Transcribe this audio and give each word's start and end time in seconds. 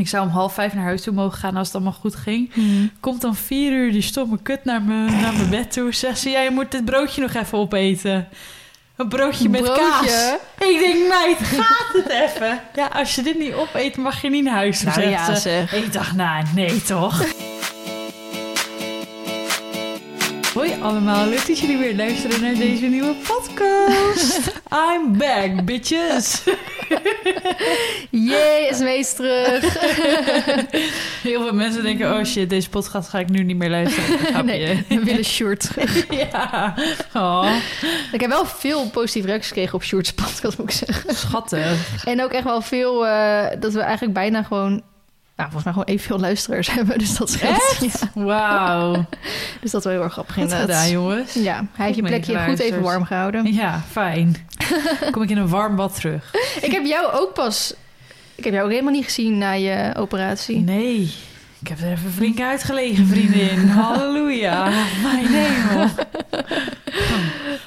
Ik 0.00 0.08
zou 0.08 0.26
om 0.26 0.32
half 0.32 0.54
vijf 0.54 0.74
naar 0.74 0.84
huis 0.84 1.02
toe 1.02 1.12
mogen 1.14 1.38
gaan 1.38 1.56
als 1.56 1.66
het 1.66 1.76
allemaal 1.76 1.92
goed 2.00 2.14
ging. 2.16 2.52
Hmm. 2.54 2.90
Komt 3.00 3.20
dan 3.20 3.34
vier 3.36 3.72
uur 3.72 3.92
die 3.92 4.02
stomme 4.02 4.38
kut 4.42 4.64
naar 4.64 4.82
mijn, 4.82 5.20
naar 5.20 5.32
mijn 5.34 5.50
bed 5.50 5.72
toe. 5.72 5.94
Zegt 5.94 6.18
ze, 6.18 6.30
ja, 6.30 6.40
je 6.40 6.50
moet 6.50 6.70
dit 6.70 6.84
broodje 6.84 7.20
nog 7.20 7.34
even 7.34 7.58
opeten. 7.58 8.28
Een 8.96 9.08
broodje 9.08 9.48
met 9.48 9.62
Broodje? 9.62 9.80
kaas. 9.80 10.34
Ik 10.68 10.78
denk, 10.78 11.08
meid, 11.08 11.36
gaat 11.60 11.92
het 11.92 12.08
even? 12.08 12.60
Ja, 12.74 12.86
als 12.86 13.14
je 13.14 13.22
dit 13.22 13.38
niet 13.38 13.52
opeet, 13.52 13.96
mag 13.96 14.22
je 14.22 14.30
niet 14.30 14.44
naar 14.44 14.54
huis. 14.54 14.78
toe, 14.78 14.88
Nou 14.88 15.08
ja, 15.08 15.34
ze. 15.34 15.40
zeg. 15.40 15.72
Ik 15.74 15.92
dacht, 15.92 16.14
nou, 16.16 16.44
nee 16.54 16.82
toch? 16.82 17.24
Allemaal, 20.82 21.28
leuk 21.28 21.46
dat 21.46 21.58
jullie 21.58 21.76
weer 21.76 21.96
luisteren 21.96 22.40
naar 22.40 22.54
deze 22.54 22.86
nieuwe 22.86 23.14
podcast. 23.14 24.52
I'm 24.94 25.18
back, 25.18 25.64
bitches. 25.64 26.42
Jee, 28.10 28.68
is 28.70 28.78
Mees 28.78 29.12
terug. 29.12 29.62
Heel 31.22 31.42
veel 31.42 31.52
mensen 31.52 31.82
denken, 31.82 32.18
oh 32.18 32.24
shit, 32.24 32.50
deze 32.50 32.68
podcast 32.68 33.08
ga 33.08 33.18
ik 33.18 33.28
nu 33.28 33.42
niet 33.42 33.56
meer 33.56 33.70
luisteren. 33.70 34.18
Nee, 34.50 34.84
we 34.88 35.04
willen 35.04 35.24
Sjoerd 35.24 35.60
terug. 35.60 36.06
Ja, 36.30 36.74
oh, 37.14 37.54
Ik 38.12 38.20
heb 38.20 38.30
wel 38.30 38.46
veel 38.46 38.90
positieve 38.90 39.26
reacties 39.28 39.48
gekregen 39.48 39.74
op 39.74 39.84
Sjoerd's 39.84 40.12
podcast, 40.12 40.58
moet 40.58 40.70
ik 40.72 40.86
zeggen. 40.86 41.14
schattig. 41.14 42.04
En 42.04 42.22
ook 42.22 42.32
echt 42.32 42.44
wel 42.44 42.60
veel, 42.60 43.06
eh, 43.06 43.46
dat 43.60 43.72
we 43.72 43.80
eigenlijk 43.80 44.14
bijna 44.14 44.42
gewoon... 44.42 44.82
Nou, 45.40 45.52
volgens 45.52 45.64
mij 45.64 45.72
gewoon 45.72 45.96
evenveel 45.96 46.18
luisteraars 46.18 46.70
hebben. 46.78 46.98
Dus 46.98 47.16
dat 47.16 47.30
scheelt. 47.30 47.52
Echt? 47.80 48.00
Ja, 48.14 48.22
Wauw. 48.24 49.04
dus 49.60 49.70
dat 49.70 49.84
wel 49.84 49.92
heel 49.92 50.02
erg 50.02 50.12
grappig 50.12 50.34
Goed 50.34 50.42
inderdaad. 50.42 50.66
gedaan, 50.66 50.90
jongens. 50.90 51.34
Ja, 51.34 51.64
hij 51.72 51.84
heeft 51.86 51.96
je 51.98 52.02
plekje 52.02 52.38
goed 52.38 52.58
even 52.58 52.82
warm 52.82 53.04
gehouden. 53.04 53.52
Ja, 53.52 53.82
fijn. 53.90 54.36
Kom 55.10 55.22
ik 55.22 55.30
in 55.30 55.36
een 55.36 55.48
warm 55.48 55.76
bad 55.76 55.94
terug. 55.94 56.34
Ik 56.62 56.72
heb 56.72 56.84
jou 56.84 57.12
ook 57.12 57.34
pas... 57.34 57.74
Ik 58.34 58.44
heb 58.44 58.52
jou 58.52 58.64
ook 58.64 58.70
helemaal 58.72 58.92
niet 58.92 59.04
gezien 59.04 59.38
na 59.38 59.52
je 59.52 59.92
operatie. 59.96 60.58
Nee, 60.58 61.12
ik 61.60 61.68
heb 61.68 61.78
er 61.80 61.90
even 61.90 62.10
flink 62.12 62.40
uitgelegen, 62.40 63.06
vriendin. 63.06 63.68
Halleluja. 63.68 64.64
Mijn 65.02 65.26
hemel. 65.26 65.88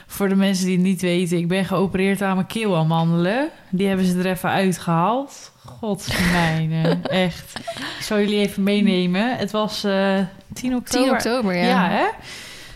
Voor 0.08 0.30
de 0.30 0.36
mensen 0.36 0.66
die 0.66 0.76
het 0.76 0.86
niet 0.86 1.02
weten, 1.02 1.38
ik 1.38 1.48
ben 1.48 1.66
geopereerd 1.66 2.22
aan 2.22 2.36
mijn 2.36 2.48
keelamandelen. 2.48 3.50
Die 3.70 3.88
hebben 3.88 4.06
ze 4.06 4.18
er 4.20 4.26
even 4.26 4.50
uitgehaald. 4.50 5.52
Godsmijne, 5.84 6.98
echt. 7.26 7.60
Ik 7.98 8.04
zal 8.04 8.20
jullie 8.20 8.40
even 8.40 8.64
meenemen. 8.64 9.38
Het 9.38 9.52
was 9.52 9.84
eh 9.84 10.20
10 10.54 10.76
oktober. 10.76 11.08
10 11.08 11.12
oktober, 11.12 11.56
ja. 11.56 11.64
Ja, 11.68 11.90
hè? 11.90 12.06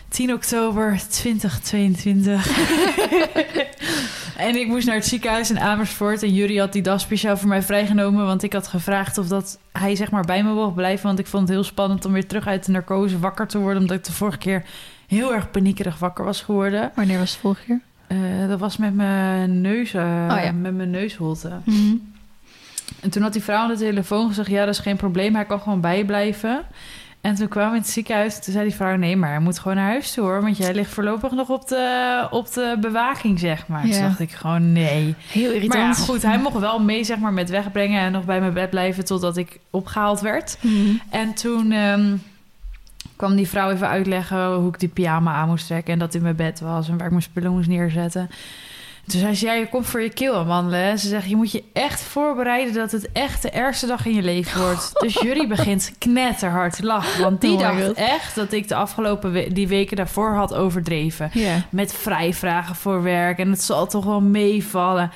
10 0.08 0.32
oktober 0.32 1.00
2022. 1.10 2.48
en 4.36 4.56
ik 4.56 4.66
moest 4.66 4.86
naar 4.86 4.94
het 4.94 5.06
ziekenhuis 5.06 5.50
in 5.50 5.58
Amersfoort. 5.58 6.22
En 6.22 6.34
Jury 6.34 6.56
had 6.56 6.72
die 6.72 6.82
dag 6.82 7.00
speciaal 7.00 7.36
voor 7.36 7.48
mij 7.48 7.62
vrijgenomen. 7.62 8.26
Want 8.26 8.42
ik 8.42 8.52
had 8.52 8.66
gevraagd 8.66 9.18
of 9.18 9.28
dat 9.28 9.58
hij 9.72 9.94
zeg 9.96 10.10
maar 10.10 10.24
bij 10.24 10.42
me 10.44 10.52
mocht 10.52 10.74
blijven. 10.74 11.06
Want 11.06 11.18
ik 11.18 11.26
vond 11.26 11.42
het 11.42 11.52
heel 11.52 11.64
spannend 11.64 12.04
om 12.04 12.12
weer 12.12 12.26
terug 12.26 12.46
uit 12.46 12.64
de 12.64 12.72
narcose 12.72 13.18
wakker 13.18 13.46
te 13.46 13.58
worden. 13.58 13.80
Omdat 13.82 13.96
ik 13.96 14.04
de 14.04 14.12
vorige 14.12 14.38
keer 14.38 14.64
heel 15.06 15.34
erg 15.34 15.50
paniekerig 15.50 15.98
wakker 15.98 16.24
was 16.24 16.42
geworden. 16.42 16.90
Wanneer 16.94 17.18
was 17.18 17.30
het 17.30 17.40
vorige 17.40 17.64
keer? 17.64 17.80
Eh, 18.06 18.48
dat 18.48 18.58
was 18.58 18.76
met 18.76 18.94
mijn 18.94 19.60
neus, 19.60 19.94
eh, 19.94 20.02
Oh 20.30 20.42
ja. 20.44 20.52
met 20.52 20.74
mijn 20.74 20.90
neusholte. 20.90 21.52
Mhm. 21.64 21.94
En 23.00 23.10
toen 23.10 23.22
had 23.22 23.32
die 23.32 23.42
vrouw 23.42 23.58
aan 23.62 23.68
de 23.68 23.76
telefoon 23.76 24.28
gezegd... 24.28 24.48
ja, 24.48 24.64
dat 24.64 24.74
is 24.74 24.80
geen 24.80 24.96
probleem, 24.96 25.34
hij 25.34 25.44
kan 25.44 25.60
gewoon 25.60 25.80
bij 25.80 25.98
je 25.98 26.04
blijven. 26.04 26.60
En 27.20 27.34
toen 27.34 27.48
kwamen 27.48 27.70
we 27.70 27.76
in 27.76 27.82
het 27.82 27.90
ziekenhuis. 27.90 28.34
Toen 28.44 28.52
zei 28.52 28.64
die 28.66 28.74
vrouw... 28.74 28.96
nee, 28.96 29.16
maar 29.16 29.30
hij 29.30 29.38
moet 29.38 29.58
gewoon 29.58 29.76
naar 29.76 29.88
huis 29.90 30.12
toe, 30.12 30.24
hoor. 30.24 30.42
Want 30.42 30.56
jij 30.56 30.74
ligt 30.74 30.90
voorlopig 30.90 31.30
nog 31.32 31.48
op 31.48 31.68
de, 31.68 32.26
op 32.30 32.52
de 32.52 32.76
bewaking, 32.80 33.38
zeg 33.38 33.66
maar. 33.66 33.82
Toen 33.82 33.90
Ja. 33.90 34.00
dacht 34.06 34.20
ik 34.20 34.30
gewoon, 34.30 34.72
nee. 34.72 35.14
Heel 35.28 35.42
Maar 35.42 35.50
ja, 35.50 35.56
irritant. 35.56 35.98
goed, 35.98 36.22
hij 36.22 36.38
mocht 36.38 36.58
wel 36.58 36.80
mee, 36.80 37.04
zeg 37.04 37.18
maar, 37.18 37.32
met 37.32 37.50
wegbrengen... 37.50 38.00
en 38.00 38.12
nog 38.12 38.24
bij 38.24 38.40
mijn 38.40 38.52
bed 38.52 38.70
blijven 38.70 39.04
totdat 39.04 39.36
ik 39.36 39.58
opgehaald 39.70 40.20
werd. 40.20 40.58
Mhm. 40.60 40.90
En 41.10 41.34
toen 41.34 41.72
ehm, 41.72 42.16
kwam 43.16 43.36
die 43.36 43.48
vrouw 43.48 43.70
even 43.70 43.88
uitleggen 43.88 44.54
hoe 44.54 44.68
ik 44.68 44.80
die 44.80 44.88
pyjama 44.88 45.32
aan 45.34 45.48
moest 45.48 45.66
trekken... 45.66 45.92
en 45.92 45.98
dat 45.98 46.14
in 46.14 46.22
mijn 46.22 46.36
bed 46.36 46.60
was 46.60 46.88
en 46.88 46.96
waar 46.96 47.04
ik 47.06 47.10
mijn 47.10 47.22
spullen 47.22 47.52
moest 47.52 47.68
neerzetten. 47.68 48.30
Toen 49.08 49.20
zei 49.20 49.34
ze, 49.34 49.46
ja, 49.46 49.52
je 49.52 49.68
komt 49.68 49.86
voor 49.86 50.00
je 50.02 50.08
keelamandelen. 50.08 50.80
hè. 50.80 50.96
Ze 50.96 51.08
zegt, 51.08 51.28
je 51.28 51.36
moet 51.36 51.52
je 51.52 51.64
echt 51.72 52.00
voorbereiden 52.00 52.74
dat 52.74 52.90
het 52.92 53.12
echt 53.12 53.42
de 53.42 53.50
ergste 53.50 53.86
dag 53.86 54.06
in 54.06 54.14
je 54.14 54.22
leven 54.22 54.60
wordt. 54.60 54.90
Dus 55.02 55.14
Jury 55.20 55.46
begint 55.46 55.92
knetterhard 55.98 56.76
te 56.76 56.84
lachen. 56.84 57.22
Want 57.22 57.40
die 57.40 57.50
Oh 57.52 57.58
dacht 57.60 57.92
echt 57.92 58.34
dat 58.34 58.52
ik 58.52 58.68
de 58.68 58.74
afgelopen 58.74 59.32
we- 59.32 59.52
die 59.52 59.68
weken 59.68 59.96
daarvoor 59.96 60.34
had 60.34 60.54
overdreven. 60.54 61.30
Met 61.70 61.92
vrijvragen 61.94 62.74
voor 62.74 63.02
werk 63.02 63.38
en 63.38 63.50
het 63.50 63.62
zal 63.62 63.86
toch 63.86 64.04
wel 64.04 64.20
meevallen. 64.20 65.10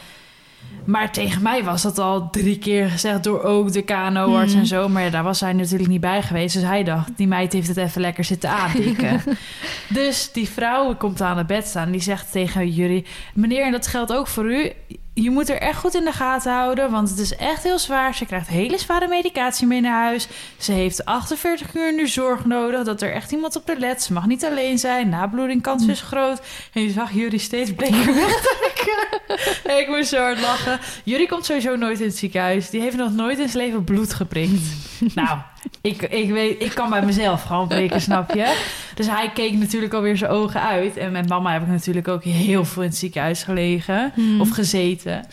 Maar 0.85 1.13
tegen 1.13 1.43
mij 1.43 1.65
was 1.65 1.83
dat 1.83 1.99
al 1.99 2.31
drie 2.31 2.59
keer 2.59 2.89
gezegd 2.91 3.25
door 3.25 3.43
ook 3.43 3.73
de 3.73 3.83
KNO-arts 3.83 4.53
Mhm. 4.53 4.61
en 4.61 4.67
zo. 4.67 4.89
Maar 4.89 5.03
ja, 5.03 5.11
daar 5.11 5.23
was 5.23 5.41
hij 5.41 5.53
natuurlijk 5.53 5.91
niet 5.91 6.01
bij 6.01 6.23
geweest. 6.23 6.55
Dus 6.55 6.63
hij 6.65 6.85
dacht, 6.85 7.11
die 7.17 7.27
meid 7.27 7.53
heeft 7.53 7.69
het 7.69 7.77
even 7.77 8.01
lekker 8.01 8.25
zitten 8.25 8.51
aandikken. 8.51 9.23
dus 9.89 10.33
die 10.33 10.49
vrouw 10.49 10.97
komt 10.97 11.21
aan 11.21 11.39
het 11.39 11.47
bed 11.47 11.67
staan. 11.67 11.91
Die 11.91 12.01
zegt 12.01 12.33
tegen 12.33 12.69
jullie... 12.69 13.05
Meneer, 13.35 13.65
en 13.65 13.73
dat 13.73 13.87
geldt 13.87 14.13
ook 14.13 14.27
voor 14.27 14.53
u... 14.53 14.71
Je 15.15 15.31
moet 15.31 15.49
er 15.49 15.59
echt 15.59 15.79
goed 15.79 15.95
in 15.95 16.05
de 16.05 16.13
gaten 16.13 16.53
houden, 16.53 16.91
want 16.91 17.11
het 17.11 17.19
is 17.19 17.37
echt 17.37 17.63
heel 17.63 17.79
zwaar. 17.79 18.15
Ze 18.15 18.27
krijgt 18.27 18.49
hele 18.49 18.79
zware 18.79 19.09
medicatie 19.09 19.67
mee 19.67 19.81
naar 19.81 20.03
huis. 20.05 20.29
Ze 20.59 20.73
heeft 20.73 21.05
48 21.05 21.75
uur 21.75 21.95
nu 21.95 22.09
zorg 22.09 22.45
nodig, 22.45 22.85
dat 22.85 23.03
er 23.03 23.13
echt 23.13 23.33
iemand 23.33 23.57
op 23.57 23.67
de 23.67 23.79
let. 23.79 24.03
Ze 24.03 24.13
mag 24.13 24.27
niet 24.27 24.45
alleen 24.45 24.79
zijn, 24.79 25.09
nabloeding 25.09 25.63
kans 25.63 25.87
is 25.87 26.01
groot. 26.01 26.43
En 26.73 26.83
je 26.83 26.91
zag 26.91 27.13
jullie 27.13 27.39
steeds 27.39 27.75
bleker 27.75 28.15
wegtrekken. 28.15 29.21
En 29.65 29.79
ik 29.79 29.89
moest 29.89 30.09
zo 30.09 30.19
hard 30.19 30.41
lachen. 30.41 30.81
Jullie 31.05 31.29
komt 31.29 31.45
sowieso 31.45 31.77
nooit 31.77 32.01
in 32.01 32.07
het 32.07 32.17
ziekenhuis. 32.17 32.71
Die 32.71 32.81
heeft 32.81 32.97
nog 32.97 33.13
nooit 33.13 33.39
in 33.39 33.49
zijn 33.49 33.65
leven 33.65 33.85
bloed 33.85 34.15
geprikt. 34.15 34.63
nou, 35.15 35.39
ik, 35.81 36.03
ik, 36.03 36.31
weet, 36.31 36.63
ik 36.63 36.71
kan 36.75 36.91
bij 36.91 37.05
mezelf 37.05 37.43
gewoon 37.43 37.69
prikken, 37.69 38.01
snap 38.11 38.35
je? 38.35 38.63
Dus 38.95 39.07
hij 39.07 39.31
keek 39.35 39.53
natuurlijk 39.53 39.93
alweer 39.93 40.17
zijn 40.17 40.31
ogen 40.31 40.63
uit. 40.63 40.97
En 40.97 41.13
met 41.13 41.29
mama 41.29 41.53
heb 41.53 41.63
ik 41.63 41.69
natuurlijk 41.69 42.09
ook 42.09 42.25
heel 42.25 42.65
veel 42.65 42.83
in 42.83 42.89
het 42.89 42.99
ziekenhuis 42.99 43.43
gelegen. 43.43 44.13
Mhm. 44.17 44.41
Of 44.41 44.51
gezeten. 44.51 45.27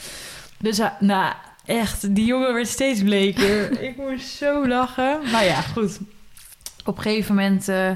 Dus 0.57 0.77
hij- 0.77 0.93
nou, 0.99 1.33
echt, 1.65 2.15
die 2.15 2.25
jongen 2.25 2.53
werd 2.53 2.67
steeds 2.67 3.03
bleker. 3.03 3.71
ik 3.89 3.97
moest 3.97 4.27
zo 4.27 4.67
lachen. 4.67 5.19
Maar 5.31 5.45
ja, 5.45 5.61
goed. 5.61 5.99
Op 6.85 6.97
een 6.97 7.03
gegeven 7.03 7.35
moment, 7.35 7.67
eh, 7.67 7.89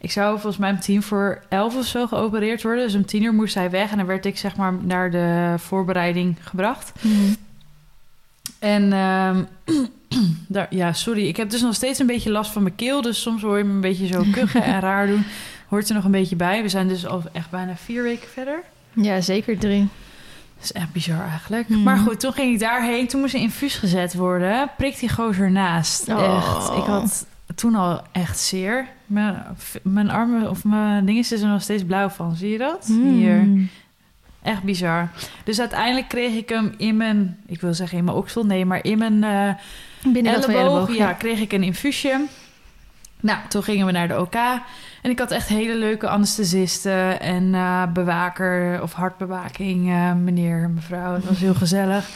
ik 0.00 0.10
zou 0.10 0.32
volgens 0.32 0.56
mij 0.56 0.70
om 0.70 0.80
tien 0.80 1.02
voor 1.02 1.42
elf 1.48 1.76
of 1.76 1.86
zo 1.86 2.06
geopereerd 2.06 2.62
worden. 2.62 2.84
Dus 2.84 2.94
om 2.94 3.06
tien 3.06 3.22
uur 3.22 3.34
moest 3.34 3.54
hij 3.54 3.70
weg 3.70 3.90
en 3.90 3.96
dan 3.96 4.06
werd 4.06 4.26
ik 4.26 4.38
zeg 4.38 4.56
maar 4.56 4.72
naar 4.80 5.10
de 5.10 5.54
voorbereiding 5.58 6.36
gebracht. 6.40 6.92
Mhm. 7.00 7.14
En 8.58 8.92
ehm, 8.92 9.44
daar, 10.48 10.66
ja, 10.70 10.92
sorry, 10.92 11.28
ik 11.28 11.36
heb 11.36 11.50
dus 11.50 11.60
nog 11.60 11.74
steeds 11.74 11.98
een 11.98 12.06
beetje 12.06 12.30
last 12.30 12.50
van 12.50 12.62
mijn 12.62 12.74
keel. 12.74 13.02
Dus 13.02 13.22
soms 13.22 13.42
hoor 13.42 13.58
je 13.58 13.64
me 13.64 13.72
een 13.72 13.80
beetje 13.80 14.06
zo 14.06 14.24
kuchen 14.32 14.62
en 14.62 14.80
raar 14.80 15.06
doen. 15.06 15.24
Hoort 15.68 15.88
er 15.88 15.94
nog 15.94 16.04
een 16.04 16.10
beetje 16.10 16.36
bij. 16.36 16.62
We 16.62 16.68
zijn 16.68 16.88
dus 16.88 17.06
al 17.06 17.22
echt 17.32 17.50
bijna 17.50 17.76
vier 17.76 18.02
weken 18.02 18.28
verder. 18.28 18.62
Ja, 18.92 19.20
zeker 19.20 19.58
drie. 19.58 19.88
Dat 20.54 20.64
is 20.64 20.72
echt 20.72 20.92
bizar 20.92 21.28
eigenlijk. 21.28 21.68
Mhm. 21.68 21.82
Maar 21.82 21.96
goed, 21.96 22.20
toen 22.20 22.32
ging 22.32 22.52
ik 22.52 22.60
daarheen. 22.60 23.06
Toen 23.06 23.20
moest 23.20 23.34
een 23.34 23.40
infuus 23.40 23.74
gezet 23.74 24.14
worden. 24.14 24.70
Prikt 24.76 25.00
die 25.00 25.08
gozer 25.08 25.50
naast. 25.50 26.08
Oh. 26.08 26.36
Echt. 26.36 26.78
Ik 26.78 26.84
had 26.84 27.26
toen 27.54 27.74
al 27.74 28.02
echt 28.12 28.38
zeer. 28.38 28.88
Mijn, 29.06 29.44
mijn 29.82 30.10
armen 30.10 30.50
of 30.50 30.64
mijn 30.64 31.04
dingen 31.04 31.20
is 31.20 31.32
er 31.32 31.48
nog 31.48 31.62
steeds 31.62 31.84
blauw 31.84 32.08
van. 32.08 32.36
Zie 32.36 32.50
je 32.50 32.58
dat? 32.58 32.86
Hier. 32.86 33.48
Echt 34.42 34.62
bizar. 34.62 35.08
Dus 35.44 35.60
uiteindelijk 35.60 36.08
kreeg 36.08 36.34
ik 36.34 36.48
hem 36.48 36.74
in 36.76 36.96
mijn... 36.96 37.38
Ik 37.46 37.60
wil 37.60 37.74
zeggen 37.74 37.98
in 37.98 38.04
mijn 38.04 38.16
oksel. 38.16 38.46
Nee, 38.46 38.64
maar 38.64 38.84
in 38.84 38.98
mijn... 38.98 39.24
eh, 39.24 39.54
Binnen 40.12 40.32
elleboog, 40.34 40.54
elleboog, 40.56 40.96
ja, 40.96 41.12
kreeg 41.12 41.40
ik 41.40 41.52
een 41.52 41.62
infuusje. 41.62 42.24
Nou, 43.20 43.38
toen 43.48 43.62
gingen 43.62 43.86
we 43.86 43.92
naar 43.92 44.08
de 44.08 44.20
OK. 44.20 44.34
En 45.02 45.10
ik 45.10 45.18
had 45.18 45.30
echt 45.30 45.48
hele 45.48 45.74
leuke 45.74 46.08
anesthesisten 46.08 47.20
en 47.20 47.54
eh, 47.54 47.82
bewaker 47.92 48.82
of 48.82 48.92
hartbewaking, 48.92 49.90
eh, 49.90 50.12
meneer, 50.14 50.70
mevrouw. 50.70 51.14
Het 51.14 51.24
was 51.24 51.38
heel 51.38 51.54
gezellig. 51.54 52.08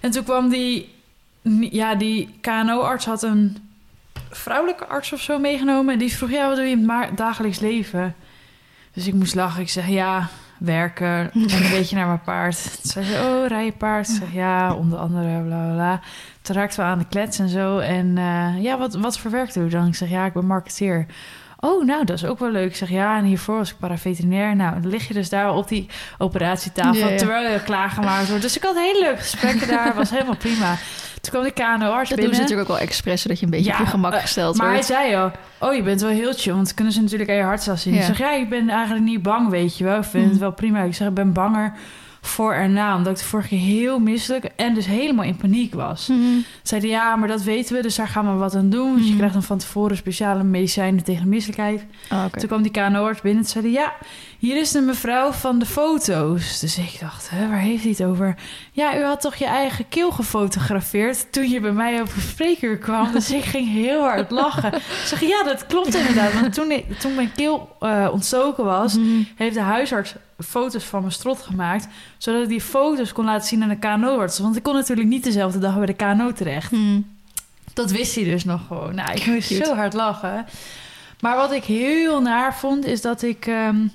En 0.00 0.10
toen 0.10 0.24
kwam 0.24 0.48
die, 0.48 0.94
ja, 1.70 1.94
die 1.94 2.38
KNO-arts 2.40 3.04
had 3.04 3.22
een 3.22 3.56
vrouwelijke 4.30 4.86
arts 4.86 5.12
of 5.12 5.20
zo 5.20 5.38
meegenomen. 5.38 5.92
En 5.92 5.98
die 5.98 6.12
vroeg, 6.12 6.30
ja, 6.30 6.46
wat 6.46 6.56
doe 6.56 6.64
je 6.64 6.70
in 6.70 6.90
het 6.90 7.16
dagelijks 7.16 7.58
leven? 7.58 8.14
Dus 8.92 9.06
ik 9.06 9.14
moest 9.14 9.34
lachen. 9.34 9.62
Ik 9.62 9.68
zeg, 9.68 9.88
ja, 9.88 10.28
werken 10.58 11.08
en 11.32 11.64
een 11.64 11.70
beetje 11.70 11.96
naar 11.96 12.06
mijn 12.06 12.20
paard. 12.20 12.62
Toen 12.82 12.90
zei 12.90 13.04
ze, 13.04 13.12
oh, 13.14 13.46
rij 13.46 13.64
je 13.64 13.72
paard? 13.72 14.08
Zeg, 14.08 14.32
ja, 14.32 14.74
onder 14.74 14.98
andere, 14.98 15.42
bla, 15.42 15.64
bla, 15.64 15.72
bla. 15.74 16.00
Toen 16.42 16.56
raakten 16.56 16.78
we 16.78 16.84
aan 16.84 16.98
de 16.98 17.06
klets 17.08 17.38
en 17.38 17.48
zo. 17.48 17.78
En 17.78 18.18
eh, 18.18 18.62
ja, 18.62 18.78
wat, 18.78 18.94
wat 18.94 19.18
voor 19.18 19.30
werk 19.30 19.52
doe 19.52 19.64
je 19.64 19.70
dan? 19.70 19.86
Ik 19.86 19.94
zeg, 19.94 20.08
ja, 20.08 20.26
ik 20.26 20.32
ben 20.32 20.46
marketeer. 20.46 21.06
Oh, 21.60 21.84
nou, 21.84 22.04
dat 22.04 22.16
is 22.16 22.24
ook 22.24 22.38
wel 22.38 22.50
leuk. 22.50 22.68
Ik 22.68 22.76
zeg, 22.76 22.88
ja, 22.90 23.16
en 23.16 23.24
hiervoor 23.24 23.56
was 23.56 23.70
ik 23.70 23.78
paraveterinair. 23.78 24.56
Nou, 24.56 24.80
dan 24.80 24.90
lig 24.90 25.08
je 25.08 25.14
dus 25.14 25.28
daar 25.28 25.54
op 25.54 25.68
die 25.68 25.88
operatietafel... 26.18 27.16
Terwijl 27.16 27.52
je 27.52 27.62
klaargemaakt 27.62 28.28
wordt. 28.28 28.42
Dus 28.42 28.56
ik 28.56 28.62
had 28.62 28.74
hele 28.74 29.00
leuke 29.00 29.20
gesprekken 29.20 29.68
daar. 29.68 29.94
was 29.94 30.10
helemaal 30.10 30.36
prima. 30.36 30.76
Toen 31.20 31.30
kwam 31.32 31.42
de 31.42 31.50
KNO-arts 31.50 32.08
Dat 32.08 32.08
doen 32.08 32.16
binnen. 32.16 32.34
ze 32.34 32.40
natuurlijk 32.40 32.70
ook 32.70 32.76
wel 32.76 32.86
expres, 32.86 33.22
zodat 33.22 33.38
je 33.38 33.44
een 33.44 33.50
beetje 33.50 33.66
Ja, 33.70 33.78
op 33.78 33.84
je 33.84 33.90
gemak 33.90 34.12
eh, 34.12 34.20
gesteld 34.20 34.56
Maar 34.56 34.66
hij 34.66 34.74
wordt. 34.74 34.90
zei 34.90 35.14
al, 35.16 35.30
oh, 35.58 35.74
je 35.74 35.82
bent 35.82 36.00
wel 36.00 36.10
heel 36.10 36.32
chill. 36.32 36.52
Want 36.52 36.74
kunnen 36.74 36.92
ze 36.92 37.00
natuurlijk 37.02 37.30
aan 37.30 37.36
je 37.36 37.42
hartslag 37.42 37.78
zien. 37.78 37.92
Ja. 37.94 38.00
Ik 38.00 38.06
zeg, 38.06 38.18
ja, 38.18 38.32
ik 38.34 38.48
ben 38.48 38.68
eigenlijk 38.68 39.04
niet 39.04 39.22
bang, 39.22 39.48
weet 39.50 39.78
je 39.78 39.84
wel. 39.84 39.98
Ik 39.98 40.04
vind 40.04 40.30
het 40.30 40.38
wel 40.38 40.52
prima. 40.52 40.82
Ik 40.82 40.94
zeg, 40.94 41.08
ik 41.08 41.14
ben 41.14 41.32
banger 41.32 41.72
voor 42.20 42.52
en 42.52 42.72
na. 42.72 42.96
Omdat 42.96 43.12
ik 43.12 43.18
de 43.18 43.24
vorige 43.24 43.48
keer 43.48 43.58
heel 43.58 43.98
misselijk 43.98 44.44
en 44.56 44.74
dus 44.74 44.86
helemaal 44.86 45.24
in 45.24 45.36
paniek 45.36 45.74
was. 45.74 46.06
Mhm. 46.06 46.18
Zeiden 46.62 46.90
ja, 46.90 47.16
maar 47.16 47.28
dat 47.28 47.42
weten 47.42 47.76
we, 47.76 47.82
dus 47.82 47.94
daar 47.96 48.08
gaan 48.08 48.32
we 48.32 48.38
wat 48.38 48.54
aan 48.54 48.70
doen. 48.70 48.92
Dus 48.92 49.02
je 49.02 49.08
Mhm. 49.08 49.16
krijgt 49.16 49.34
dan 49.34 49.42
van 49.42 49.58
tevoren 49.58 49.96
speciale 49.96 50.42
medicijnen 50.44 51.04
tegen 51.04 51.28
misselijkheid. 51.28 51.84
Oh. 52.12 52.24
Toen 52.24 52.48
kwam 52.48 52.62
die 52.62 52.70
KNO-arts 52.70 53.20
binnen 53.20 53.42
en 53.42 53.48
zeiden... 53.48 53.72
ja, 53.72 53.92
hier 54.38 54.56
is 54.56 54.70
de 54.70 54.80
mevrouw 54.80 55.32
van 55.32 55.58
de 55.58 55.66
foto's. 55.66 56.60
Dus 56.60 56.78
ik 56.78 56.96
dacht, 57.00 57.30
hè, 57.30 57.48
waar 57.48 57.58
heeft 57.58 57.82
hij 57.82 57.90
het 57.90 58.04
over? 58.04 58.34
Ja, 58.72 58.98
u 58.98 59.02
had 59.02 59.20
toch 59.20 59.34
je 59.34 59.46
eigen 59.46 59.88
keel 59.88 60.10
gefotografeerd... 60.10 61.32
toen 61.32 61.48
je 61.50 61.60
bij 61.60 61.72
mij 61.72 62.00
op 62.00 62.08
een 62.16 62.22
spreekuur 62.22 62.78
kwam. 62.78 63.12
Dus 63.12 63.30
ik 63.32 63.44
ging 63.44 63.68
heel 63.72 64.00
hard 64.00 64.30
lachen. 64.30 64.74
Ik 64.74 64.82
zeg, 65.04 65.20
ja, 65.20 65.42
dat 65.42 65.66
klopt 65.66 65.94
inderdaad. 65.94 66.40
Want 66.40 66.54
toen, 66.54 66.70
ik, 66.70 66.98
toen 66.98 67.14
mijn 67.14 67.32
keel 67.36 67.76
eh, 67.80 68.08
ontstoken 68.12 68.64
was... 68.64 68.96
Mhm. 68.98 69.06
heeft 69.36 69.54
de 69.54 69.60
huisarts 69.60 70.14
foto's 70.44 70.84
van 70.84 71.00
mijn 71.00 71.12
strot 71.12 71.42
gemaakt... 71.42 71.88
zodat 72.18 72.42
ik 72.42 72.48
die 72.48 72.60
foto's 72.60 73.12
kon 73.12 73.24
laten 73.24 73.48
zien 73.48 73.62
aan 73.62 73.68
de 73.68 73.78
KNO-arts. 73.78 74.38
Want 74.38 74.56
ik 74.56 74.62
kon 74.62 74.74
natuurlijk 74.74 75.08
niet 75.08 75.24
dezelfde 75.24 75.58
dag 75.58 75.76
bij 75.76 75.86
de 75.86 75.92
KNO 75.92 76.32
terecht. 76.32 76.70
Mhm. 76.70 77.00
Dat 77.72 77.90
wist 77.90 78.14
hij 78.14 78.24
dus 78.24 78.44
nog 78.44 78.66
gewoon. 78.66 78.94
Nou, 78.94 79.12
ik 79.12 79.26
moest 79.26 79.48
Cute. 79.48 79.64
zo 79.64 79.74
hard 79.74 79.92
lachen. 79.92 80.46
Maar 81.20 81.36
wat 81.36 81.52
ik 81.52 81.64
heel 81.64 82.20
naar 82.20 82.56
vond, 82.56 82.84
is 82.86 83.00
dat 83.00 83.22
ik... 83.22 83.46
ehm, 83.46 83.86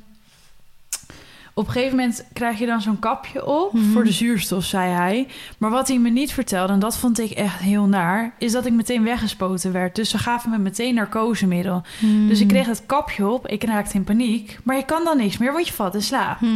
op 1.55 1.65
een 1.67 1.71
gegeven 1.71 1.95
moment 1.97 2.25
krijg 2.33 2.59
je 2.59 2.65
dan 2.65 2.81
zo'n 2.81 2.99
kapje 2.99 3.45
op 3.45 3.73
Mhm. 3.73 3.91
voor 3.91 4.03
de 4.03 4.11
zuurstof, 4.11 4.63
zei 4.65 4.91
hij. 4.91 5.27
Maar 5.57 5.69
wat 5.69 5.87
hij 5.87 5.97
me 5.99 6.09
niet 6.09 6.31
vertelde, 6.33 6.73
en 6.73 6.79
dat 6.79 6.97
vond 6.97 7.19
ik 7.19 7.31
echt 7.31 7.59
heel 7.59 7.85
naar... 7.85 8.33
is 8.39 8.51
dat 8.51 8.65
ik 8.65 8.73
meteen 8.73 9.03
weggespoten 9.03 9.71
werd. 9.71 9.95
Dus 9.95 10.09
ze 10.09 10.17
gaven 10.17 10.49
me 10.49 10.57
meteen 10.57 10.93
narcosemiddel. 10.95 11.81
Mhm. 11.99 12.27
Dus 12.27 12.39
ik 12.39 12.47
kreeg 12.47 12.65
het 12.65 12.85
kapje 12.85 13.27
op, 13.27 13.47
ik 13.47 13.63
raakte 13.63 13.95
in 13.95 14.03
paniek. 14.03 14.59
Maar 14.63 14.75
je 14.75 14.85
kan 14.85 15.03
dan 15.03 15.17
niks 15.17 15.37
meer, 15.37 15.53
want 15.53 15.67
je 15.67 15.73
valt 15.73 15.93
in 15.95 16.01
slaap. 16.01 16.41
Mhm. 16.41 16.51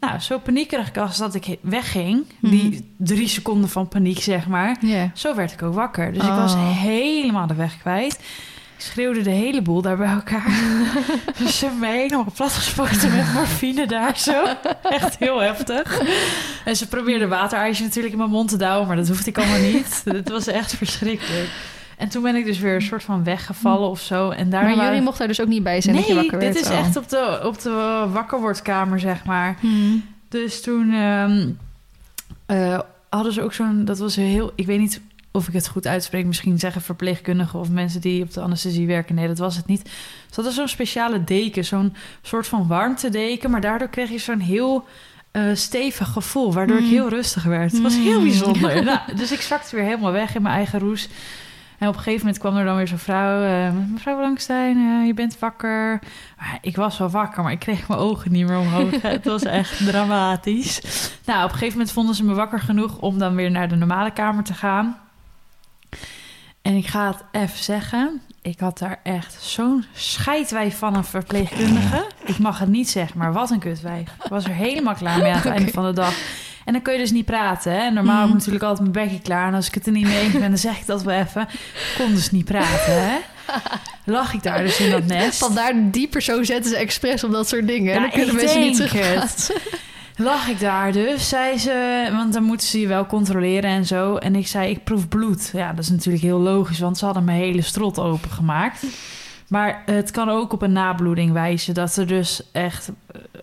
Nou, 0.00 0.18
zo 0.20 0.38
paniekerig 0.38 0.96
als 0.96 1.18
dat 1.18 1.34
ik 1.34 1.56
wegging... 1.60 2.24
Mhm. 2.40 2.50
die 2.52 2.94
drie 2.98 3.28
seconden 3.28 3.68
van 3.70 3.88
paniek, 3.88 4.20
zeg 4.20 4.46
maar... 4.48 4.76
Zo 5.14 5.34
werd 5.34 5.52
ik 5.52 5.62
ook 5.62 5.74
wakker. 5.74 6.12
Dus 6.12 6.22
ik 6.22 6.28
Oh. 6.28 6.36
was 6.36 6.54
helemaal 6.56 7.46
de 7.46 7.54
weg 7.54 7.78
kwijt. 7.78 8.20
Schreeuwde 8.82 9.22
de 9.22 9.30
hele 9.30 9.62
boel 9.62 9.82
daar 9.82 9.96
bij 9.96 10.08
elkaar. 10.12 10.50
dus 11.38 11.58
ze 11.58 11.66
hebben 11.66 11.88
helemaal 11.88 12.32
platgespoten 12.34 13.16
met 13.16 13.32
morfine 13.34 13.86
daar 13.86 14.18
zo. 14.18 14.44
Echt 14.82 15.18
heel 15.18 15.40
heftig. 15.40 16.00
En 16.64 16.76
ze 16.76 16.88
probeerde 16.88 17.28
waterijsje 17.28 17.82
natuurlijk 17.82 18.12
in 18.12 18.18
mijn 18.18 18.30
mond 18.30 18.48
te 18.48 18.56
douwen... 18.56 18.86
maar 18.86 18.96
dat 18.96 19.08
hoefde 19.08 19.30
ik 19.30 19.38
allemaal 19.38 19.60
niet. 19.60 20.02
Het 20.04 20.28
was 20.28 20.46
echt 20.46 20.74
verschrikkelijk. 20.74 21.48
En 21.96 22.08
toen 22.08 22.22
ben 22.22 22.36
ik 22.36 22.44
dus 22.44 22.58
weer 22.58 22.74
een 22.74 22.82
soort 22.82 23.02
van 23.02 23.24
weggevallen 23.24 23.88
of 23.88 24.00
zo. 24.00 24.30
En 24.30 24.50
daar 24.50 24.62
Maar 24.62 24.70
waren- 24.70 24.86
jullie 24.86 25.02
mocht 25.04 25.18
daar 25.18 25.28
dus 25.28 25.40
ook 25.40 25.48
niet 25.48 25.62
bij 25.62 25.80
zijn 25.80 25.96
dat 25.96 26.06
je 26.06 26.12
Nee, 26.14 26.22
wakker 26.22 26.38
werd? 26.38 26.52
dit 26.52 26.62
is 26.62 26.70
Oh. 26.70 26.78
echt 26.78 26.96
op 26.96 27.08
de, 27.08 27.40
op 27.44 27.60
de 27.62 28.04
wakkerwordkamer, 28.12 29.00
zeg 29.00 29.24
maar. 29.24 29.56
Mhm. 29.60 29.96
Dus 30.28 30.62
toen 30.62 30.92
ehm, 30.92 31.48
eh, 32.46 32.78
hadden 33.08 33.32
ze 33.32 33.42
ook 33.42 33.52
zo'n... 33.52 33.84
Dat 33.84 33.98
was 33.98 34.16
heel... 34.16 34.52
Ik 34.54 34.66
weet 34.66 34.78
niet 34.78 35.00
of 35.32 35.48
ik 35.48 35.52
het 35.54 35.68
goed 35.68 35.86
uitspreek. 35.86 36.26
Misschien 36.26 36.58
zeggen 36.58 36.82
verpleegkundigen 36.82 37.58
of 37.60 37.68
mensen 37.70 38.00
die 38.00 38.22
op 38.22 38.32
de 38.32 38.40
anesthesie 38.40 38.86
werken. 38.86 39.14
Nee, 39.14 39.26
dat 39.28 39.38
was 39.38 39.56
het 39.56 39.66
niet. 39.66 39.80
Ze 40.28 40.34
hadden 40.34 40.52
zo'n 40.52 40.68
speciale 40.68 41.24
deken. 41.24 41.64
Zo'n 41.64 41.94
soort 42.22 42.46
van 42.46 42.66
warmtedeken. 42.66 43.50
Maar 43.50 43.60
daardoor 43.60 43.88
kreeg 43.88 44.10
je 44.10 44.18
zo'n 44.18 44.40
heel... 44.40 44.84
eh, 45.30 45.42
stevig 45.54 46.08
gevoel, 46.08 46.52
waardoor 46.52 46.76
ik 46.76 46.82
Mm. 46.84 46.90
heel 46.90 47.08
rustig 47.08 47.42
werd. 47.42 47.72
Het 47.72 47.80
was 47.82 47.94
heel 47.96 48.18
Mm. 48.18 48.24
bijzonder. 48.24 48.84
nou, 48.84 48.98
dus 49.16 49.32
ik 49.32 49.40
zakte 49.40 49.76
weer 49.76 49.84
helemaal 49.84 50.12
weg 50.12 50.34
in 50.34 50.42
mijn 50.42 50.54
eigen 50.54 50.78
roes. 50.78 51.08
En 51.78 51.88
op 51.88 51.94
een 51.94 52.00
gegeven 52.00 52.20
moment 52.24 52.38
kwam 52.42 52.56
er 52.56 52.64
dan 52.64 52.76
weer 52.76 52.88
zo'n 52.88 52.98
vrouw. 52.98 53.42
eh, 53.44 53.72
mevrouw 53.92 54.20
Langstein, 54.20 54.76
eh, 54.76 55.06
je 55.06 55.14
bent 55.14 55.38
wakker. 55.38 55.98
Maar 56.38 56.58
ik 56.60 56.76
was 56.76 56.98
wel 56.98 57.10
wakker, 57.10 57.42
maar 57.42 57.52
ik 57.52 57.58
kreeg 57.58 57.88
mijn 57.88 58.00
ogen 58.00 58.32
niet 58.32 58.46
meer 58.46 58.58
omhoog. 58.58 58.90
het 59.02 59.24
was 59.24 59.42
echt 59.42 59.86
dramatisch. 59.86 60.80
Nou, 61.24 61.38
op 61.38 61.44
een 61.44 61.50
gegeven 61.58 61.76
moment 61.76 61.92
vonden 61.92 62.14
ze 62.14 62.24
me 62.24 62.34
wakker 62.34 62.60
genoeg 62.60 62.98
om 62.98 63.18
dan 63.18 63.34
weer 63.34 63.50
naar 63.50 63.68
de 63.68 63.76
normale 63.76 64.10
kamer 64.10 64.44
te 64.44 64.54
gaan. 64.54 64.98
En 66.62 66.76
ik 66.76 66.86
ga 66.86 67.06
het 67.06 67.42
even 67.42 67.64
zeggen. 67.64 68.20
Ik 68.42 68.60
had 68.60 68.78
daar 68.78 69.00
echt 69.02 69.36
zo'n 69.40 69.84
scheidwijf 69.94 70.78
van 70.78 70.96
een 70.96 71.04
verpleegkundige. 71.04 72.04
Ik 72.24 72.38
mag 72.38 72.58
het 72.58 72.68
niet 72.68 72.90
zeggen, 72.90 73.18
maar 73.18 73.32
wat 73.32 73.50
een 73.50 73.58
kutwijf. 73.58 74.08
Ik 74.24 74.28
was 74.28 74.44
er 74.44 74.50
helemaal 74.54 74.94
klaar 74.94 75.18
mee 75.18 75.30
aan 75.32 75.36
het 75.40 75.46
einde 75.56 75.72
van 75.72 75.84
de 75.84 75.92
dag. 75.92 76.14
En 76.64 76.72
dan 76.72 76.82
kun 76.82 76.92
je 76.92 76.98
dus 76.98 77.10
niet 77.10 77.24
praten. 77.24 77.72
Hè? 77.72 77.90
Normaal 77.90 78.14
heb 78.14 78.22
ik 78.24 78.28
Mhm. 78.28 78.36
natuurlijk 78.38 78.64
altijd 78.64 78.92
mijn 78.94 79.06
bekje 79.06 79.22
klaar. 79.22 79.46
En 79.48 79.54
als 79.54 79.66
ik 79.66 79.74
het 79.74 79.86
er 79.86 79.92
niet 79.92 80.06
mee 80.06 80.20
eens 80.20 80.32
ben, 80.32 80.40
dan 80.48 80.58
zeg 80.58 80.78
ik 80.78 80.86
dat 80.86 81.02
wel 81.02 81.18
even. 81.20 81.42
Ik 81.42 81.94
kon 81.98 82.14
dus 82.14 82.30
niet 82.30 82.44
praten, 82.44 83.02
hè? 83.08 83.16
Lag 84.04 84.32
ik 84.34 84.42
daar 84.42 84.58
dus 84.62 84.80
in 84.80 84.90
dat 84.90 85.04
nest. 85.06 85.38
Vandaar 85.38 85.72
die 85.90 86.08
persoon 86.08 86.44
zetten 86.44 86.70
ze 86.70 86.76
expres 86.76 87.24
op 87.24 87.32
dat 87.32 87.48
soort 87.48 87.66
dingen. 87.66 87.94
Ja, 87.94 88.00
dan 88.00 88.10
kunnen 88.10 88.34
mensen 88.34 88.60
niet 88.60 88.76
terugpraten. 88.76 89.54
Lag 90.16 90.48
ik 90.48 90.60
daar 90.60 90.92
dus, 90.92 91.28
zei 91.28 91.58
ze, 91.58 92.08
want 92.12 92.32
dan 92.32 92.42
moeten 92.42 92.66
ze 92.66 92.80
je 92.80 92.86
wel 92.86 93.06
controleren 93.06 93.70
en 93.70 93.86
zo. 93.86 94.16
En 94.16 94.34
ik 94.36 94.46
zei, 94.46 94.70
ik 94.70 94.84
proef 94.84 95.08
bloed. 95.08 95.50
Ja, 95.52 95.70
dat 95.72 95.84
is 95.84 95.90
natuurlijk 95.90 96.24
heel 96.24 96.38
logisch, 96.38 96.78
want 96.78 96.98
ze 96.98 97.04
hadden 97.04 97.24
mijn 97.24 97.38
hele 97.40 97.62
strot 97.62 97.98
opengemaakt. 97.98 98.82
Maar 99.48 99.82
het 99.86 100.10
kan 100.10 100.28
ook 100.28 100.52
op 100.52 100.62
een 100.62 100.72
nabloeding 100.72 101.32
wijzen, 101.32 101.74
dat 101.74 101.96
er 101.96 102.06
dus 102.06 102.42
echt 102.52 102.90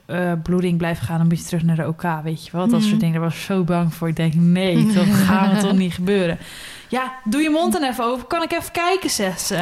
eh, 0.05 0.31
eh, 0.31 0.39
bloeding 0.43 0.77
blijft 0.77 1.01
gaan. 1.01 1.17
Dan 1.17 1.27
moet 1.27 1.39
je 1.39 1.45
terug 1.45 1.63
naar 1.63 1.75
de 1.75 1.87
OK, 1.87 2.03
weet 2.23 2.45
je 2.45 2.51
wel. 2.51 2.67
Dat 2.67 2.79
Mhm. 2.79 2.87
soort 2.89 2.99
dingen, 2.99 3.13
daar 3.15 3.23
was 3.29 3.35
ik 3.35 3.41
zo 3.41 3.63
bang 3.63 3.93
voor. 3.93 4.07
Ik 4.07 4.15
denk, 4.15 4.33
nee, 4.33 4.85
dat 4.93 5.05
gaat 5.07 5.59
toch 5.59 5.73
niet 5.83 5.93
gebeuren. 5.93 6.37
Ja, 6.89 7.19
doe 7.23 7.41
je 7.41 7.49
mond 7.49 7.73
dan 7.73 7.83
even 7.83 8.03
open. 8.03 8.27
Kan 8.27 8.43
ik 8.43 8.51
even 8.51 8.71
kijken, 8.71 9.09
zegt 9.09 9.41
ze. 9.41 9.59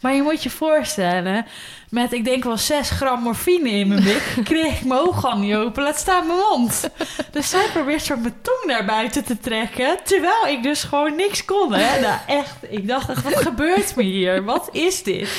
Maar 0.00 0.14
je 0.14 0.22
moet 0.22 0.42
je 0.42 0.50
voorstellen... 0.50 1.46
met, 1.88 2.12
ik 2.12 2.24
denk 2.24 2.44
wel 2.44 2.56
6 2.56 2.90
gram 2.90 3.22
morfine 3.22 3.70
in 3.70 3.88
mijn 3.88 4.04
bik... 4.04 4.22
kreeg 4.44 4.80
ik 4.80 4.84
mijn 4.84 5.00
al 5.00 5.38
niet 5.38 5.54
open. 5.54 5.82
Laat 5.82 5.98
staan 5.98 6.26
mijn 6.26 6.38
mond. 6.38 6.88
Dus 7.30 7.50
zij 7.50 7.66
probeert 7.72 8.04
zo 8.04 8.16
mijn 8.16 8.34
tong 8.42 8.64
naar 8.66 8.84
buiten 8.84 9.24
te 9.24 9.38
trekken... 9.38 9.98
terwijl 10.04 10.46
ik 10.46 10.62
dus 10.62 10.82
gewoon 10.82 11.16
niks 11.16 11.44
kon, 11.44 11.72
hè. 11.72 12.00
Nou, 12.00 12.18
echt. 12.26 12.56
Ik 12.68 12.88
dacht 12.88 13.08
echt, 13.08 13.22
wat 13.22 13.36
gebeurt 13.36 13.96
me 13.96 14.02
hier? 14.02 14.44
Wat 14.44 14.68
is 14.72 15.02
dit? 15.02 15.30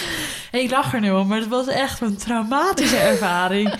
En 0.51 0.59
ik 0.59 0.71
lach 0.71 0.93
er 0.93 0.99
nu 0.99 1.11
om, 1.11 1.27
maar 1.27 1.39
het 1.39 1.47
was 1.47 1.67
echt 1.67 2.01
een 2.01 2.17
traumatische 2.17 2.97
ervaring. 2.97 3.73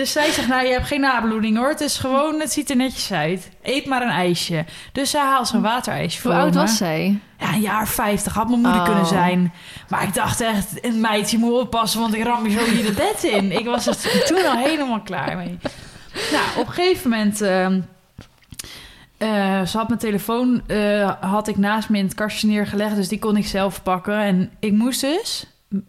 Dus 0.00 0.12
zij 0.12 0.30
zegt, 0.32 0.48
nou, 0.48 0.66
je 0.66 0.72
hebt 0.72 0.86
geen 0.86 1.00
nabloeding 1.00 1.56
hoor. 1.56 1.68
Het 1.68 1.80
is 1.80 1.98
gewoon, 1.98 2.40
het 2.40 2.52
ziet 2.52 2.70
er 2.70 2.76
netjes 2.76 3.12
uit. 3.12 3.50
Eet 3.62 3.86
maar 3.86 4.02
een 4.02 4.08
ijsje. 4.08 4.64
Dus 4.92 5.10
zij 5.10 5.20
haalt 5.20 5.48
zo'n 5.48 5.62
waterijsje 5.62 6.20
voor 6.20 6.30
Hoe 6.30 6.40
oud 6.40 6.54
me. 6.54 6.60
was 6.60 6.76
zij? 6.76 7.18
Ja, 7.38 7.52
een 7.52 7.60
jaar 7.60 7.88
50 7.88 8.34
had 8.34 8.48
mijn 8.48 8.60
moeder 8.60 8.80
Oh. 8.80 8.86
kunnen 8.86 9.06
zijn. 9.06 9.52
Maar 9.88 10.02
ik 10.02 10.14
dacht 10.14 10.40
echt, 10.40 10.84
een 10.84 11.00
meid, 11.00 11.30
je 11.30 11.38
moet 11.38 11.60
oppassen, 11.60 12.00
want 12.00 12.14
ik 12.14 12.22
ram 12.24 12.46
je 12.48 12.58
zo 12.58 12.64
hier 12.64 12.84
de 12.84 12.92
bed 12.92 13.24
in. 13.24 13.52
Ik 13.58 13.64
was 13.64 13.86
er 13.86 14.24
toen 14.26 14.46
al 14.46 14.56
helemaal 14.56 15.00
klaar 15.00 15.36
mee. 15.36 15.58
Nou, 16.32 16.44
op 16.56 16.66
een 16.66 16.72
gegeven 16.72 17.10
moment... 17.10 17.40
ehm, 17.40 17.80
eh, 19.18 19.62
ze 19.66 19.76
had 19.78 19.88
mijn 19.88 20.00
telefoon 20.00 20.62
eh, 20.66 21.12
had 21.20 21.48
ik 21.48 21.56
naast 21.56 21.88
me 21.88 21.98
in 21.98 22.04
het 22.04 22.14
kastje 22.14 22.46
neergelegd, 22.46 22.96
dus 22.96 23.08
die 23.08 23.18
kon 23.18 23.36
ik 23.36 23.46
zelf 23.46 23.82
pakken. 23.82 24.18
En 24.18 24.50
ik 24.60 24.72
moest 24.72 25.00
dus... 25.00 25.46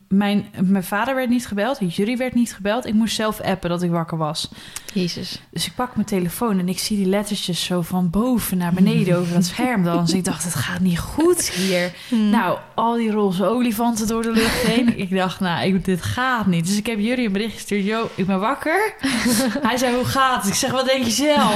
Mijn, 0.07 0.45
mijn 0.63 0.83
vader 0.83 1.15
werd 1.15 1.29
niet 1.29 1.47
gebeld, 1.47 1.95
jullie 1.95 2.17
werd 2.17 2.33
niet 2.33 2.53
gebeld. 2.53 2.85
Ik 2.85 2.93
moest 2.93 3.15
zelf 3.15 3.39
appen 3.39 3.69
dat 3.69 3.81
ik 3.81 3.89
wakker 3.89 4.17
was. 4.17 4.49
Jezus. 4.93 5.41
Dus 5.51 5.65
ik 5.65 5.75
pak 5.75 5.95
mijn 5.95 6.07
telefoon 6.07 6.59
en 6.59 6.69
ik 6.69 6.79
zie 6.79 6.97
die 6.97 7.05
lettertjes 7.05 7.63
zo 7.63 7.81
van 7.81 8.09
boven 8.09 8.57
naar 8.57 8.73
beneden 8.73 9.17
over 9.17 9.33
dat 9.33 9.45
scherm 9.55 9.83
dansen. 9.83 10.17
Ik 10.17 10.23
dacht, 10.23 10.43
het 10.43 10.55
gaat 10.55 10.79
niet 10.79 10.99
goed 10.99 11.49
hier. 11.49 11.93
Hmm. 12.07 12.29
Nou, 12.29 12.57
al 12.75 12.93
die 12.93 13.11
roze 13.11 13.45
olifanten 13.45 14.07
door 14.07 14.21
de 14.21 14.31
lucht 14.31 14.61
heen. 14.61 14.97
Ik 15.01 15.15
dacht, 15.15 15.39
nou, 15.39 15.65
ik, 15.65 15.85
dit 15.85 16.01
gaat 16.01 16.45
niet. 16.45 16.67
Dus 16.67 16.77
ik 16.77 16.85
heb 16.85 16.99
jullie 16.99 17.25
een 17.25 17.31
bericht 17.31 17.53
gestuurd. 17.53 17.85
Yo, 17.85 18.09
ik 18.15 18.25
ben 18.25 18.39
wakker. 18.39 18.93
Hij 19.67 19.77
zei, 19.77 19.95
hoe 19.95 20.05
gaat 20.05 20.41
het? 20.41 20.51
Ik 20.51 20.57
zeg, 20.57 20.71
wat 20.71 20.85
denk 20.85 21.03
je 21.03 21.11
zelf? 21.11 21.55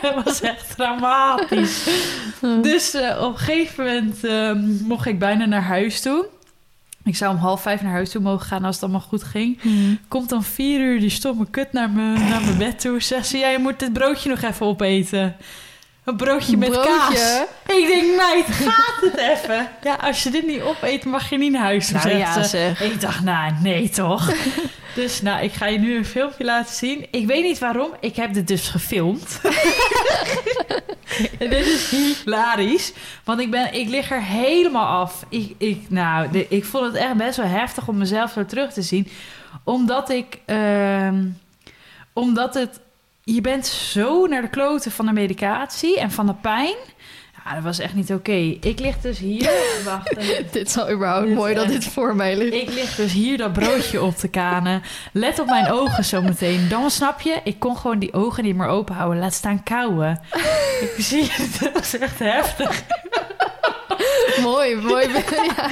Het 0.00 0.24
was 0.24 0.40
echt 0.40 0.76
dramatisch. 0.76 1.88
Dus 2.62 2.94
eh, 2.94 3.22
op 3.22 3.32
een 3.32 3.38
gegeven 3.38 3.84
moment 3.84 4.24
eh, 4.24 4.52
mocht 4.86 5.06
ik 5.06 5.18
bijna 5.18 5.44
naar 5.44 5.62
huis 5.62 6.00
toe. 6.00 6.26
Ik 7.04 7.16
zou 7.16 7.34
om 7.34 7.40
half 7.40 7.62
vijf 7.62 7.82
naar 7.82 7.92
huis 7.92 8.10
toe 8.10 8.20
mogen 8.20 8.46
gaan 8.46 8.64
als 8.64 8.74
het 8.74 8.84
allemaal 8.84 9.00
goed 9.00 9.22
ging. 9.22 9.60
Hmm. 9.60 9.98
Komt 10.08 10.28
dan 10.28 10.44
vier 10.44 10.80
uur 10.80 11.00
die 11.00 11.10
stomme 11.10 11.46
kut 11.50 11.72
naar 11.72 11.90
mijn, 11.90 12.28
naar 12.28 12.42
mijn 12.42 12.58
bed 12.58 12.80
toe. 12.80 13.02
Zegt 13.02 13.26
ze, 13.26 13.38
ja, 13.38 13.48
je 13.48 13.58
moet 13.58 13.78
dit 13.78 13.92
broodje 13.92 14.28
nog 14.28 14.42
even 14.42 14.66
opeten. 14.66 15.36
Een 16.04 16.16
broodje 16.16 16.56
met 16.56 16.70
Broodje? 16.70 16.88
kaas. 16.88 17.42
Ik 17.76 17.86
denk, 17.86 18.16
meid, 18.16 18.44
gaat 18.46 19.00
het 19.00 19.16
even? 19.16 19.68
Ja, 19.82 19.94
als 19.94 20.22
je 20.22 20.30
dit 20.30 20.46
niet 20.46 20.60
opeet, 20.60 21.04
mag 21.04 21.30
je 21.30 21.38
niet 21.38 21.52
naar 21.52 21.62
huis 21.62 21.90
Nou 21.90 22.08
ja, 22.08 22.42
ze. 22.42 22.48
zeg. 22.48 22.80
Ik 22.80 23.00
dacht, 23.00 23.22
nou, 23.22 23.52
nee 23.62 23.88
toch? 23.88 24.32
dus 24.94 25.22
nou, 25.22 25.42
ik 25.42 25.52
ga 25.52 25.66
je 25.66 25.78
nu 25.78 25.96
een 25.96 26.04
filmpje 26.04 26.44
laten 26.44 26.74
zien. 26.74 27.06
Ik 27.10 27.26
weet 27.26 27.42
niet 27.42 27.58
waarom. 27.58 27.90
Ik 28.00 28.16
heb 28.16 28.32
dit 28.34 28.48
dus 28.48 28.68
gefilmd. 28.68 29.40
en 31.38 31.50
dit 31.50 31.66
is 31.66 31.90
hilarisch. 31.90 32.92
Want 33.24 33.40
ik, 33.40 33.50
ben, 33.50 33.74
ik 33.74 33.88
lig 33.88 34.10
er 34.10 34.22
helemaal 34.22 35.00
af. 35.00 35.24
Ik, 35.28 35.54
ik, 35.58 35.80
nou, 35.88 36.46
ik 36.48 36.64
vond 36.64 36.84
het 36.86 36.94
echt 36.94 37.14
best 37.16 37.36
wel 37.36 37.46
heftig 37.46 37.88
om 37.88 37.98
mezelf 37.98 38.32
zo 38.32 38.44
terug 38.44 38.72
te 38.72 38.82
zien. 38.82 39.08
Omdat 39.64 40.10
ik... 40.10 40.38
ehm, 40.44 41.24
omdat 42.12 42.54
het... 42.54 42.80
Je 43.24 43.40
bent 43.40 43.66
zo 43.66 44.26
naar 44.26 44.42
de 44.42 44.48
kloten 44.48 44.90
van 44.90 45.06
de 45.06 45.12
medicatie 45.12 45.98
en 46.00 46.10
van 46.10 46.26
de 46.26 46.34
pijn. 46.34 46.74
Ja, 47.44 47.54
dat 47.54 47.62
was 47.62 47.78
echt 47.78 47.94
niet 47.94 48.12
oké. 48.12 48.56
Ik 48.60 48.78
lig 48.78 48.98
dus 49.00 49.18
hier... 49.18 49.50
Wacht. 49.84 50.14
Dit 50.52 50.66
is 50.66 50.76
al 50.78 50.90
überhaupt 50.90 51.26
Dit 51.26 51.34
mooi 51.36 51.54
dat 51.54 51.64
echt- 51.64 51.72
dit 51.72 51.84
voor 51.84 52.16
mij 52.16 52.36
ligt. 52.36 52.54
Ik 52.54 52.70
lig 52.74 52.94
dus 52.94 53.12
hier 53.12 53.36
dat 53.38 53.52
broodje 53.52 54.02
op 54.02 54.16
te 54.16 54.28
kanen. 54.28 54.82
Let 55.12 55.38
op 55.38 55.46
mijn 55.46 55.70
ogen 55.70 56.04
zometeen. 56.04 56.68
Dan 56.68 56.90
snap 56.90 57.20
je, 57.20 57.40
ik 57.44 57.58
kon 57.58 57.76
gewoon 57.76 57.98
die 57.98 58.12
ogen 58.12 58.44
niet 58.44 58.56
meer 58.56 58.66
open 58.66 58.94
houden. 58.94 59.18
Laat 59.18 59.34
staan 59.34 59.62
kauwen. 59.62 60.20
ik 60.86 60.94
zie 60.98 61.24
het, 61.30 61.58
dat 61.60 61.72
was 61.72 61.98
echt 61.98 62.18
heftig. 62.18 62.82
mooi, 64.42 64.76
mooi. 64.76 65.08
ja. 65.56 65.68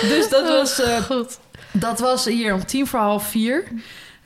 Dus 0.00 0.28
dat 0.28 0.48
was, 0.48 0.80
eh, 0.80 0.96
goed. 1.02 1.38
dat 1.72 1.98
was 2.00 2.24
hier 2.24 2.54
om 2.54 2.66
tien 2.66 2.86
voor 2.86 3.00
half 3.00 3.26
vier. 3.28 3.64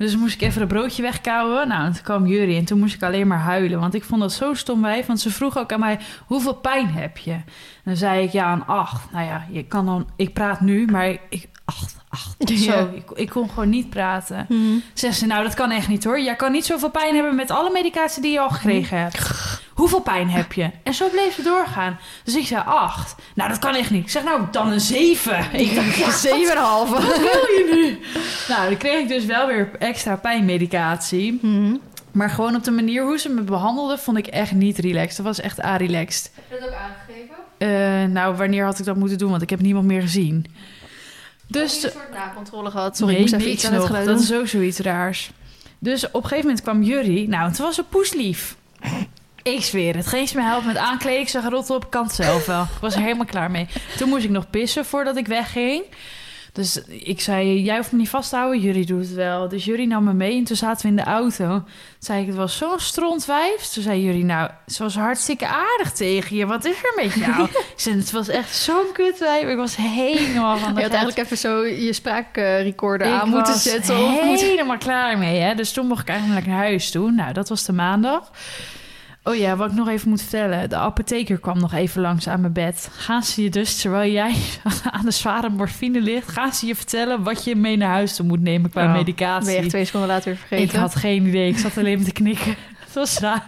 Dus 0.00 0.16
moest 0.16 0.34
ik 0.34 0.40
even 0.40 0.60
het 0.60 0.68
broodje 0.68 1.02
wegkouwen. 1.02 1.68
Nou, 1.68 1.84
en 1.84 1.92
toen 1.92 2.02
kwam 2.02 2.26
Jury 2.26 2.56
en 2.56 2.64
toen 2.64 2.78
moest 2.78 2.94
ik 2.94 3.02
alleen 3.02 3.26
maar 3.26 3.38
huilen. 3.38 3.80
Want 3.80 3.94
ik 3.94 4.04
vond 4.04 4.20
dat 4.20 4.32
zo 4.32 4.54
stom 4.54 4.82
wijf. 4.82 5.06
Want 5.06 5.20
ze 5.20 5.30
vroeg 5.30 5.58
ook 5.58 5.72
aan 5.72 5.80
mij, 5.80 5.98
hoeveel 6.26 6.54
pijn 6.54 6.88
heb 6.88 7.18
je? 7.18 7.32
En 7.32 7.44
dan 7.84 7.96
zei 7.96 8.22
ik, 8.22 8.30
ja, 8.30 8.52
een 8.52 8.64
acht. 8.64 9.12
Nou 9.12 9.26
ja, 9.26 9.46
je 9.50 9.62
kan 9.62 9.86
dan, 9.86 10.08
ik 10.16 10.32
praat 10.32 10.60
nu, 10.60 10.86
maar 10.86 11.16
ik, 11.28 11.48
acht, 11.70 11.96
acht. 12.08 12.28
Ja. 12.50 12.72
Zo, 12.72 12.90
ik, 12.94 13.10
ik 13.14 13.28
kon 13.28 13.48
gewoon 13.48 13.68
niet 13.68 13.90
praten. 13.90 14.46
Zegt 14.94 15.18
ze, 15.18 15.26
nou, 15.26 15.42
dat 15.42 15.54
kan 15.54 15.70
echt 15.70 15.88
niet 15.88 16.04
hoor. 16.04 16.20
Jij 16.20 16.36
kan 16.36 16.52
niet 16.52 16.64
zoveel 16.66 16.90
pijn 16.90 17.14
hebben 17.14 17.34
met 17.34 17.50
alle 17.50 17.70
medicatie 17.70 18.22
die 18.22 18.32
je 18.32 18.40
al 18.40 18.50
gekregen 18.50 18.98
hebt. 18.98 19.30
Hoeveel 19.74 20.00
pijn 20.00 20.30
heb 20.30 20.52
je? 20.52 20.70
En 20.82 20.94
zo 20.94 21.08
bleef 21.08 21.34
ze 21.34 21.42
doorgaan. 21.42 21.98
Dus 22.24 22.34
ik 22.36 22.46
zei 22.46 22.62
acht. 22.66 23.14
Nou, 23.34 23.48
dat 23.48 23.58
kan 23.58 23.74
echt 23.74 23.90
niet. 23.90 24.04
Ik 24.04 24.10
zeg, 24.10 24.24
nou, 24.24 24.42
dan 24.50 24.68
een 24.72 24.80
zeven. 24.80 25.38
Ik 25.60 25.74
dacht, 25.74 25.96
ja, 25.96 26.10
Zeven 26.10 26.56
en 26.56 26.62
halve. 26.62 26.92
wat 26.92 27.18
wil 27.18 27.46
je 27.56 27.68
nu? 27.72 27.98
Nou, 28.54 28.68
dan 28.68 28.76
kreeg 28.78 29.00
ik 29.00 29.08
dus 29.08 29.24
wel 29.24 29.46
weer 29.46 29.70
extra 29.78 30.16
pijnmedicatie. 30.16 31.38
Mhm. 31.42 31.76
Maar 32.12 32.30
gewoon 32.30 32.54
op 32.54 32.64
de 32.64 32.70
manier 32.70 33.02
hoe 33.04 33.18
ze 33.18 33.28
me 33.28 33.42
behandelde, 33.42 33.98
vond 33.98 34.16
ik 34.18 34.26
echt 34.26 34.52
niet 34.52 34.78
relaxed. 34.78 35.16
Dat 35.16 35.26
was 35.26 35.40
echt 35.40 35.62
a-relaxed. 35.64 36.30
Heb 36.34 36.44
je 36.48 36.64
dat 36.64 36.68
ook 36.68 36.74
aangegeven? 36.74 37.34
Eh, 37.58 38.12
nou, 38.12 38.36
wanneer 38.36 38.64
had 38.64 38.78
ik 38.78 38.84
dat 38.84 38.96
moeten 38.96 39.18
doen? 39.18 39.30
Want 39.30 39.42
ik 39.42 39.50
heb 39.50 39.60
niemand 39.60 39.86
meer 39.86 40.00
gezien. 40.00 40.46
Dus 41.50 41.82
een 41.82 41.90
soort 41.90 42.12
nakontrole 42.12 42.70
gehad. 42.70 42.96
Sorry, 42.96 43.12
nee, 43.12 43.24
ik 43.24 43.30
moest 43.30 43.40
even 43.42 43.52
iets 43.52 43.66
aan 43.66 43.72
het 43.72 43.84
geluid 43.84 44.06
Dat 44.06 44.20
is 44.20 44.32
ook 44.32 44.46
zoiets 44.46 44.78
raars. 44.78 45.30
Dus 45.78 46.06
op 46.06 46.14
een 46.14 46.22
gegeven 46.22 46.44
moment 46.44 46.62
kwam 46.62 46.82
Jury. 46.82 47.26
Nou, 47.28 47.48
het 47.48 47.58
was 47.58 47.78
een 47.78 47.88
poeslief. 47.88 48.56
Ik 49.42 49.62
zweer 49.62 49.96
het. 49.96 50.06
Geen 50.06 50.28
me 50.34 50.42
helpen 50.42 50.66
met 50.66 50.76
aankleden. 50.76 51.20
Ik 51.20 51.28
zag 51.28 51.48
rot 51.48 51.70
op 51.70 51.90
kant 51.90 52.12
zelf 52.12 52.46
wel. 52.46 52.62
Ik 52.62 52.80
was 52.80 52.94
er 52.94 53.00
helemaal 53.00 53.26
klaar 53.26 53.50
mee. 53.50 53.68
Toen 53.96 54.08
moest 54.08 54.24
ik 54.24 54.30
nog 54.30 54.50
pissen 54.50 54.84
voordat 54.84 55.16
ik 55.16 55.26
wegging. 55.26 55.82
Dus 56.52 56.80
ik 56.86 57.20
zei, 57.20 57.62
jij 57.62 57.76
hoeft 57.76 57.92
me 57.92 57.98
niet 57.98 58.08
vast 58.08 58.30
te 58.30 58.36
houden. 58.36 58.60
Jury 58.60 58.84
doet 58.84 59.00
het 59.00 59.14
wel. 59.14 59.48
Dus 59.48 59.64
Jury 59.64 59.84
nam 59.84 60.04
me 60.04 60.12
mee 60.12 60.36
en 60.36 60.44
toen 60.44 60.56
zaten 60.56 60.82
we 60.82 60.88
in 60.88 60.96
de 60.96 61.10
auto. 61.10 61.48
Toen 61.48 61.64
zei 61.98 62.20
ik, 62.20 62.26
het 62.26 62.36
was 62.36 62.56
zo'n 62.56 62.78
strontwijf. 62.78 63.66
Toen 63.66 63.82
zei 63.82 64.02
Jury, 64.02 64.22
nou, 64.22 64.50
ze 64.66 64.82
was 64.82 64.94
hartstikke 64.94 65.46
aardig 65.46 65.92
tegen 65.92 66.36
je. 66.36 66.46
Wat 66.46 66.64
is 66.64 66.76
er 66.76 67.02
met 67.04 67.14
jou? 67.14 67.44
ik 67.50 67.72
zei, 67.76 67.96
het 67.96 68.10
was 68.10 68.28
echt 68.28 68.56
zo'n 68.56 68.92
kutwijf. 68.92 69.48
Ik 69.48 69.56
was 69.56 69.76
helemaal 69.76 70.56
van 70.56 70.74
de 70.74 70.80
Je 70.80 70.86
had 70.86 70.94
eigenlijk 70.94 71.24
even 71.24 71.38
zo 71.38 71.64
je 71.64 71.92
spraakrecorder 71.92 73.06
Ik 73.06 73.12
aan 73.12 73.28
moeten 73.28 73.52
was 73.52 73.62
zetten. 73.62 73.98
Of 73.98 74.24
moeten... 74.24 74.46
helemaal 74.46 74.78
klaar 74.78 75.18
mee. 75.18 75.40
Hè? 75.40 75.54
Dus 75.54 75.72
toen 75.72 75.86
mocht 75.86 76.02
ik 76.02 76.08
eigenlijk 76.08 76.46
naar 76.46 76.56
huis 76.56 76.90
toe. 76.90 77.10
Nou, 77.10 77.32
dat 77.32 77.48
was 77.48 77.64
de 77.64 77.72
maandag. 77.72 78.30
Oh 79.24 79.34
ja, 79.34 79.56
wat 79.56 79.70
ik 79.70 79.76
nog 79.76 79.88
even 79.88 80.08
moet 80.08 80.20
vertellen. 80.20 80.68
De 80.68 80.76
apotheker 80.76 81.38
kwam 81.38 81.58
nog 81.58 81.72
even 81.72 82.00
langs 82.00 82.28
aan 82.28 82.40
mijn 82.40 82.52
bed. 82.52 82.88
Gaan 82.92 83.22
ze 83.22 83.42
je 83.42 83.50
dus, 83.50 83.80
terwijl 83.80 84.12
jij 84.12 84.34
aan 84.90 85.04
de 85.04 85.10
zware 85.10 85.48
morfine 85.48 86.00
ligt... 86.00 86.28
gaan 86.30 86.52
ze 86.52 86.66
je 86.66 86.74
vertellen 86.74 87.22
wat 87.22 87.44
je 87.44 87.56
mee 87.56 87.76
naar 87.76 87.90
huis 87.90 88.16
toe 88.16 88.26
moet 88.26 88.40
nemen 88.40 88.70
qua 88.70 88.84
Oh, 88.84 88.92
medicatie. 88.92 89.44
Ben 89.44 89.54
je 89.54 89.60
echt 89.60 89.68
twee 89.68 89.84
seconden 89.84 90.08
later 90.08 90.24
weer 90.28 90.36
vergeten? 90.36 90.64
Ik 90.64 90.80
had 90.80 90.94
geen 90.94 91.26
idee. 91.26 91.48
Ik 91.48 91.58
zat 91.58 91.78
alleen 91.78 91.96
maar 91.96 92.06
te 92.06 92.12
knikken. 92.12 92.54
Het 92.90 92.94
was 92.98 93.18
raar. 93.18 93.44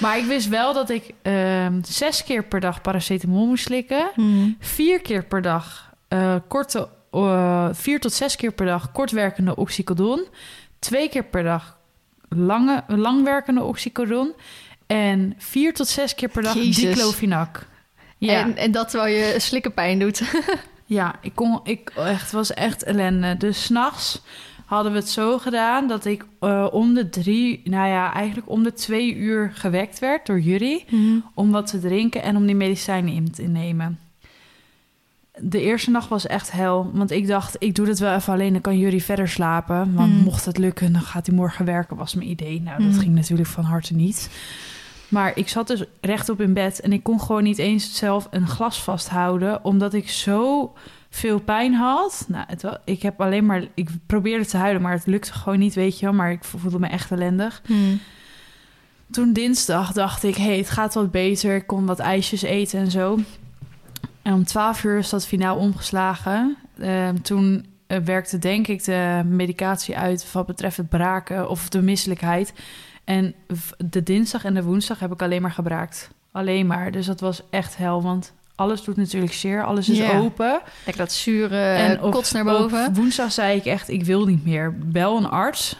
Maar 0.00 0.18
ik 0.18 0.24
wist 0.24 0.48
wel 0.48 0.74
dat 0.74 0.90
ik 0.90 1.14
ehm, 1.22 1.80
zes 1.82 2.24
keer 2.24 2.44
per 2.44 2.60
dag 2.60 2.80
paracetamol 2.80 3.46
moest 3.46 3.64
slikken 3.64 4.10
Mhm. 4.16 4.48
vier 4.58 5.00
keer 5.00 5.24
per 5.24 5.42
dag 5.42 5.92
eh, 6.08 6.34
korte, 6.48 6.88
eh, 7.10 7.68
vier 7.72 8.00
tot 8.00 8.12
zes 8.12 8.36
keer 8.36 8.52
per 8.52 8.66
dag 8.66 8.92
kortwerkende 8.92 9.56
oxycodon, 9.56 10.26
twee 10.78 11.08
keer 11.08 11.24
per 11.24 11.42
dag 11.42 11.78
lange, 12.28 12.82
langwerkende 12.86 13.62
oxycodon 13.62 14.32
en 14.90 15.34
vier 15.38 15.74
tot 15.74 15.88
zes 15.88 16.14
keer 16.14 16.28
per 16.28 16.42
dag 16.42 16.54
Jezus. 16.54 16.76
diclofenac. 16.76 17.66
Ja, 18.18 18.40
En, 18.40 18.56
en 18.56 18.70
dat 18.72 18.90
terwijl 18.90 19.16
je 19.16 19.40
slikken 19.40 19.74
pijn 19.74 19.98
doet. 19.98 20.22
ja, 20.86 21.14
ik 21.20 21.34
kon, 21.34 21.60
ik 21.64 21.90
echt 21.96 22.22
het 22.22 22.32
was 22.32 22.54
echt 22.54 22.82
ellende. 22.82 23.36
Dus 23.36 23.62
s'nachts 23.64 24.22
hadden 24.66 24.92
we 24.92 24.98
het 24.98 25.08
zo 25.08 25.38
gedaan 25.38 25.88
dat 25.88 26.04
ik 26.04 26.24
eh, 26.40 26.66
om 26.70 26.94
de 26.94 27.08
drie, 27.08 27.60
nou 27.64 27.88
ja, 27.88 28.12
eigenlijk 28.12 28.50
om 28.50 28.62
de 28.62 28.72
twee 28.72 29.14
uur 29.14 29.50
gewekt 29.54 29.98
werd 29.98 30.26
door 30.26 30.40
jullie. 30.40 30.84
om 31.34 31.50
wat 31.50 31.66
te 31.66 31.78
drinken 31.80 32.22
en 32.22 32.36
om 32.36 32.46
die 32.46 32.54
medicijnen 32.54 33.12
in 33.14 33.30
te 33.30 33.42
nemen. 33.42 33.98
De 35.42 35.60
eerste 35.60 35.90
nacht 35.90 36.08
was 36.08 36.26
echt 36.26 36.50
hel, 36.52 36.90
want 36.94 37.10
ik 37.10 37.26
dacht, 37.26 37.56
ik 37.58 37.74
doe 37.74 37.86
het 37.88 37.98
wel 37.98 38.14
even 38.14 38.32
alleen, 38.32 38.52
dan 38.52 38.60
kan 38.60 38.78
jullie 38.78 39.02
verder 39.04 39.28
slapen. 39.28 39.94
Want 39.94 40.12
Mm. 40.12 40.22
mocht 40.22 40.44
het 40.44 40.58
lukken, 40.58 40.92
dan 40.92 41.02
gaat 41.02 41.26
hij 41.26 41.34
morgen 41.36 41.64
werken, 41.64 41.96
was 41.96 42.14
mijn 42.14 42.28
idee. 42.30 42.60
Nou, 42.60 42.82
dat 42.84 42.92
Mm. 42.92 42.98
ging 42.98 43.14
natuurlijk 43.14 43.48
van 43.48 43.64
harte 43.64 43.94
niet. 43.94 44.30
Maar 45.10 45.32
ik 45.34 45.48
zat 45.48 45.66
dus 45.66 45.84
rechtop 46.00 46.40
in 46.40 46.54
bed 46.54 46.80
en 46.80 46.92
ik 46.92 47.02
kon 47.02 47.20
gewoon 47.20 47.42
niet 47.42 47.58
eens 47.58 47.96
zelf 47.96 48.28
een 48.30 48.46
glas 48.46 48.82
vasthouden, 48.82 49.64
omdat 49.64 49.94
ik 49.94 50.10
zo 50.10 50.72
veel 51.10 51.40
pijn 51.40 51.74
had. 51.74 52.24
Nou, 52.28 52.44
het, 52.48 52.78
ik 52.84 53.02
heb 53.02 53.20
alleen 53.20 53.46
maar, 53.46 53.64
ik 53.74 53.88
probeerde 54.06 54.46
te 54.46 54.56
huilen, 54.56 54.82
maar 54.82 54.92
het 54.92 55.06
lukte 55.06 55.32
gewoon 55.32 55.58
niet, 55.58 55.74
weet 55.74 55.98
je 55.98 56.04
wel. 56.04 56.14
Maar 56.14 56.30
ik 56.30 56.44
voelde 56.44 56.78
me 56.78 56.86
echt 56.86 57.10
ellendig. 57.10 57.62
Toen 59.10 59.32
dinsdag 59.32 59.92
dacht 59.92 60.22
ik, 60.22 60.36
hey, 60.36 60.56
het 60.56 60.70
gaat 60.70 60.94
wat 60.94 61.10
beter. 61.10 61.54
Ik 61.54 61.66
kon 61.66 61.86
wat 61.86 61.98
ijsjes 61.98 62.42
eten 62.42 62.80
en 62.80 62.90
zo. 62.90 63.18
En 64.22 64.32
om 64.32 64.44
12 64.44 64.84
uur 64.84 64.98
is 64.98 65.08
dat 65.08 65.26
finaal 65.26 65.56
omgeslagen. 65.56 66.56
Ehm, 66.78 67.16
toen 67.16 67.66
eh, 67.86 67.98
werkte 67.98 68.38
denk 68.38 68.66
ik 68.66 68.84
de 68.84 69.22
medicatie 69.24 69.96
uit 69.96 70.32
wat 70.32 70.46
betreft 70.46 70.76
het 70.76 70.88
braken 70.88 71.48
of 71.48 71.68
de 71.68 71.82
misselijkheid. 71.82 72.52
En 73.10 73.34
de 73.90 74.02
dinsdag 74.02 74.44
en 74.44 74.54
de 74.54 74.62
woensdag 74.62 74.98
heb 74.98 75.12
ik 75.12 75.22
alleen 75.22 75.42
maar 75.42 75.50
gebraakt. 75.52 76.10
Alleen 76.32 76.66
maar. 76.66 76.90
Dus 76.90 77.06
dat 77.06 77.20
was 77.20 77.42
echt 77.50 77.76
hel, 77.76 78.02
want 78.02 78.32
alles 78.54 78.84
doet 78.84 78.96
natuurlijk 78.96 79.32
zeer. 79.32 79.64
Alles 79.64 79.88
is 79.88 80.10
open. 80.10 80.60
Lekker 80.84 81.04
dat 81.04 81.12
zure 81.12 81.58
En 81.62 82.02
op- 82.02 82.12
kots 82.12 82.32
naar 82.32 82.44
boven. 82.44 82.86
Op 82.86 82.96
woensdag 82.96 83.32
zei 83.32 83.56
ik 83.58 83.64
echt, 83.64 83.88
ik 83.88 84.04
wil 84.04 84.26
niet 84.26 84.44
meer. 84.44 84.74
Bel 84.78 85.16
een 85.16 85.28
arts, 85.28 85.76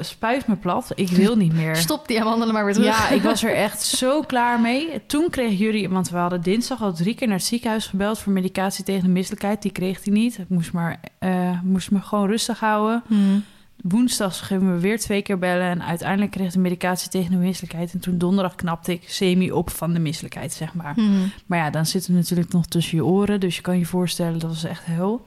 spuit 0.00 0.46
me 0.46 0.56
plat. 0.56 0.92
Ik 0.94 1.08
wil 1.08 1.36
niet 1.36 1.52
meer. 1.52 1.76
Stop 1.86 2.08
die 2.08 2.20
amandelen 2.20 2.54
maar 2.54 2.64
weer 2.64 2.74
terug. 2.74 3.08
Ja, 3.08 3.14
ik 3.14 3.22
was 3.22 3.44
er 3.44 3.54
echt 3.66 3.82
zo 3.82 4.20
klaar 4.22 4.60
mee. 4.60 5.00
Toen 5.06 5.30
kreeg 5.30 5.58
jullie, 5.58 5.88
want 5.88 6.10
we 6.10 6.16
hadden 6.16 6.42
dinsdag 6.42 6.82
al 6.82 6.92
drie 6.92 7.14
keer 7.14 7.28
naar 7.28 7.36
het 7.36 7.46
ziekenhuis 7.46 7.86
gebeld 7.86 8.18
voor 8.18 8.32
medicatie 8.32 8.84
tegen 8.84 9.02
de 9.04 9.08
misselijkheid. 9.10 9.62
Die 9.62 9.72
kreeg 9.72 10.04
hij 10.04 10.12
niet. 10.12 10.38
Ik 10.38 10.48
moest, 10.48 10.72
maar, 10.72 11.00
eh, 11.18 11.60
moest 11.62 11.90
me 11.90 12.00
gewoon 12.00 12.26
rustig 12.28 12.60
houden. 12.60 13.02
Hmm. 13.06 13.44
Woensdag 13.82 14.46
gingen 14.46 14.74
we 14.74 14.80
weer 14.80 14.98
twee 14.98 15.22
keer 15.22 15.38
bellen 15.38 15.70
en 15.70 15.82
uiteindelijk 15.82 16.30
kreeg 16.30 16.52
de 16.52 16.58
medicatie 16.58 17.10
tegen 17.10 17.30
de 17.30 17.36
misselijkheid. 17.36 17.92
En 17.92 18.00
toen 18.00 18.18
donderdag 18.18 18.54
knapte 18.54 18.92
ik 18.92 19.02
semi 19.06 19.52
op 19.52 19.70
van 19.70 19.92
de 19.92 19.98
misselijkheid, 19.98 20.52
zeg 20.52 20.74
maar. 20.74 20.94
Hmm. 20.94 21.32
Maar 21.46 21.58
ja, 21.58 21.70
dan 21.70 21.86
zit 21.86 22.06
het 22.06 22.16
natuurlijk 22.16 22.52
nog 22.52 22.66
tussen 22.66 22.96
je 22.96 23.04
oren. 23.04 23.40
Dus 23.40 23.56
je 23.56 23.62
kan 23.62 23.78
je 23.78 23.86
voorstellen, 23.86 24.38
dat 24.38 24.50
was 24.50 24.64
echt 24.64 24.86
hel. 24.86 25.26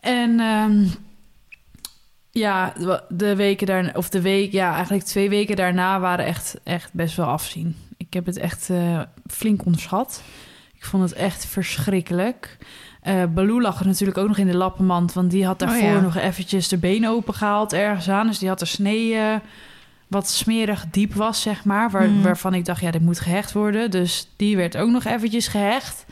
En 0.00 0.40
ehm, 0.40 0.86
ja, 2.30 2.72
de 3.08 3.36
weken 3.36 3.66
daarna, 3.66 3.92
of 3.94 4.08
de 4.08 4.20
week, 4.20 4.52
ja, 4.52 4.74
eigenlijk 4.74 5.04
twee 5.04 5.28
weken 5.28 5.56
daarna 5.56 6.00
waren 6.00 6.24
echt, 6.24 6.60
echt 6.62 6.92
best 6.92 7.16
wel 7.16 7.26
afzien. 7.26 7.76
Ik 7.96 8.12
heb 8.12 8.26
het 8.26 8.36
echt 8.36 8.70
eh, 8.70 9.02
flink 9.26 9.64
onderschat. 9.64 10.22
Ik 10.74 10.84
vond 10.84 11.02
het 11.02 11.12
echt 11.12 11.46
verschrikkelijk. 11.46 12.58
Eh 13.08 13.24
Baloo 13.34 13.60
lag 13.60 13.80
er 13.80 13.86
natuurlijk 13.86 14.18
ook 14.18 14.28
nog 14.28 14.38
in 14.38 14.46
de 14.46 14.56
lappenmand, 14.56 15.12
want 15.12 15.30
die 15.30 15.46
had 15.46 15.62
Oh, 15.62 15.68
daarvoor 15.68 15.88
ja. 15.88 16.00
nog 16.00 16.16
eventjes 16.16 16.68
de 16.68 16.78
benen 16.78 17.10
opengehaald 17.10 17.72
ergens 17.72 18.08
aan. 18.08 18.26
Dus 18.26 18.38
die 18.38 18.48
had 18.48 18.60
er 18.60 18.66
snee 18.66 19.14
eh, 19.14 19.34
wat 20.06 20.28
smerig 20.28 20.84
diep 20.90 21.14
was, 21.14 21.42
zeg 21.42 21.64
maar. 21.64 21.90
Waar, 21.90 22.08
Mhm. 22.10 22.22
Waarvan 22.22 22.54
ik 22.54 22.64
dacht, 22.64 22.80
ja, 22.80 22.90
dit 22.90 23.02
moet 23.02 23.20
gehecht 23.20 23.52
worden. 23.52 23.90
Dus 23.90 24.28
die 24.36 24.56
werd 24.56 24.76
ook 24.76 24.90
nog 24.90 25.04
eventjes 25.04 25.48
gehecht. 25.48 26.06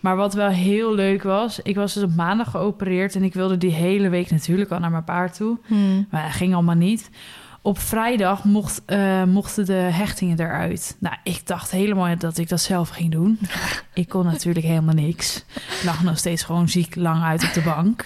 Maar 0.00 0.16
wat 0.16 0.34
wel 0.34 0.48
heel 0.48 0.94
leuk 0.94 1.22
was, 1.22 1.60
ik 1.62 1.74
was 1.74 1.94
dus 1.94 2.02
op 2.02 2.14
maandag 2.16 2.50
geopereerd... 2.50 3.14
en 3.14 3.22
ik 3.22 3.34
wilde 3.34 3.58
die 3.58 3.70
hele 3.72 4.08
week 4.08 4.30
natuurlijk 4.30 4.70
al 4.70 4.78
naar 4.78 4.90
mijn 4.90 5.04
paard 5.04 5.36
toe. 5.36 5.58
Hmm. 5.66 6.06
Maar 6.10 6.22
dat 6.22 6.32
ging 6.32 6.54
allemaal 6.54 6.74
niet. 6.74 7.10
Op 7.66 7.78
vrijdag 7.78 8.44
mocht, 8.44 8.82
eh, 8.84 9.24
mochten 9.24 9.64
de 9.64 9.72
hechtingen 9.72 10.40
eruit. 10.40 10.96
Nou, 10.98 11.16
ik 11.22 11.46
dacht 11.46 11.70
helemaal 11.70 12.18
dat 12.18 12.38
ik 12.38 12.48
dat 12.48 12.60
zelf 12.60 12.88
ging 12.88 13.10
doen. 13.10 13.38
ik 13.94 14.08
kon 14.08 14.24
natuurlijk 14.24 14.66
helemaal 14.66 14.94
niks. 14.94 15.44
Ik 15.54 15.82
lag 15.84 16.02
nog 16.02 16.18
steeds 16.18 16.42
gewoon 16.42 16.68
ziek 16.68 16.94
lang 16.94 17.22
uit 17.22 17.44
op 17.44 17.52
de 17.52 17.62
bank. 17.62 18.02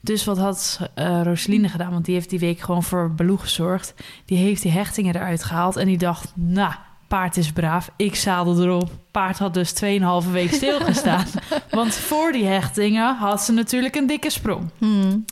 Dus 0.00 0.24
wat 0.24 0.38
had 0.38 0.80
eh 0.94 1.20
Roseline 1.22 1.68
gedaan? 1.68 1.90
Want 1.90 2.04
die 2.04 2.14
heeft 2.14 2.30
die 2.30 2.38
week 2.38 2.60
gewoon 2.60 2.82
voor 2.82 3.10
Baloo 3.10 3.36
gezorgd. 3.36 3.94
Die 4.24 4.38
heeft 4.38 4.62
die 4.62 4.72
hechtingen 4.72 5.14
eruit 5.14 5.44
gehaald. 5.44 5.76
En 5.76 5.86
die 5.86 5.98
dacht, 5.98 6.32
nou, 6.34 6.72
paard 7.08 7.36
is 7.36 7.52
braaf. 7.52 7.90
Ik 7.96 8.14
zadel 8.14 8.62
erop. 8.62 8.90
Paard 9.10 9.38
had 9.38 9.54
dus 9.54 9.74
2,5 10.24 10.30
week 10.30 10.52
stilgestaan. 10.52 11.26
Want 11.70 11.94
voor 11.94 12.32
die 12.32 12.44
hechtingen 12.44 13.16
had 13.16 13.42
ze 13.42 13.52
natuurlijk 13.52 13.94
een 13.94 14.06
dikke 14.06 14.30
sprong. 14.30 14.70
Hmm. 14.78 15.24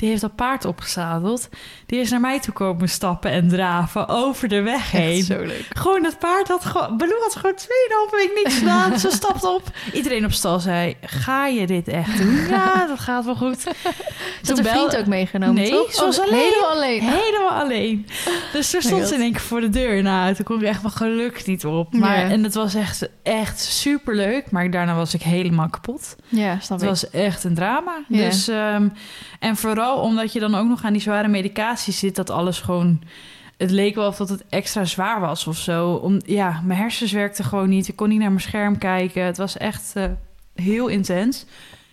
Die 0.00 0.08
heeft 0.08 0.20
dat 0.20 0.34
paard 0.34 0.64
opgezadeld. 0.64 1.48
Die 1.86 2.00
is 2.00 2.10
naar 2.10 2.20
mij 2.20 2.40
toe 2.40 2.52
komen 2.54 2.88
stappen 2.88 3.30
en 3.30 3.48
draven 3.48 4.08
over 4.08 4.48
de 4.48 4.60
weg 4.62 4.90
heen. 4.90 5.16
Echt 5.18 5.26
zo 5.26 5.38
leuk. 5.38 5.66
Gewoon 5.68 6.02
dat 6.02 6.18
paard 6.18 6.48
had 6.48 6.64
gewoon... 6.64 6.96
Baloo 6.96 7.20
had 7.20 7.36
gewoon 7.36 7.54
2,5 7.58 7.66
week 8.10 8.30
niks 8.44 8.58
gedaan. 8.58 8.98
Ze 8.98 9.10
stapt 9.10 9.44
op. 9.44 9.62
Iedereen 9.92 10.24
op 10.24 10.32
stal 10.32 10.60
zei, 10.60 10.96
ga 11.00 11.46
je 11.46 11.66
dit 11.66 11.88
echt 11.88 12.16
doen? 12.18 12.38
Ja, 12.50 12.86
dat 12.86 12.98
gaat 12.98 13.24
wel 13.24 13.34
goed. 13.36 13.66
Is 14.42 14.48
dat 14.48 14.58
een 14.58 14.64
vriend 14.64 14.96
ook 14.96 15.06
meegenomen, 15.06 15.54
Nee, 15.54 15.70
toch? 15.70 15.92
ze 15.94 16.04
was 16.04 16.18
Oh, 16.20 16.24
alleen. 16.26 16.40
Helemaal 16.40 16.70
alleen. 16.70 17.02
Helemaal 17.02 17.50
alleen. 17.50 18.06
Dus 18.52 18.70
toen 18.70 18.82
stond 18.82 19.06
ze 19.06 19.14
in 19.14 19.20
één 19.20 19.32
keer 19.32 19.40
voor 19.40 19.60
de 19.60 19.68
deur. 19.68 20.02
Nou, 20.02 20.34
toen 20.34 20.44
kon 20.44 20.56
ik 20.56 20.62
echt 20.62 20.82
mijn 20.82 20.94
geluk 20.94 21.46
niet 21.46 21.64
op. 21.64 21.92
Maar. 21.94 22.16
En 22.30 22.42
het 22.42 22.54
was 22.54 22.74
echt, 22.74 23.08
echt 23.22 23.60
super 23.60 24.16
leuk. 24.16 24.50
Maar 24.50 24.70
daarna 24.70 24.94
was 24.94 25.14
ik 25.14 25.22
helemaal 25.22 25.68
kapot. 25.68 26.16
Ja, 26.28 26.58
snap 26.60 26.78
Het 26.80 26.88
was 26.88 27.10
echt 27.10 27.44
een 27.44 27.54
drama. 27.54 28.04
Dus, 28.08 28.48
ehm, 28.48 28.88
en 29.38 29.56
vooral 29.56 29.89
omdat 29.96 30.32
je 30.32 30.40
dan 30.40 30.54
ook 30.54 30.68
nog 30.68 30.84
aan 30.84 30.92
die 30.92 31.02
zware 31.02 31.28
medicatie 31.28 31.92
zit, 31.92 32.16
dat 32.16 32.30
alles 32.30 32.60
gewoon. 32.60 33.02
Het 33.56 33.70
leek 33.70 33.94
wel 33.94 34.06
of 34.06 34.16
dat 34.16 34.28
het 34.28 34.44
extra 34.48 34.84
zwaar 34.84 35.20
was 35.20 35.46
of 35.46 35.56
zo. 35.56 35.92
Om, 35.92 36.20
ja, 36.24 36.60
mijn 36.64 36.78
hersens 36.78 37.12
werkten 37.12 37.44
gewoon 37.44 37.68
niet. 37.68 37.88
Ik 37.88 37.96
kon 37.96 38.08
niet 38.08 38.18
naar 38.18 38.28
mijn 38.28 38.40
scherm 38.40 38.78
kijken. 38.78 39.24
Het 39.24 39.36
was 39.36 39.56
echt 39.56 39.90
eh, 39.94 40.04
heel 40.54 40.88
intens. 40.88 41.46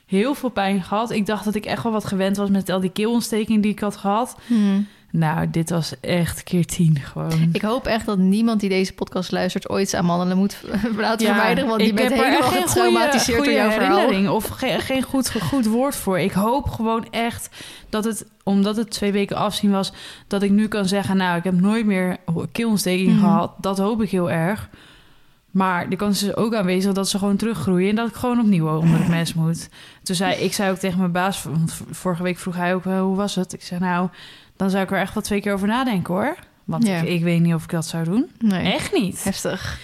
Heel 0.05 0.33
veel 0.33 0.49
pijn 0.49 0.83
gehad. 0.83 1.11
Ik 1.11 1.25
dacht 1.25 1.45
dat 1.45 1.55
ik 1.55 1.65
echt 1.65 1.83
wel 1.83 1.91
wat 1.91 2.05
gewend 2.05 2.37
was 2.37 2.49
met 2.49 2.69
al 2.69 2.79
die 2.79 2.91
keelontsteking 2.91 3.61
die 3.61 3.71
ik 3.71 3.79
had 3.79 3.97
gehad. 3.97 4.37
Hmm. 4.47 4.87
Nou, 5.17 5.49
dit 5.49 5.69
was 5.69 5.93
echt 5.99 6.43
keer 6.43 6.65
tien 6.65 6.97
gewoon. 6.97 7.49
Ik 7.51 7.61
hoop 7.61 7.85
echt 7.87 8.05
dat 8.05 8.17
niemand 8.17 8.59
die 8.59 8.69
deze 8.69 8.93
podcast 8.93 9.31
luistert 9.31 9.69
ooit 9.69 9.89
zijn 9.89 10.03
amandelen 10.03 10.37
moet 10.37 10.57
laten 10.97 11.25
Ja, 11.27 11.33
verwijderen. 11.33 11.69
Want 11.69 11.79
die 11.81 11.93
bent 11.93 12.13
helemaal 12.13 12.41
getraumatiseerd 12.41 13.43
door 13.43 13.53
jouw 13.53 13.69
verhaal. 13.71 14.35
Of 14.35 14.47
geen, 14.47 14.79
geen 14.79 15.03
goed, 15.03 15.31
goed 15.41 15.65
woord 15.65 15.95
voor. 15.95 16.19
Ik 16.19 16.31
hoop 16.31 16.69
gewoon 16.69 17.05
echt 17.11 17.49
dat 17.89 18.03
het, 18.03 18.25
omdat 18.43 18.75
het 18.75 18.89
twee 18.91 19.11
weken 19.11 19.35
afzien 19.37 19.71
was, 19.71 19.93
dat 20.27 20.43
ik 20.43 20.51
nu 20.51 20.67
kan 20.67 20.85
zeggen: 20.87 21.17
Nou, 21.17 21.37
ik 21.37 21.43
heb 21.43 21.59
nooit 21.59 21.85
meer 21.85 22.17
keelontsteking 22.51 23.11
Mhm. 23.11 23.19
gehad. 23.19 23.51
Dat 23.59 23.77
hoop 23.77 24.01
ik 24.01 24.09
heel 24.09 24.31
erg. 24.31 24.69
Maar 25.51 25.89
de 25.89 25.95
kans 25.95 26.23
is 26.23 26.35
ook 26.35 26.55
aanwezig 26.55 26.93
dat 26.93 27.09
ze 27.09 27.17
gewoon 27.17 27.35
teruggroeien 27.35 27.89
en 27.89 27.95
dat 27.95 28.07
ik 28.07 28.15
gewoon 28.15 28.39
opnieuw 28.39 28.77
onder 28.77 28.99
het 28.99 29.07
mes 29.07 29.33
moet. 29.33 29.69
Toen 30.03 30.15
zei 30.15 30.35
ik 30.35 30.53
zei 30.53 30.71
ook 30.71 30.77
tegen 30.77 30.99
mijn 30.99 31.11
baas, 31.11 31.43
want 31.43 31.81
vorige 31.91 32.23
week 32.23 32.37
vroeg 32.37 32.55
hij 32.55 32.73
ook 32.75 32.85
eh, 32.85 32.99
hoe 33.01 33.15
was 33.15 33.35
het. 33.35 33.53
Ik 33.53 33.63
zei 33.63 33.79
nou, 33.79 34.09
dan 34.57 34.69
zou 34.69 34.83
ik 34.83 34.91
er 34.91 34.99
echt 34.99 35.13
wel 35.13 35.23
twee 35.23 35.41
keer 35.41 35.53
over 35.53 35.67
nadenken 35.67 36.13
hoor. 36.13 36.35
Want 36.63 36.87
Ja. 36.87 36.97
ik, 36.97 37.07
ik 37.09 37.23
weet 37.23 37.41
niet 37.41 37.53
of 37.53 37.63
ik 37.63 37.69
dat 37.69 37.85
zou 37.85 38.03
doen. 38.03 38.29
Nee, 38.39 38.73
Echt 38.73 38.93
niet. 38.93 39.23
heftig. 39.23 39.79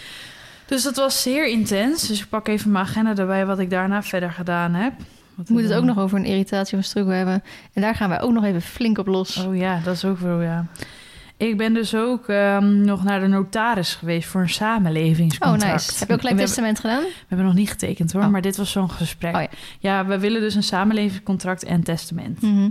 Dus 0.66 0.84
dat 0.84 0.96
was 0.96 1.22
zeer 1.22 1.48
intens. 1.48 2.08
Dus 2.08 2.22
ik 2.22 2.30
pak 2.30 2.48
even 2.48 2.72
mijn 2.72 2.86
agenda 2.86 3.16
erbij 3.16 3.46
wat 3.46 3.60
ik 3.60 3.70
daarna 3.70 4.04
verder 4.04 4.32
gedaan 4.32 4.74
heb. 4.74 4.94
Wat 5.36 5.48
We 5.48 5.54
moeten 5.54 5.72
het 5.72 5.80
ook 5.80 5.86
nog 5.86 5.98
over 6.00 6.18
een 6.18 6.26
irritatie 6.26 6.74
of 6.78 6.80
een 6.84 6.90
struggle 6.90 7.14
hebben. 7.14 7.44
En 7.74 7.82
daar 7.82 7.96
gaan 7.96 8.10
wij 8.10 8.22
ook 8.22 8.32
nog 8.32 8.44
even 8.44 8.62
flink 8.62 8.98
op 8.98 9.08
los. 9.08 9.38
Oh 9.46 9.56
ja, 9.56 9.80
dat 9.84 9.96
is 9.96 10.06
ook 10.06 10.18
wel, 10.20 10.42
ja. 10.42 10.66
Ik 11.38 11.58
ben 11.58 11.74
dus 11.74 11.96
ook 11.96 12.28
ehm, 12.28 12.82
nog 12.82 13.04
naar 13.04 13.20
de 13.20 13.28
notaris 13.28 13.94
geweest 13.96 14.28
voor 14.28 14.42
een 14.42 14.48
Oh, 14.48 14.54
samenlevingscontract. 14.54 15.74
nice. 15.74 16.00
Heb 16.00 16.08
je 16.08 16.14
ook 16.14 16.22
hebben, 16.22 16.46
testament 16.46 16.80
gedaan? 16.80 17.02
we 17.02 17.12
hebben 17.28 17.46
nog 17.46 17.56
niet 17.56 17.70
getekend 17.70 18.12
hoor, 18.12 18.24
Oh. 18.24 18.30
maar 18.30 18.42
dit 18.42 18.58
was 18.58 18.72
zo'n 18.72 18.90
gesprek. 18.92 19.36
Oh 19.36 19.42
ja. 19.42 19.48
ja, 19.80 20.06
we 20.06 20.20
willen 20.20 20.42
dus 20.42 20.56
een 20.56 20.64
samenlevingscontract 20.64 21.64
en 21.64 21.84
testament. 21.84 22.42
Mhm. 22.42 22.70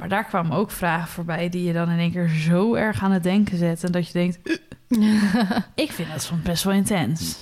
Maar 0.00 0.08
daar 0.08 0.24
kwamen 0.24 0.56
ook 0.56 0.70
vragen 0.70 1.08
voorbij 1.08 1.48
die 1.48 1.62
je 1.64 1.72
dan 1.72 1.90
in 1.90 1.98
één 1.98 2.12
keer 2.12 2.28
zo 2.28 2.74
erg 2.74 3.02
aan 3.02 3.10
het 3.12 3.22
denken 3.22 3.58
zetten... 3.58 3.92
dat 3.92 4.06
je 4.06 4.12
denkt, 4.12 4.38
ik 5.84 5.92
vind 5.92 6.08
dat 6.12 6.22
soms 6.22 6.42
best 6.42 6.64
wel 6.64 6.72
intens. 6.74 7.36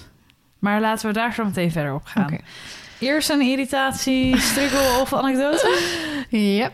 Maar 0.59 0.81
laten 0.81 1.07
we 1.07 1.13
daar 1.13 1.35
zo 1.35 1.45
meteen 1.45 1.71
verder 1.73 1.95
op 1.95 2.05
gaan. 2.05 2.39
Eerst 2.99 3.31
een 3.31 3.41
irritatie, 3.41 4.39
struggle 4.39 4.99
of 5.03 5.15
anekdote? 5.15 5.79
ja. 6.29 6.71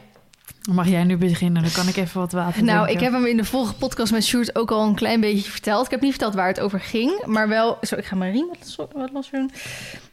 Mag 0.71 0.89
jij 0.89 1.05
nu 1.05 1.17
beginnen, 1.17 1.63
dan 1.63 1.73
kan 1.73 1.89
ik 1.89 1.97
even 1.97 2.21
wat 2.21 2.33
water 2.33 2.63
Nou, 2.65 2.83
drinken. 2.85 2.95
ik 2.95 3.01
heb 3.13 3.13
hem 3.21 3.31
in 3.31 3.37
de 3.37 3.45
vorige 3.45 3.75
podcast 3.75 4.13
met 4.13 4.25
Sjoerd 4.25 4.57
ook 4.57 4.71
al 4.71 4.87
een 4.87 4.95
klein 4.95 5.21
beetje 5.21 5.51
verteld. 5.51 5.85
Ik 5.85 5.91
heb 5.91 6.01
niet 6.01 6.11
verteld 6.11 6.35
waar 6.35 6.49
het 6.49 6.61
over 6.61 6.81
ging, 6.81 7.23
maar 7.27 7.49
wel... 7.49 7.79
Zo, 7.83 7.97
ik 7.97 8.05
ga 8.05 8.17
mijn 8.17 8.33
riem 8.33 8.47
wat 8.49 8.59
los- 8.77 8.87
wat 8.93 9.11
los 9.13 9.31
doen. 9.31 9.51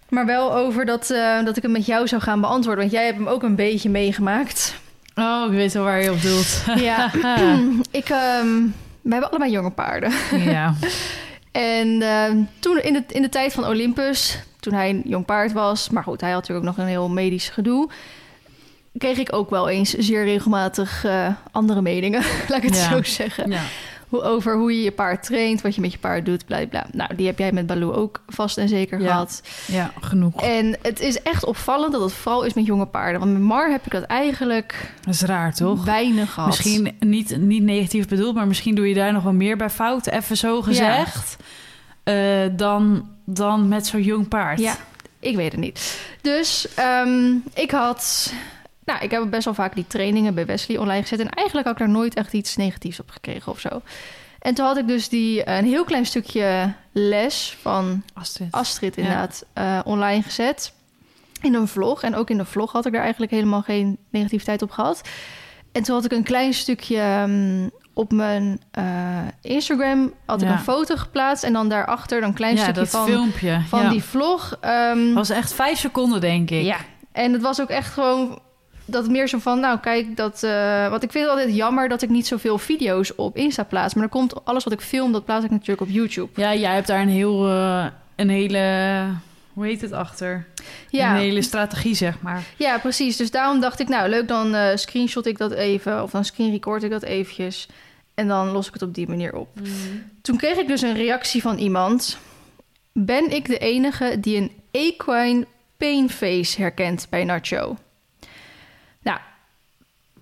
Maar 0.09 0.25
wel 0.25 0.55
over 0.55 0.85
dat, 0.85 1.09
eh, 1.09 1.43
dat 1.45 1.57
ik 1.57 1.63
hem 1.63 1.71
met 1.71 1.85
jou 1.85 2.07
zou 2.07 2.21
gaan 2.21 2.41
beantwoorden. 2.41 2.81
Want 2.83 2.95
jij 2.95 3.05
hebt 3.05 3.17
hem 3.17 3.27
ook 3.27 3.43
een 3.43 3.55
beetje 3.55 3.89
meegemaakt. 3.89 4.75
Oh, 5.21 5.45
ik 5.45 5.51
weet 5.57 5.73
wel 5.73 5.83
waar 5.83 6.01
je 6.03 6.11
op 6.11 6.21
doelt. 6.21 6.63
Ja, 6.89 7.11
ik... 7.91 8.09
ehm, 8.09 8.47
we 9.01 9.11
hebben 9.11 9.29
allebei 9.29 9.51
jonge 9.51 9.71
paarden. 9.71 10.11
ja. 10.37 10.73
En 11.51 12.01
ehm, 12.01 12.37
toen 12.59 12.79
in 12.81 12.93
de, 12.93 13.03
in 13.07 13.21
de 13.21 13.29
tijd 13.29 13.53
van 13.53 13.65
Olympus, 13.67 14.39
toen 14.59 14.73
hij 14.73 14.89
een 14.89 15.01
jong 15.05 15.25
paard 15.25 15.51
was... 15.51 15.89
maar 15.89 16.03
goed, 16.03 16.21
hij 16.21 16.29
had 16.31 16.39
natuurlijk 16.39 16.67
ook 16.67 16.75
nog 16.75 16.85
een 16.85 16.91
heel 16.91 17.09
medisch 17.09 17.49
gedoe... 17.49 17.89
kreeg 18.97 19.17
ik 19.17 19.33
ook 19.35 19.49
wel 19.49 19.69
eens 19.69 19.89
zeer 19.93 20.23
regelmatig 20.23 21.03
eh, 21.05 21.27
andere 21.51 21.81
meningen, 21.81 22.21
laat 22.47 22.63
ik 22.63 22.69
het 22.69 22.75
Ja. 22.77 22.89
zo 22.89 23.03
zeggen. 23.03 23.51
ja. 23.51 23.61
Hoe, 24.11 24.21
over 24.21 24.55
hoe 24.57 24.75
je 24.75 24.81
je 24.83 24.91
paard 24.91 25.23
traint, 25.23 25.61
wat 25.61 25.75
je 25.75 25.81
met 25.81 25.91
je 25.91 25.97
paard 25.97 26.25
doet, 26.25 26.45
bla 26.45 26.65
bla. 26.65 26.85
Nou, 26.91 27.15
die 27.15 27.25
heb 27.25 27.37
jij 27.39 27.51
met 27.51 27.65
Baloo 27.67 27.91
ook 27.93 28.21
vast 28.27 28.57
en 28.57 28.67
zeker 28.69 29.01
Ja. 29.01 29.07
gehad. 29.07 29.41
Ja, 29.67 29.91
genoeg. 30.01 30.41
En 30.41 30.77
het 30.81 30.99
is 30.99 31.21
echt 31.21 31.45
opvallend 31.45 31.91
dat 31.91 32.01
het 32.01 32.13
vooral 32.13 32.43
is 32.43 32.53
met 32.53 32.65
jonge 32.65 32.85
paarden. 32.85 33.19
Want 33.19 33.31
met 33.33 33.41
Mar 33.41 33.69
heb 33.71 33.85
ik 33.85 33.91
dat 33.91 34.03
eigenlijk 34.03 34.91
Dat 35.01 35.13
is 35.13 35.21
raar, 35.21 35.53
toch? 35.53 35.85
weinig 35.85 36.33
gehad. 36.33 36.49
Misschien 36.49 36.95
niet, 36.99 37.37
niet 37.37 37.63
negatief 37.63 38.07
bedoeld, 38.07 38.35
maar 38.35 38.47
misschien 38.47 38.75
doe 38.75 38.87
je 38.87 38.93
daar 38.95 39.13
nog 39.13 39.23
wel 39.23 39.33
meer 39.33 39.57
bij 39.57 39.69
fout, 39.69 40.07
even 40.07 40.37
zo 40.37 40.61
gezegd, 40.61 41.37
eh, 42.03 42.15
dan, 42.51 43.09
dan 43.25 43.67
met 43.67 43.87
zo'n 43.87 44.01
jong 44.03 44.27
paard. 44.27 44.59
Ja, 44.59 44.75
ik 45.19 45.35
weet 45.35 45.51
het 45.51 45.61
niet. 45.61 45.99
Dus 46.21 46.67
ehm, 46.75 47.33
ik 47.53 47.71
had... 47.71 48.33
Nou, 48.85 48.99
ik 49.03 49.11
heb 49.11 49.29
best 49.29 49.45
wel 49.45 49.53
vaak 49.53 49.75
die 49.75 49.87
trainingen 49.87 50.33
bij 50.33 50.45
Wesley 50.45 50.77
online 50.77 51.01
gezet. 51.01 51.19
En 51.19 51.29
eigenlijk 51.29 51.67
had 51.67 51.75
ik 51.79 51.85
daar 51.85 51.95
nooit 51.95 52.13
echt 52.15 52.33
iets 52.33 52.55
negatiefs 52.55 52.99
op 52.99 53.09
gekregen 53.09 53.51
of 53.51 53.59
zo. 53.59 53.81
En 54.39 54.53
toen 54.53 54.65
had 54.65 54.77
ik 54.77 54.87
dus 54.87 55.09
die, 55.09 55.49
een 55.49 55.65
heel 55.65 55.83
klein 55.83 56.05
stukje 56.05 56.73
les 56.91 57.57
van 57.61 58.03
Astrid. 58.13 58.47
Astrid 58.51 58.95
Ja. 58.95 59.01
inderdaad 59.01 59.45
eh, 59.53 59.79
online 59.83 60.21
gezet. 60.21 60.73
In 61.41 61.53
een 61.53 61.67
vlog. 61.67 62.03
En 62.03 62.15
ook 62.15 62.29
in 62.29 62.37
de 62.37 62.45
vlog 62.45 62.71
had 62.71 62.85
ik 62.85 62.91
daar 62.91 63.01
eigenlijk 63.01 63.31
helemaal 63.31 63.61
geen 63.61 63.97
negativiteit 64.09 64.61
op 64.61 64.71
gehad. 64.71 65.01
En 65.71 65.83
toen 65.83 65.95
had 65.95 66.05
ik 66.05 66.11
een 66.11 66.23
klein 66.23 66.53
stukje 66.53 66.97
ehm, 66.99 67.67
op 67.93 68.11
mijn 68.11 68.61
eh, 68.71 68.83
Instagram... 69.41 70.13
had 70.25 70.41
ik 70.41 70.47
Ja. 70.47 70.53
een 70.53 70.59
foto 70.59 70.95
geplaatst. 70.95 71.43
En 71.43 71.53
dan 71.53 71.69
daarachter 71.69 72.19
dan 72.19 72.29
een 72.29 72.35
klein 72.35 72.55
ja, 72.55 72.61
stukje 72.63 72.87
van, 72.87 73.05
filmpje. 73.05 73.61
van 73.67 73.81
ja. 73.81 73.89
die 73.89 74.03
vlog. 74.03 74.57
Ehm, 74.61 75.13
was 75.13 75.29
echt 75.29 75.53
vijf 75.53 75.77
seconden, 75.79 76.21
denk 76.21 76.49
ik. 76.49 76.63
ja, 76.63 76.77
en 77.11 77.33
het 77.33 77.41
was 77.41 77.61
ook 77.61 77.69
echt 77.69 77.93
gewoon 77.93 78.39
dat 78.85 79.09
meer 79.09 79.27
zo 79.27 79.37
van, 79.39 79.59
nou 79.59 79.79
kijk, 79.79 80.17
dat. 80.17 80.43
eh 80.43 80.89
want 80.89 81.03
ik 81.03 81.11
vind 81.11 81.23
het 81.23 81.33
altijd 81.33 81.55
jammer 81.55 81.89
dat 81.89 82.01
ik 82.01 82.09
niet 82.09 82.27
zoveel 82.27 82.57
video's 82.57 83.13
op 83.15 83.37
Insta 83.37 83.63
plaats. 83.63 83.93
Maar 83.93 84.09
dan 84.09 84.19
komt 84.19 84.45
alles 84.45 84.63
wat 84.63 84.73
ik 84.73 84.81
film, 84.81 85.11
dat 85.11 85.25
plaats 85.25 85.45
ik 85.45 85.51
natuurlijk 85.51 85.81
op 85.81 85.89
YouTube. 85.89 86.41
Ja, 86.41 86.55
jij 86.55 86.73
hebt 86.73 86.87
daar 86.87 87.01
een 87.01 87.09
heel, 87.09 87.47
eh, 87.47 87.85
een 88.15 88.29
hele, 88.29 89.05
hoe 89.53 89.65
heet 89.65 89.81
het 89.81 89.91
achter? 89.91 90.47
Ja, 90.89 91.11
Een 91.13 91.19
hele 91.19 91.41
strategie, 91.41 91.95
zeg 91.95 92.21
maar. 92.21 92.43
ja 92.57 92.77
precies. 92.77 93.17
Dus 93.17 93.31
daarom 93.31 93.59
dacht 93.59 93.79
ik, 93.79 93.87
nou 93.87 94.09
leuk, 94.09 94.27
dan 94.27 94.55
eh, 94.55 94.75
screenshot 94.75 95.25
ik 95.25 95.37
dat 95.37 95.51
even. 95.51 96.03
Of 96.03 96.11
dan 96.11 96.25
screen 96.25 96.51
record 96.51 96.83
ik 96.83 96.89
dat 96.91 97.03
eventjes. 97.03 97.67
En 98.13 98.27
dan 98.27 98.47
los 98.49 98.67
ik 98.67 98.73
het 98.73 98.81
op 98.81 98.93
die 98.93 99.07
manier 99.07 99.35
op. 99.35 99.47
Toen 100.21 100.37
kreeg 100.37 100.57
ik 100.57 100.67
dus 100.67 100.81
een 100.81 100.95
reactie 100.95 101.41
van 101.41 101.57
iemand. 101.57 102.17
Ben 102.93 103.31
ik 103.31 103.45
de 103.47 103.57
enige 103.57 104.19
die 104.19 104.37
een 104.37 104.51
equine 104.71 105.45
pain 105.77 106.09
face 106.09 106.61
herkent 106.61 107.07
bij 107.09 107.23
Nacho? 107.23 107.77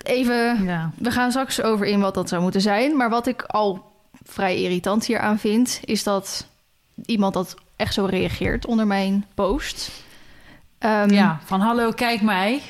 Even 0.03 0.63
Ja. 0.63 0.91
We 0.97 1.11
gaan 1.11 1.29
straks 1.29 1.61
over 1.61 1.85
in 1.85 1.99
wat 1.99 2.13
dat 2.13 2.29
zou 2.29 2.41
moeten 2.41 2.61
zijn. 2.61 2.97
Maar 2.97 3.09
wat 3.09 3.27
ik 3.27 3.41
al 3.41 3.91
vrij 4.23 4.61
irritant 4.61 5.05
hier 5.05 5.19
aan 5.19 5.39
vind, 5.39 5.79
is 5.83 6.03
dat 6.03 6.47
iemand 7.05 7.33
dat 7.33 7.55
echt 7.75 7.93
zo 7.93 8.05
reageert 8.05 8.65
onder 8.65 8.87
mijn 8.87 9.25
post. 9.33 9.91
Ehm, 10.77 11.09
ja, 11.13 11.39
van 11.45 11.59
hallo, 11.59 11.91
kijk 11.91 12.21
mij. 12.21 12.61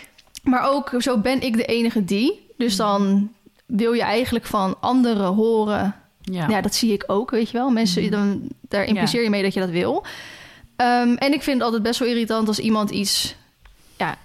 Maar 0.44 0.70
ook 0.72 0.94
zo 0.98 1.18
ben 1.18 1.42
ik 1.42 1.56
de 1.58 1.66
enige 1.66 2.06
die. 2.06 2.48
Dus 2.58 2.76
dan 2.76 3.32
wil 3.66 3.94
je 3.94 4.02
eigenlijk 4.04 4.46
van 4.46 4.76
anderen 4.80 5.34
horen. 5.34 5.96
Ja. 6.22 6.48
Ja, 6.48 6.62
dat 6.62 6.76
zie 6.76 6.94
ik 6.94 7.04
ook, 7.08 7.32
weet 7.32 7.50
je 7.50 7.58
wel. 7.58 7.70
Mensen, 7.70 8.02
Mhm. 8.04 8.12
dan, 8.12 8.42
daar 8.62 8.84
impliceer 8.86 9.24
je 9.24 9.30
mee 9.30 9.44
dat 9.44 9.54
je 9.54 9.60
dat 9.60 9.70
wil. 9.70 10.06
Ehm, 10.76 11.14
en 11.14 11.34
ik 11.34 11.44
vind 11.44 11.56
het 11.58 11.62
altijd 11.66 11.84
best 11.84 12.00
wel 12.00 12.08
irritant 12.08 12.48
als 12.48 12.60
iemand 12.60 12.90
iets 12.90 13.36
ja, 14.00 14.18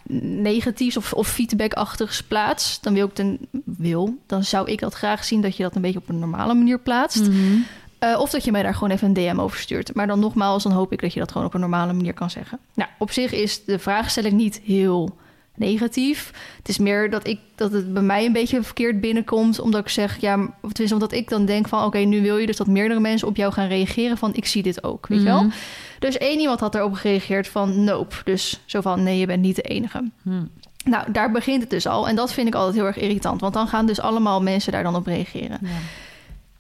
negatiefs 0.43 0.97
of, 0.97 1.13
of 1.13 1.29
feedbackachtigs 1.29 2.23
plaatst. 2.23 2.83
Dan 2.83 2.95
wil 2.95 3.07
ik 3.07 3.15
ten, 3.15 3.39
wil, 3.65 4.17
dan 4.27 4.45
zou 4.45 4.71
ik 4.71 4.81
dat 4.81 4.95
graag 4.95 5.25
zien 5.25 5.41
dat 5.41 5.57
je 5.57 5.63
dat 5.63 5.75
een 5.75 5.83
beetje 5.83 5.99
op 5.99 6.09
een 6.09 6.19
normale 6.19 6.55
manier 6.55 6.79
plaatst. 6.79 7.29
Mhm. 7.29 7.57
Eh, 7.99 8.21
of 8.21 8.31
dat 8.31 8.45
je 8.45 8.53
mij 8.53 8.63
daar 8.63 8.75
gewoon 8.75 8.91
even 8.91 9.07
een 9.07 9.15
DM 9.15 9.41
over 9.41 9.59
stuurt. 9.59 9.95
Maar 9.95 10.07
dan 10.07 10.19
nogmaals, 10.19 10.63
dan 10.63 10.73
hoop 10.73 10.93
ik 10.93 11.01
dat 11.01 11.13
je 11.13 11.21
dat 11.21 11.33
gewoon 11.33 11.47
op 11.47 11.55
een 11.55 11.61
normale 11.61 11.93
manier 11.93 12.15
kan 12.15 12.31
zeggen. 12.31 12.59
Nou, 12.75 12.91
op 12.99 13.11
zich 13.11 13.33
is 13.33 13.65
de 13.65 13.79
vraagstelling 13.79 14.35
niet 14.35 14.61
heel 14.65 15.17
negatief. 15.55 16.33
Het 16.59 16.69
is 16.69 16.79
meer 16.79 17.11
dat, 17.11 17.27
ik, 17.27 17.39
dat 17.55 17.73
het 17.73 17.93
bij 17.93 18.03
mij 18.03 18.25
een 18.25 18.33
beetje 18.33 18.63
verkeerd 18.63 19.01
binnenkomt. 19.01 19.61
Omdat 19.61 19.81
ik 19.81 19.89
zeg, 19.89 20.21
ja, 20.21 20.35
of 20.37 20.73
tenminste 20.73 20.95
omdat 20.95 21.13
ik 21.13 21.29
dan 21.29 21.45
denk 21.45 21.69
van... 21.69 21.85
oké, 21.85 21.99
nu 21.99 22.23
wil 22.23 22.37
je 22.37 22.47
dus 22.47 22.57
dat 22.57 22.67
meerdere 22.67 23.01
mensen 23.01 23.29
op 23.29 23.37
jou 23.37 23.53
gaan 23.53 23.69
reageren 23.69 24.19
van... 24.19 24.35
ik 24.35 24.47
zie 24.47 24.63
dit 24.63 24.85
ook, 24.85 25.07
weet 25.07 25.19
je 25.19 25.25
wel? 25.25 25.43
Mhm. 25.43 25.55
Dus 25.99 26.19
één 26.19 26.41
iemand 26.41 26.61
had 26.61 26.75
erop 26.75 26.95
gereageerd 26.95 27.49
van 27.49 27.85
nope. 27.85 28.15
Dus 28.25 28.61
zo 28.65 28.81
van, 28.81 29.03
nee, 29.03 29.19
je 29.19 29.27
bent 29.27 29.43
niet 29.43 29.57
de 29.57 29.63
enige. 29.63 30.11
Hm. 30.23 30.45
Nou, 30.85 31.13
daar 31.13 31.31
begint 31.31 31.61
het 31.61 31.71
dus 31.71 31.87
al. 31.87 32.09
En 32.09 32.17
dat 32.17 32.33
vind 32.33 32.49
ik 32.49 32.55
altijd 32.55 32.75
heel 32.75 32.87
erg 32.87 32.97
irritant. 32.97 33.41
Want 33.41 33.55
dan 33.55 33.69
gaan 33.69 33.87
dus 33.87 34.01
allemaal 34.01 34.43
mensen 34.43 34.73
daar 34.73 34.83
dan 34.83 34.97
op 34.97 35.07
reageren. 35.07 35.59
Ja. 35.63 35.69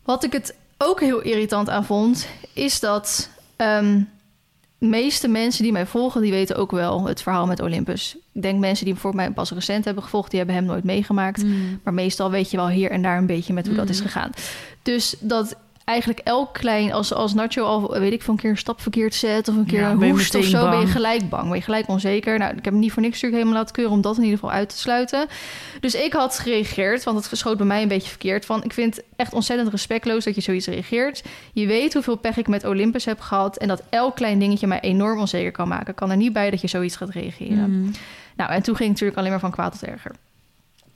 Wat 0.02 0.24
ik 0.24 0.32
het 0.32 0.54
ook 0.78 1.00
heel 1.00 1.20
irritant 1.20 1.68
aan 1.68 1.84
vond, 1.84 2.28
is 2.52 2.80
dat 2.80 3.30
ehm, 3.56 4.00
meeste 4.88 5.28
mensen 5.28 5.62
die 5.62 5.72
mij 5.72 5.86
volgen, 5.86 6.20
die 6.22 6.30
weten 6.30 6.56
ook 6.56 6.70
wel 6.70 7.06
het 7.06 7.22
verhaal 7.22 7.46
met 7.46 7.60
Olympus. 7.60 8.16
Ik 8.32 8.42
denk 8.42 8.58
mensen 8.58 8.84
die 8.84 8.94
voor 8.94 9.14
mij 9.14 9.30
pas 9.30 9.50
recent 9.50 9.84
hebben 9.84 10.02
gevolgd, 10.02 10.28
die 10.30 10.38
hebben 10.38 10.56
hem 10.56 10.64
nooit 10.64 10.84
meegemaakt. 10.84 11.44
Mm. 11.44 11.80
Maar 11.84 11.94
meestal 11.94 12.30
weet 12.30 12.50
je 12.50 12.56
wel 12.56 12.68
hier 12.68 12.90
en 12.90 13.02
daar 13.02 13.18
een 13.18 13.26
beetje 13.26 13.52
met 13.52 13.66
hoe 13.66 13.76
dat 13.76 13.88
is 13.88 13.98
Mhm. 13.98 14.06
gegaan. 14.06 14.30
Dus 14.82 15.16
dat 15.20 15.56
eigenlijk 15.84 16.18
elk 16.18 16.52
klein, 16.52 16.92
als, 16.92 17.14
als 17.14 17.34
Nacho 17.34 17.64
al, 17.64 17.98
weet 17.98 18.12
ik, 18.12 18.22
van 18.22 18.34
een 18.34 18.40
keer 18.40 18.50
een 18.50 18.56
stap 18.56 18.80
verkeerd 18.80 19.14
zet 19.14 19.48
of 19.48 19.56
een 19.56 19.66
keer 19.66 19.80
Ja, 19.80 19.90
een 19.90 20.10
hoest 20.10 20.34
of 20.34 20.44
zo, 20.44 20.70
ben 20.70 20.80
je 20.80 20.86
gelijk 20.86 21.28
bang. 21.28 21.48
Ben 21.48 21.56
je 21.56 21.62
gelijk 21.62 21.88
onzeker. 21.88 22.38
Nou, 22.38 22.50
ik 22.50 22.64
heb 22.64 22.72
hem 22.72 22.78
niet 22.78 22.92
voor 22.92 23.02
niks 23.02 23.14
natuurlijk 23.14 23.42
helemaal 23.42 23.60
laten 23.60 23.74
keuren 23.74 23.94
om 23.94 24.00
dat 24.00 24.16
in 24.16 24.22
ieder 24.22 24.38
geval 24.38 24.54
uit 24.54 24.68
te 24.68 24.78
sluiten. 24.78 25.26
Dus 25.80 25.94
ik 25.94 26.12
had 26.12 26.38
gereageerd, 26.38 27.04
want 27.04 27.24
het 27.24 27.38
schoot 27.38 27.56
bij 27.56 27.66
mij 27.66 27.82
een 27.82 27.88
beetje 27.88 28.08
verkeerd. 28.08 28.44
Van, 28.44 28.64
ik 28.64 28.72
vind 28.72 28.96
het 28.96 29.04
echt 29.16 29.32
ontzettend 29.32 29.70
respectloos 29.70 30.24
dat 30.24 30.34
je 30.34 30.40
zoiets 30.40 30.66
reageert. 30.66 31.22
Je 31.52 31.66
weet 31.66 31.92
hoeveel 31.94 32.16
pech 32.16 32.36
ik 32.36 32.48
met 32.48 32.64
Olympus 32.64 33.04
heb 33.04 33.20
gehad 33.20 33.56
en 33.56 33.68
dat 33.68 33.82
elk 33.90 34.14
klein 34.14 34.38
dingetje 34.38 34.66
mij 34.66 34.80
enorm 34.80 35.18
onzeker 35.18 35.52
kan 35.52 35.68
maken. 35.68 35.88
Ik 35.88 35.96
kan 35.96 36.10
er 36.10 36.16
niet 36.16 36.32
bij 36.32 36.50
dat 36.50 36.60
je 36.60 36.68
zoiets 36.68 36.96
gaat 36.96 37.10
reageren. 37.10 37.70
Mm. 37.70 37.90
Nou, 38.36 38.50
en 38.50 38.62
toen 38.62 38.76
ging 38.76 38.88
het 38.88 39.00
natuurlijk 39.00 39.18
alleen 39.18 39.30
maar 39.30 39.40
van 39.40 39.50
kwaad 39.50 39.72
tot 39.72 39.88
erger. 39.88 40.12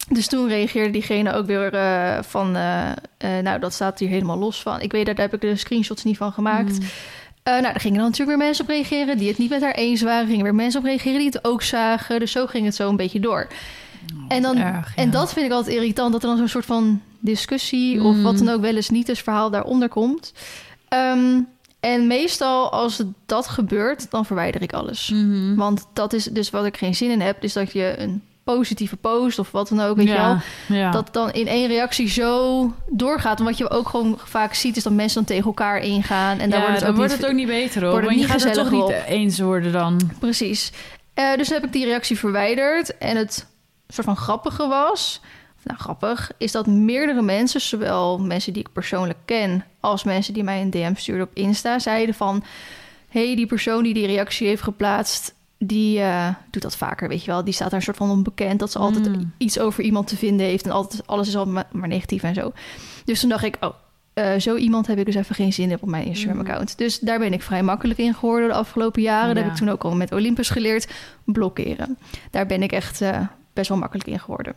Dus 0.09 0.27
toen 0.27 0.49
reageerde 0.49 0.91
diegene 0.91 1.33
ook 1.33 1.47
weer 1.47 1.75
eh, 1.75 2.23
van... 2.23 2.57
eh, 2.57 2.91
eh, 3.17 3.43
nou, 3.43 3.59
dat 3.61 3.73
staat 3.73 3.99
hier 3.99 4.09
helemaal 4.09 4.39
los 4.39 4.63
van. 4.63 4.81
Ik 4.81 4.93
weet, 4.93 5.07
daar 5.07 5.15
heb 5.15 5.35
ik 5.35 5.41
de 5.41 5.57
screenshots 5.57 6.05
niet 6.05 6.17
van 6.17 6.33
gemaakt. 6.33 6.79
Mm. 6.79 6.87
Nou, 7.45 7.63
daar 7.63 7.81
gingen 7.81 7.99
dan 7.99 8.07
natuurlijk 8.11 8.39
weer 8.39 8.47
mensen 8.47 8.65
op 8.65 8.71
reageren... 8.71 9.19
die 9.19 9.29
het 9.29 9.39
niet 9.39 9.51
met 9.51 9.63
haar 9.63 9.75
eens 9.75 10.03
waren. 10.03 10.27
Gingen 10.27 10.43
weer 10.45 10.55
mensen 10.55 10.81
op 10.81 10.87
reageren 10.87 11.19
die 11.19 11.27
het 11.27 11.45
ook 11.45 11.63
zagen. 11.63 12.21
Dus 12.21 12.33
zo 12.33 12.47
ging 12.47 12.65
het 12.65 12.75
zo 12.75 12.89
een 12.89 12.97
beetje 12.97 13.21
door. 13.21 13.47
en, 14.29 14.43
dan, 14.43 14.57
erg, 14.57 14.95
ja. 14.97 15.03
en 15.03 15.11
dat 15.11 15.33
vind 15.33 15.47
ik 15.47 15.53
altijd 15.53 15.77
irritant... 15.77 16.13
dat 16.13 16.23
er 16.23 16.29
dan 16.29 16.39
zo'n 16.39 16.49
soort 16.49 16.65
van 16.65 17.03
discussie... 17.19 18.03
of 18.03 18.17
Mm. 18.17 18.23
wat 18.23 18.39
dan 18.39 18.49
ook 18.49 18.61
wel 18.61 18.77
eens 18.77 18.89
niet 18.91 19.09
eens 19.09 19.21
verhaal 19.21 19.51
daaronder 19.51 19.89
komt. 19.89 20.33
Ehm, 20.89 21.41
en 21.81 22.07
meestal 22.07 22.73
als 22.73 23.03
dat 23.27 23.47
gebeurt, 23.47 24.11
dan 24.11 24.27
verwijder 24.27 24.63
ik 24.63 24.73
alles. 24.73 25.11
Mhm. 25.15 25.55
Want 25.55 25.87
dat 25.93 26.13
is 26.13 26.25
dus 26.25 26.51
wat 26.51 26.65
ik 26.65 26.77
geen 26.77 26.95
zin 26.95 27.11
in 27.11 27.21
heb. 27.21 27.41
Dus 27.41 27.53
dat 27.53 27.73
je 27.73 27.95
een 27.99 28.23
positieve 28.55 28.97
post 28.97 29.39
of 29.39 29.51
wat 29.51 29.69
dan 29.69 29.81
ook, 29.81 29.97
weet 29.97 30.09
je 30.09 30.13
wel. 30.13 30.21
ja, 30.23 30.41
ja. 30.67 30.91
Dat 30.91 31.13
dan 31.13 31.33
in 31.33 31.47
één 31.47 31.69
reactie 31.69 32.09
zo 32.09 32.73
doorgaat. 32.87 33.39
En 33.39 33.45
wat 33.45 33.59
je 33.59 33.71
ook 33.71 33.89
gewoon 33.89 34.19
vaak 34.25 34.55
ziet, 34.55 34.77
is 34.77 34.83
dat 34.83 34.93
mensen 34.93 35.15
dan 35.15 35.25
tegen 35.25 35.45
elkaar 35.45 35.79
ingaan. 35.79 36.39
En 36.39 36.51
daar 36.51 36.61
ja, 36.61 36.67
wordt 36.67 36.81
het 36.81 36.81
dan 36.81 36.91
ook 36.91 36.97
wordt 36.97 37.13
niet... 37.13 37.21
het 37.21 37.31
ook 37.31 37.37
niet 37.37 37.47
beter 37.47 37.85
hoor. 37.85 38.05
Want 38.05 38.21
je 38.21 38.27
gaat 38.27 38.43
het 38.43 38.55
toch 38.55 38.71
niet 38.71 38.91
eens 39.07 39.39
worden 39.39 39.73
dan. 39.73 40.01
Precies. 40.19 40.73
Eh, 41.15 41.37
dus 41.37 41.49
heb 41.49 41.65
ik 41.65 41.73
die 41.73 41.85
reactie 41.85 42.19
verwijderd. 42.19 42.99
En 42.99 43.17
het 43.17 43.47
soort 43.89 44.07
van 44.07 44.17
grappige 44.17 44.67
was... 44.67 45.21
Nou, 45.63 45.79
grappig, 45.79 46.31
is 46.39 46.53
dat 46.53 46.67
meerdere 46.67 47.23
mensen, 47.23 47.61
zowel 47.61 48.19
mensen 48.19 48.53
die 48.53 48.63
ik 48.63 48.73
persoonlijk 48.73 49.19
ken... 49.25 49.65
als 49.81 50.05
mensen 50.05 50.35
die 50.35 50.43
mij 50.43 50.61
een 50.61 50.71
DM 50.71 50.95
stuurden 50.95 51.27
op 51.27 51.35
Insta, 51.35 51.79
zeiden 51.79 52.15
van... 52.15 52.45
hey, 53.09 53.37
die 53.37 53.47
persoon 53.47 53.83
die 53.83 53.95
die 53.95 54.07
reactie 54.07 54.47
heeft 54.47 54.63
geplaatst... 54.63 55.35
die 55.59 56.01
eh, 56.01 56.29
doet 56.51 56.63
dat 56.63 56.77
vaker, 56.77 57.09
weet 57.09 57.25
je 57.25 57.31
wel. 57.31 57.45
Die 57.45 57.55
staat 57.55 57.71
daar 57.71 57.79
een 57.79 57.85
soort 57.85 57.97
van 57.97 58.11
onbekend... 58.11 58.59
dat 58.59 58.71
ze 58.73 58.79
altijd 58.79 59.09
Mm. 59.09 59.33
iets 59.37 59.59
over 59.59 59.85
iemand 59.85 60.07
te 60.07 60.17
vinden 60.17 60.47
heeft... 60.47 60.65
en 60.65 60.71
altijd 60.71 61.07
alles 61.07 61.29
is 61.29 61.37
al 61.37 61.47
maar, 61.47 61.67
maar 61.73 61.89
negatief 61.89 62.23
en 62.23 62.35
zo. 62.35 62.53
Dus 63.05 63.21
toen 63.21 63.29
dacht 63.29 63.45
ik, 63.45 63.57
oh... 63.61 63.75
eh, 64.15 64.39
zo 64.39 64.57
iemand 64.57 64.87
heb 64.87 64.99
ik 64.99 65.05
dus 65.07 65.15
even 65.15 65.35
geen 65.35 65.53
zin 65.53 65.71
in 65.71 65.79
op 65.81 65.89
mijn 65.89 66.05
Instagram-account. 66.05 66.79
Dus 66.79 66.99
daar 66.99 67.19
ben 67.19 67.33
ik 67.33 67.43
vrij 67.43 67.63
makkelijk 67.63 67.99
in 67.99 68.15
geworden 68.15 68.49
de 68.49 68.55
afgelopen 68.55 69.03
jaren. 69.03 69.29
Dat 69.29 69.37
Ja. 69.37 69.43
heb 69.43 69.53
ik 69.53 69.59
toen 69.59 69.69
ook 69.71 69.85
al 69.85 69.97
met 69.97 70.13
Olympus 70.13 70.51
geleerd. 70.51 70.89
Blokkeren. 71.25 71.99
Daar 72.31 72.47
ben 72.47 72.63
ik 72.63 72.73
echt 72.73 73.01
eh, 73.01 73.21
best 73.53 73.69
wel 73.69 73.79
makkelijk 73.79 74.09
in 74.09 74.21
geworden. 74.21 74.55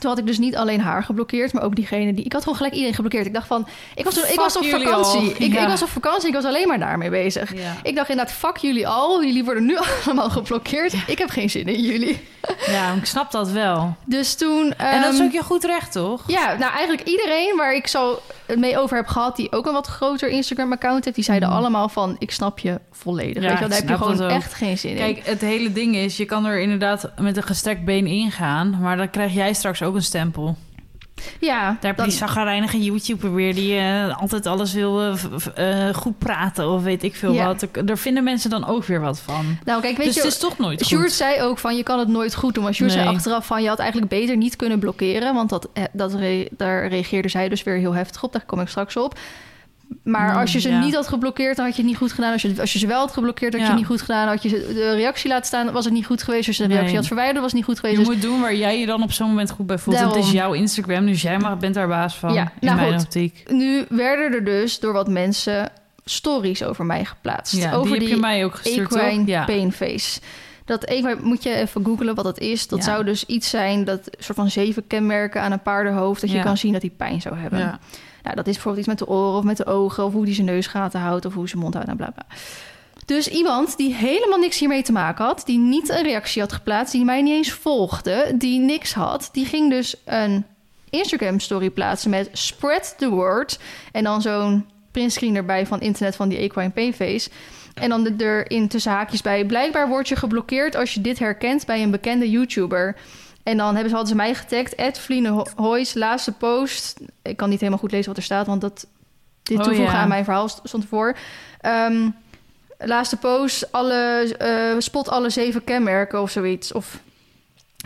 Toen 0.00 0.10
had 0.10 0.18
ik 0.18 0.26
dus 0.26 0.38
niet 0.38 0.56
alleen 0.56 0.80
haar 0.80 1.02
geblokkeerd, 1.04 1.52
maar 1.52 1.62
ook 1.62 1.76
diegene 1.76 2.14
die... 2.14 2.24
Ik 2.24 2.32
had 2.32 2.42
gewoon 2.42 2.56
gelijk 2.56 2.74
iedereen 2.74 2.94
geblokkeerd. 2.94 3.26
Ik 3.26 3.32
dacht 3.34 3.46
van, 3.46 3.68
ik 3.94 4.04
was, 4.04 4.16
ik 4.30 4.38
was 4.38 4.56
op 4.56 4.64
vakantie. 4.64 5.32
Ik, 5.38 5.52
Ja. 5.52 5.62
ik 5.62 5.68
was 5.68 5.82
op 5.82 5.88
vakantie, 5.88 6.28
ik 6.28 6.34
was 6.34 6.44
alleen 6.44 6.68
maar 6.68 6.78
daarmee 6.78 7.10
bezig. 7.10 7.54
Ja. 7.56 7.76
Ik 7.82 7.94
dacht 7.94 8.08
inderdaad, 8.08 8.34
fuck 8.34 8.56
jullie 8.56 8.88
al. 8.88 9.24
Jullie 9.24 9.44
worden 9.44 9.64
nu 9.66 9.76
allemaal 10.04 10.30
geblokkeerd. 10.30 10.94
Ik 11.06 11.18
heb 11.18 11.28
geen 11.30 11.50
zin 11.50 11.66
in 11.66 11.80
jullie. 11.82 12.18
ja, 12.76 12.92
ik 12.92 13.04
snap 13.04 13.30
dat 13.30 13.50
wel. 13.50 13.96
Dus 14.04 14.34
toen... 14.34 14.74
en 14.76 15.00
dat 15.02 15.12
is 15.12 15.18
ehm, 15.18 15.26
ook 15.26 15.32
je 15.32 15.42
goed 15.42 15.64
recht, 15.64 15.92
toch? 15.92 16.22
ja, 16.26 16.56
nou 16.56 16.72
eigenlijk 16.72 17.08
iedereen 17.08 17.56
waar 17.56 17.74
ik 17.74 17.86
zo 17.86 18.20
mee 18.56 18.78
over 18.78 18.96
heb 18.96 19.06
gehad... 19.06 19.36
die 19.36 19.52
ook 19.52 19.66
een 19.66 19.72
wat 19.72 19.86
groter 19.86 20.28
Instagram-account 20.28 21.04
heeft... 21.04 21.16
die 21.16 21.24
zeiden 21.24 21.48
Mm. 21.48 21.54
allemaal 21.54 21.88
van, 21.88 22.16
ik 22.18 22.30
snap 22.30 22.58
je 22.58 22.80
volledig. 22.92 23.42
Ja, 23.42 23.48
Weet 23.48 23.58
je 23.58 23.68
daar 23.68 23.78
heb 23.78 23.88
je 23.88 23.96
gewoon 23.96 24.30
echt 24.30 24.54
geen 24.54 24.78
zin 24.78 24.90
in. 24.90 24.96
Kijk, 24.96 25.26
het 25.26 25.40
hele 25.40 25.72
ding 25.72 25.96
is, 25.96 26.16
je 26.16 26.24
kan 26.24 26.46
er 26.46 26.60
inderdaad 26.60 27.10
met 27.20 27.36
een 27.36 27.42
gestrekt 27.42 27.84
been 27.84 28.06
ingaan, 28.06 28.78
maar 28.80 28.96
dan 28.96 29.10
krijg 29.10 29.32
jij 29.32 29.52
straks 29.52 29.82
ook 29.82 29.94
een 29.94 30.02
stempel. 30.02 30.56
Ja, 31.40 31.60
Daar 31.80 31.90
heb 31.90 31.96
je 31.96 32.02
die 32.02 32.12
zagrijnige 32.12 32.82
YouTuber 32.82 33.34
weer 33.34 33.54
die 33.54 33.76
eh, 33.78 34.18
altijd 34.20 34.46
alles 34.46 34.72
wil 34.72 35.00
eh, 35.02 35.88
eh, 35.88 35.94
goed 35.94 36.18
praten 36.18 36.68
of 36.70 36.82
weet 36.82 37.02
ik 37.02 37.14
veel 37.16 37.32
Ja. 37.32 37.46
wat. 37.46 37.66
Daar 37.84 37.98
vinden 37.98 38.24
mensen 38.24 38.50
dan 38.50 38.66
ook 38.66 38.84
weer 38.84 39.00
wat 39.00 39.20
van. 39.20 39.58
nou 39.64 39.80
kijk, 39.82 39.96
weet 39.96 40.06
dus 40.06 40.14
je... 40.14 40.20
het 40.20 40.30
is 40.32 40.38
toch 40.38 40.58
nooit 40.58 40.86
Sjoerd 40.86 41.02
goed. 41.02 41.12
zei 41.12 41.42
ook 41.42 41.58
van 41.58 41.76
je 41.76 41.82
kan 41.82 41.98
het 41.98 42.08
nooit 42.08 42.34
goed 42.34 42.54
doen. 42.54 42.64
Maar 42.64 42.74
Sjoerd 42.74 42.92
zei 42.92 43.06
achteraf 43.08 43.46
van 43.46 43.62
je 43.62 43.68
had 43.68 43.78
eigenlijk 43.78 44.10
beter 44.10 44.36
niet 44.36 44.56
kunnen 44.56 44.78
blokkeren. 44.78 45.34
Want 45.34 45.48
dat, 45.50 45.68
dat 45.92 46.14
re- 46.14 46.48
daar 46.56 46.88
reageerde 46.88 47.28
zij 47.28 47.48
dus 47.48 47.62
weer 47.62 47.76
heel 47.76 47.94
heftig 47.94 48.22
op. 48.22 48.32
Daar 48.32 48.44
kom 48.46 48.60
ik 48.60 48.68
straks 48.68 48.96
op. 48.96 49.18
Maar 50.04 50.30
Mm, 50.32 50.36
als 50.38 50.52
je 50.52 50.60
ze 50.60 50.68
ja. 50.68 50.80
niet 50.80 50.94
had 50.94 51.08
geblokkeerd, 51.08 51.56
dan 51.56 51.64
had 51.64 51.74
je 51.76 51.80
het 51.82 51.90
niet 51.90 52.00
goed 52.00 52.12
gedaan. 52.12 52.32
Als 52.32 52.42
je, 52.42 52.54
als 52.60 52.72
je 52.72 52.78
ze 52.78 52.86
wel 52.86 52.98
had 53.00 53.12
geblokkeerd, 53.12 53.52
had 53.52 53.60
je 53.60 53.66
Ja. 53.66 53.72
het 53.72 53.80
niet 53.80 53.90
goed 53.90 54.00
gedaan. 54.00 54.28
Had 54.28 54.42
je 54.42 54.48
de 54.48 54.92
reactie 54.94 55.28
laten 55.30 55.46
staan, 55.46 55.72
was 55.72 55.84
het 55.84 55.94
niet 55.94 56.06
goed 56.06 56.22
geweest. 56.22 56.46
Als 56.48 56.56
je 56.56 56.62
de 56.62 56.68
reactie 56.68 56.88
Nee. 56.90 56.96
had 56.98 57.06
verwijderd, 57.06 57.36
was 57.38 57.46
het 57.46 57.54
niet 57.54 57.64
goed 57.64 57.78
geweest. 57.80 57.98
Je 57.98 58.04
Dus- 58.04 58.14
moet 58.14 58.22
doen 58.22 58.40
waar 58.40 58.54
jij 58.54 58.80
je 58.80 58.86
dan 58.86 59.02
op 59.02 59.12
zo'n 59.12 59.28
moment 59.28 59.50
goed 59.50 59.66
bij 59.66 59.78
voelt. 59.78 59.98
Het 59.98 60.16
is 60.16 60.30
jouw 60.30 60.52
Instagram, 60.52 61.06
dus 61.06 61.22
jij 61.22 61.38
mag, 61.38 61.58
bent 61.58 61.74
daar 61.74 61.88
baas 61.88 62.16
van. 62.16 62.32
Ja, 62.32 62.42
in 62.42 62.66
nou 62.66 62.76
mijn 62.80 62.92
goed. 62.92 63.02
optiek. 63.02 63.42
Nu 63.50 63.84
werden 63.88 64.32
er 64.32 64.44
dus 64.44 64.80
door 64.80 64.92
wat 64.92 65.08
mensen 65.08 65.70
stories 66.04 66.62
over 66.64 66.84
mij 66.86 67.04
geplaatst. 67.04 67.56
Ja, 67.56 67.72
over 67.72 67.90
die 67.92 68.00
heb 68.00 68.08
je 68.16 68.20
mij 68.20 68.44
ook 68.44 68.54
gestuurd, 68.54 68.90
toch? 68.90 69.00
equine 69.00 69.26
Ja. 69.26 69.44
painface. 69.44 70.20
Dat 70.64 70.84
equine, 70.84 71.16
moet 71.22 71.42
je 71.42 71.54
even 71.54 71.84
googlen 71.84 72.14
wat 72.14 72.24
dat 72.24 72.38
is. 72.38 72.66
Dat 72.68 72.78
Ja. 72.78 72.84
zou 72.84 73.04
dus 73.04 73.24
iets 73.24 73.50
zijn, 73.50 73.84
dat 73.84 74.00
soort 74.18 74.38
van 74.38 74.50
zeven 74.50 74.86
kenmerken 74.86 75.40
aan 75.42 75.52
een 75.52 75.62
paardenhoofd... 75.62 76.20
dat 76.20 76.30
je 76.30 76.42
kan 76.42 76.56
zien 76.56 76.72
dat 76.72 76.82
hij 76.82 76.90
pijn 76.96 77.20
zou 77.20 77.36
hebben. 77.38 77.78
Nou, 78.28 78.40
dat 78.40 78.48
is 78.48 78.54
bijvoorbeeld 78.54 78.86
iets 78.86 78.98
met 78.98 79.08
de 79.08 79.14
oren 79.14 79.38
of 79.38 79.44
met 79.44 79.56
de 79.56 79.66
ogen... 79.66 80.04
of 80.04 80.12
hoe 80.12 80.24
hij 80.24 80.34
zijn 80.34 80.46
neusgaten 80.46 81.00
houdt 81.00 81.24
of 81.24 81.34
hoe 81.34 81.48
zijn 81.48 81.62
mond 81.62 81.74
houdt 81.74 81.88
en 81.88 81.96
bla 81.96 82.10
bla. 82.10 82.26
Dus 83.06 83.28
iemand 83.28 83.76
die 83.76 83.94
helemaal 83.94 84.38
niks 84.38 84.58
hiermee 84.58 84.82
te 84.82 84.92
maken 84.92 85.24
had... 85.24 85.42
die 85.46 85.58
niet 85.58 85.88
een 85.88 86.02
reactie 86.02 86.42
had 86.42 86.52
geplaatst, 86.52 86.92
die 86.92 87.04
mij 87.04 87.22
niet 87.22 87.34
eens 87.34 87.52
volgde... 87.52 88.34
die 88.34 88.60
niks 88.60 88.92
had, 88.94 89.28
die 89.32 89.44
ging 89.44 89.70
dus 89.70 89.96
een 90.04 90.44
Instagram-story 90.90 91.70
plaatsen 91.70 92.10
met... 92.10 92.28
spread 92.32 92.94
the 92.98 93.08
word 93.08 93.58
en 93.92 94.04
dan 94.04 94.22
zo'n 94.22 94.66
printscreen 94.90 95.36
erbij 95.36 95.66
van 95.66 95.80
internet 95.80 96.16
van 96.16 96.28
die 96.28 96.38
equine 96.38 96.70
painface... 96.70 97.30
En 97.74 97.88
dan 97.88 98.18
er 98.18 98.50
in 98.50 98.68
tussen 98.68 98.92
haakjes 98.92 99.22
bij... 99.22 99.44
blijkbaar 99.44 99.88
word 99.88 100.08
je 100.08 100.16
geblokkeerd 100.16 100.76
als 100.76 100.94
je 100.94 101.00
dit 101.00 101.18
herkent 101.18 101.66
bij 101.66 101.82
een 101.82 101.90
bekende 101.90 102.30
YouTuber... 102.30 102.96
En 103.48 103.56
dan 103.56 103.66
hebben 103.74 103.88
ze, 103.88 103.96
hadden 103.96 104.08
ze 104.08 104.14
mij 104.22 104.34
getagd. 104.34 104.74
Ed 104.74 104.98
Vliene 104.98 105.46
laatste 105.94 106.32
post. 106.32 107.00
Ik 107.22 107.36
kan 107.36 107.48
niet 107.48 107.58
helemaal 107.58 107.80
goed 107.80 107.90
lezen 107.90 108.06
wat 108.08 108.16
er 108.16 108.22
staat, 108.22 108.46
want 108.46 108.60
dat 108.60 108.86
dit 109.42 109.58
Oh, 109.58 109.64
toevoegen 109.64 109.94
ja. 109.94 110.00
aan 110.00 110.08
mijn 110.08 110.24
verhaal 110.24 110.48
st- 110.48 110.60
stond 110.64 110.82
ervoor. 110.82 111.16
Ehm, 111.60 112.08
laatste 112.78 113.16
post, 113.16 113.72
alle, 113.72 114.34
eh, 114.38 114.80
spot 114.80 115.08
alle 115.08 115.30
zeven 115.30 115.64
kenmerken 115.64 116.22
of 116.22 116.30
zoiets. 116.30 116.72
Of, 116.72 117.00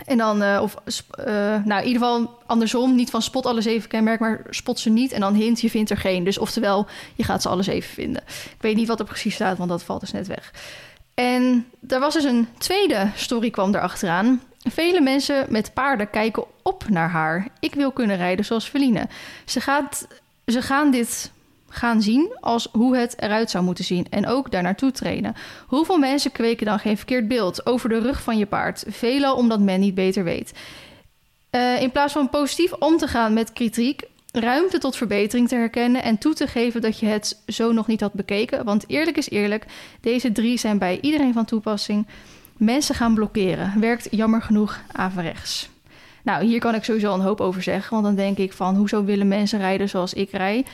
en 0.05 0.17
dan, 0.17 0.41
eh, 0.41 0.59
of, 0.61 0.75
eh, 1.09 1.25
nou 1.65 1.81
in 1.81 1.87
ieder 1.87 2.01
geval 2.01 2.41
andersom. 2.45 2.95
Niet 2.95 3.09
van 3.09 3.21
spot 3.21 3.45
alle 3.45 3.61
zeven 3.61 3.89
kenmerken, 3.89 4.25
maar 4.25 4.41
spot 4.49 4.79
ze 4.79 4.89
niet. 4.89 5.11
En 5.11 5.19
dan 5.19 5.33
hint, 5.33 5.61
je 5.61 5.69
vindt 5.69 5.89
er 5.89 5.97
geen. 5.97 6.23
Dus 6.23 6.37
oftewel, 6.37 6.87
je 7.15 7.23
gaat 7.23 7.41
ze 7.41 7.49
alle 7.49 7.63
zeven 7.63 7.93
vinden. 7.93 8.21
Ik 8.27 8.61
weet 8.61 8.75
niet 8.75 8.87
wat 8.87 8.99
er 8.99 9.05
precies 9.05 9.35
staat, 9.35 9.57
want 9.57 9.69
dat 9.69 9.83
valt 9.83 9.99
dus 9.99 10.11
net 10.11 10.27
weg. 10.27 10.51
En 11.13 11.65
er 11.87 11.99
was 11.99 12.13
dus 12.13 12.23
een 12.23 12.47
tweede 12.57 13.09
story 13.15 13.49
kwam 13.49 13.75
erachteraan. 13.75 14.41
Vele 14.69 15.01
mensen 15.01 15.45
met 15.49 15.73
paarden 15.73 16.09
kijken 16.09 16.43
op 16.61 16.89
naar 16.89 17.09
haar. 17.09 17.47
Ik 17.59 17.75
wil 17.75 17.91
kunnen 17.91 18.17
rijden 18.17 18.45
zoals 18.45 18.69
Feline. 18.69 19.07
Ze, 19.45 19.61
gaat, 19.61 20.07
ze 20.45 20.61
gaan 20.61 20.91
dit 20.91 21.31
gaan 21.69 22.01
zien 22.01 22.37
als 22.39 22.67
hoe 22.71 22.97
het 22.97 23.21
eruit 23.21 23.49
zou 23.49 23.63
moeten 23.63 23.83
zien. 23.83 24.07
En 24.09 24.27
ook 24.27 24.51
daar 24.51 24.63
naartoe 24.63 24.91
trainen. 24.91 25.35
Hoeveel 25.67 25.97
mensen 25.97 26.31
kweken 26.31 26.65
dan 26.65 26.79
geen 26.79 26.97
verkeerd 26.97 27.27
beeld 27.27 27.65
over 27.65 27.89
de 27.89 27.99
rug 27.99 28.21
van 28.21 28.37
je 28.37 28.45
paard? 28.45 28.83
Veelal 28.87 29.35
omdat 29.35 29.59
men 29.59 29.79
niet 29.79 29.95
beter 29.95 30.23
weet. 30.23 30.53
Eh, 31.49 31.81
in 31.81 31.91
plaats 31.91 32.13
van 32.13 32.29
positief 32.29 32.73
om 32.73 32.97
te 32.97 33.07
gaan 33.07 33.33
met 33.33 33.53
kritiek, 33.53 34.01
ruimte 34.31 34.77
tot 34.77 34.95
verbetering 34.95 35.47
te 35.47 35.55
herkennen 35.55 36.03
en 36.03 36.17
toe 36.17 36.33
te 36.33 36.47
geven 36.47 36.81
dat 36.81 36.99
je 36.99 37.05
het 37.05 37.41
zo 37.47 37.71
nog 37.71 37.87
niet 37.87 38.01
had 38.01 38.13
bekeken. 38.13 38.65
Want 38.65 38.83
eerlijk 38.87 39.17
is 39.17 39.29
eerlijk, 39.29 39.65
deze 40.01 40.31
drie 40.31 40.57
zijn 40.57 40.77
bij 40.77 40.99
iedereen 41.01 41.33
van 41.33 41.45
toepassing. 41.45 42.07
Mensen 42.63 42.95
gaan 42.95 43.13
blokkeren. 43.13 43.79
Werkt 43.79 44.07
jammer 44.11 44.41
genoeg 44.41 44.79
averechts. 44.91 45.69
Nou, 46.23 46.45
hier 46.45 46.59
kan 46.59 46.75
ik 46.75 46.83
sowieso 46.83 47.13
een 47.13 47.19
hoop 47.21 47.41
over 47.41 47.61
zeggen. 47.63 47.91
Want 47.91 48.03
dan 48.03 48.15
denk 48.15 48.37
ik 48.37 48.53
van, 48.53 48.75
hoezo 48.75 49.03
willen 49.03 49.27
mensen 49.27 49.59
rijden 49.59 49.89
zoals 49.89 50.13
ik 50.13 50.31
rij? 50.31 50.65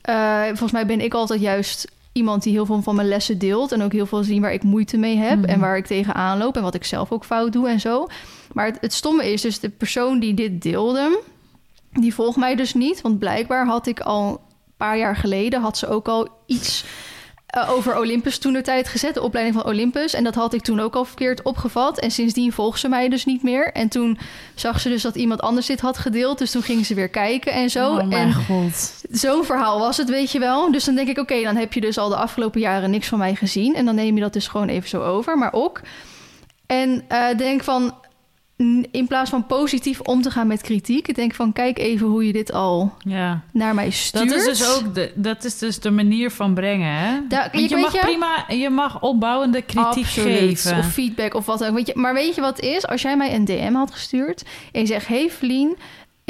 Eh, 0.00 0.44
volgens 0.46 0.72
mij 0.72 0.86
ben 0.86 1.00
ik 1.00 1.14
altijd 1.14 1.40
juist 1.40 1.90
iemand 2.12 2.42
die 2.42 2.52
heel 2.52 2.66
veel 2.66 2.82
van 2.82 2.94
mijn 2.94 3.08
lessen 3.08 3.38
deelt 3.38 3.72
en 3.72 3.82
ook 3.82 3.92
heel 3.92 4.06
veel 4.06 4.22
zien 4.22 4.42
waar 4.42 4.52
ik 4.52 4.62
moeite 4.62 4.96
mee 4.96 5.16
heb 5.16 5.38
Mhm. 5.38 5.48
en 5.48 5.60
waar 5.60 5.76
ik 5.76 5.86
tegenaan 5.86 6.38
loop 6.38 6.56
en 6.56 6.62
wat 6.62 6.74
ik 6.74 6.84
zelf 6.84 7.12
ook 7.12 7.24
fout 7.24 7.52
doe 7.52 7.68
en 7.68 7.80
zo. 7.80 8.06
Maar 8.52 8.66
het, 8.66 8.78
het 8.80 8.92
stomme 8.92 9.32
is 9.32 9.40
dus 9.40 9.60
de 9.60 9.68
persoon 9.68 10.20
die 10.20 10.34
dit 10.34 10.62
deelde, 10.62 11.20
die 11.92 12.14
volgt 12.14 12.36
mij 12.36 12.54
dus 12.54 12.74
niet, 12.74 13.00
want 13.00 13.18
blijkbaar 13.18 13.66
had 13.66 13.86
ik 13.86 14.00
al 14.00 14.28
een 14.30 14.38
paar 14.76 14.98
jaar 14.98 15.16
geleden 15.16 15.60
had 15.60 15.78
ze 15.78 15.88
ook 15.88 16.08
al 16.08 16.28
iets 16.46 16.84
eh, 17.50 17.70
over 17.70 17.98
Olympus 17.98 18.38
toen 18.38 18.52
de 18.52 18.62
tijd 18.62 18.88
gezet, 18.88 19.14
de 19.14 19.22
opleiding 19.22 19.56
van 19.56 19.66
Olympus. 19.66 20.14
En 20.14 20.24
dat 20.24 20.34
had 20.34 20.54
ik 20.54 20.62
toen 20.62 20.80
ook 20.80 20.94
al 20.94 21.04
verkeerd 21.04 21.42
opgevat. 21.42 21.98
En 21.98 22.10
sindsdien 22.10 22.52
volgt 22.52 22.80
ze 22.80 22.88
mij 22.88 23.08
dus 23.08 23.24
niet 23.24 23.42
meer. 23.42 23.72
En 23.72 23.88
toen 23.88 24.18
zag 24.54 24.80
ze 24.80 24.88
dus 24.88 25.02
dat 25.02 25.14
iemand 25.14 25.40
anders 25.40 25.66
dit 25.66 25.80
had 25.80 25.98
gedeeld. 25.98 26.38
Dus 26.38 26.50
toen 26.50 26.62
ging 26.62 26.86
ze 26.86 26.94
weer 26.94 27.08
kijken 27.08 27.52
en 27.52 27.70
zo. 27.70 27.92
Oh 27.92 28.14
en 28.14 28.34
god. 28.34 28.94
zo'n 29.10 29.44
verhaal 29.44 29.78
was 29.78 29.96
het, 29.96 30.08
weet 30.08 30.32
je 30.32 30.38
wel. 30.38 30.72
Dus 30.72 30.84
dan 30.84 30.94
denk 30.94 31.08
ik, 31.08 31.18
oké, 31.18 31.42
dan 31.42 31.56
heb 31.56 31.72
je 31.72 31.80
dus 31.80 31.98
al 31.98 32.08
de 32.08 32.16
afgelopen 32.16 32.60
jaren 32.60 32.90
niks 32.90 33.08
van 33.08 33.18
mij 33.18 33.34
gezien. 33.34 33.74
En 33.74 33.84
dan 33.84 33.94
neem 33.94 34.14
je 34.14 34.20
dat 34.20 34.32
dus 34.32 34.48
gewoon 34.48 34.68
even 34.68 34.88
zo 34.88 35.02
over, 35.02 35.38
maar 35.38 35.52
ook. 35.52 35.80
En 36.66 37.04
eh, 37.08 37.36
denk 37.36 37.64
van, 37.64 37.94
in 38.90 39.06
plaats 39.08 39.30
van 39.30 39.46
positief 39.46 40.00
om 40.00 40.22
te 40.22 40.30
gaan 40.30 40.46
met 40.46 40.60
kritiek... 40.62 41.08
ik 41.08 41.14
denk 41.14 41.34
van, 41.34 41.52
kijk 41.52 41.78
even 41.78 42.06
hoe 42.06 42.26
je 42.26 42.32
dit 42.32 42.52
al 42.52 42.94
Ja. 42.98 43.40
naar 43.52 43.74
mij 43.74 43.90
stuurt. 43.90 44.28
Dat 44.28 44.38
is 44.38 44.44
dus 44.58 44.68
ook 44.76 44.94
de, 44.94 45.12
dat 45.14 45.44
is 45.44 45.58
dus 45.58 45.80
de 45.80 45.90
manier 45.90 46.30
van 46.30 46.54
brengen, 46.54 46.94
hè? 46.94 47.10
Want 47.52 47.70
je 47.70 47.76
mag 47.76 47.92
je- 47.92 47.98
prima, 47.98 48.44
je 48.48 48.70
mag 48.70 49.02
opbouwende 49.02 49.62
kritiek 49.62 50.04
Absoluut. 50.04 50.60
geven. 50.60 50.78
Of 50.78 50.92
feedback 50.92 51.34
of 51.34 51.46
wat 51.46 51.64
ook. 51.64 51.74
Weet 51.74 51.86
je, 51.86 51.92
maar 51.96 52.14
weet 52.14 52.34
je 52.34 52.40
wat 52.40 52.60
is? 52.60 52.86
Als 52.86 53.02
jij 53.02 53.16
mij 53.16 53.34
een 53.34 53.44
DM 53.44 53.72
had 53.74 53.90
gestuurd 53.90 54.42
en 54.72 54.80
je 54.80 54.86
zegt... 54.86 55.06
Hey 55.06 55.30
Vlien, 55.30 55.76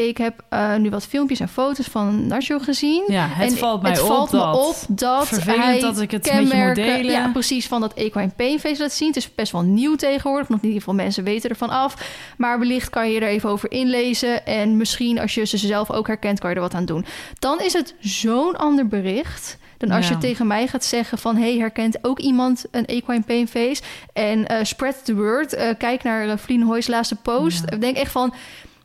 ik 0.09 0.17
heb 0.19 0.43
eh, 0.49 0.77
nu 0.77 0.91
wat 0.91 1.07
filmpjes 1.07 1.41
en 1.41 1.49
foto's 1.49 1.87
van 1.87 2.27
Nacho 2.27 2.59
gezien. 2.59 3.05
ja, 3.09 3.27
het 3.29 3.51
En 3.53 3.57
valt 3.59 3.83
mij 3.83 3.91
het 3.91 4.01
op 4.01 4.07
valt 4.07 4.31
dat. 4.31 4.53
me 4.53 4.59
op 4.61 4.77
dat 4.89 5.27
Vervelend 5.29 5.63
hij 5.65 5.81
dat 5.81 6.01
ik 6.01 6.11
het 6.11 6.25
met 6.25 6.35
je 6.35 6.41
moet 6.41 6.49
kenmerken- 6.51 6.85
delen. 6.85 7.11
Ja, 7.13 7.29
precies, 7.33 7.67
van 7.67 7.81
dat 7.81 7.95
equine 7.95 8.31
pain 8.37 8.61
face 8.61 8.81
laat 8.83 8.93
zien. 8.93 9.09
Het 9.09 9.17
is 9.17 9.35
best 9.35 9.53
wel 9.53 9.63
nieuw 9.63 9.97
tegenwoordig, 9.97 10.49
want 10.49 10.63
niet 10.63 10.73
heel 10.73 10.81
veel 10.81 10.95
mensen 10.95 11.25
weten 11.25 11.51
ervan 11.51 11.71
af. 11.71 12.13
Maar 12.37 12.59
wellicht 12.59 12.91
kan 12.91 13.11
je 13.11 13.21
er 13.21 13.29
even 13.29 13.51
over 13.51 13.71
inlezen. 13.73 14.47
En 14.47 14.77
misschien 14.77 15.19
als 15.19 15.35
je 15.35 15.45
ze 15.45 15.57
zelf 15.59 15.91
ook 15.91 16.07
herkent, 16.07 16.39
kan 16.41 16.51
je 16.51 16.57
er 16.57 16.63
wat 16.63 16.75
aan 16.75 16.85
doen. 16.85 17.05
Dan 17.39 17.61
is 17.61 17.73
het 17.73 17.95
zo'n 18.01 18.57
ander 18.57 18.87
bericht... 18.89 19.59
dan 19.79 19.91
als 19.91 20.09
Ja. 20.09 20.13
je 20.15 20.19
tegen 20.19 20.47
mij 20.47 20.67
gaat 20.67 20.85
zeggen 20.85 21.19
van... 21.19 21.37
hey, 21.37 21.57
herkent 21.59 21.99
ook 22.05 22.19
iemand 22.19 22.65
een 22.71 22.87
equine 22.87 23.23
pain 23.23 23.49
face? 23.49 23.83
En 24.13 24.47
eh, 24.47 24.65
spread 24.65 25.05
the 25.05 25.15
word. 25.15 25.53
Eh, 25.55 25.69
kijk 25.79 26.03
naar 26.03 26.27
uh, 26.27 26.33
Vlien 26.37 26.63
Hoy's 26.63 26.87
laatste 26.87 27.17
post. 27.17 27.63
Ja. 27.67 27.75
Ik 27.75 27.81
denk 27.81 27.97
echt 27.97 28.13
van... 28.13 28.35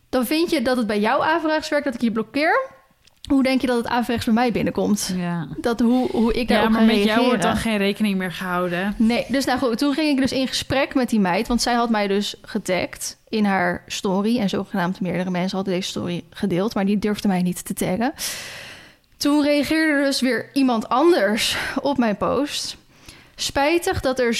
dan 0.10 0.26
vind 0.26 0.50
je 0.50 0.62
dat 0.62 0.78
het 0.78 0.88
bij 0.88 1.00
jou 1.00 1.24
averechts 1.24 1.70
werkt, 1.70 1.86
dat 1.86 1.94
ik 1.94 2.02
je 2.02 2.12
blokkeer... 2.12 2.74
Hoe 3.30 3.44
denk 3.44 3.62
je 3.62 3.68
dat 3.68 3.78
het 3.78 3.88
averechts 3.88 4.26
bij 4.26 4.34
mij 4.34 4.52
binnenkomt? 4.52 5.14
Ja, 5.16 5.48
Dat 5.58 5.80
hoe, 5.80 6.10
hoe 6.12 6.34
ik 6.34 6.50
ja 6.50 6.56
daarop 6.56 6.72
maar 6.72 6.82
ga 6.82 6.86
met 6.86 7.04
jou 7.04 7.26
wordt 7.26 7.42
dan 7.42 7.58
geen 7.58 7.78
rekening 7.78 8.18
meer 8.18 8.32
gehouden. 8.32 8.94
Nee, 8.98 9.26
dus 9.28 9.46
nou 9.46 9.60
goed, 9.60 9.78
toen 9.78 9.94
ging 9.94 10.10
ik 10.10 10.18
dus 10.18 10.32
in 10.32 10.48
gesprek 10.48 10.94
met 10.94 11.10
die 11.10 11.20
meid, 11.20 11.48
want 11.48 11.62
zij 11.62 11.74
had 11.74 11.90
mij 11.90 12.08
dus 12.08 12.36
getagd 12.42 13.18
in 13.30 13.46
haar 13.46 13.84
story. 13.88 14.40
En 14.40 14.50
zogenaamd 14.50 15.02
meerdere 15.02 15.30
mensen 15.30 15.56
hadden 15.56 15.74
deze 15.74 15.90
story 15.90 16.24
gedeeld, 16.30 16.74
maar 16.74 16.86
die 16.86 17.00
durfden 17.00 17.30
mij 17.30 17.42
niet 17.42 17.66
te 17.66 17.74
taggen. 17.74 18.14
Toen 19.18 19.44
reageerde 19.44 19.94
er 19.94 20.04
dus 20.04 20.22
weer 20.22 20.50
iemand 20.54 20.90
anders 20.90 21.58
op 21.82 21.98
mijn 21.98 22.18
post. 22.18 22.78
Spijtig 23.36 24.02
dat 24.02 24.20
er 24.20 24.34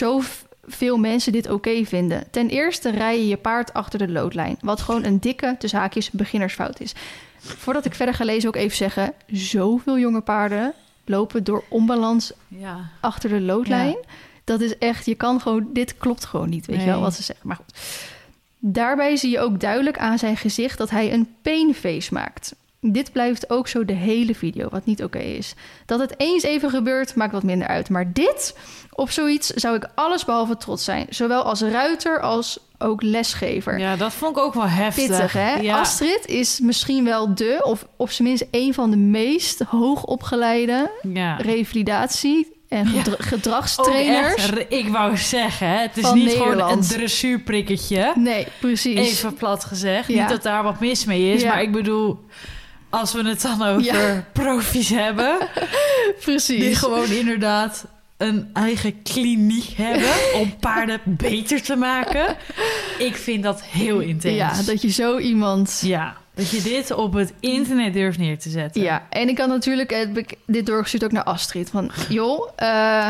zoveel 0.68 0.98
mensen 0.98 1.32
dit 1.32 1.50
oké 1.50 1.86
vinden. 1.86 2.24
Ten 2.32 2.50
eerste 2.50 2.90
rij 2.90 3.18
je 3.20 3.28
je 3.28 3.38
paard 3.38 3.74
achter 3.74 4.00
de 4.00 4.08
loodlijn, 4.12 4.58
wat 4.62 4.82
gewoon 4.82 5.04
een 5.04 5.20
dikke, 5.20 5.56
tussen 5.60 5.80
haakjes, 5.80 6.12
beginnersfout 6.12 6.80
is. 6.80 6.94
Voordat 7.38 7.86
ik 7.86 7.94
verder 7.96 8.16
ga 8.16 8.24
lezen, 8.26 8.50
ook 8.50 8.56
even 8.56 8.78
zeggen: 8.78 9.14
zoveel 9.28 10.00
jonge 10.00 10.22
paarden 10.22 10.74
lopen 11.06 11.44
door 11.44 11.64
onbalans 11.70 12.32
Ja. 12.48 12.90
achter 13.02 13.30
de 13.30 13.42
loodlijn. 13.42 13.96
Dat 14.44 14.62
is 14.62 14.78
echt, 14.78 15.06
je 15.06 15.16
kan 15.16 15.42
gewoon, 15.42 15.70
dit 15.74 15.98
klopt 15.98 16.26
gewoon 16.26 16.50
niet, 16.50 16.66
weet 16.66 16.80
je 16.80 16.86
wel 16.86 17.02
wat 17.02 17.14
ze 17.14 17.24
zeggen. 17.24 17.48
Maar 17.48 17.56
goed. 17.56 17.78
Daarbij 18.60 19.16
zie 19.16 19.32
je 19.32 19.40
ook 19.40 19.60
duidelijk 19.60 19.98
aan 19.98 20.18
zijn 20.18 20.38
gezicht 20.38 20.78
dat 20.78 20.90
hij 20.90 21.14
een 21.14 21.36
painface 21.42 22.14
maakt. 22.14 22.56
Dit 22.82 23.12
blijft 23.12 23.50
ook 23.50 23.68
zo 23.68 23.86
de 23.86 23.94
hele 23.94 24.36
video, 24.36 24.70
wat 24.70 24.86
niet 24.86 25.04
oké 25.04 25.20
is. 25.20 25.54
Dat 25.86 26.00
het 26.00 26.14
eens 26.18 26.44
even 26.44 26.70
gebeurt, 26.70 27.16
maakt 27.16 27.32
wat 27.32 27.44
minder 27.44 27.68
uit. 27.68 27.90
Maar 27.90 28.14
dit, 28.14 28.56
op 28.92 29.10
zoiets 29.10 29.48
zou 29.48 29.76
ik 29.76 29.88
allesbehalve 29.96 30.58
trots 30.58 30.84
zijn. 30.84 31.06
Zowel 31.10 31.42
als 31.44 31.62
ruiter 31.62 32.20
als 32.22 32.60
ook 32.78 33.02
lesgever. 33.02 33.80
ja, 33.80 33.96
dat 33.96 34.14
vond 34.14 34.38
ik 34.38 34.44
ook 34.44 34.54
wel 34.54 34.68
heftig. 34.68 35.08
Pittig, 35.08 35.34
hè? 35.34 35.54
Ja. 35.56 35.80
Astrid 35.80 36.26
is 36.26 36.60
misschien 36.60 37.04
wel 37.04 37.36
de, 37.36 37.60
of 37.64 37.88
op 37.98 38.12
zijn 38.12 38.28
minst 38.28 38.46
een 38.52 38.74
van 38.74 38.90
de 38.92 38.98
meest 38.98 39.60
hoogopgeleide 39.62 40.92
ja. 41.14 41.36
revalidatie 41.36 42.54
en 42.70 42.84
Ja. 42.94 43.02
gedra- 43.02 43.16
gedragstrainers. 43.24 44.36
echt, 44.36 44.66
ik 44.74 44.88
wou 44.88 45.18
zeggen, 45.18 45.80
het 45.82 45.98
is 45.98 46.12
niet 46.14 46.32
gewoon 46.32 46.60
een 46.72 46.82
dressuurprikketje. 46.82 48.12
Nee, 48.16 48.48
precies. 48.60 49.00
Even 49.00 49.34
plat 49.34 49.64
gezegd. 49.66 50.08
Ja. 50.08 50.20
Niet 50.22 50.30
dat 50.30 50.44
daar 50.44 50.64
wat 50.64 50.80
mis 50.80 51.06
mee 51.06 51.34
is, 51.34 51.42
Ja. 51.42 51.48
maar 51.50 51.62
ik 51.62 51.72
bedoel... 51.72 52.20
Als 52.96 53.14
we 53.14 53.28
het 53.28 53.42
dan 53.42 53.64
over 53.64 53.84
Ja. 53.84 54.26
profies 54.32 54.90
hebben... 54.90 55.38
precies. 56.26 56.60
die 56.60 56.76
gewoon 56.76 57.12
inderdaad 57.12 57.86
een 58.18 58.50
eigen 58.54 59.02
kliniek 59.02 59.74
hebben... 59.76 60.10
om 60.42 60.56
paarden 60.60 61.00
beter 61.06 61.62
te 61.62 61.76
maken. 61.76 62.36
Ik 62.98 63.16
vind 63.16 63.44
dat 63.44 63.64
heel 63.64 64.00
intens. 64.00 64.36
Ja, 64.36 64.64
dat 64.66 64.82
je 64.82 64.90
zo 64.90 65.18
iemand. 65.18 65.82
Ja, 65.86 66.16
dat 66.36 66.50
je 66.50 66.62
dit 66.62 66.92
op 66.92 67.14
het 67.14 67.34
internet 67.40 67.94
durft 67.94 68.18
neer 68.18 68.40
te 68.40 68.50
zetten. 68.50 68.82
Ja, 68.82 69.08
en 69.10 69.30
ik 69.30 69.38
had 69.38 69.48
natuurlijk 69.48 69.90
heb 69.92 70.18
ik 70.18 70.34
dit 70.46 70.66
doorgestuurd 70.66 71.04
ook 71.04 71.12
naar 71.12 71.24
Astrid. 71.24 71.70
Van, 71.70 71.92
joh, 72.10 72.50
eh, 72.56 72.68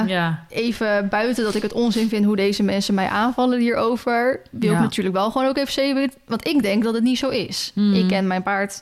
Ja, 0.08 0.45
even 0.50 1.10
buiten 1.10 1.43
dat 1.43 1.56
ik 1.56 1.62
het 1.62 1.74
onzin 1.74 2.10
vind 2.10 2.26
hoe 2.26 2.36
deze 2.36 2.63
mensen 2.63 2.93
mij 2.93 3.08
aanvallen 3.08 3.60
hierover, 3.60 4.41
wil 4.52 4.71
ik 4.74 4.80
natuurlijk 4.80 5.15
wel 5.15 5.32
gewoon 5.32 5.48
ook 5.48 5.58
even 5.58 5.74
zeggen, 5.74 6.12
want 6.26 6.48
ik 6.48 6.62
denk 6.62 6.84
dat 6.84 6.93
het 6.93 7.04
niet 7.04 7.17
zo 7.17 7.30
is. 7.30 7.71
Mhm. 7.76 7.93
Ik 7.93 8.08
ken 8.08 8.28
mijn 8.28 8.43
paard 8.43 8.82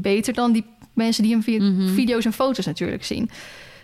beter 0.00 0.32
dan 0.34 0.52
die 0.52 0.64
mensen 0.92 1.22
die 1.22 1.32
hem 1.32 1.42
via 1.42 1.62
Mhm. 1.62 1.88
video's 1.94 2.24
en 2.24 2.32
foto's 2.32 2.66
natuurlijk 2.66 3.04
zien. 3.04 3.30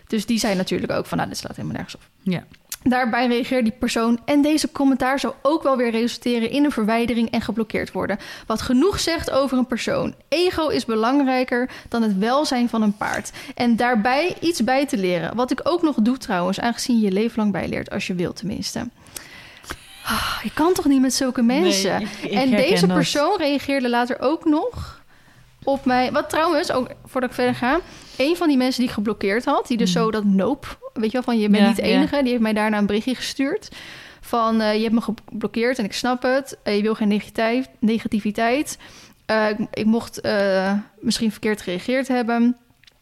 Dus 0.07 0.25
die 0.25 0.39
zijn 0.39 0.57
natuurlijk 0.57 0.91
ook 0.91 1.05
van, 1.05 1.17
nou, 1.17 1.29
dit 1.29 1.37
slaat 1.37 1.55
helemaal 1.55 1.75
nergens 1.75 1.95
op. 1.95 2.01
ja. 2.23 2.43
Daarbij 2.87 3.27
reageert 3.27 3.63
die 3.63 3.73
persoon 3.79 4.19
en 4.25 4.41
deze 4.41 4.71
commentaar 4.71 5.19
zou 5.19 5.33
ook 5.41 5.63
wel 5.63 5.77
weer 5.77 5.91
resulteren 5.91 6.49
in 6.49 6.63
een 6.63 6.71
verwijdering 6.71 7.29
en 7.31 7.41
geblokkeerd 7.41 7.91
worden. 7.91 8.17
Wat 8.47 8.61
genoeg 8.61 8.99
zegt 8.99 9.31
over 9.31 9.57
een 9.57 9.67
persoon. 9.67 10.15
Ego 10.29 10.67
is 10.67 10.85
belangrijker 10.85 11.69
dan 11.89 12.01
het 12.01 12.17
welzijn 12.17 12.69
van 12.69 12.81
een 12.81 12.97
paard. 12.97 13.31
En 13.55 13.75
daarbij 13.75 14.35
iets 14.41 14.63
bij 14.63 14.85
te 14.85 14.97
leren. 14.97 15.35
Wat 15.35 15.51
ik 15.51 15.59
ook 15.63 15.81
nog 15.81 15.95
doe 16.01 16.17
trouwens, 16.17 16.59
aangezien 16.59 16.97
je 16.99 17.05
je 17.05 17.11
leven 17.11 17.39
lang 17.39 17.51
bijleert, 17.51 17.89
als 17.91 18.07
je 18.07 18.15
wilt 18.15 18.35
tenminste. 18.35 18.89
Ah, 20.05 20.39
je 20.43 20.51
kan 20.53 20.73
toch 20.73 20.85
niet 20.85 21.01
met 21.01 21.13
zulke 21.13 21.41
mensen? 21.41 21.97
Nee, 21.97 22.07
ik- 22.21 22.31
ik 22.31 22.37
en 22.37 22.49
deze 22.51 22.87
dat. 22.87 22.95
persoon 22.95 23.37
reageerde 23.37 23.89
later 23.89 24.17
ook 24.19 24.45
nog 24.45 25.03
op 25.65 25.85
mij. 25.85 26.11
Wat 26.11 26.29
trouwens, 26.29 26.71
ook 26.71 26.87
voordat 27.05 27.29
ik 27.29 27.35
verder 27.35 27.55
ga. 27.55 27.79
Een 28.17 28.35
van 28.35 28.47
die 28.47 28.57
mensen 28.57 28.79
die 28.79 28.89
ik 28.89 28.95
geblokkeerd 28.95 29.45
had, 29.45 29.67
die 29.67 29.77
dus 29.77 29.91
zo 29.91 30.11
dat 30.11 30.23
nope, 30.23 30.67
weet 30.93 31.05
je 31.05 31.11
wel, 31.11 31.23
van 31.23 31.39
je 31.39 31.49
bent 31.49 31.61
Ja, 31.61 31.67
niet 31.67 31.75
de 31.75 31.87
ja. 31.87 31.95
enige, 31.97 32.21
die 32.21 32.29
heeft 32.29 32.41
mij 32.41 32.53
daarna 32.53 32.77
een 32.77 32.85
berichtje 32.85 33.15
gestuurd. 33.15 33.69
Van 34.25 34.61
eh, 34.61 34.75
je 34.75 34.81
hebt 34.81 34.93
me 34.93 35.01
geblokkeerd 35.01 35.79
en 35.79 35.85
ik 35.85 35.93
snap 35.93 36.21
het. 36.21 36.57
Eh, 36.63 36.75
je 36.75 36.81
wil 36.81 36.95
geen 36.95 37.07
negativiteit. 37.07 37.69
negativiteit. 37.79 38.77
Eh, 39.25 39.49
ik, 39.49 39.57
ik 39.73 39.85
mocht 39.85 40.21
misschien 40.99 41.31
verkeerd 41.31 41.61
gereageerd 41.61 42.07
hebben. 42.07 42.57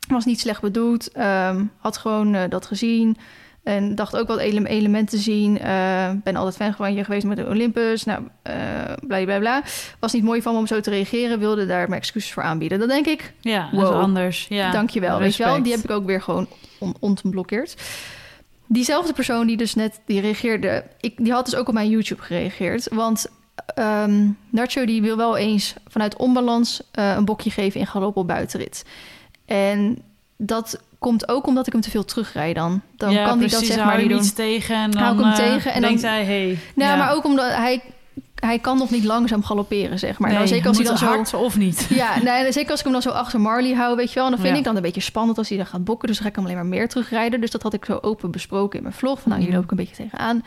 Was 0.08 0.26
niet 0.26 0.39
slecht 0.39 0.62
bedoeld. 0.62 1.12
Ehm, 1.12 1.63
had 1.78 1.97
gewoon 1.97 2.49
dat 2.49 2.65
gezien. 2.65 3.17
En 3.63 3.95
dacht 3.95 4.15
ook 4.17 4.28
wat 4.28 4.38
ele- 4.39 4.65
elementen 4.67 5.17
te 5.17 5.23
zien. 5.23 5.60
Eh, 5.60 6.10
ben 6.23 6.36
altijd 6.36 6.56
fan 6.56 6.73
van 6.73 6.93
je 6.93 7.04
geweest 7.04 7.26
met 7.26 7.38
de 7.38 7.45
Olympus. 7.47 8.04
Nou, 8.04 8.23
eh 8.41 8.54
bla 9.02 9.23
bla 9.23 9.39
bla. 9.39 9.63
Was 9.99 10.13
niet 10.13 10.23
mooi 10.23 10.41
van 10.41 10.54
me 10.54 10.60
om 10.60 10.67
zo 10.67 10.80
te 10.80 10.89
reageren. 10.89 11.39
Wilde 11.39 11.65
daar 11.65 11.89
mijn 11.89 12.02
excuses 12.02 12.32
voor 12.34 12.43
aanbieden. 12.43 12.80
Dan 12.80 12.88
denk 12.88 13.06
ik, 13.06 13.34
Ja, 13.41 13.69
dat 13.71 13.82
is 13.82 13.88
Wow. 13.89 13.99
anders. 13.99 14.45
Ja, 14.49 14.71
dankjewel. 14.71 15.19
Weet 15.19 15.36
je 15.36 15.43
wel, 15.43 15.47
respect. 15.54 15.63
die 15.63 15.73
heb 15.82 15.84
ik 15.91 15.95
ook 15.97 16.06
weer 16.06 16.21
gewoon 16.21 16.47
on 16.80 16.95
ontblokkeerd. 16.99 17.76
Diezelfde 18.67 19.13
persoon 19.13 19.47
die 19.47 19.58
dus 19.58 19.76
net 19.76 19.99
die 20.06 20.21
reageerde, 20.21 20.84
ik, 20.99 21.13
die 21.17 21.32
had 21.32 21.45
dus 21.45 21.56
ook 21.56 21.67
op 21.67 21.73
mijn 21.73 21.89
YouTube 21.89 22.21
gereageerd. 22.21 22.88
Want 22.91 23.26
ehm 23.76 24.28
Nacho 24.49 24.86
die 24.86 25.02
wil 25.02 25.17
wel 25.17 25.38
eens 25.38 25.73
vanuit 25.88 26.15
onbalans 26.15 26.82
eh, 26.91 27.13
een 27.17 27.26
bokje 27.26 27.49
geven 27.52 27.80
in 27.80 27.88
galop 27.88 28.17
op 28.17 28.28
buitenrit. 28.28 28.86
En 29.45 30.02
dat 30.38 30.82
komt 31.04 31.28
ook 31.30 31.48
omdat 31.48 31.68
ik 31.68 31.74
hem 31.74 31.82
te 31.82 31.89
veel 31.89 32.06
terugrijd 32.06 32.56
dan. 32.56 32.82
Dan 32.98 33.12
ja, 33.12 33.26
kan 33.26 33.39
hij 33.39 33.48
dat 33.48 33.66
zeg 33.66 33.86
maar 33.86 33.98
niet 33.98 34.10
doen. 34.10 34.34
tegen 34.34 34.76
en 34.76 34.92
dan 34.92 35.02
Hou 35.02 35.13
ik 35.18 35.22
hem 35.24 35.32
eh, 35.32 35.38
tegen 35.38 35.74
en 35.74 35.82
denkt 35.82 36.02
dan- 36.02 36.12
hij, 36.12 36.24
hey, 36.26 36.58
Nou, 36.76 36.92
ja. 36.92 36.98
maar 36.98 37.13
ook 37.16 37.24
omdat 37.26 37.46
hij, 37.54 37.82
hij 38.36 38.60
kan 38.60 38.78
nog 38.78 38.89
niet 38.89 39.04
langzaam 39.04 39.44
galopperen, 39.44 40.00
zeg 40.00 40.20
maar. 40.20 40.30
Nee, 40.30 40.38
dan, 40.39 40.48
zeker 40.48 40.68
als 40.68 40.78
hij 40.78 40.86
dan 40.86 40.98
zo 40.98 41.06
hard 41.06 41.34
of 41.34 41.58
niet. 41.58 41.88
ja, 42.04 42.22
nee, 42.24 42.52
zeker 42.52 42.70
als 42.72 42.80
ik 42.80 42.84
hem 42.86 42.94
dan 42.94 43.02
zo 43.02 43.10
achter 43.10 43.42
Marley 43.42 43.74
hou, 43.74 43.96
weet 43.96 44.10
je 44.10 44.16
wel. 44.16 44.24
En 44.26 44.32
dan 44.32 44.39
vind 44.39 44.52
Ja. 44.54 44.60
ik 44.60 44.66
dan 44.66 44.76
een 44.76 44.82
beetje 44.82 45.02
spannend 45.02 45.38
als 45.38 45.50
hij 45.50 45.58
dan 45.58 45.68
gaat 45.68 45.84
bokken. 45.84 46.08
Dus 46.08 46.16
dan 46.18 46.26
ga 46.26 46.32
ik 46.32 46.36
hem 46.38 46.46
alleen 46.46 46.58
maar 46.58 46.80
meer 46.80 46.89
terugrijden. 46.89 47.42
Dus 47.42 47.52
dat 47.52 47.62
had 47.63 47.74
ik 47.74 47.86
zo 47.86 47.98
open 48.02 48.32
besproken 48.32 48.78
in 48.78 48.84
mijn 48.84 48.96
vlog. 48.96 49.22
Van 49.22 49.30
nou, 49.32 49.42
hier 49.42 49.50
Mhm. 49.50 49.58
loop 49.60 49.66
ik 49.66 49.72
een 49.72 49.86
beetje 49.86 49.96
tegenaan. 49.96 50.44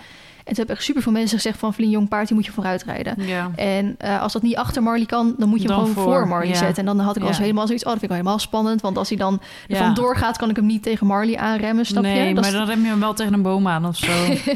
Toen 0.47 0.57
hebben 0.57 0.77
echt 0.77 0.85
super 0.85 1.03
veel 1.03 1.13
mensen 1.13 1.37
gezegd 1.37 1.59
van... 1.59 1.75
Vlien 1.75 1.91
Jong 1.91 2.09
Paard, 2.09 2.27
die 2.27 2.37
moet 2.37 2.47
je 2.47 2.53
vooruit 2.53 2.83
rijden. 2.85 3.15
Ja. 3.19 3.51
En 3.57 3.95
eh, 3.99 4.23
als 4.23 4.33
dat 4.33 4.43
niet 4.43 4.57
achter 4.57 4.83
Marley 4.83 5.07
kan, 5.07 5.35
dan 5.39 5.49
moet 5.49 5.63
je 5.63 5.69
hem 5.69 5.77
gewoon 5.77 5.93
voor, 5.93 6.03
voor, 6.03 6.29
Marley 6.29 6.49
ja. 6.49 6.55
zetten. 6.55 6.77
En 6.77 6.97
dan 6.97 7.05
had 7.05 7.17
ik 7.17 7.23
al 7.23 7.29
Ja. 7.29 7.35
zo 7.35 7.41
helemaal 7.41 7.67
zoiets... 7.67 7.85
Oh, 7.85 7.91
dat 7.91 8.01
vind 8.01 8.13
ik 8.13 8.17
wel 8.17 8.27
helemaal 8.27 8.47
spannend. 8.47 8.81
Want 8.81 8.99
als 8.99 9.09
hij 9.09 9.19
dan 9.19 9.41
Ja. 9.67 9.77
ervan 9.77 9.95
doorgaat, 9.95 10.37
kan 10.37 10.51
ik 10.51 10.57
hem 10.57 10.67
niet 10.67 10.83
tegen 10.83 11.07
Marley 11.07 11.37
aanremmen, 11.37 11.87
snap 11.87 12.03
nee, 12.03 12.29
je? 12.29 12.35
Dat 12.35 12.45
maar 12.45 12.53
dan 12.53 12.67
rem 12.67 12.83
je 12.83 12.89
hem 12.89 13.01
wel 13.01 13.15
tegen 13.15 13.33
een 13.33 13.43
boom 13.43 13.69
aan 13.69 13.87
of 13.87 13.97
zo. 13.97 14.13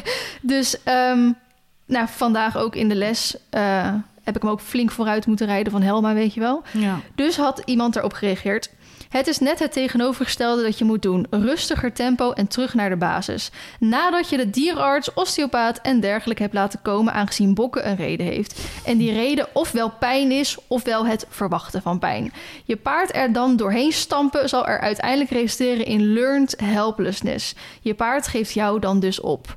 Dus 0.42 0.83
ehm, 0.83 1.31
nou, 1.87 2.07
vandaag 2.09 2.57
ook 2.57 2.74
in 2.76 2.88
de 2.88 2.94
les 2.94 3.37
eh, 3.50 3.94
heb 4.24 4.37
ik 4.37 4.42
hem 4.42 4.50
ook 4.50 4.61
flink 4.61 4.90
vooruit 4.90 5.26
moeten 5.26 5.46
rijden 5.46 5.72
van 5.72 5.83
Helma, 5.83 6.14
weet 6.14 6.35
je 6.35 6.40
wel. 6.40 6.62
ja. 6.72 6.98
Dus 7.14 7.37
had 7.37 7.62
iemand 7.64 7.96
erop 7.96 8.12
gereageerd. 8.12 8.70
Het 9.10 9.26
is 9.26 9.38
net 9.38 9.58
het 9.58 9.72
tegenovergestelde 9.72 10.62
dat 10.62 10.78
je 10.78 10.84
moet 10.84 11.02
doen. 11.02 11.26
Rustiger 11.30 11.92
tempo 11.92 12.32
en 12.32 12.48
terug 12.48 12.74
naar 12.74 12.88
de 12.88 12.96
basis. 12.96 13.50
Nadat 13.78 14.28
je 14.28 14.36
de 14.36 14.50
dierenarts, 14.50 15.14
osteopaat 15.14 15.80
en 15.82 16.00
dergelijke 16.00 16.42
hebt 16.42 16.54
laten 16.54 16.82
komen... 16.82 17.12
aangezien 17.12 17.54
bokken 17.54 17.88
een 17.88 17.96
reden 17.96 18.26
heeft. 18.26 18.60
En 18.84 18.98
die 18.98 19.12
reden 19.12 19.48
ofwel 19.52 19.90
pijn 19.90 20.30
is, 20.30 20.56
ofwel 20.66 21.06
het 21.06 21.26
verwachten 21.28 21.82
van 21.82 21.98
pijn. 21.98 22.32
Je 22.64 22.76
paard 22.76 23.14
er 23.14 23.32
dan 23.32 23.56
doorheen 23.56 23.92
stampen... 23.92 24.48
zal 24.48 24.66
er 24.66 24.80
uiteindelijk 24.80 25.30
resulteren 25.30 25.84
in 25.84 26.12
learned 26.12 26.60
helplessness. 26.64 27.54
Je 27.80 27.94
paard 27.94 28.26
geeft 28.26 28.52
jou 28.52 28.80
dan 28.80 29.00
dus 29.00 29.20
op. 29.20 29.54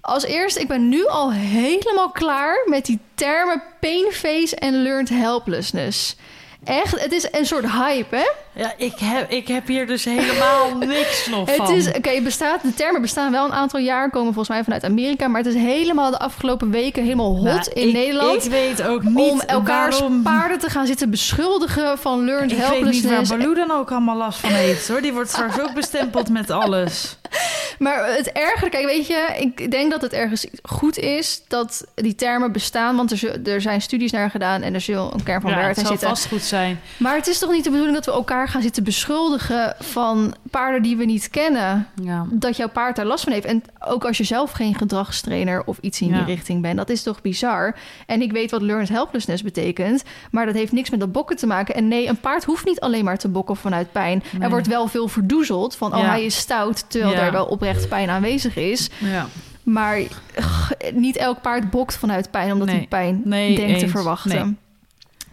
Als 0.00 0.24
eerst, 0.24 0.56
ik 0.56 0.68
ben 0.68 0.88
nu 0.88 1.06
al 1.06 1.32
helemaal 1.32 2.10
klaar 2.10 2.62
met 2.66 2.86
die 2.86 2.98
termen 3.14 3.62
pain 3.80 4.12
face 4.12 4.56
en 4.56 4.82
learned 4.82 5.08
helplessness. 5.08 6.16
Echt, 6.64 7.00
het 7.00 7.12
is 7.12 7.28
een 7.32 7.46
soort 7.46 7.70
hype, 7.70 8.16
hè? 8.16 8.30
Ja, 8.54 8.72
ik 8.76 8.92
heb, 9.00 9.30
ik 9.30 9.48
heb 9.48 9.66
hier 9.66 9.86
dus 9.86 10.04
helemaal 10.04 10.76
niks 10.86 11.26
nog 11.26 11.46
Het 11.48 11.56
van. 11.56 11.74
is, 11.74 11.88
oké, 11.88 12.10
het 12.10 12.24
bestaat, 12.24 12.62
de 12.62 12.74
termen 12.74 13.00
bestaan 13.00 13.32
wel 13.32 13.44
een 13.44 13.52
aantal 13.52 13.80
jaar, 13.80 14.10
komen 14.10 14.34
volgens 14.34 14.48
mij 14.48 14.64
vanuit 14.64 14.84
Amerika, 14.84 15.28
maar 15.28 15.42
het 15.42 15.54
is 15.54 15.60
helemaal 15.62 16.10
de 16.10 16.18
afgelopen 16.18 16.70
weken 16.70 17.02
helemaal 17.02 17.34
hot 17.34 17.44
Nou, 17.44 17.70
in 17.74 17.86
ik- 17.88 17.92
Nederland. 17.94 18.44
Ik 18.44 18.50
weet 18.50 18.82
ook 18.82 19.02
niet 19.02 19.16
om 19.30 19.40
elkaars 19.40 19.98
waarom... 19.98 20.22
paarden 20.22 20.58
te 20.58 20.68
gaan 20.70 20.86
zitten 20.86 21.10
beschuldigen 21.10 21.98
van 21.98 22.24
learned 22.24 22.50
Ik 22.52 22.56
weet 22.56 22.58
niet 22.58 22.68
waar 22.68 22.80
helplessness. 22.82 23.30
Baloo 23.30 23.54
dan 23.54 23.70
ook 23.70 23.90
allemaal 23.90 24.16
last 24.16 24.38
van 24.38 24.50
heeft, 24.50 24.88
hoor. 24.88 25.00
Die 25.02 25.12
wordt 25.12 25.30
straks 25.30 25.60
ook 25.60 25.74
bestempeld 25.74 26.28
met 26.28 26.50
alles. 26.50 27.16
Maar 27.78 28.06
het 28.16 28.32
ergere, 28.32 28.70
kijk, 28.70 28.84
weet 28.86 29.06
je, 29.06 29.26
ik 29.38 29.70
denk 29.70 29.90
dat 29.90 30.02
het 30.02 30.12
ergens 30.12 30.46
goed 30.62 30.98
is 30.98 31.42
dat 31.48 31.84
die 31.94 32.14
termen 32.14 32.52
bestaan, 32.52 32.96
want 32.96 33.10
er, 33.22 33.48
er 33.48 33.60
zijn 33.60 33.80
studies 33.82 34.10
naar 34.12 34.30
gedaan 34.30 34.62
en 34.62 34.74
er 34.74 34.80
zal 34.80 35.12
een 35.14 35.22
kern 35.22 35.40
van 35.40 35.50
ja, 35.50 35.56
het 35.56 35.64
waarheid 35.66 35.76
in 35.76 35.82
zal 35.82 35.90
zitten. 35.92 36.08
vast 36.08 36.26
goed 36.28 36.42
zijn. 36.42 36.80
Maar 36.96 37.14
het 37.16 37.26
is 37.26 37.38
toch 37.38 37.50
niet 37.50 37.64
de 37.64 37.70
bedoeling 37.70 37.96
dat 37.96 38.06
we 38.06 38.12
elkaar 38.12 38.41
gaan 38.48 38.62
zitten 38.62 38.84
beschuldigen 38.84 39.74
van 39.78 40.34
paarden 40.50 40.82
die 40.82 40.96
we 40.96 41.04
niet 41.04 41.30
kennen? 41.30 41.86
Ja. 42.02 42.26
Dat 42.30 42.56
jouw 42.56 42.68
paard 42.68 42.96
daar 42.96 43.04
last 43.06 43.24
van 43.24 43.32
heeft. 43.32 43.44
En 43.46 43.62
ook 43.86 44.04
als 44.04 44.16
je 44.18 44.24
zelf 44.24 44.50
geen 44.50 44.74
gedragstrainer 44.74 45.62
of 45.64 45.78
iets 45.80 46.00
in 46.00 46.08
Ja. 46.08 46.16
die 46.16 46.34
richting 46.34 46.62
bent. 46.62 46.76
Dat 46.76 46.90
is 46.90 47.02
toch 47.02 47.20
bizar? 47.22 47.74
En 48.06 48.22
ik 48.22 48.32
weet 48.32 48.50
wat 48.50 48.62
learned 48.62 48.88
helplessness 48.88 49.42
betekent. 49.42 50.02
Maar 50.30 50.46
dat 50.46 50.54
heeft 50.54 50.72
niks 50.72 50.90
met 50.90 51.00
dat 51.00 51.12
bokken 51.12 51.36
te 51.36 51.46
maken. 51.46 51.74
En 51.74 51.88
nee, 51.88 52.08
een 52.08 52.20
paard 52.20 52.44
hoeft 52.44 52.64
niet 52.64 52.80
alleen 52.80 53.04
maar 53.04 53.18
te 53.18 53.28
bokken 53.28 53.56
vanuit 53.56 53.92
pijn. 53.92 54.22
Nee. 54.32 54.42
Er 54.42 54.50
wordt 54.50 54.66
wel 54.66 54.86
veel 54.88 55.08
verdoezeld 55.08 55.76
van... 55.76 55.92
oh, 55.94 55.98
Ja. 55.98 56.04
hij 56.04 56.24
is 56.24 56.36
stout, 56.36 56.84
terwijl 56.90 57.14
daar 57.14 57.32
wel 57.32 57.46
oprecht 57.46 57.88
pijn 57.88 58.10
aanwezig 58.10 58.56
is. 58.56 58.90
ja. 58.98 59.26
Maar 59.62 59.98
ugh, 60.38 60.70
niet 60.94 61.16
elk 61.16 61.40
paard 61.40 61.70
bokt 61.70 61.96
vanuit 61.96 62.30
pijn... 62.30 62.52
omdat 62.52 62.66
Nee. 62.66 62.76
hij 62.76 62.86
pijn 62.86 63.20
Nee, 63.24 63.56
denkt 63.56 63.78
te 63.78 63.88
verwachten. 63.88 64.58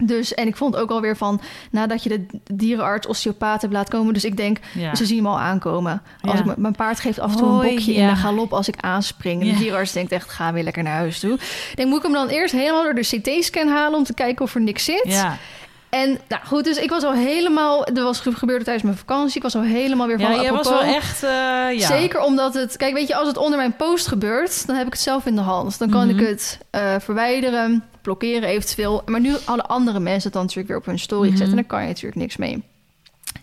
Dus, 0.02 0.34
en 0.34 0.46
ik 0.46 0.56
vond 0.56 0.76
ook 0.76 0.90
alweer 0.90 1.16
van, 1.16 1.40
nadat 1.70 2.02
je 2.02 2.08
de 2.08 2.26
dierenarts, 2.54 3.06
osteopaat 3.06 3.60
hebt 3.60 3.72
laten 3.72 3.98
komen. 3.98 4.14
Dus 4.14 4.24
ik 4.24 4.36
denk, 4.36 4.58
Ja. 4.74 4.94
ze 4.94 5.06
zien 5.06 5.16
hem 5.16 5.26
al 5.26 5.38
aankomen. 5.40 6.02
Als 6.20 6.32
Ja. 6.32 6.38
ik, 6.38 6.44
m- 6.56 6.60
mijn 6.60 6.74
paard 6.74 7.00
geeft 7.00 7.18
af 7.20 7.30
en 7.32 7.36
toe 7.36 7.46
Hoi, 7.48 7.68
een 7.68 7.74
bokje 7.74 7.94
in 7.94 8.02
ja. 8.02 8.10
de 8.10 8.16
galop 8.16 8.52
als 8.52 8.68
ik 8.68 8.74
aanspring. 8.80 9.42
En 9.42 9.48
de 9.48 9.54
dierenarts 9.56 9.92
denkt 9.92 10.12
echt, 10.12 10.30
ga 10.30 10.52
weer 10.52 10.64
lekker 10.64 10.82
naar 10.82 10.96
huis 10.96 11.20
toe. 11.20 11.32
Ik 11.34 11.72
denk, 11.74 11.88
moet 11.88 11.98
ik 11.98 12.02
hem 12.04 12.12
dan 12.12 12.28
eerst 12.28 12.54
helemaal 12.54 12.82
door 12.82 12.94
de 12.94 13.00
CT-scan 13.20 13.68
halen 13.68 13.98
om 13.98 14.04
te 14.04 14.14
kijken 14.14 14.44
of 14.44 14.54
er 14.54 14.60
niks 14.60 14.84
zit? 14.84 15.04
Ja. 15.04 15.36
En 15.90 16.18
nou 16.28 16.42
goed, 16.46 16.64
dus 16.64 16.76
ik 16.78 16.90
was 16.90 17.02
al 17.02 17.12
helemaal, 17.12 17.86
er 17.86 18.02
was 18.02 18.20
ge- 18.20 18.32
gebeurde 18.32 18.64
tijdens 18.64 18.84
mijn 18.84 18.96
vakantie. 18.96 19.36
Ik 19.36 19.42
was 19.42 19.54
al 19.54 19.62
helemaal 19.62 20.06
weer 20.06 20.20
van 20.20 20.34
ja, 20.34 20.42
jij 20.42 20.52
was 20.52 20.68
wel 20.68 20.82
echt... 20.82 21.22
eh, 21.22 21.30
ja. 21.78 21.86
Zeker 21.86 22.20
omdat 22.20 22.54
het... 22.54 22.76
Kijk, 22.76 22.94
weet 22.94 23.08
je, 23.08 23.14
als 23.16 23.28
het 23.28 23.36
onder 23.36 23.58
mijn 23.58 23.76
post 23.76 24.06
gebeurt... 24.06 24.66
dan 24.66 24.76
heb 24.76 24.86
ik 24.86 24.92
het 24.92 25.02
zelf 25.02 25.26
in 25.26 25.34
de 25.34 25.40
hand. 25.40 25.78
Dan 25.78 25.90
kan 25.90 26.06
Mhm. 26.08 26.18
ik 26.18 26.26
het 26.26 26.58
eh, 26.70 26.94
verwijderen, 26.98 27.84
blokkeren 28.02 28.48
eventueel. 28.48 29.02
Maar 29.06 29.20
nu 29.20 29.36
hadden 29.44 29.66
andere 29.68 30.00
mensen 30.00 30.22
het 30.22 30.32
dan 30.32 30.42
natuurlijk 30.42 30.68
weer 30.68 30.76
op 30.78 30.86
hun 30.86 30.98
story 30.98 31.30
gezet... 31.30 31.46
Mhm. 31.46 31.50
en 31.50 31.62
daar 31.62 31.70
kan 31.70 31.80
je 31.82 31.86
natuurlijk 31.88 32.16
niks 32.20 32.36
mee. 32.36 32.62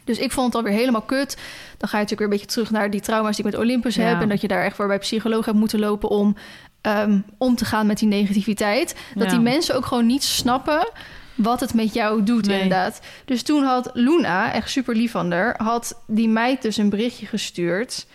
Dus 0.03 0.17
ik 0.17 0.31
vond 0.31 0.45
het 0.47 0.55
alweer 0.55 0.79
helemaal 0.79 1.01
kut. 1.01 1.37
Dan 1.77 1.89
ga 1.89 1.97
je 1.97 2.03
natuurlijk 2.03 2.19
weer 2.19 2.21
een 2.21 2.29
beetje 2.29 2.45
terug 2.45 2.71
naar 2.71 2.89
die 2.89 3.01
trauma's 3.01 3.35
die 3.35 3.45
ik 3.45 3.51
met 3.51 3.59
Olympus 3.61 3.95
Ja. 3.95 4.03
heb... 4.03 4.21
en 4.21 4.29
dat 4.29 4.41
je 4.41 4.47
daar 4.47 4.63
echt 4.63 4.75
voor 4.75 4.87
bij 4.87 4.97
psycholoog 4.99 5.45
hebt 5.45 5.57
moeten 5.57 5.79
lopen... 5.79 6.09
om 6.09 6.35
ehm, 6.81 7.19
om 7.37 7.55
te 7.55 7.65
gaan 7.65 7.87
met 7.87 7.97
die 7.99 8.07
negativiteit. 8.07 8.95
Dat 9.15 9.23
Ja. 9.23 9.29
die 9.29 9.39
mensen 9.39 9.75
ook 9.75 9.85
gewoon 9.85 10.05
niet 10.05 10.23
snappen 10.23 10.89
wat 11.35 11.59
het 11.59 11.73
met 11.73 11.93
jou 11.93 12.23
doet, 12.23 12.45
Nee. 12.47 12.61
inderdaad. 12.61 12.99
Dus 13.25 13.43
toen 13.43 13.63
had 13.63 13.89
Luna, 13.93 14.53
echt 14.53 14.69
super 14.69 14.95
lief 14.95 15.11
van 15.11 15.31
haar... 15.31 15.55
had 15.63 16.01
die 16.07 16.29
meid 16.29 16.61
dus 16.61 16.77
een 16.77 16.89
berichtje 16.89 17.25
gestuurd... 17.25 18.07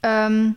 ehm, 0.00 0.50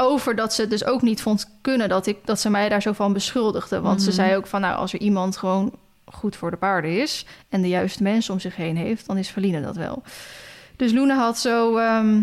over 0.00 0.36
dat 0.36 0.52
ze 0.54 0.60
het 0.60 0.70
dus 0.70 0.84
ook 0.84 1.02
niet 1.02 1.22
vond 1.22 1.50
kunnen... 1.60 1.88
dat, 1.88 2.06
ik, 2.06 2.16
dat 2.24 2.40
ze 2.40 2.50
mij 2.50 2.68
daar 2.68 2.82
zo 2.82 2.92
van 2.92 3.12
beschuldigde. 3.12 3.80
Want 3.80 4.00
ze 4.02 4.06
Mhm. 4.08 4.16
zei 4.16 4.36
ook 4.36 4.46
van... 4.46 4.60
nou, 4.60 4.76
als 4.76 4.92
er 4.92 5.00
iemand 5.00 5.36
gewoon 5.36 5.72
goed 6.04 6.36
voor 6.36 6.50
de 6.50 6.56
paarden 6.56 7.00
is... 7.02 7.26
en 7.48 7.62
de 7.62 7.68
juiste 7.68 8.02
mensen 8.02 8.32
om 8.34 8.40
zich 8.40 8.56
heen 8.56 8.76
heeft... 8.76 9.06
dan 9.06 9.16
is 9.16 9.28
Verline 9.30 9.60
dat 9.62 9.76
wel. 9.76 10.02
Dus 10.76 10.92
Luna 10.92 11.16
had 11.16 11.38
zo... 11.38 11.76
ehm, 11.76 12.22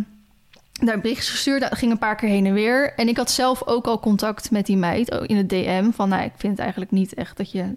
daar 0.71 0.93
een 0.95 1.01
bericht 1.01 1.29
gestuurd. 1.29 1.61
Dat 1.61 1.77
ging 1.77 1.91
een 1.91 1.97
paar 1.97 2.15
keer 2.15 2.29
heen 2.29 2.45
en 2.45 2.53
weer. 2.53 2.93
En 2.95 3.07
ik 3.07 3.17
had 3.17 3.31
zelf 3.31 3.67
ook 3.67 3.85
al 3.87 3.99
contact 3.99 4.51
met 4.51 4.65
die 4.65 4.77
meid 4.77 5.11
ook 5.13 5.25
in 5.25 5.37
het 5.37 5.49
DM. 5.49 5.91
Van 5.91 6.09
nou, 6.09 6.23
ik 6.23 6.31
vind 6.37 6.51
het 6.51 6.61
eigenlijk 6.61 6.91
niet 6.91 7.13
echt 7.13 7.37
dat 7.37 7.51
je 7.51 7.75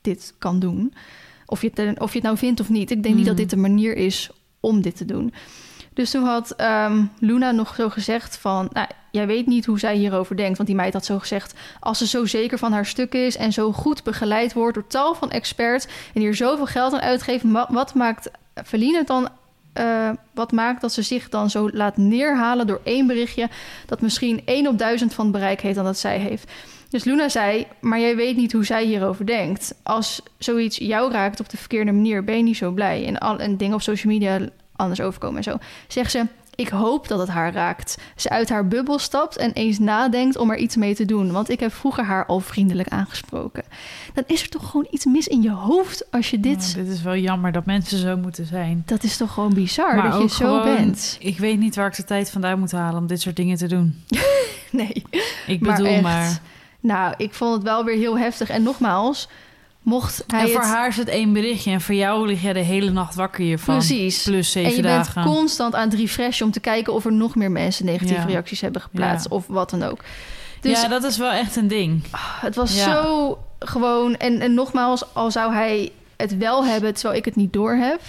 dit 0.00 0.34
kan 0.38 0.58
doen. 0.58 0.94
Of 1.46 1.62
je 1.62 1.70
het, 1.74 2.00
of 2.00 2.08
je 2.10 2.14
het 2.18 2.26
nou 2.26 2.36
vindt 2.38 2.60
of 2.60 2.68
niet. 2.68 2.90
Ik 2.90 3.02
denk 3.02 3.14
niet 3.14 3.24
dat 3.24 3.34
Mhm. 3.34 3.42
dit 3.42 3.50
de 3.50 3.56
manier 3.56 3.96
is 3.96 4.30
om 4.60 4.80
dit 4.82 4.96
te 4.96 5.04
doen. 5.04 5.34
Dus 5.94 6.10
toen 6.10 6.24
had 6.24 6.50
ehm, 6.50 7.04
Luna 7.18 7.50
nog 7.50 7.74
zo 7.74 7.88
gezegd 7.88 8.36
van... 8.38 8.68
Nou, 8.72 8.86
jij 9.10 9.26
weet 9.26 9.46
niet 9.46 9.66
hoe 9.66 9.78
zij 9.78 9.96
hierover 9.96 10.36
denkt. 10.36 10.56
Want 10.56 10.68
die 10.68 10.78
meid 10.78 10.92
had 10.92 11.04
zo 11.04 11.18
gezegd... 11.18 11.54
als 11.80 11.98
ze 11.98 12.06
zo 12.06 12.26
zeker 12.26 12.58
van 12.58 12.72
haar 12.72 12.86
stuk 12.86 13.14
is... 13.14 13.36
en 13.36 13.52
zo 13.52 13.72
goed 13.72 14.02
begeleid 14.02 14.52
wordt 14.52 14.74
door 14.74 14.86
tal 14.86 15.14
van 15.14 15.30
experts... 15.30 15.86
en 16.14 16.20
hier 16.20 16.34
zoveel 16.34 16.66
geld 16.66 16.92
aan 16.92 17.00
uitgeeft... 17.00 17.44
wat, 17.68 17.94
maakt 17.94 18.30
Feline 18.64 18.98
het 18.98 19.06
dan... 19.06 19.28
eh, 19.72 20.10
wat 20.34 20.52
maakt 20.52 20.80
dat 20.80 20.92
ze 20.92 21.02
zich 21.02 21.28
dan 21.28 21.50
zo 21.50 21.70
laat 21.72 21.96
neerhalen 21.96 22.66
door 22.66 22.80
één 22.84 23.06
berichtje... 23.06 23.48
dat 23.86 24.00
misschien 24.00 24.42
één 24.44 24.66
op 24.66 24.78
duizend 24.78 25.14
van 25.14 25.24
het 25.24 25.34
bereik 25.34 25.60
heeft 25.60 25.76
dan 25.76 25.84
dat 25.84 25.98
zij 25.98 26.18
heeft. 26.18 26.50
Dus 26.90 27.04
Luna 27.04 27.28
zei, 27.28 27.66
maar 27.80 28.00
jij 28.00 28.16
weet 28.16 28.36
niet 28.36 28.52
hoe 28.52 28.64
zij 28.64 28.84
hierover 28.84 29.26
denkt. 29.26 29.74
Als 29.82 30.22
zoiets 30.38 30.76
jou 30.76 31.12
raakt 31.12 31.40
op 31.40 31.48
de 31.48 31.56
verkeerde 31.56 31.92
manier, 31.92 32.24
ben 32.24 32.36
je 32.36 32.42
niet 32.42 32.56
zo 32.56 32.70
blij. 32.70 33.06
En, 33.06 33.18
al, 33.18 33.38
en 33.38 33.56
dingen 33.56 33.74
op 33.74 33.82
social 33.82 34.12
media 34.12 34.38
anders 34.76 35.00
overkomen 35.00 35.36
en 35.36 35.42
zo. 35.42 35.56
Zegt 35.88 36.10
ze, 36.10 36.26
ik 36.60 36.68
hoop 36.68 37.08
dat 37.08 37.18
het 37.18 37.28
haar 37.28 37.52
raakt. 37.52 37.98
Ze 38.16 38.28
uit 38.28 38.48
haar 38.48 38.68
bubbel 38.68 38.98
stapt 38.98 39.36
en 39.36 39.52
eens 39.52 39.78
nadenkt 39.78 40.36
om 40.36 40.50
er 40.50 40.56
iets 40.56 40.76
mee 40.76 40.94
te 40.94 41.04
doen. 41.04 41.32
Want 41.32 41.50
ik 41.50 41.60
heb 41.60 41.72
vroeger 41.74 42.04
haar 42.04 42.26
al 42.26 42.40
vriendelijk 42.40 42.88
aangesproken. 42.88 43.62
Dan 44.14 44.24
is 44.26 44.42
er 44.42 44.48
toch 44.48 44.70
gewoon 44.70 44.86
iets 44.90 45.04
mis 45.04 45.28
in 45.28 45.42
je 45.42 45.50
hoofd 45.50 46.10
als 46.10 46.30
je 46.30 46.40
dit... 46.40 46.66
Oh, 46.68 46.74
dit 46.84 46.88
is 46.92 47.02
wel 47.02 47.16
jammer 47.16 47.52
dat 47.52 47.66
mensen 47.66 47.98
zo 47.98 48.16
moeten 48.16 48.46
zijn. 48.46 48.82
Dat 48.86 49.02
is 49.02 49.16
toch 49.16 49.32
gewoon 49.32 49.54
bizar 49.54 49.96
Maar 49.96 50.10
dat 50.10 50.22
je 50.22 50.28
zo 50.28 50.34
gewoon- 50.60 50.76
bent. 50.76 51.16
Ik 51.20 51.38
weet 51.38 51.58
niet 51.58 51.76
waar 51.76 51.86
ik 51.86 51.96
de 51.96 52.04
tijd 52.04 52.30
vandaan 52.30 52.58
moet 52.58 52.72
halen 52.72 53.00
om 53.00 53.06
dit 53.06 53.20
soort 53.20 53.36
dingen 53.36 53.56
te 53.56 53.66
doen. 53.68 53.94
Nee. 54.70 55.02
Ik 55.46 55.60
Maar 55.60 55.76
bedoel 55.76 55.92
echt. 55.92 56.02
maar. 56.02 56.40
Nou, 56.80 57.14
ik 57.16 57.34
vond 57.34 57.54
het 57.54 57.62
wel 57.62 57.84
weer 57.84 57.96
heel 57.96 58.18
heftig. 58.18 58.48
En 58.50 58.62
nogmaals, 58.62 59.28
mocht 59.90 60.24
hij 60.26 60.40
En 60.40 60.48
voor 60.48 60.60
het... 60.60 60.68
haar 60.70 60.88
is 60.88 60.96
het 60.96 61.08
één 61.08 61.32
berichtje 61.32 61.70
en 61.70 61.80
voor 61.80 61.94
jou 61.94 62.26
lig 62.26 62.42
jij 62.42 62.52
de 62.52 62.58
hele 62.60 62.90
nacht 62.90 63.14
wakker 63.14 63.44
hiervan. 63.44 63.74
Precies. 63.76 64.22
Plus 64.22 64.46
En 64.54 64.62
zeven 64.62 64.76
je 64.76 64.82
bent 64.82 65.04
dagen. 65.14 65.22
constant 65.32 65.74
aan 65.74 65.88
het 65.88 65.98
refreshen 65.98 66.46
om 66.46 66.52
te 66.52 66.60
kijken 66.60 66.92
of 66.94 67.04
er 67.04 67.12
nog 67.12 67.34
meer 67.34 67.50
mensen 67.50 67.84
negatieve 67.84 68.20
Ja. 68.20 68.26
reacties 68.26 68.60
hebben 68.60 68.80
geplaatst 68.82 69.26
Ja. 69.30 69.36
of 69.36 69.46
wat 69.46 69.70
dan 69.70 69.82
ook. 69.82 70.00
Dus 70.60 70.82
ja, 70.82 70.88
dat 70.88 71.04
is 71.04 71.16
wel 71.16 71.30
echt 71.30 71.56
een 71.56 71.68
ding. 71.68 72.02
het 72.40 72.54
was 72.54 72.76
Ja. 72.76 72.84
zo 73.02 73.38
gewoon. 73.58 74.16
En, 74.16 74.40
en 74.40 74.54
nogmaals, 74.54 75.14
al 75.14 75.30
zou 75.30 75.52
hij 75.52 75.92
het 76.16 76.36
wel 76.36 76.64
hebben 76.64 76.94
terwijl 76.94 77.18
ik 77.18 77.24
het 77.24 77.36
niet 77.36 77.52
door 77.52 77.74
heb, 77.74 78.00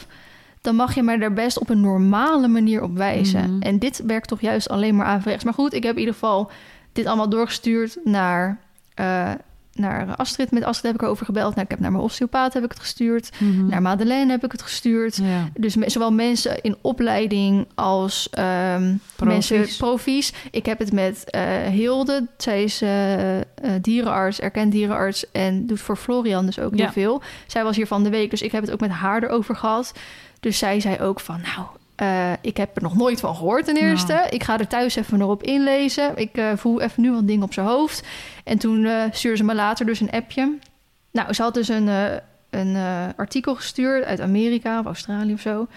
dan 0.61 0.75
mag 0.75 0.95
je 0.95 1.03
mij 1.03 1.17
daar 1.17 1.33
best 1.33 1.59
op 1.59 1.69
een 1.69 1.81
normale 1.81 2.47
manier 2.47 2.83
op 2.83 2.97
wijzen. 2.97 3.53
Mhm. 3.55 3.61
En 3.61 3.79
dit 3.79 4.01
werkt 4.05 4.27
toch 4.27 4.41
juist 4.41 4.69
alleen 4.69 4.95
maar 4.95 5.05
averechts. 5.05 5.43
Maar 5.43 5.53
goed, 5.53 5.73
ik 5.73 5.83
heb 5.83 5.93
in 5.93 5.99
ieder 5.99 6.13
geval 6.13 6.51
dit 6.93 7.05
allemaal 7.05 7.29
doorgestuurd 7.29 7.97
naar. 8.03 8.57
eh, 8.93 9.29
naar 9.81 10.15
Astrid. 10.15 10.51
Met 10.51 10.63
Astrid 10.63 10.91
heb 10.91 11.01
ik 11.01 11.07
erover 11.07 11.25
gebeld. 11.25 11.49
Nou, 11.51 11.61
ik 11.65 11.69
heb 11.71 11.79
naar 11.79 11.91
mijn 11.91 12.03
osteopaat 12.03 12.53
heb 12.53 12.63
ik 12.63 12.69
het 12.71 12.79
gestuurd. 12.79 13.29
Mhm. 13.37 13.65
Naar 13.67 13.81
Madeleine 13.81 14.31
heb 14.31 14.43
ik 14.43 14.51
het 14.51 14.61
gestuurd. 14.61 15.15
Ja. 15.15 15.49
Dus 15.57 15.75
me- 15.75 15.89
zowel 15.89 16.11
mensen 16.11 16.61
in 16.61 16.75
opleiding 16.81 17.67
als 17.75 18.29
Profies. 19.15 19.49
mensen 19.49 19.77
profies. 19.77 20.33
Ik 20.51 20.65
heb 20.65 20.79
het 20.79 20.91
met 20.91 21.23
eh, 21.29 21.41
Hilde. 21.67 22.27
Zij 22.37 22.63
is 22.63 22.81
eh, 22.81 23.37
eh, 23.39 23.43
dierenarts, 23.81 24.39
erkend 24.39 24.71
dierenarts 24.71 25.31
en 25.31 25.65
doet 25.65 25.79
voor 25.81 25.95
Florian 25.95 26.45
dus 26.45 26.59
ook 26.59 26.75
Ja. 26.75 26.83
heel 26.83 26.91
veel. 26.91 27.21
Zij 27.47 27.63
was 27.63 27.75
hier 27.75 27.87
van 27.87 28.03
de 28.03 28.09
week, 28.09 28.29
dus 28.29 28.41
ik 28.41 28.51
heb 28.51 28.61
het 28.61 28.71
ook 28.71 28.79
met 28.79 28.89
haar 28.91 29.23
erover 29.23 29.55
gehad. 29.55 29.93
Dus 30.39 30.57
zij 30.57 30.79
zei 30.79 30.99
ook 30.99 31.19
van, 31.19 31.41
nou, 31.55 31.67
Eh, 32.01 32.31
ik 32.41 32.57
heb 32.57 32.75
er 32.75 32.81
nog 32.81 32.95
nooit 32.95 33.19
van 33.19 33.35
gehoord 33.35 33.65
ten 33.65 33.77
eerste. 33.77 34.13
Nou. 34.13 34.29
Ik 34.29 34.43
ga 34.43 34.59
er 34.59 34.67
thuis 34.67 34.95
even 34.95 35.17
nog 35.17 35.29
op 35.29 35.43
inlezen. 35.43 36.17
Ik 36.17 36.35
eh, 36.37 36.51
voel 36.55 36.81
even 36.81 37.01
nu 37.01 37.11
wat 37.11 37.27
dingen 37.27 37.43
op 37.43 37.53
zijn 37.53 37.65
hoofd. 37.65 38.03
En 38.43 38.57
toen 38.57 38.85
eh 38.85 39.03
stuurde 39.11 39.37
ze 39.37 39.43
me 39.43 39.55
later 39.55 39.85
dus 39.85 39.99
een 39.99 40.11
appje. 40.11 40.57
Nou, 41.11 41.33
ze 41.33 41.41
had 41.41 41.53
dus 41.53 41.67
een, 41.67 41.89
een 42.49 42.75
artikel 43.15 43.55
gestuurd 43.55 44.03
uit 44.03 44.19
Amerika 44.19 44.79
of 44.79 44.85
Australië 44.85 45.33
of 45.33 45.41
zo. 45.41 45.67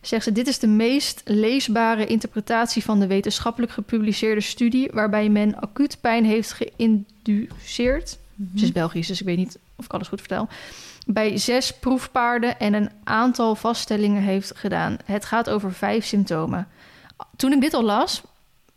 Zegt 0.00 0.24
ze, 0.24 0.32
dit 0.32 0.46
is 0.46 0.58
de 0.58 0.66
meest 0.66 1.22
leesbare 1.24 2.06
interpretatie 2.06 2.84
van 2.84 3.00
de 3.00 3.06
wetenschappelijk 3.06 3.72
gepubliceerde 3.72 4.40
studie... 4.40 4.90
waarbij 4.92 5.28
men 5.28 5.60
acuut 5.60 5.98
pijn 6.00 6.24
heeft 6.24 6.52
geïnduceerd. 6.52 8.18
Ze 8.56 8.64
is 8.64 8.72
Belgisch, 8.72 9.06
dus 9.06 9.20
ik 9.20 9.26
weet 9.26 9.36
niet 9.36 9.58
of 9.76 9.84
ik 9.84 9.92
alles 9.92 10.08
goed 10.08 10.20
vertel. 10.20 10.48
Bij 11.06 11.38
zes 11.38 11.78
proefpaarden 11.78 12.58
en 12.58 12.74
een 12.74 12.90
aantal 13.04 13.54
vaststellingen 13.54 14.22
heeft 14.22 14.52
gedaan. 14.56 14.96
Het 15.04 15.24
gaat 15.24 15.50
over 15.50 15.72
vijf 15.72 16.04
symptomen. 16.04 16.68
Toen 17.36 17.52
ik 17.52 17.60
dit 17.60 17.74
al 17.74 17.82
las, 17.82 18.22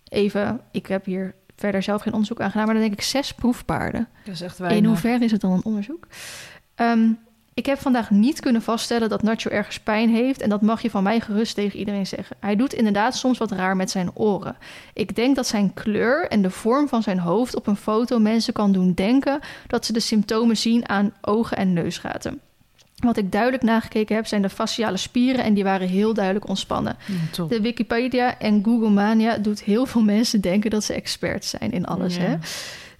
even, 0.04 0.62
ik 0.72 0.88
heb 0.88 1.06
hier 1.06 1.36
verder 1.56 1.84
zelf 1.84 2.02
geen 2.02 2.14
onderzoek 2.14 2.42
aan 2.42 2.52
gedaan, 2.52 2.66
maar 2.66 2.76
dan 2.76 2.84
denk 2.84 2.96
ik 2.96 3.02
zes 3.02 3.34
proefpaarden. 3.34 4.08
Dat 4.24 4.34
is 4.34 4.42
echt 4.42 4.60
In 4.60 4.86
hoeverre 4.86 5.26
is 5.26 5.32
het 5.32 5.42
dan 5.42 5.52
een 5.52 5.66
onderzoek? 5.66 6.08
Ehm, 6.76 7.10
ik 7.56 7.66
heb 7.66 7.80
vandaag 7.80 8.10
niet 8.10 8.40
kunnen 8.40 8.62
vaststellen 8.62 9.10
dat 9.10 9.22
Nacho 9.22 9.50
ergens 9.50 9.80
pijn 9.80 10.10
heeft. 10.10 10.42
En 10.42 10.50
dat 10.50 10.62
mag 10.62 10.82
je 10.82 10.90
van 10.90 11.04
mij 11.04 11.20
gerust 11.20 11.56
tegen 11.56 11.80
iedereen 11.80 12.08
zeggen. 12.08 12.36
Hij 12.40 12.56
doet 12.56 12.74
inderdaad 12.74 13.16
soms 13.16 13.38
wat 13.38 13.52
raar 13.52 13.76
met 13.76 13.92
zijn 13.92 14.12
oren. 14.14 14.56
Ik 14.94 15.16
denk 15.16 15.36
dat 15.36 15.48
zijn 15.48 15.74
kleur 15.74 16.28
en 16.28 16.42
de 16.42 16.50
vorm 16.50 16.88
van 16.88 17.04
zijn 17.04 17.20
hoofd 17.20 17.56
op 17.56 17.68
een 17.68 17.76
foto 17.76 18.20
mensen 18.20 18.54
kan 18.54 18.72
doen 18.72 18.94
denken 18.94 19.40
dat 19.68 19.86
ze 19.86 19.94
de 19.94 20.00
symptomen 20.00 20.58
zien 20.58 20.90
aan 20.90 21.14
ogen 21.22 21.58
en 21.58 21.74
neusgaten. 21.74 22.40
Wat 22.96 23.18
ik 23.18 23.32
duidelijk 23.32 23.64
nagekeken 23.64 24.16
heb, 24.16 24.28
zijn 24.28 24.42
de 24.42 24.50
faciale 24.50 24.98
spieren 24.98 25.44
en 25.44 25.54
die 25.54 25.64
waren 25.64 25.88
heel 25.88 26.14
duidelijk 26.14 26.48
ontspannen. 26.48 26.98
Ja, 27.06 27.14
top. 27.32 27.50
De 27.50 27.62
Wikipedia 27.62 28.40
en 28.40 28.64
Google 28.64 28.90
Mania 28.90 29.38
doet 29.38 29.64
heel 29.64 29.86
veel 29.86 30.04
mensen 30.16 30.42
denken 30.42 30.70
dat 30.70 30.84
ze 30.84 30.94
experts 30.94 31.50
zijn 31.50 31.72
in 31.72 31.86
alles. 31.86 32.16
Ja. 32.16 32.22
Hè? 32.22 32.36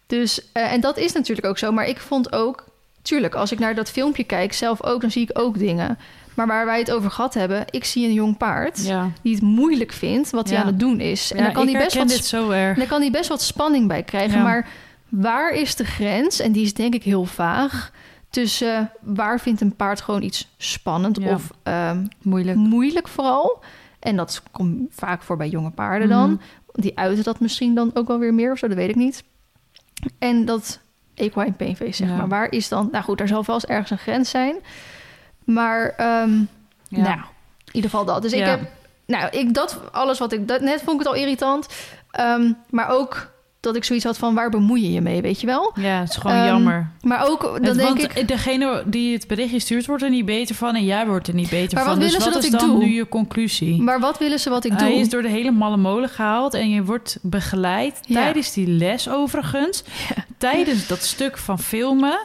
Dus, 0.08 0.52
eh, 0.52 0.72
en 0.74 0.82
dat 0.82 0.98
is 0.98 1.12
natuurlijk 1.12 1.48
ook 1.48 1.58
zo. 1.58 1.72
Maar 1.72 1.88
ik 1.88 2.00
vond 2.00 2.32
ook, 2.34 2.74
tuurlijk, 3.06 3.36
als 3.36 3.52
ik 3.52 3.60
naar 3.60 3.76
dat 3.76 3.90
filmpje 3.92 4.24
kijk, 4.24 4.54
zelf 4.54 4.84
ook, 4.84 5.02
dan 5.02 5.12
zie 5.12 5.22
ik 5.30 5.40
ook 5.40 5.58
dingen. 5.58 5.98
Maar 6.34 6.48
waar 6.48 6.66
wij 6.66 6.80
het 6.80 6.92
over 6.92 7.12
gehad 7.12 7.34
hebben, 7.34 7.66
ik 7.70 7.86
zie 7.86 8.08
een 8.08 8.14
jong 8.14 8.38
paard 8.38 8.86
Ja. 8.86 9.10
die 9.22 9.34
het 9.34 9.44
moeilijk 9.44 9.92
vindt 9.92 10.30
wat 10.30 10.46
hij 10.48 10.56
Ja. 10.58 10.62
aan 10.62 10.68
het 10.68 10.80
doen 10.80 11.00
is. 11.00 11.32
En 11.32 11.38
Ja, 11.38 11.44
dan 11.44 11.54
kan 11.54 11.68
hij 11.68 11.78
best 11.84 11.96
wat 11.96 12.08
dit 12.08 12.26
zo 12.26 12.50
erg. 12.50 12.78
daar 12.78 12.88
kan 12.88 13.02
hij 13.02 13.12
best 13.12 13.30
wat 13.30 13.42
spanning 13.42 13.88
bij 13.88 14.04
krijgen. 14.04 14.42
Maar 14.44 14.68
waar 15.10 15.52
is 15.52 15.76
de 15.76 15.86
grens? 15.86 16.40
En 16.40 16.52
die 16.52 16.64
is 16.64 16.74
denk 16.74 16.94
ik 16.94 17.04
heel 17.04 17.26
vaag. 17.26 17.92
Tussen 18.30 18.76
eh, 18.78 18.86
waar 19.02 19.40
vindt 19.40 19.62
een 19.62 19.76
paard 19.76 20.02
gewoon 20.02 20.22
iets 20.22 20.54
spannend 20.58 21.18
of 21.20 21.50
ehm, 21.64 22.06
Moeilijk. 22.22 22.58
moeilijk 22.58 23.08
vooral. 23.08 23.64
En 24.00 24.16
dat 24.16 24.44
komt 24.52 24.88
vaak 24.90 25.22
voor 25.24 25.38
bij 25.38 25.50
jonge 25.50 25.70
paarden 25.72 26.10
dan. 26.10 26.30
Mhm. 26.32 26.40
Die 26.82 26.98
uiten 26.98 27.24
dat 27.24 27.40
misschien 27.40 27.76
dan 27.76 27.92
ook 27.94 28.08
wel 28.08 28.20
weer 28.20 28.34
meer 28.34 28.52
of 28.52 28.58
zo, 28.58 28.68
dat 28.68 28.78
weet 28.78 28.90
ik 28.90 28.96
niet. 28.96 29.24
En 30.20 30.46
dat 30.46 30.80
equine 31.16 31.52
painface, 31.52 31.92
zeg 31.94 32.08
Ja. 32.10 32.16
maar. 32.16 32.28
Waar 32.28 32.52
is 32.52 32.70
dan... 32.70 32.90
Nou 32.92 33.04
goed, 33.04 33.18
daar 33.18 33.28
zal 33.28 33.44
vast 33.44 33.66
ergens 33.66 33.90
een 33.92 33.98
grens 33.98 34.30
zijn. 34.30 34.56
Maar, 35.44 35.90
ehm, 35.98 36.38
Ja. 36.88 37.02
nou, 37.02 37.18
in 37.66 37.72
ieder 37.72 37.90
geval 37.90 38.06
dat. 38.06 38.22
Dus 38.22 38.34
ik 38.34 38.46
heb... 38.46 38.60
Nou, 39.06 39.30
ik, 39.30 39.54
dat 39.54 39.80
alles 39.92 40.20
wat 40.20 40.32
ik... 40.32 40.48
Dat, 40.48 40.62
net 40.62 40.82
vond 40.82 40.92
ik 40.92 40.98
het 41.00 41.08
al 41.08 41.22
irritant. 41.22 41.68
Ehm, 42.12 42.52
maar 42.70 42.90
ook 42.90 43.30
dat 43.66 43.76
ik 43.76 43.84
zoiets 43.84 44.06
had 44.06 44.18
van... 44.18 44.34
Waar 44.34 44.50
bemoei 44.50 44.82
je 44.84 44.92
je 44.92 45.02
mee, 45.02 45.22
weet 45.22 45.42
je 45.42 45.48
wel? 45.48 45.72
Ja, 45.76 46.00
het 46.00 46.10
is 46.10 46.16
gewoon 46.16 46.38
Ehm, 46.38 46.46
jammer. 46.48 46.90
Maar 47.02 47.28
ook, 47.30 47.42
dan 47.42 47.54
Het- 47.64 47.76
denk 47.76 47.88
want 47.88 48.18
ik... 48.18 48.28
degene 48.28 48.84
die 48.86 49.14
het 49.14 49.28
berichtje 49.28 49.60
stuurt, 49.60 49.86
wordt 49.86 50.04
er 50.04 50.10
niet 50.10 50.26
beter 50.26 50.56
van 50.56 50.76
en 50.76 50.86
jij 50.86 51.08
wordt 51.08 51.28
er 51.28 51.34
niet 51.34 51.50
beter 51.50 51.74
Maar 51.76 51.84
van. 51.84 51.94
wat 51.94 52.02
dus 52.02 52.12
willen 52.12 52.22
ze 52.22 52.26
wat 52.34 52.42
dat 52.42 52.44
is 52.44 52.60
ik 52.60 52.60
dan 52.60 52.70
doe? 52.80 52.86
nu 52.86 52.94
je 52.96 53.10
conclusie? 53.10 53.82
Maar 53.82 54.00
wat 54.00 54.18
willen 54.18 54.40
ze 54.40 54.50
wat 54.50 54.66
ik 54.66 54.72
Hij 54.78 54.90
doe? 54.90 55.00
is 55.00 55.10
door 55.10 55.22
de 55.22 55.30
hele 55.30 55.52
malle 55.52 55.78
molen 55.78 56.10
gehaald 56.10 56.54
en 56.54 56.70
je 56.70 56.84
wordt 56.84 57.18
begeleid 57.22 58.00
Ja. 58.08 58.22
tijdens 58.22 58.54
die 58.54 58.68
les 58.68 59.10
overigens. 59.10 59.84
Tijdens 60.38 60.88
dat 60.88 61.04
stuk 61.04 61.38
van 61.38 61.60
filmen 61.60 62.20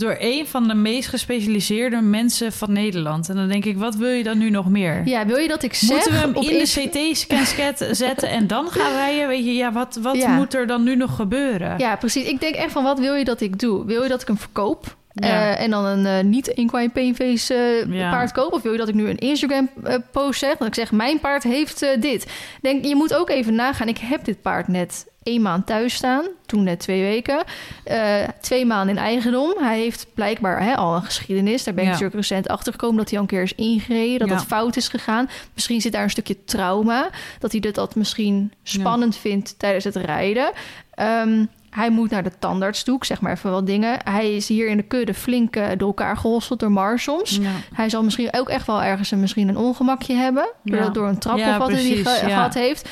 door 0.00 0.16
een 0.18 0.46
van 0.46 0.68
de 0.68 0.74
meest 0.74 1.08
gespecialiseerde 1.08 2.00
mensen 2.00 2.52
van 2.52 2.72
Nederland. 2.72 3.28
En 3.28 3.34
dan 3.36 3.48
denk 3.48 3.64
ik, 3.64 3.76
wat 3.78 3.94
wil 3.94 4.08
je 4.08 4.22
dan 4.22 4.38
nu 4.38 4.50
nog 4.50 4.68
meer? 4.68 5.02
Ja, 5.04 5.26
wil 5.26 5.36
je 5.36 5.48
dat 5.48 5.62
ik 5.62 5.74
zeg... 5.74 5.90
Moeten 5.90 6.12
we 6.12 6.18
hem 6.18 6.34
in 6.34 6.40
de 6.42 6.58
Insta- 6.58 6.80
CT-scan 6.88 7.94
zetten 7.94 8.28
en 8.28 8.46
dan 8.46 8.70
gaan 8.70 8.92
rijden? 8.92 9.28
Weet 9.28 9.44
je, 9.44 9.54
ja, 9.54 9.72
wat, 9.72 9.98
wat 10.02 10.16
Ja. 10.16 10.28
moet 10.36 10.54
er 10.54 10.66
dan 10.66 10.82
nu 10.82 10.96
nog 10.96 11.16
gebeuren? 11.16 11.78
Ja, 11.78 11.96
precies. 11.96 12.24
Ik 12.26 12.40
denk 12.40 12.54
echt 12.54 12.72
van, 12.72 12.82
wat 12.84 12.98
wil 12.98 13.14
je 13.14 13.24
dat 13.24 13.40
ik 13.40 13.58
doe? 13.58 13.84
Wil 13.86 14.02
je 14.02 14.08
dat 14.08 14.20
ik 14.20 14.26
hem 14.26 14.38
verkoop? 14.38 14.96
Ja. 15.12 15.26
Eh, 15.56 15.62
en 15.64 15.70
dan 15.70 15.84
een 15.84 16.06
eh, 16.06 16.24
niet 16.24 16.54
equine 16.54 16.88
painface 16.90 17.54
eh, 17.54 17.92
Ja. 17.94 18.10
paard 18.10 18.32
koop? 18.32 18.52
Of 18.52 18.62
wil 18.62 18.72
je 18.72 18.78
dat 18.78 18.88
ik 18.88 18.94
nu 18.94 19.08
een 19.08 19.18
Instagram 19.18 19.68
post 20.12 20.38
zeg? 20.38 20.56
Dat 20.56 20.66
ik 20.68 20.74
zeg, 20.74 20.92
mijn 20.92 21.20
paard 21.20 21.42
heeft 21.42 21.86
dit. 22.00 22.26
Denk, 22.60 22.84
je 22.84 22.94
moet 22.96 23.14
ook 23.14 23.30
even 23.30 23.54
nagaan. 23.54 23.88
Ik 23.88 23.98
heb 23.98 24.24
dit 24.24 24.42
paard 24.42 24.68
net 24.68 25.06
één 25.24 25.42
maand 25.42 25.66
thuis 25.66 25.94
staan. 25.94 26.24
Toen 26.46 26.62
net 26.62 26.80
twee 26.80 27.02
weken. 27.02 27.44
Eh, 27.84 28.14
twee 28.40 28.66
maanden 28.66 28.96
in 28.96 29.02
eigendom. 29.02 29.52
Hij 29.58 29.78
heeft 29.78 30.06
blijkbaar 30.14 30.62
hè, 30.62 30.76
al 30.76 30.94
een 30.94 31.02
geschiedenis. 31.02 31.64
Daar 31.64 31.74
ben 31.74 31.82
ik 31.82 31.88
Ja. 31.88 31.94
natuurlijk 31.96 32.28
recent 32.28 32.48
achter 32.48 32.72
gekomen 32.72 32.96
dat 32.96 33.08
hij 33.08 33.16
al 33.18 33.24
een 33.24 33.30
keer 33.30 33.42
is 33.42 33.54
ingereden. 33.54 34.18
Dat 34.18 34.28
Ja. 34.28 34.34
dat 34.34 34.44
fout 34.44 34.76
is 34.76 34.88
gegaan. 34.88 35.28
Misschien 35.54 35.80
zit 35.80 35.92
daar 35.92 36.02
een 36.02 36.10
stukje 36.10 36.44
trauma. 36.44 37.08
Dat 37.38 37.50
hij 37.52 37.60
dit 37.60 37.74
dat 37.74 37.94
misschien 37.94 38.52
spannend 38.62 39.16
vindt 39.16 39.58
tijdens 39.58 39.84
het 39.84 39.96
rijden. 39.96 40.50
Ehm, 40.94 41.44
hij 41.70 41.90
moet 41.90 42.10
naar 42.10 42.22
de 42.22 42.32
tandarts 42.38 42.82
toe, 42.82 42.96
ik 42.96 43.04
zeg 43.04 43.20
maar 43.20 43.32
even 43.32 43.50
wat 43.50 43.66
dingen. 43.66 43.98
Hij 44.04 44.34
is 44.36 44.48
hier 44.48 44.68
in 44.68 44.76
de 44.76 44.82
kudde 44.82 45.14
flink 45.14 45.56
eh, 45.56 45.66
door 45.76 45.88
elkaar 45.88 46.16
gehosseld 46.16 46.60
door 46.60 46.72
Mar 46.72 46.98
soms. 46.98 47.38
Ja. 47.42 47.50
Hij 47.74 47.88
zal 47.88 48.02
misschien 48.02 48.28
ook 48.32 48.48
echt 48.48 48.66
wel 48.66 48.82
ergens 48.82 49.10
een, 49.10 49.20
misschien 49.20 49.48
een 49.48 49.56
ongemakje 49.56 50.14
hebben. 50.14 50.48
Door, 50.64 50.76
Ja. 50.78 50.88
door 50.88 51.08
een 51.08 51.18
trap 51.18 51.38
Ja, 51.38 51.50
of 51.50 51.56
wat 51.58 51.70
hij 51.70 51.76
precies, 51.80 52.08
gehad 52.08 52.54
heeft. 52.54 52.88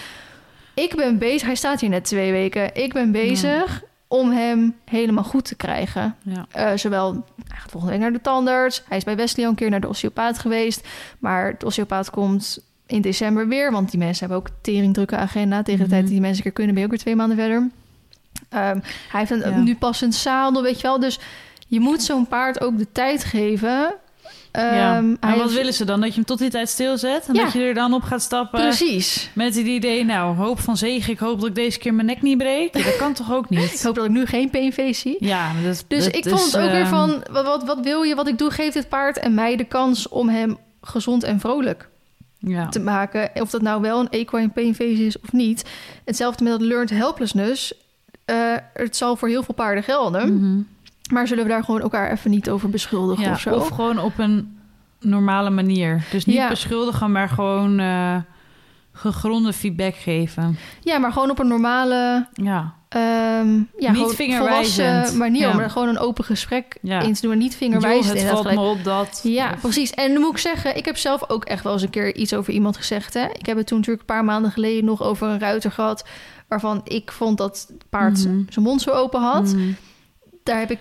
Ik 0.75 0.95
ben 0.97 1.19
bezig, 1.19 1.47
hij 1.47 1.55
staat 1.55 1.81
hier 1.81 1.91
net 1.91 2.05
twee 2.05 2.33
weken. 2.33 2.75
Ik 2.75 2.93
ben 2.93 3.13
bezig 3.13 3.83
om 4.09 4.31
hem 4.31 4.75
helemaal 4.85 5.25
goed 5.25 5.45
te 5.45 5.55
krijgen. 5.55 6.17
Ja. 6.23 6.47
Eh, 6.51 6.71
zowel, 6.77 7.13
hij 7.49 7.59
gaat 7.59 7.71
volgende 7.71 7.95
week 7.95 8.03
naar 8.03 8.13
de 8.13 8.21
tandarts. 8.21 8.83
Hij 8.89 8.97
is 8.97 9.05
bij 9.05 9.17
Wesley 9.17 9.45
al 9.45 9.51
een 9.51 9.57
keer 9.57 9.71
naar 9.71 9.81
de 9.81 9.89
osteopaat 9.89 10.39
geweest. 10.39 10.89
Maar 11.19 11.59
de 11.59 11.67
osteopaat 11.67 12.11
komt 12.11 12.59
in 12.87 13.01
december 13.01 13.49
weer. 13.49 13.73
Want 13.73 13.91
die 13.91 13.99
mensen 13.99 14.29
hebben 14.29 14.37
ook 14.51 14.57
teringdrukke 14.61 15.17
agenda. 15.17 15.63
Tegen 15.63 15.85
de 15.85 15.89
tijd 15.91 15.93
Mhm. 15.93 16.01
dat 16.03 16.11
die 16.13 16.21
mensen 16.21 16.43
keer 16.43 16.53
kunnen, 16.53 16.73
ben 16.75 16.83
je 16.83 16.89
ook 16.89 16.95
weer 16.95 17.03
twee 17.05 17.17
maanden 17.17 17.37
verder. 17.37 17.69
Ehm, 18.49 18.79
hij 19.09 19.21
heeft 19.21 19.31
een, 19.31 19.39
Ja. 19.51 19.59
nu 19.59 19.77
pas 19.77 20.01
een 20.01 20.13
zadel, 20.13 20.63
weet 20.63 20.77
je 20.77 20.83
wel. 20.83 21.01
Dus 21.01 21.19
je 21.67 21.81
moet 21.81 22.03
zo'n 22.03 22.27
paard 22.27 22.61
ook 22.61 22.79
de 22.79 22.93
tijd 22.93 23.25
geven. 23.25 23.95
Ja. 24.53 24.97
Ehm, 24.97 25.09
Maar 25.09 25.17
hij 25.21 25.31
wat 25.33 25.41
heeft- 25.43 25.55
willen 25.55 25.75
ze 25.75 25.85
dan? 25.85 26.01
Dat 26.01 26.09
je 26.09 26.15
hem 26.15 26.25
tot 26.25 26.39
die 26.39 26.51
tijd 26.51 26.69
stilzet? 26.69 27.27
En 27.29 27.35
Ja. 27.35 27.43
dat 27.45 27.53
je 27.53 27.61
er 27.61 27.75
dan 27.75 27.93
op 27.95 28.03
gaat 28.03 28.23
stappen? 28.23 28.61
Precies. 28.61 29.31
Met 29.35 29.55
het 29.55 29.67
idee, 29.67 30.05
nou, 30.05 30.37
hoop 30.37 30.61
van 30.61 30.77
zegen. 30.77 31.13
Ik 31.13 31.19
hoop 31.19 31.41
dat 31.41 31.49
ik 31.49 31.55
deze 31.55 31.79
keer 31.79 31.95
mijn 31.95 32.07
nek 32.07 32.23
niet 32.23 32.39
breek. 32.39 32.73
Dat 32.73 32.97
kan 32.97 33.13
toch 33.13 33.33
ook 33.33 33.45
Ik 33.51 33.59
niet? 33.59 33.83
hoop 33.83 33.95
dat 33.95 34.05
ik 34.05 34.11
nu 34.11 34.27
geen 34.27 34.51
peenface 34.51 35.01
zie. 35.01 35.17
Ja, 35.21 35.51
dat, 35.65 35.85
Dus 35.89 36.05
dat 36.05 36.17
ik 36.17 36.25
is, 36.25 36.33
vond 36.33 36.53
het 36.53 36.57
ook 36.63 36.71
weer 36.71 36.81
eh, 36.81 36.89
van... 36.89 37.25
Wat, 37.31 37.65
wat, 37.65 37.81
wil 37.83 38.03
je, 38.03 38.15
wat 38.15 38.29
ik 38.29 38.39
doe, 38.39 38.51
geef 38.51 38.73
dit 38.73 38.89
paard 38.89 39.19
en 39.19 39.35
mij 39.35 39.57
de 39.57 39.65
kans... 39.65 40.09
om 40.09 40.29
hem 40.29 40.59
gezond 40.83 41.23
en 41.23 41.41
vrolijk 41.41 41.89
Ja. 42.39 42.69
te 42.69 42.81
maken. 42.81 43.31
Of 43.35 43.51
dat 43.51 43.63
nou 43.63 43.81
wel 43.81 44.01
een 44.01 44.11
equine 44.11 44.49
painface 44.49 45.07
is 45.07 45.21
of 45.21 45.33
niet. 45.33 45.65
Hetzelfde 46.05 46.45
met 46.45 46.53
dat 46.53 46.63
learned 46.63 46.91
helplessness. 46.91 47.75
Eh, 48.25 48.37
het 48.75 48.97
zal 48.97 49.17
voor 49.17 49.29
heel 49.29 49.43
veel 49.43 49.55
paarden 49.55 49.85
gelden. 49.85 50.35
Mhm. 50.37 50.61
Maar 51.13 51.27
zullen 51.27 51.45
we 51.45 51.51
daar 51.51 51.65
gewoon 51.65 51.81
elkaar 51.81 52.11
even 52.13 52.31
niet 52.31 52.51
over 52.51 52.71
beschuldigen 52.71 53.25
Ja, 53.25 53.31
of 53.33 53.41
zo? 53.41 53.55
of 53.55 53.69
gewoon 53.69 53.99
op 53.99 54.19
een 54.19 54.59
normale 55.01 55.51
manier. 55.51 56.05
Dus 56.11 56.25
niet 56.25 56.37
Ja. 56.37 56.49
beschuldigen, 56.49 57.13
maar 57.13 57.29
gewoon 57.29 57.79
eh, 57.79 58.17
gegronde 58.93 59.53
feedback 59.53 59.95
geven. 59.95 60.57
Ja, 60.81 60.99
maar 60.99 61.13
gewoon 61.13 61.31
op 61.31 61.39
een 61.39 61.49
normale... 61.49 62.27
Ja, 62.33 62.75
ehm 62.89 63.61
ja, 63.79 63.93
Niet 63.93 64.15
vingerwijzend. 64.15 64.89
volwassen 64.89 65.19
manier. 65.19 65.49
Ja. 65.49 65.55
Maar 65.55 65.71
gewoon 65.71 65.89
een 65.89 65.99
open 65.99 66.25
gesprek 66.25 66.79
Ja. 66.83 67.01
in 67.01 67.13
te 67.15 67.21
doen. 67.21 67.33
En 67.33 67.39
niet 67.39 67.51
Joh, 67.51 67.59
vingerwijzend. 67.61 68.19
het 68.21 68.29
valt 68.31 68.41
gelijk. 68.41 68.59
me 68.61 68.67
op 68.67 68.85
dat. 68.85 69.21
Ja, 69.23 69.51
Of- 69.53 69.61
precies. 69.61 69.91
En 69.91 70.13
dan 70.13 70.21
moet 70.23 70.31
ik 70.33 70.39
zeggen, 70.39 70.77
ik 70.77 70.85
heb 70.85 70.97
zelf 70.97 71.31
ook 71.31 71.45
echt 71.45 71.65
wel 71.65 71.73
eens 71.73 71.83
een 71.83 71.91
keer 71.91 72.15
iets 72.17 72.35
over 72.35 72.53
iemand 72.53 72.77
gezegd. 72.77 73.15
Hè? 73.15 73.25
Ik 73.39 73.47
heb 73.47 73.57
het 73.57 73.67
toen 73.67 73.79
natuurlijk 73.79 74.09
een 74.09 74.15
paar 74.15 74.25
maanden 74.25 74.51
geleden 74.51 74.85
nog 74.85 75.03
over 75.03 75.29
een 75.29 75.39
ruiter 75.41 75.71
gehad... 75.71 76.07
waarvan 76.49 76.81
ik 76.85 77.13
vond 77.13 77.39
dat 77.39 77.67
het 77.69 77.85
paard 77.91 78.25
Mhm. 78.25 78.43
zijn 78.49 78.65
mond 78.67 78.83
zo 78.83 78.91
open 78.91 79.21
had. 79.21 79.53
Mhm. 79.55 79.73
Daar 80.43 80.59
heb 80.59 80.71
ik 80.71 80.81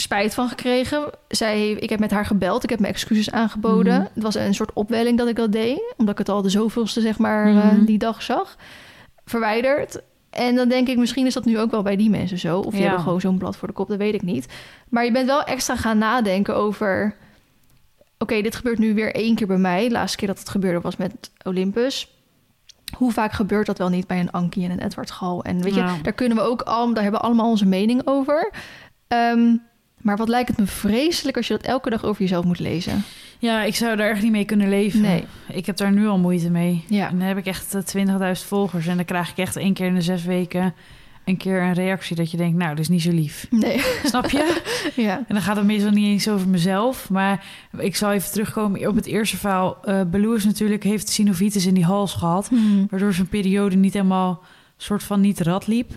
spijt 0.00 0.34
van 0.34 0.48
gekregen. 0.48 1.10
Zij, 1.28 1.70
ik 1.70 1.90
heb 1.90 1.98
met 2.00 2.10
haar 2.10 2.26
gebeld, 2.26 2.62
ik 2.64 2.70
heb 2.70 2.80
mijn 2.80 2.92
excuses 2.92 3.30
aangeboden. 3.30 3.94
Mhm. 3.94 4.06
Het 4.14 4.22
was 4.22 4.34
een 4.34 4.54
soort 4.54 4.72
opwelling 4.72 5.18
dat 5.18 5.28
ik 5.28 5.36
dat 5.36 5.52
deed... 5.52 5.94
omdat 5.96 6.12
ik 6.12 6.18
het 6.18 6.28
al 6.28 6.42
de 6.42 6.48
zoveelste, 6.50 7.00
zeg 7.00 7.18
maar, 7.18 7.46
eh, 7.46 7.54
Mhm. 7.54 7.84
die 7.84 7.98
dag 7.98 8.22
zag. 8.22 8.56
Verwijderd. 9.24 10.00
En 10.30 10.54
dan 10.54 10.68
denk 10.68 10.88
ik, 10.88 10.96
misschien 10.96 11.26
is 11.26 11.34
dat 11.34 11.44
nu 11.44 11.58
ook 11.58 11.70
wel 11.70 11.82
bij 11.82 11.96
die 11.96 12.10
mensen 12.10 12.38
zo. 12.38 12.58
Of 12.58 12.70
die 12.72 12.80
Ja. 12.80 12.86
hebben 12.86 13.02
gewoon 13.04 13.20
zo'n 13.20 13.38
blad 13.38 13.56
voor 13.56 13.68
de 13.68 13.74
kop, 13.74 13.88
dat 13.88 13.98
weet 13.98 14.14
ik 14.14 14.22
niet. 14.22 14.46
Maar 14.88 15.04
je 15.04 15.12
bent 15.12 15.26
wel 15.26 15.42
extra 15.42 15.76
gaan 15.76 15.98
nadenken 15.98 16.56
over... 16.56 17.14
Oké, 18.18 18.40
dit 18.42 18.56
gebeurt 18.56 18.78
nu 18.78 18.94
weer 18.94 19.14
één 19.14 19.34
keer 19.34 19.46
bij 19.46 19.56
mij. 19.56 19.84
De 19.84 19.90
laatste 19.90 20.16
keer 20.18 20.28
dat 20.28 20.38
het 20.38 20.48
gebeurde 20.48 20.80
was 20.80 20.96
met 20.96 21.30
Olympus. 21.44 22.14
Hoe 22.96 23.12
vaak 23.12 23.32
gebeurt 23.32 23.66
dat 23.66 23.78
wel 23.78 23.88
niet 23.88 24.06
bij 24.06 24.20
een 24.20 24.30
Ankie 24.30 24.64
en 24.64 24.70
een 24.70 24.82
Edward 24.84 25.10
Gal? 25.10 25.44
En 25.44 25.62
weet 25.62 25.74
je, 25.74 25.80
Ja. 25.80 25.96
daar 26.02 26.12
kunnen 26.12 26.36
we 26.36 26.42
ook 26.42 26.62
al, 26.62 26.94
daar 26.94 27.02
hebben 27.02 27.20
we 27.20 27.26
allemaal 27.26 27.50
onze 27.50 27.66
mening 27.66 28.02
over. 28.04 28.52
Ehm, 29.08 29.56
maar 30.00 30.16
wat 30.16 30.28
lijkt 30.28 30.48
het 30.48 30.58
me 30.58 30.66
vreselijk 30.66 31.36
als 31.36 31.46
je 31.46 31.56
dat 31.56 31.66
elke 31.66 31.90
dag 31.90 32.04
over 32.04 32.22
jezelf 32.22 32.44
moet 32.44 32.58
lezen. 32.58 33.04
Ja, 33.38 33.62
ik 33.62 33.74
zou 33.74 33.96
daar 33.96 34.10
echt 34.10 34.22
niet 34.22 34.32
mee 34.32 34.44
kunnen 34.44 34.68
leven. 34.68 35.00
Nee. 35.00 35.24
Ik 35.48 35.66
heb 35.66 35.76
daar 35.76 35.92
nu 35.92 36.06
al 36.06 36.18
moeite 36.18 36.50
mee. 36.50 36.84
Ja. 36.88 37.08
En 37.08 37.18
dan 37.18 37.28
heb 37.28 37.36
ik 37.36 37.46
echt 37.46 37.74
eh, 37.94 38.06
20.000 38.40 38.46
volgers. 38.46 38.86
En 38.86 38.96
dan 38.96 39.04
krijg 39.04 39.30
ik 39.30 39.36
echt 39.36 39.56
één 39.56 39.74
keer 39.74 39.86
in 39.86 39.94
de 39.94 40.00
zes 40.00 40.24
weken 40.24 40.74
een 41.24 41.36
keer 41.36 41.62
een 41.62 41.72
reactie 41.72 42.16
dat 42.16 42.30
je 42.30 42.36
denkt, 42.36 42.56
nou, 42.56 42.70
dat 42.70 42.78
is 42.78 42.88
niet 42.88 43.02
zo 43.02 43.10
lief. 43.10 43.46
Nee. 43.50 43.80
Snap 44.04 44.30
je? 44.30 44.62
ja. 44.96 45.16
En 45.16 45.34
dan 45.34 45.42
gaat 45.42 45.56
het 45.56 45.66
meestal 45.66 45.90
niet 45.90 46.06
eens 46.06 46.28
over 46.28 46.48
mezelf. 46.48 47.10
Maar 47.10 47.44
ik 47.78 47.96
zal 47.96 48.12
even 48.12 48.30
terugkomen 48.30 48.88
op 48.88 48.94
het 48.94 49.06
eerste 49.06 49.36
verhaal. 49.36 49.78
Uh, 49.84 50.00
Baloo 50.02 50.32
is 50.32 50.44
natuurlijk, 50.44 50.82
heeft 50.82 51.08
synovitis 51.08 51.66
in 51.66 51.74
die 51.74 51.84
hals 51.84 52.14
gehad. 52.14 52.50
Mhm. 52.50 52.86
Waardoor 52.90 53.14
zijn 53.14 53.28
periode 53.28 53.76
niet 53.76 53.92
helemaal 53.92 54.42
soort 54.76 55.02
van 55.02 55.20
niet 55.20 55.40
rad 55.40 55.66
liep. 55.66 55.92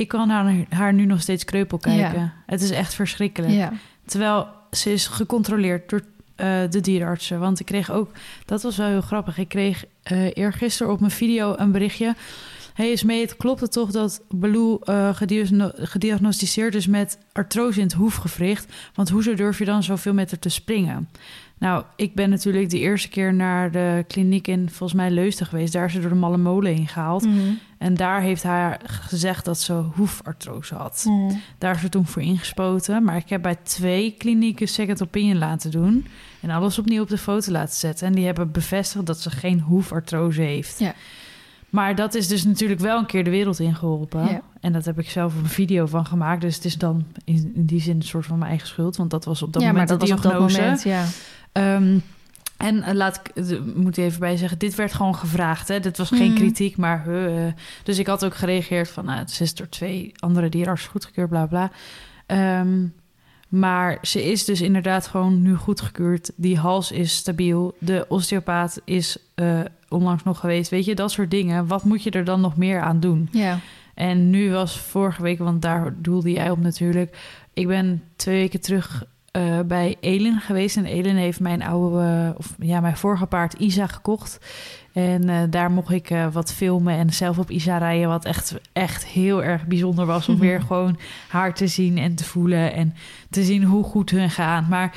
Ik 0.00 0.08
kan 0.08 0.28
naar 0.28 0.54
haar 0.68 0.92
nu 0.92 1.04
nog 1.04 1.20
steeds 1.20 1.44
kreupel 1.44 1.78
kijken. 1.78 2.20
Ja. 2.20 2.32
Het 2.46 2.62
is 2.62 2.70
echt 2.70 2.94
verschrikkelijk. 2.94 3.52
Ja. 3.52 3.72
Terwijl 4.06 4.48
ze 4.70 4.92
is 4.92 5.06
gecontroleerd 5.06 5.90
door 5.90 6.00
eh, 6.34 6.60
de 6.70 6.80
dierenartsen. 6.80 7.40
Want 7.40 7.60
ik 7.60 7.66
kreeg 7.66 7.90
ook, 7.90 8.10
dat 8.44 8.62
was 8.62 8.76
wel 8.76 8.88
heel 8.88 9.00
grappig. 9.00 9.38
Ik 9.38 9.48
kreeg 9.48 9.84
uh, 10.12 10.30
eergisteren 10.34 10.92
op 10.92 11.00
mijn 11.00 11.12
video 11.12 11.54
een 11.56 11.72
berichtje. 11.72 12.14
Hey, 12.74 12.90
is 12.90 13.02
mee, 13.02 13.20
het 13.20 13.36
klopt 13.36 13.60
het 13.60 13.72
toch 13.72 13.90
dat 13.90 14.22
Baloo 14.28 14.78
uh, 14.84 15.14
gediagno 15.14 15.70
gediagnosticeerd 15.74 16.74
is 16.74 16.86
met 16.86 17.18
artrose 17.32 17.78
in 17.78 17.86
het 17.86 17.94
hoefgewricht? 17.94 18.72
Want 18.94 19.08
hoezo 19.08 19.34
durf 19.34 19.58
je 19.58 19.64
dan 19.64 19.82
zoveel 19.82 20.14
met 20.14 20.30
haar 20.30 20.38
te 20.38 20.48
springen? 20.48 21.08
Nou, 21.60 21.84
ik 21.96 22.14
ben 22.14 22.30
natuurlijk 22.30 22.70
de 22.70 22.78
eerste 22.78 23.08
keer 23.08 23.34
naar 23.34 23.70
de 23.70 24.04
kliniek 24.08 24.46
in 24.46 24.70
volgens 24.70 25.00
mij 25.00 25.10
Leusden 25.10 25.46
geweest. 25.46 25.72
Daar 25.72 25.84
is 25.84 25.92
ze 25.92 26.00
door 26.00 26.08
de 26.10 26.14
malle 26.16 26.36
molen 26.36 26.74
heen 26.74 26.88
gehaald. 26.88 27.24
Mm 27.24 27.32
-hmm. 27.32 27.58
En 27.78 27.94
daar 27.94 28.20
heeft 28.20 28.42
haar 28.42 28.80
gezegd 28.84 29.44
dat 29.44 29.60
ze 29.60 29.72
hoefartrose 29.72 30.74
had. 30.74 31.04
Mm 31.06 31.28
-hmm. 31.28 31.40
Daar 31.58 31.74
is 31.74 31.80
ze 31.80 31.88
toen 31.88 32.06
voor 32.06 32.22
ingespoten. 32.22 33.04
Maar 33.04 33.16
ik 33.16 33.28
heb 33.28 33.42
bij 33.42 33.56
twee 33.62 34.14
klinieken 34.18 34.68
second 34.68 35.02
opinion 35.02 35.38
laten 35.38 35.70
doen. 35.70 36.06
En 36.40 36.50
alles 36.50 36.78
opnieuw 36.78 37.02
op 37.02 37.08
de 37.08 37.18
foto 37.18 37.52
laten 37.52 37.76
zetten. 37.76 38.06
En 38.06 38.14
die 38.14 38.26
hebben 38.26 38.50
bevestigd 38.50 39.06
dat 39.06 39.20
ze 39.20 39.30
geen 39.30 39.60
hoefartrose 39.60 40.42
heeft. 40.42 40.78
Ja. 40.78 40.94
Maar 41.70 41.94
dat 41.94 42.14
is 42.14 42.28
dus 42.28 42.44
natuurlijk 42.44 42.80
wel 42.80 42.98
een 42.98 43.06
keer 43.06 43.24
de 43.24 43.30
wereld 43.30 43.58
ingeholpen. 43.58 44.26
Ja. 44.26 44.40
En 44.60 44.72
dat 44.72 44.84
heb 44.84 44.98
ik 44.98 45.10
zelf 45.10 45.36
een 45.36 45.46
video 45.46 45.86
van 45.86 46.06
gemaakt. 46.06 46.40
Dus 46.40 46.54
het 46.54 46.64
is 46.64 46.78
dan 46.78 47.04
in, 47.24 47.52
in 47.54 47.66
die 47.66 47.80
zin 47.80 47.96
een 47.96 48.02
soort 48.02 48.26
van 48.26 48.38
mijn 48.38 48.50
eigen 48.50 48.68
schuld. 48.68 48.96
Want 48.96 49.10
dat 49.10 49.24
was 49.24 49.42
op 49.42 49.52
dat 49.52 49.62
ja, 49.62 49.68
moment 49.68 49.88
maar 49.88 49.98
dat 49.98 50.08
de 50.08 50.14
was 50.14 50.24
op 50.24 50.30
dat 50.30 50.32
diagnose. 50.32 50.60
moment, 50.60 50.82
ja. 50.82 51.04
Um, 51.52 52.02
en 52.56 52.76
uh, 52.76 52.92
laat 52.92 53.16
ik, 53.16 53.44
uh, 53.44 53.60
moet 53.74 53.96
ik 53.96 54.04
even 54.04 54.20
bij 54.20 54.36
zeggen, 54.36 54.58
dit 54.58 54.74
werd 54.74 54.94
gewoon 54.94 55.14
gevraagd. 55.16 55.68
Hè? 55.68 55.80
Dit 55.80 55.98
was 55.98 56.08
geen 56.08 56.30
Mhm. 56.30 56.34
kritiek, 56.40 56.76
maar... 56.76 57.08
Uh, 57.08 57.46
dus 57.82 57.98
ik 57.98 58.06
had 58.06 58.24
ook 58.24 58.34
gereageerd 58.34 58.90
van... 58.90 59.04
Nou, 59.04 59.18
het 59.18 59.40
is 59.40 59.54
door 59.54 59.68
twee 59.68 60.12
andere 60.18 60.48
dierenartsen 60.48 60.90
goedgekeurd, 60.90 61.28
bla 61.28 61.46
bla. 61.46 61.70
Um, 62.60 62.94
maar 63.48 63.98
ze 64.02 64.30
is 64.30 64.44
dus 64.44 64.60
inderdaad 64.60 65.06
gewoon 65.06 65.42
nu 65.42 65.54
goedgekeurd. 65.54 66.32
Die 66.36 66.58
hals 66.58 66.92
is 66.92 67.16
stabiel. 67.16 67.76
De 67.78 68.04
osteopaat 68.08 68.80
is 68.84 69.16
uh, 69.34 69.60
onlangs 69.88 70.22
nog 70.22 70.40
geweest. 70.40 70.70
Weet 70.70 70.84
je, 70.84 70.94
dat 70.94 71.10
soort 71.10 71.30
dingen. 71.30 71.66
Wat 71.66 71.84
moet 71.84 72.02
je 72.02 72.10
er 72.10 72.24
dan 72.24 72.40
nog 72.40 72.56
meer 72.56 72.80
aan 72.80 73.00
doen? 73.00 73.28
Ja. 73.32 73.58
En 73.94 74.30
nu 74.30 74.50
was 74.50 74.78
vorige 74.78 75.22
week, 75.22 75.38
want 75.38 75.62
daar 75.62 75.94
doelde 75.96 76.32
jij 76.32 76.50
op 76.50 76.60
natuurlijk. 76.60 77.16
Ik 77.52 77.66
ben 77.66 78.02
twee 78.16 78.36
weken 78.40 78.60
terug 78.60 79.04
uh, 79.36 79.60
bij 79.66 79.96
Elin 80.00 80.40
geweest. 80.40 80.76
En 80.76 80.84
Elin 80.84 81.16
heeft 81.16 81.40
mijn 81.40 81.62
oude, 81.62 81.96
uh, 81.96 82.30
of 82.36 82.54
ja, 82.58 82.80
mijn 82.80 82.96
vorige 82.96 83.26
paard 83.26 83.52
Isa 83.52 83.86
gekocht. 83.86 84.38
En 84.92 85.28
uh, 85.28 85.42
daar 85.50 85.70
mocht 85.70 85.92
ik 85.92 86.14
wat 86.32 86.52
filmen 86.52 86.94
en 86.94 87.12
zelf 87.12 87.38
op 87.38 87.50
Isa 87.50 87.78
rijden. 87.78 88.08
Wat 88.08 88.24
echt, 88.24 88.54
echt 88.72 89.06
heel 89.06 89.42
erg 89.42 89.66
bijzonder 89.66 90.06
was. 90.06 90.28
Om 90.28 90.38
weer 90.48 90.60
gewoon 90.60 90.98
haar 91.28 91.54
te 91.54 91.66
zien 91.66 91.98
en 91.98 92.14
te 92.14 92.24
voelen. 92.24 92.72
En 92.72 92.94
te 93.30 93.42
zien 93.44 93.64
hoe 93.64 93.84
goed 93.84 94.10
hun 94.10 94.30
gaan. 94.30 94.66
Maar 94.68 94.96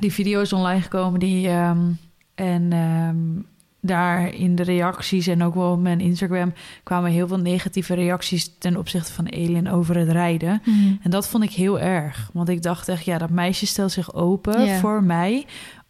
die 0.00 0.12
video 0.12 0.40
is 0.40 0.52
online 0.52 0.82
gekomen. 0.82 1.20
Die, 1.20 1.48
um, 1.48 1.98
en 2.34 2.72
um, 2.72 3.46
daar 3.80 4.34
in 4.34 4.54
de 4.54 4.62
reacties 4.62 5.26
en 5.26 5.42
ook 5.42 5.54
wel 5.54 5.72
op 5.72 5.80
mijn 5.80 6.00
Instagram 6.00 6.52
kwamen 6.82 7.10
heel 7.10 7.28
veel 7.28 7.38
negatieve 7.38 7.94
reacties 7.94 8.54
ten 8.58 8.76
opzichte 8.76 9.12
van 9.12 9.26
Elin 9.26 9.70
over 9.70 9.96
het 9.96 10.08
rijden. 10.08 10.62
Mm. 10.64 10.98
En 11.02 11.10
dat 11.10 11.28
vond 11.28 11.44
ik 11.44 11.50
heel 11.52 11.80
erg. 11.80 12.30
Want 12.32 12.48
ik 12.48 12.62
dacht 12.62 12.88
echt, 12.88 13.04
ja, 13.04 13.18
dat 13.18 13.30
meisje 13.30 13.66
stelt 13.66 13.92
zich 13.92 14.14
open 14.14 14.68
voor 14.68 15.02
mij. 15.02 15.46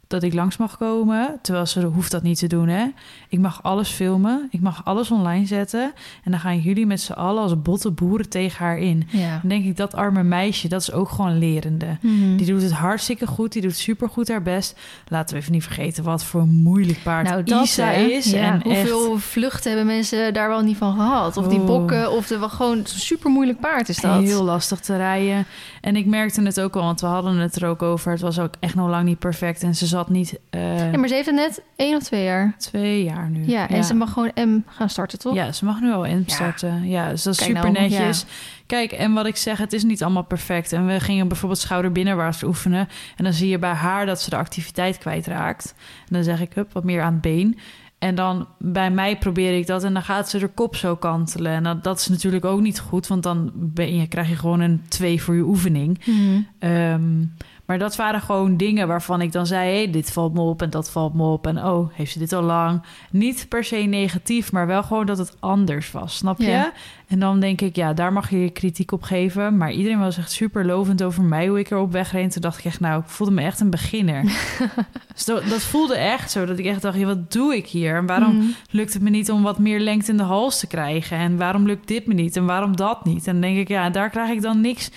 Dat 0.07 0.23
ik 0.23 0.35
langs 0.35 0.57
mag 0.57 0.79
komen. 0.79 1.39
Terwijl 1.43 1.67
ze 1.67 1.83
hoeft 1.83 2.11
dat 2.11 2.23
niet 2.23 2.39
te 2.39 2.47
doen, 2.47 2.69
hè. 2.69 2.87
Ik 3.31 3.39
mag 3.39 3.63
alles 3.63 3.89
filmen. 3.91 4.49
Ik 4.51 4.61
mag 4.61 4.85
alles 4.85 5.11
online 5.11 5.47
zetten. 5.47 5.93
En 6.25 6.31
dan 6.31 6.41
gaan 6.41 6.59
jullie 6.59 6.87
met 6.87 7.01
z'n 7.01 7.13
allen 7.13 7.43
als 7.43 7.63
botte 7.63 7.91
boeren 7.91 8.29
tegen 8.29 8.65
haar 8.65 8.79
in. 8.79 9.09
Ja. 9.11 9.31
Dan 9.41 9.49
denk 9.49 9.65
ik, 9.65 9.77
dat 9.77 9.95
arme 9.95 10.23
meisje, 10.23 10.69
dat 10.69 10.81
is 10.81 10.93
ook 10.93 11.09
gewoon 11.09 11.39
lerende. 11.39 11.97
Mhm. 12.01 12.37
Die 12.37 12.47
doet 12.47 12.63
het 12.63 12.73
hartstikke 12.73 13.27
goed. 13.27 13.53
Die 13.53 13.63
doet 13.63 13.77
supergoed 13.77 14.29
haar 14.29 14.43
best. 14.43 14.79
Laten 15.09 15.35
we 15.35 15.41
even 15.41 15.53
niet 15.53 15.65
vergeten 15.65 16.05
wat 16.05 16.25
voor 16.25 16.41
een 16.41 16.63
moeilijk 16.63 17.03
paard 17.03 17.29
Nou, 17.29 17.43
dat 17.43 17.65
Isa 17.65 17.87
hè? 17.87 18.01
is. 18.01 18.31
Ja, 18.31 18.53
en 18.53 18.63
hoeveel 18.63 19.15
echt 19.15 19.23
vluchten 19.25 19.71
hebben 19.71 19.87
mensen 19.95 20.35
daar 20.35 20.49
wel 20.49 20.61
niet 20.61 20.77
van 20.77 20.95
gehad? 20.95 21.37
Of 21.37 21.49
die 21.49 21.61
bokken, 21.61 22.13
of 22.13 22.27
de 22.27 22.49
gewoon 22.49 22.81
super 22.85 23.31
moeilijk 23.31 23.61
paard 23.61 23.89
is 23.89 24.01
dat. 24.01 24.23
heel 24.23 24.43
lastig 24.45 24.81
te 24.81 24.97
rijden. 24.97 25.47
En 25.81 25.97
ik 25.97 26.07
merkte 26.07 26.43
het 26.43 26.61
ook 26.61 26.77
al, 26.77 26.83
want 26.83 27.01
we 27.01 27.07
hadden 27.07 27.37
het 27.37 27.57
er 27.57 27.69
ook 27.69 27.83
over. 27.83 28.11
Het 28.13 28.21
was 28.21 28.39
ook 28.39 28.55
echt 28.61 28.75
nog 28.75 28.89
lang 28.89 29.05
niet 29.05 29.19
perfect. 29.19 29.63
En 29.63 29.75
ze 29.75 29.87
zat 29.87 30.09
niet 30.09 30.39
eh, 30.51 30.93
Ja, 30.93 30.99
maar 30.99 31.09
ze 31.09 31.15
heeft 31.15 31.27
het 31.27 31.35
net 31.35 31.63
één 31.77 31.97
of 31.97 32.03
twee 32.03 32.25
jaar. 32.25 32.55
twee 32.59 33.05
jaar 33.05 33.18
nu. 33.27 33.47
Ja, 33.47 33.69
en 33.69 33.85
ze 33.85 33.95
mag 33.95 34.13
gewoon 34.13 34.31
M 34.35 34.61
gaan 34.67 34.89
starten, 34.89 35.19
toch? 35.19 35.35
Ja, 35.35 35.53
ze 35.53 35.65
mag 35.65 35.81
nu 35.81 35.93
al 35.93 36.05
in 36.05 36.25
Ja. 36.27 36.35
starten. 36.35 36.89
Ja, 36.89 37.09
dus 37.09 37.23
dat 37.23 37.33
is 37.33 37.39
Kijk 37.39 37.57
super 37.57 37.73
nou, 37.73 37.83
netjes. 37.89 38.25
Kijk, 38.67 38.93
en 38.93 39.13
wat 39.13 39.27
ik 39.27 39.37
zeg, 39.37 39.59
het 39.59 39.73
is 39.73 39.85
niet 39.85 40.03
allemaal 40.03 40.25
perfect. 40.25 40.73
En 40.73 40.87
we 40.87 41.01
gingen 41.01 41.29
bijvoorbeeld 41.29 41.61
schouder 41.61 41.93
binnenwaarts 41.93 42.43
oefenen. 42.43 42.89
En 43.17 43.25
dan 43.25 43.33
zie 43.33 43.49
je 43.49 43.59
bij 43.59 43.73
haar 43.73 44.07
dat 44.07 44.21
ze 44.21 44.31
de 44.31 44.37
activiteit 44.37 44.99
kwijtraakt. 44.99 45.75
En 45.79 46.15
dan 46.15 46.25
zeg 46.25 46.41
ik, 46.41 46.53
hup, 46.55 46.73
wat 46.73 46.85
meer 46.85 47.03
aan 47.03 47.13
het 47.13 47.21
been. 47.21 47.59
En 47.99 48.15
dan 48.15 48.47
bij 48.59 48.91
mij 48.91 49.19
probeer 49.19 49.59
ik 49.59 49.67
dat 49.67 49.85
en 49.85 49.93
dan 49.93 50.03
gaat 50.03 50.29
ze 50.29 50.39
de 50.39 50.49
kop 50.49 50.77
zo 50.77 50.97
kantelen. 50.97 51.53
En 51.53 51.63
dat, 51.63 51.85
dat 51.85 51.99
is 51.99 52.09
natuurlijk 52.09 52.45
ook 52.45 52.61
niet 52.61 52.81
goed, 52.81 53.07
want 53.07 53.23
dan 53.23 53.51
ben 53.55 53.97
je, 53.97 54.07
krijg 54.07 54.29
je 54.29 54.37
gewoon 54.37 54.61
een 54.61 54.83
twee 54.89 55.23
voor 55.23 55.35
je 55.35 55.43
oefening. 55.43 56.01
Mhm. 56.05 56.41
Ehm, 56.59 57.25
maar 57.69 57.79
dat 57.79 57.97
waren 57.97 58.21
gewoon 58.21 58.57
dingen 58.57 58.89
waarvan 58.89 59.21
ik 59.21 59.33
dan 59.33 59.47
zei: 59.47 59.69
hé, 59.71 59.77
hey, 59.77 59.91
dit 59.91 60.13
valt 60.13 60.35
me 60.35 60.41
op 60.41 60.63
en 60.63 60.71
dat 60.71 60.91
valt 60.91 61.15
me 61.15 61.23
op. 61.23 61.47
En 61.47 61.65
oh, 61.65 61.91
heeft 61.93 62.13
ze 62.13 62.19
dit 62.19 62.33
al 62.33 62.43
lang? 62.43 62.83
Niet 63.11 63.47
per 63.49 63.65
se 63.65 63.77
negatief, 63.77 64.53
maar 64.53 64.67
wel 64.67 64.83
gewoon 64.83 65.07
dat 65.07 65.19
het 65.19 65.37
anders 65.41 65.91
was, 65.91 66.17
snap 66.17 66.39
je? 66.39 66.47
Ja. 66.47 66.73
En 67.09 67.19
dan 67.19 67.41
denk 67.41 67.61
ik, 67.61 67.77
ja, 67.77 67.93
daar 67.93 68.13
mag 68.13 68.31
je 68.31 68.41
je 68.43 68.51
kritiek 68.51 68.93
op 68.93 69.03
geven. 69.03 69.57
Maar 69.57 69.73
iedereen 69.73 69.99
was 69.99 70.19
echt 70.19 70.33
super 70.33 70.65
lovend 70.65 71.03
over 71.03 71.23
mij, 71.23 71.47
hoe 71.49 71.59
ik 71.59 71.71
erop 71.71 71.93
wegreed. 71.93 72.33
Toen 72.33 72.43
dacht 72.43 72.59
ik 72.59 72.65
echt, 72.65 72.81
nou, 72.81 73.01
ik 73.01 73.09
voelde 73.09 73.33
me 73.33 73.43
echt 73.43 73.61
een 73.61 73.71
beginner. 73.71 74.23
dus 75.15 75.25
dat, 75.25 75.49
dat 75.49 75.63
voelde 75.63 75.97
echt 75.97 76.31
zo, 76.31 76.45
dat 76.47 76.59
ik 76.59 76.65
echt 76.65 76.83
dacht, 76.83 76.99
ja, 76.99 77.07
wat 77.07 77.33
doe 77.33 77.57
ik 77.57 77.67
hier? 77.67 77.97
En 77.97 78.07
waarom 78.07 78.37
Mhm. 78.37 78.47
lukt 78.71 78.93
het 78.93 79.03
me 79.03 79.11
niet 79.11 79.31
om 79.31 79.43
wat 79.43 79.59
meer 79.59 79.81
lengte 79.81 80.11
in 80.11 80.17
de 80.17 80.23
hals 80.23 80.59
te 80.61 80.67
krijgen? 80.67 81.17
En 81.19 81.37
waarom 81.37 81.67
lukt 81.67 81.89
dit 81.89 82.07
me 82.07 82.15
niet? 82.15 82.37
En 82.37 82.47
waarom 82.47 82.77
dat 82.77 83.05
niet? 83.05 83.27
En 83.27 83.33
dan 83.33 83.41
denk 83.43 83.57
ik, 83.59 83.69
ja, 83.69 83.91
daar 83.91 84.11
krijg 84.11 84.31
ik 84.31 84.43
dan 84.43 84.61
niks. 84.61 84.91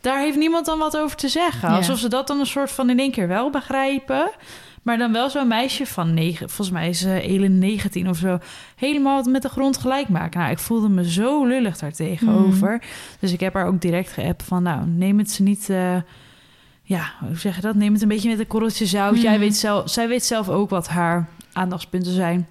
Daar 0.00 0.20
heeft 0.20 0.36
niemand 0.36 0.66
dan 0.66 0.78
wat 0.78 0.96
over 0.96 1.16
te 1.16 1.28
zeggen. 1.28 1.68
Ja. 1.68 1.76
Alsof 1.76 1.98
ze 1.98 2.08
dat 2.08 2.26
dan 2.26 2.40
een 2.40 2.46
soort 2.46 2.70
van 2.70 2.90
in 2.90 2.98
één 2.98 3.10
keer 3.10 3.28
wel 3.28 3.50
begrijpen. 3.50 4.30
Maar 4.82 4.98
dan 4.98 5.12
wel 5.12 5.30
zo'n 5.30 5.48
meisje 5.48 5.86
van 5.86 6.14
negen, 6.14 6.48
volgens 6.48 6.70
mij 6.70 6.88
is 6.88 7.04
uh, 7.04 7.16
Elin 7.16 7.58
19 7.58 8.08
of 8.08 8.16
zo, 8.16 8.38
helemaal 8.76 9.22
met 9.22 9.42
de 9.42 9.48
grond 9.48 9.78
gelijk 9.78 10.08
maken. 10.08 10.40
Nou, 10.40 10.52
ik 10.52 10.58
voelde 10.58 10.88
me 10.88 11.10
zo 11.10 11.44
lullig 11.44 11.78
daar 11.78 11.92
tegenover. 11.92 12.72
Mhm. 12.72 12.86
Dus 13.20 13.32
ik 13.32 13.40
heb 13.40 13.54
haar 13.54 13.66
ook 13.66 13.80
direct 13.80 14.10
geappt 14.10 14.42
van, 14.42 14.62
nou, 14.62 14.86
neem 14.86 15.18
het 15.18 15.30
ze 15.30 15.42
niet. 15.42 15.68
Uh, 15.68 15.96
ja, 16.82 17.12
hoe 17.26 17.38
zeg 17.38 17.54
je 17.54 17.60
dat? 17.60 17.74
Neem 17.74 17.92
het 17.92 18.02
een 18.02 18.08
beetje 18.08 18.30
met 18.30 18.38
een 18.38 18.46
korreltje 18.46 18.86
zout. 18.86 19.12
Mhm. 19.12 19.22
Jij 19.22 19.38
weet 19.38 19.56
zelf, 19.56 19.90
zij 19.90 20.08
weet 20.08 20.24
zelf 20.24 20.48
ook 20.48 20.70
wat 20.70 20.88
haar 20.88 21.28
aandachtspunten 21.52 22.12
zijn. 22.12 22.48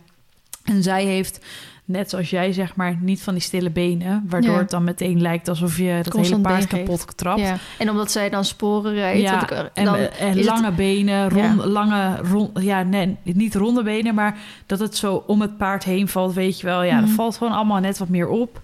En 0.64 0.84
zij 0.84 1.06
heeft, 1.06 1.46
net 1.88 2.10
zoals 2.10 2.30
jij 2.30 2.54
zeg 2.54 2.76
maar, 2.76 2.98
niet 3.02 3.22
van 3.22 3.34
die 3.34 3.44
stille 3.44 3.70
benen. 3.70 4.26
Waardoor 4.30 4.52
Ja. 4.52 4.58
het 4.58 4.70
dan 4.70 4.84
meteen 4.84 5.22
lijkt 5.22 5.48
alsof 5.48 5.78
je 5.78 6.00
dat 6.04 6.14
Constant 6.14 6.48
hele 6.48 6.58
paard 6.58 6.68
kapot 6.68 7.18
trapt. 7.18 7.40
Ja. 7.40 7.56
En 7.78 7.90
omdat 7.90 8.12
zij 8.12 8.30
dan 8.30 8.46
sporen 8.46 8.94
rijdt. 8.94 9.22
Ja, 9.22 9.50
en, 9.74 9.86
dan 9.86 9.96
en 9.96 10.38
is 10.38 10.46
lange 10.46 10.66
het- 10.66 10.76
benen, 10.76 11.30
rond, 11.30 11.66
lange, 11.66 12.18
rond, 12.18 12.50
ja, 12.64 12.84
nee, 12.84 13.18
niet 13.24 13.56
ronde 13.56 13.84
benen, 13.84 14.16
maar 14.16 14.38
dat 14.66 14.80
het 14.80 14.98
zo 14.98 15.24
om 15.28 15.42
het 15.42 15.58
paard 15.58 15.84
heen 15.84 16.08
valt, 16.08 16.34
weet 16.34 16.60
je 16.60 16.66
wel. 16.66 16.84
Ja, 16.84 16.96
Mhm. 16.98 17.06
dat 17.06 17.16
valt 17.16 17.38
gewoon 17.38 17.54
allemaal 17.54 17.80
net 17.80 17.98
wat 17.98 18.10
meer 18.10 18.28
op. 18.28 18.62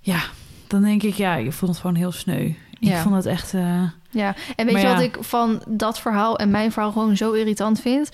Ja, 0.00 0.20
dan 0.66 0.82
denk 0.82 1.02
ik, 1.02 1.14
ja, 1.14 1.36
ik 1.36 1.52
vond 1.52 1.70
het 1.70 1.80
gewoon 1.80 1.96
heel 1.96 2.12
sneu. 2.12 2.44
Ik 2.80 2.88
Ja. 2.88 3.02
vond 3.02 3.14
het 3.14 3.26
echt, 3.26 3.54
eh, 3.54 3.82
Ja, 4.10 4.34
en 4.56 4.66
weet 4.66 4.80
je 4.80 4.86
wat 4.86 5.00
ik 5.00 5.16
van 5.20 5.62
dat 5.68 6.00
verhaal 6.00 6.38
en 6.38 6.50
mijn 6.50 6.72
verhaal 6.72 6.92
gewoon 6.92 7.16
zo 7.16 7.32
irritant 7.32 7.80
vind? 7.80 8.10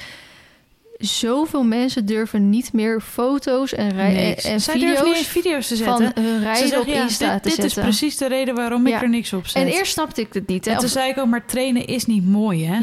Zoveel 0.98 1.62
mensen 1.64 2.06
durven 2.06 2.50
niet 2.50 2.72
meer 2.72 3.00
foto's 3.00 3.74
en, 3.74 3.90
rij- 3.92 4.12
niks. 4.28 4.44
en, 4.44 4.60
Zij 4.60 4.74
niet 4.74 4.88
video's 4.98 5.26
video's 5.26 5.66
te 5.68 5.76
van 5.76 5.98
zetten. 5.98 6.22
hun 6.24 6.38
Ze 6.38 6.44
rijden 6.44 6.68
zeggen, 6.68 6.80
op 6.80 6.94
ja, 6.94 7.02
Insta 7.02 7.32
dit, 7.32 7.42
te 7.42 7.48
dit 7.48 7.58
is 7.58 7.64
zetten. 7.64 7.82
precies 7.82 8.16
de 8.16 8.28
reden 8.28 8.54
waarom 8.54 8.86
Ja. 8.86 8.96
ik 8.96 9.02
er 9.02 9.08
niks 9.08 9.32
op 9.32 9.46
zet. 9.46 9.62
En 9.62 9.68
eerst 9.68 9.92
snapte 9.92 10.20
ik 10.20 10.32
het 10.32 10.46
niet. 10.46 10.64
Hè? 10.64 10.70
En 10.70 10.76
toen 10.76 10.86
Of- 10.86 10.92
zei 10.92 11.10
ik 11.10 11.18
ook, 11.18 11.26
maar 11.26 11.46
trainen 11.46 11.86
is 11.86 12.06
niet 12.06 12.26
mooi, 12.26 12.66
hè? 12.66 12.80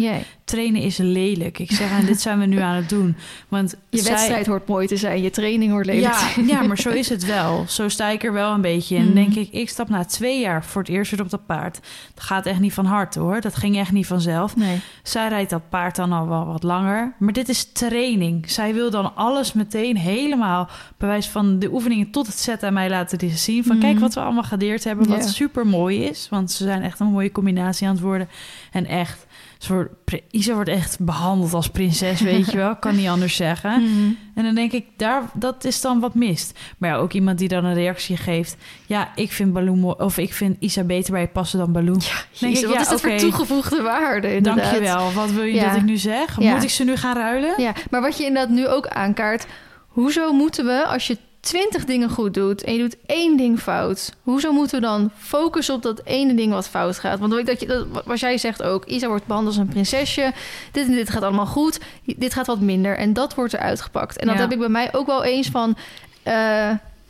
Trainen 0.52 0.82
is 0.82 0.97
lelijk. 0.97 1.60
Ik 1.60 1.72
zeg, 1.72 1.91
en 1.91 2.06
dit 2.06 2.22
zijn 2.22 2.39
we 2.39 2.45
nu 2.45 2.58
aan 2.60 2.76
het 2.76 2.89
doen. 2.89 3.16
Want 3.47 3.76
Je 3.89 3.97
zij- 4.02 4.12
wedstrijd 4.12 4.45
hoort 4.45 4.68
mooi 4.68 4.88
te 4.88 4.97
zijn, 4.97 5.22
je 5.22 5.30
training 5.30 5.72
hoort 5.72 5.86
lelijk 5.86 6.14
ja, 6.47 6.62
maar 6.62 6.78
zo 6.78 6.89
is 6.89 7.10
het 7.10 7.26
wel. 7.26 7.66
Zo 7.68 7.89
sta 7.89 8.10
ik 8.10 8.24
er 8.24 8.34
wel 8.34 8.54
een 8.54 8.62
beetje 8.62 8.95
in. 8.95 9.04
Hmm. 9.04 9.14
denk 9.14 9.36
ik, 9.36 9.47
ik 9.52 9.70
stap 9.70 9.89
na 9.89 10.06
twee 10.06 10.39
jaar 10.39 10.66
voor 10.66 10.82
het 10.82 10.91
eerst 10.91 11.12
weer 11.12 11.22
op 11.22 11.30
dat 11.30 11.45
paard. 11.45 11.80
Dat 12.14 12.24
gaat 12.24 12.45
echt 12.45 12.60
niet 12.60 12.74
van 12.74 12.86
harte 12.86 13.20
hoor. 13.20 13.41
Dat 13.41 13.56
ging 13.56 13.78
echt 13.78 13.91
niet 13.91 14.08
vanzelf. 14.08 14.56
Nee. 14.56 14.80
Zij 15.04 15.28
rijdt 15.28 15.49
dat 15.49 15.70
paard 15.70 15.95
dan 15.95 16.12
al 16.12 16.28
wel 16.28 16.45
wat 16.45 16.64
langer. 16.64 17.14
Maar 17.20 17.34
dit 17.34 17.49
is 17.49 17.72
training. 17.72 18.49
Zij 18.52 18.74
wil 18.74 18.89
dan 18.89 19.16
alles 19.16 19.54
meteen 19.54 19.97
helemaal... 19.97 20.70
bij 20.97 21.08
wijze 21.08 21.30
van 21.32 21.60
de 21.60 21.72
oefeningen 21.74 22.12
tot 22.12 22.28
het 22.28 22.39
zetten 22.39 22.68
aan 22.68 22.74
mij 22.74 22.89
laten 22.89 23.30
zien. 23.38 23.64
Van 23.64 23.76
Mhm. 23.78 23.86
kijk 23.86 23.99
wat 23.99 24.14
we 24.14 24.20
allemaal 24.20 24.43
geleerd 24.43 24.84
hebben. 24.84 25.08
Wat 25.08 25.30
super 25.30 25.68
mooi 25.68 26.04
is. 26.04 26.28
Want 26.30 26.52
ze 26.52 26.64
zijn 26.64 26.82
echt 26.82 26.99
een 26.99 27.08
mooie 27.08 27.32
combinatie 27.32 27.88
aan 27.88 27.93
het 27.93 28.04
worden. 28.04 28.30
En 28.72 28.86
echt... 28.86 29.26
Wordt, 29.68 29.89
Isa 30.32 30.53
wordt 30.53 30.70
echt 30.70 30.99
behandeld 30.99 31.53
als 31.53 31.70
prinses, 31.70 32.22
weet 32.22 32.51
je 32.51 32.57
wel. 32.57 32.76
Kan 32.76 32.95
niet 32.95 33.07
anders 33.07 33.36
zeggen. 33.36 33.82
Mhm. 33.91 34.12
En 34.36 34.43
dan 34.43 34.55
denk 34.55 34.72
ik, 34.72 34.86
daar, 34.97 35.24
dat 35.34 35.64
is 35.64 35.82
dan 35.82 35.99
wat 35.99 36.16
mist. 36.16 36.59
Maar 36.78 36.89
ja, 36.89 36.95
ook 36.95 37.14
iemand 37.14 37.38
die 37.38 37.47
dan 37.47 37.66
een 37.66 37.74
reactie 37.74 38.18
geeft. 38.18 38.55
Ja, 38.86 39.12
ik 39.16 39.32
vind 39.32 39.53
Baloo 39.53 39.76
mooi, 39.76 39.95
of 39.97 40.18
ik 40.18 40.34
vind 40.34 40.55
Isa 40.59 40.84
beter 40.84 41.12
bij 41.12 41.22
je 41.22 41.28
passen 41.28 41.59
dan 41.59 41.72
Baloo. 41.72 41.95
Ik, 41.95 42.26
wat 42.39 42.59
ja, 42.74 42.80
is 42.80 42.89
dat 42.89 43.01
voor 43.01 43.16
toegevoegde 43.18 43.82
waarde 43.82 44.36
inderdaad. 44.36 44.64
Dankjewel. 44.64 45.14
Wat 45.14 45.32
wil 45.32 45.43
je 45.43 45.53
Ja. 45.53 45.68
dat 45.68 45.76
ik 45.78 45.84
nu 45.84 45.97
zeg? 45.97 46.39
Ja. 46.39 46.53
Moet 46.53 46.64
ik 46.64 46.70
ze 46.70 46.84
nu 46.84 46.95
gaan 46.95 47.16
ruilen? 47.16 47.53
Ja, 47.57 47.74
maar 47.89 48.01
wat 48.01 48.18
je 48.18 48.26
inderdaad 48.26 48.55
nu 48.55 48.68
ook 48.68 48.88
aankaart... 48.88 49.45
hoezo 49.88 50.34
moeten 50.34 50.66
we, 50.66 50.86
als 50.86 51.07
je 51.07 51.18
twintig 51.42 51.86
dingen 51.86 52.10
goed 52.10 52.34
doet... 52.34 52.64
en 52.64 52.74
je 52.74 52.80
doet 52.80 52.98
één 53.06 53.38
ding 53.38 53.60
fout... 53.60 54.14
hoezo 54.22 54.52
moeten 54.52 54.76
we 54.80 54.86
dan 54.86 55.12
focussen 55.18 55.76
op 55.76 55.82
dat 55.82 56.02
ene 56.06 56.34
ding 56.36 56.52
wat 56.52 56.68
fout 56.70 57.00
gaat? 57.00 57.20
Want 57.20 57.46
dat 57.46 57.60
je, 57.60 57.68
dat, 57.68 57.86
wat 58.06 58.20
jij 58.20 58.38
zegt 58.38 58.64
ook... 58.64 58.86
Isa 58.86 59.08
wordt 59.08 59.26
behandeld 59.26 59.56
als 59.58 59.66
een 59.66 59.72
prinsesje... 59.72 60.32
dit 60.72 60.88
en 60.88 60.92
dit 60.94 61.10
gaat 61.10 61.24
allemaal 61.24 61.46
goed, 61.46 61.80
dit 62.04 62.34
gaat 62.34 62.48
wat 62.48 62.60
minder... 62.60 62.98
en 62.98 63.14
dat 63.14 63.36
wordt 63.36 63.54
eruit 63.54 63.82
gepakt. 63.82 64.18
En 64.18 64.28
dat 64.28 64.36
Ja. 64.36 64.42
heb 64.42 64.52
ik 64.52 64.60
bij 64.60 64.70
mij 64.70 64.94
ook 64.94 65.06
wel 65.06 65.24
eens 65.24 65.48
van... 65.48 65.78
eh, 66.24 66.34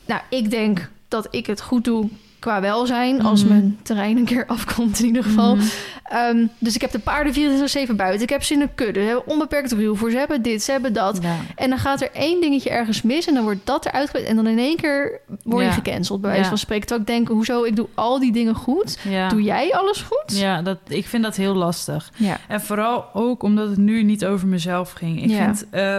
nou, 0.06 0.22
ik 0.30 0.50
denk 0.50 0.90
dat 1.08 1.28
ik 1.32 1.46
het 1.46 1.62
goed 1.62 1.84
doe 1.84 2.10
qua 2.42 2.62
welzijn... 2.62 3.22
als 3.24 3.44
Mhm. 3.44 3.54
mijn 3.54 3.80
terrein 3.84 4.18
een 4.18 4.26
keer 4.26 4.46
afkomt 4.56 5.00
in 5.00 5.06
ieder 5.06 5.24
geval... 5.24 5.56
Mhm. 5.56 5.66
Ehm, 6.04 6.46
dus 6.58 6.76
ik 6.76 6.82
heb 6.82 6.92
de 6.92 7.00
paarden 7.00 7.34
24-7 7.34 7.96
buiten. 7.96 8.22
Ik 8.22 8.30
heb 8.30 8.44
ze 8.44 8.54
in 8.54 8.62
een 8.62 8.76
kudde. 8.76 9.00
Ze 9.00 9.06
hebben 9.06 9.28
onbeperkt 9.28 9.72
ruwvoer. 9.72 10.12
Ze 10.12 10.18
hebben 10.18 10.42
dit, 10.42 10.64
ze 10.64 10.72
hebben 10.72 10.94
dat. 10.94 11.20
Ja. 11.22 11.36
En 11.56 11.70
dan 11.70 11.80
gaat 11.80 12.02
er 12.02 12.10
één 12.14 12.42
dingetje 12.42 12.70
ergens 12.70 13.02
mis 13.02 13.28
en 13.28 13.34
dan 13.34 13.44
wordt 13.44 13.60
dat 13.66 13.86
eruit 13.86 14.10
gegooid. 14.10 14.28
En 14.28 14.36
dan 14.36 14.48
in 14.48 14.58
één 14.58 14.76
keer 14.76 15.20
word 15.44 15.64
je 15.64 15.70
Ja. 15.70 15.76
gecanceld, 15.76 16.22
bij 16.22 16.30
wijze 16.30 16.44
Ja. 16.44 16.50
van 16.50 16.58
spreken. 16.58 16.88
Terwijl 16.88 17.08
ik 17.10 17.16
denk, 17.16 17.28
hoezo, 17.38 17.64
ik 17.64 17.76
doe 17.76 17.88
al 17.96 18.20
die 18.20 18.32
dingen 18.32 18.56
goed. 18.56 18.98
Doe 19.30 19.42
jij 19.42 19.74
alles 19.74 20.02
goed? 20.02 20.38
Ja, 20.40 20.62
dat, 20.62 20.78
ik 20.88 21.08
vind 21.08 21.24
dat 21.24 21.36
heel 21.36 21.56
lastig. 21.56 22.12
Ja. 22.16 22.38
En 22.48 22.62
vooral 22.62 23.06
ook 23.14 23.44
omdat 23.44 23.70
het 23.70 23.78
nu 23.78 24.04
niet 24.04 24.26
over 24.26 24.48
mezelf 24.48 24.92
ging. 24.92 25.24
Ik 25.24 25.30
Ja. 25.30 25.44
vind 25.44 25.66
eh, 25.70 25.98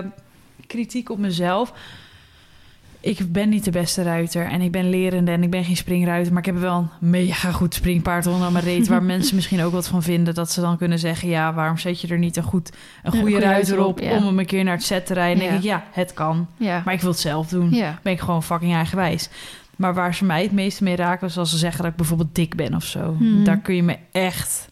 kritiek 0.66 1.10
op 1.10 1.18
mezelf. 1.18 1.72
Ik 3.02 3.32
ben 3.32 3.48
niet 3.48 3.64
de 3.64 3.70
beste 3.70 4.02
ruiter 4.02 4.46
en 4.46 4.60
ik 4.60 4.70
ben 4.70 4.90
lerende 4.90 5.30
en 5.30 5.42
ik 5.42 5.50
ben 5.50 5.64
geen 5.64 5.76
springruiter. 5.76 6.32
Maar 6.32 6.46
ik 6.46 6.52
heb 6.52 6.58
wel 6.58 6.76
een 6.76 7.10
mega 7.10 7.50
goed 7.50 7.74
springpaard 7.74 8.26
onder 8.26 8.52
mijn 8.52 8.64
reet. 8.64 8.88
Waar 8.88 9.02
mensen 9.14 9.34
misschien 9.34 9.62
ook 9.62 9.72
wat 9.72 9.88
van 9.88 10.02
vinden. 10.02 10.34
Dat 10.34 10.50
ze 10.50 10.60
dan 10.60 10.76
kunnen 10.76 10.98
zeggen: 10.98 11.28
ja, 11.28 11.54
waarom 11.54 11.78
zet 11.78 12.00
je 12.00 12.08
er 12.08 12.18
niet 12.18 12.36
een, 12.36 12.42
goed, 12.42 12.72
een 13.02 13.10
goede 13.10 13.30
goede 13.30 13.46
ruiter 13.46 13.84
op 13.84 14.00
ja. 14.00 14.16
om 14.16 14.24
hem 14.24 14.38
een 14.38 14.46
keer 14.46 14.64
naar 14.64 14.74
het 14.74 14.84
set 14.84 15.06
te 15.06 15.14
rijden? 15.14 15.42
Ja. 15.42 15.48
denk 15.48 15.62
ik: 15.62 15.68
ja, 15.68 15.84
het 15.92 16.12
kan. 16.12 16.46
Maar 16.58 16.92
ik 16.92 17.00
wil 17.00 17.10
het 17.10 17.20
zelf 17.20 17.48
doen. 17.48 17.70
Ben 18.02 18.12
ik 18.12 18.20
gewoon 18.20 18.42
fucking 18.42 18.74
eigenwijs. 18.74 19.28
Maar 19.76 19.94
waar 19.94 20.14
ze 20.14 20.24
mij 20.24 20.42
het 20.42 20.52
meeste 20.52 20.84
mee 20.84 20.96
raken, 20.96 21.26
is 21.26 21.38
als 21.38 21.50
ze 21.50 21.58
zeggen 21.58 21.82
dat 21.82 21.90
ik 21.90 21.96
bijvoorbeeld 21.96 22.34
dik 22.34 22.56
ben 22.56 22.74
of 22.74 22.84
zo. 22.84 23.14
Hmm. 23.18 23.44
Daar 23.44 23.58
kun 23.58 23.74
je 23.74 23.82
me 23.82 23.96
echt. 24.12 24.68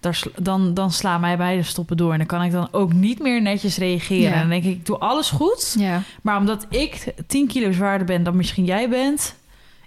Daar 0.00 0.22
dan, 0.42 0.74
dan 0.74 0.90
sla 0.92 1.18
mij 1.18 1.36
beide 1.36 1.62
stoppen 1.62 1.96
door. 1.96 2.12
En 2.12 2.18
dan 2.18 2.26
kan 2.26 2.42
ik 2.42 2.52
dan 2.52 2.68
ook 2.70 2.92
niet 2.92 3.18
meer 3.18 3.42
netjes 3.42 3.76
reageren. 3.76 4.22
Ja. 4.30 4.32
En 4.32 4.40
dan 4.40 4.48
denk 4.48 4.64
ik, 4.64 4.70
ik 4.70 4.86
doe 4.86 4.98
alles 4.98 5.30
goed. 5.30 5.74
Ja. 5.78 6.02
Maar 6.22 6.36
omdat 6.36 6.66
ik 6.68 7.14
10 7.26 7.46
kilo 7.46 7.72
zwaarder 7.72 8.06
ben 8.06 8.22
dan 8.22 8.36
misschien 8.36 8.64
jij 8.64 8.88
bent, 8.88 9.34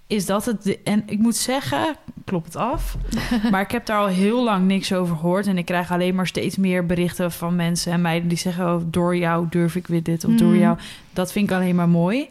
is 0.07 0.26
dat 0.26 0.45
het. 0.45 0.84
En 0.84 1.03
ik 1.05 1.20
moet 1.20 1.36
zeggen, 1.36 1.95
klopt 2.26 2.45
het 2.45 2.55
af. 2.55 2.97
maar 3.51 3.61
ik 3.61 3.72
heb 3.72 3.86
daar 3.86 3.99
al 3.99 4.07
heel 4.07 4.43
lang 4.43 4.68
niks 4.68 4.93
over 4.93 5.16
gehoord. 5.16 5.47
En 5.47 5.57
ik 5.57 5.66
krijg 5.66 5.91
alleen 5.91 6.16
maar 6.16 6.28
steeds 6.28 6.57
meer 6.57 6.86
berichten 6.86 7.32
van 7.32 7.55
mensen 7.55 7.91
en 7.91 8.01
meiden 8.01 8.30
die 8.30 8.38
zeggen: 8.38 8.66
oh, 8.66 8.82
door 8.86 9.16
jou 9.16 9.47
durf 9.49 9.76
ik 9.76 9.88
weer 9.88 10.03
dit 10.03 10.26
of 10.26 10.34
door 10.34 10.49
Hmm. 10.49 10.59
jou. 10.59 10.78
Dat 11.14 11.32
vind 11.32 11.49
ik 11.49 11.55
alleen 11.55 11.76
maar 11.76 11.89
mooi. 11.89 12.30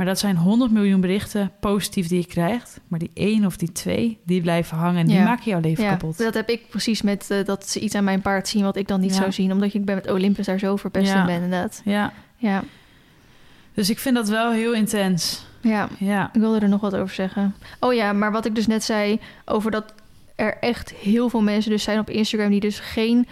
Maar 0.00 0.08
dat 0.08 0.18
zijn 0.18 0.36
100 0.36 0.70
miljoen 0.70 1.00
berichten 1.00 1.52
positief 1.60 2.08
die 2.08 2.18
je 2.20 2.26
krijgt. 2.26 2.80
Maar 2.88 2.98
die 2.98 3.10
één 3.14 3.44
of 3.46 3.56
die 3.56 3.72
twee, 3.72 4.18
die 4.24 4.40
blijven 4.40 4.76
hangen 4.76 5.00
en 5.00 5.06
die 5.06 5.16
Ja. 5.16 5.24
maken 5.24 5.50
jouw 5.50 5.60
leven 5.60 5.84
Ja, 5.84 5.90
kapot. 5.90 6.18
dat 6.18 6.34
heb 6.34 6.48
ik 6.48 6.68
precies 6.68 7.02
met 7.02 7.30
eh, 7.30 7.44
dat 7.44 7.68
ze 7.68 7.80
iets 7.80 7.94
aan 7.94 8.04
mijn 8.04 8.20
paard 8.20 8.48
zien 8.48 8.62
wat 8.62 8.76
ik 8.76 8.88
dan 8.88 9.00
niet 9.00 9.10
Ja. 9.10 9.16
zou 9.16 9.32
zien. 9.32 9.52
Omdat 9.52 9.74
ik 9.74 9.84
ben 9.84 9.94
met 9.94 10.10
Olympus 10.10 10.46
daar 10.46 10.58
zo 10.58 10.76
verpest 10.76 11.14
in 11.14 11.26
ben 11.26 11.34
inderdaad. 11.34 11.82
Ja, 11.84 12.12
Ja. 12.36 12.62
dus 13.74 13.90
ik 13.90 13.98
vind 13.98 14.14
dat 14.14 14.28
wel 14.28 14.52
heel 14.52 14.74
intens. 14.74 15.44
ja, 15.60 15.88
Ja, 15.98 16.30
ik 16.32 16.40
wilde 16.40 16.58
er 16.58 16.68
nog 16.68 16.80
wat 16.80 16.94
over 16.96 17.14
zeggen. 17.14 17.54
Oh 17.80 17.94
ja, 17.94 18.12
maar 18.12 18.32
wat 18.32 18.44
ik 18.46 18.54
dus 18.54 18.66
net 18.66 18.84
zei 18.84 19.20
over 19.44 19.70
dat 19.70 19.94
er 20.36 20.56
echt 20.60 20.90
heel 20.92 21.28
veel 21.28 21.42
mensen 21.42 21.70
dus 21.70 21.82
zijn 21.82 21.98
op 21.98 22.10
Instagram 22.10 22.50
die 22.50 22.60
dus 22.60 22.78
geen 22.80 23.26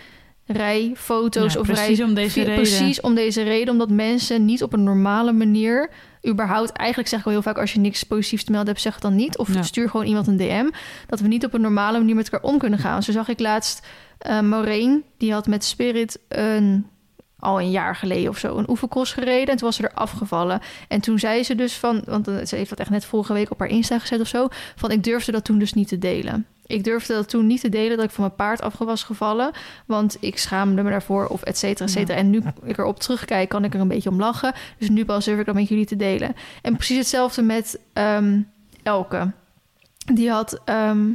rijfoto's 0.47 1.53
Ja, 1.53 1.61
of 1.61 1.67
precies 1.67 1.99
rij... 1.99 2.07
om 2.07 2.15
deze 2.15 2.39
reden. 2.41 2.55
Precies 2.55 3.01
om 3.01 3.15
deze 3.15 3.43
reden, 3.43 3.73
omdat 3.73 3.91
mensen 3.91 4.45
niet 4.45 4.63
op 4.63 4.73
een 4.73 4.83
normale 4.83 5.33
manier 5.33 5.91
überhaupt, 6.27 6.73
eigenlijk 6.73 7.09
zeg 7.09 7.19
ik 7.19 7.25
wel 7.25 7.35
heel 7.35 7.43
vaak 7.43 7.59
als 7.59 7.73
je 7.73 7.79
niks 7.81 8.03
positiefs 8.03 8.45
te 8.45 8.51
melden 8.51 8.69
hebt, 8.69 8.81
zeg 8.81 8.93
het 8.93 9.03
dan 9.03 9.15
niet. 9.17 9.39
Of 9.39 9.55
Ja. 9.55 9.63
stuur 9.63 9.91
gewoon 9.91 10.07
iemand 10.07 10.27
een 10.27 10.37
DM. 10.37 10.69
Dat 11.07 11.21
we 11.21 11.29
niet 11.29 11.45
op 11.45 11.55
een 11.55 11.61
normale 11.61 11.99
manier 11.99 12.15
met 12.15 12.29
elkaar 12.31 12.51
om 12.51 12.59
kunnen 12.59 12.79
gaan. 12.79 13.03
Zo 13.03 13.13
zag 13.13 13.29
ik 13.29 13.41
laatst 13.41 13.87
eh 14.19 14.41
Maureen, 14.41 15.05
die 15.19 15.33
had 15.33 15.47
met 15.47 15.65
Spirit 15.65 16.19
een 16.29 16.87
al 17.39 17.61
een 17.61 17.71
jaar 17.71 17.97
geleden 17.97 18.29
of 18.31 18.39
zo 18.39 18.57
een 18.57 18.71
oefencross 18.71 19.13
gereden. 19.13 19.47
En 19.49 19.57
toen 19.57 19.67
was 19.67 19.77
ze 19.77 19.83
er 19.83 19.95
afgevallen. 19.95 20.61
En 20.89 21.01
toen 21.01 21.19
zei 21.19 21.43
ze 21.45 21.55
dus 21.55 21.75
van, 21.75 22.03
want 22.05 22.29
eh, 22.29 22.45
ze 22.47 22.57
heeft 22.57 22.69
dat 22.71 22.79
echt 22.79 22.91
net 22.91 23.05
vorige 23.05 23.33
week 23.33 23.51
op 23.51 23.59
haar 23.59 23.69
Insta 23.69 23.99
gezet 23.99 24.21
of 24.21 24.29
zo, 24.29 24.49
van 24.77 24.91
ik 24.91 25.05
durfde 25.05 25.33
dat 25.33 25.45
toen 25.45 25.59
dus 25.59 25.73
niet 25.73 25.89
te 25.89 25.99
delen. 25.99 26.47
Ik 26.69 26.85
durfde 26.85 27.15
dat 27.15 27.29
toen 27.29 27.47
niet 27.47 27.61
te 27.61 27.69
delen 27.69 27.97
dat 27.97 28.07
ik 28.07 28.11
van 28.11 28.25
mijn 28.25 28.37
paard 28.37 28.63
af 28.63 28.79
was 28.79 29.03
gevallen. 29.03 29.51
Want 29.87 30.17
ik 30.21 30.39
schaamde 30.39 30.83
me 30.83 30.91
daarvoor 30.91 31.27
of 31.27 31.43
et 31.43 31.59
cetera, 31.59 31.85
et 31.85 31.91
cetera. 31.91 32.19
En 32.19 32.31
nu 32.31 32.43
ik 32.65 32.79
erop 32.79 33.01
terugkijk, 33.01 33.49
kan 33.49 33.65
ik 33.65 33.75
er 33.75 33.81
een 33.81 33.89
beetje 33.89 34.11
om 34.11 34.19
lachen. 34.19 34.55
Dus 34.79 34.89
nu 34.89 35.05
pas 35.05 35.25
durf 35.25 35.39
ik 35.39 35.47
dat 35.47 35.55
met 35.55 35.69
jullie 35.69 35.87
te 35.87 35.97
delen. 35.97 36.35
En 36.63 36.77
precies 36.77 36.97
hetzelfde 36.97 37.43
met 37.43 37.79
ehm, 37.93 38.41
Elke. 38.83 39.33
Die 40.13 40.31
had, 40.31 40.61
ehm, 40.65 41.11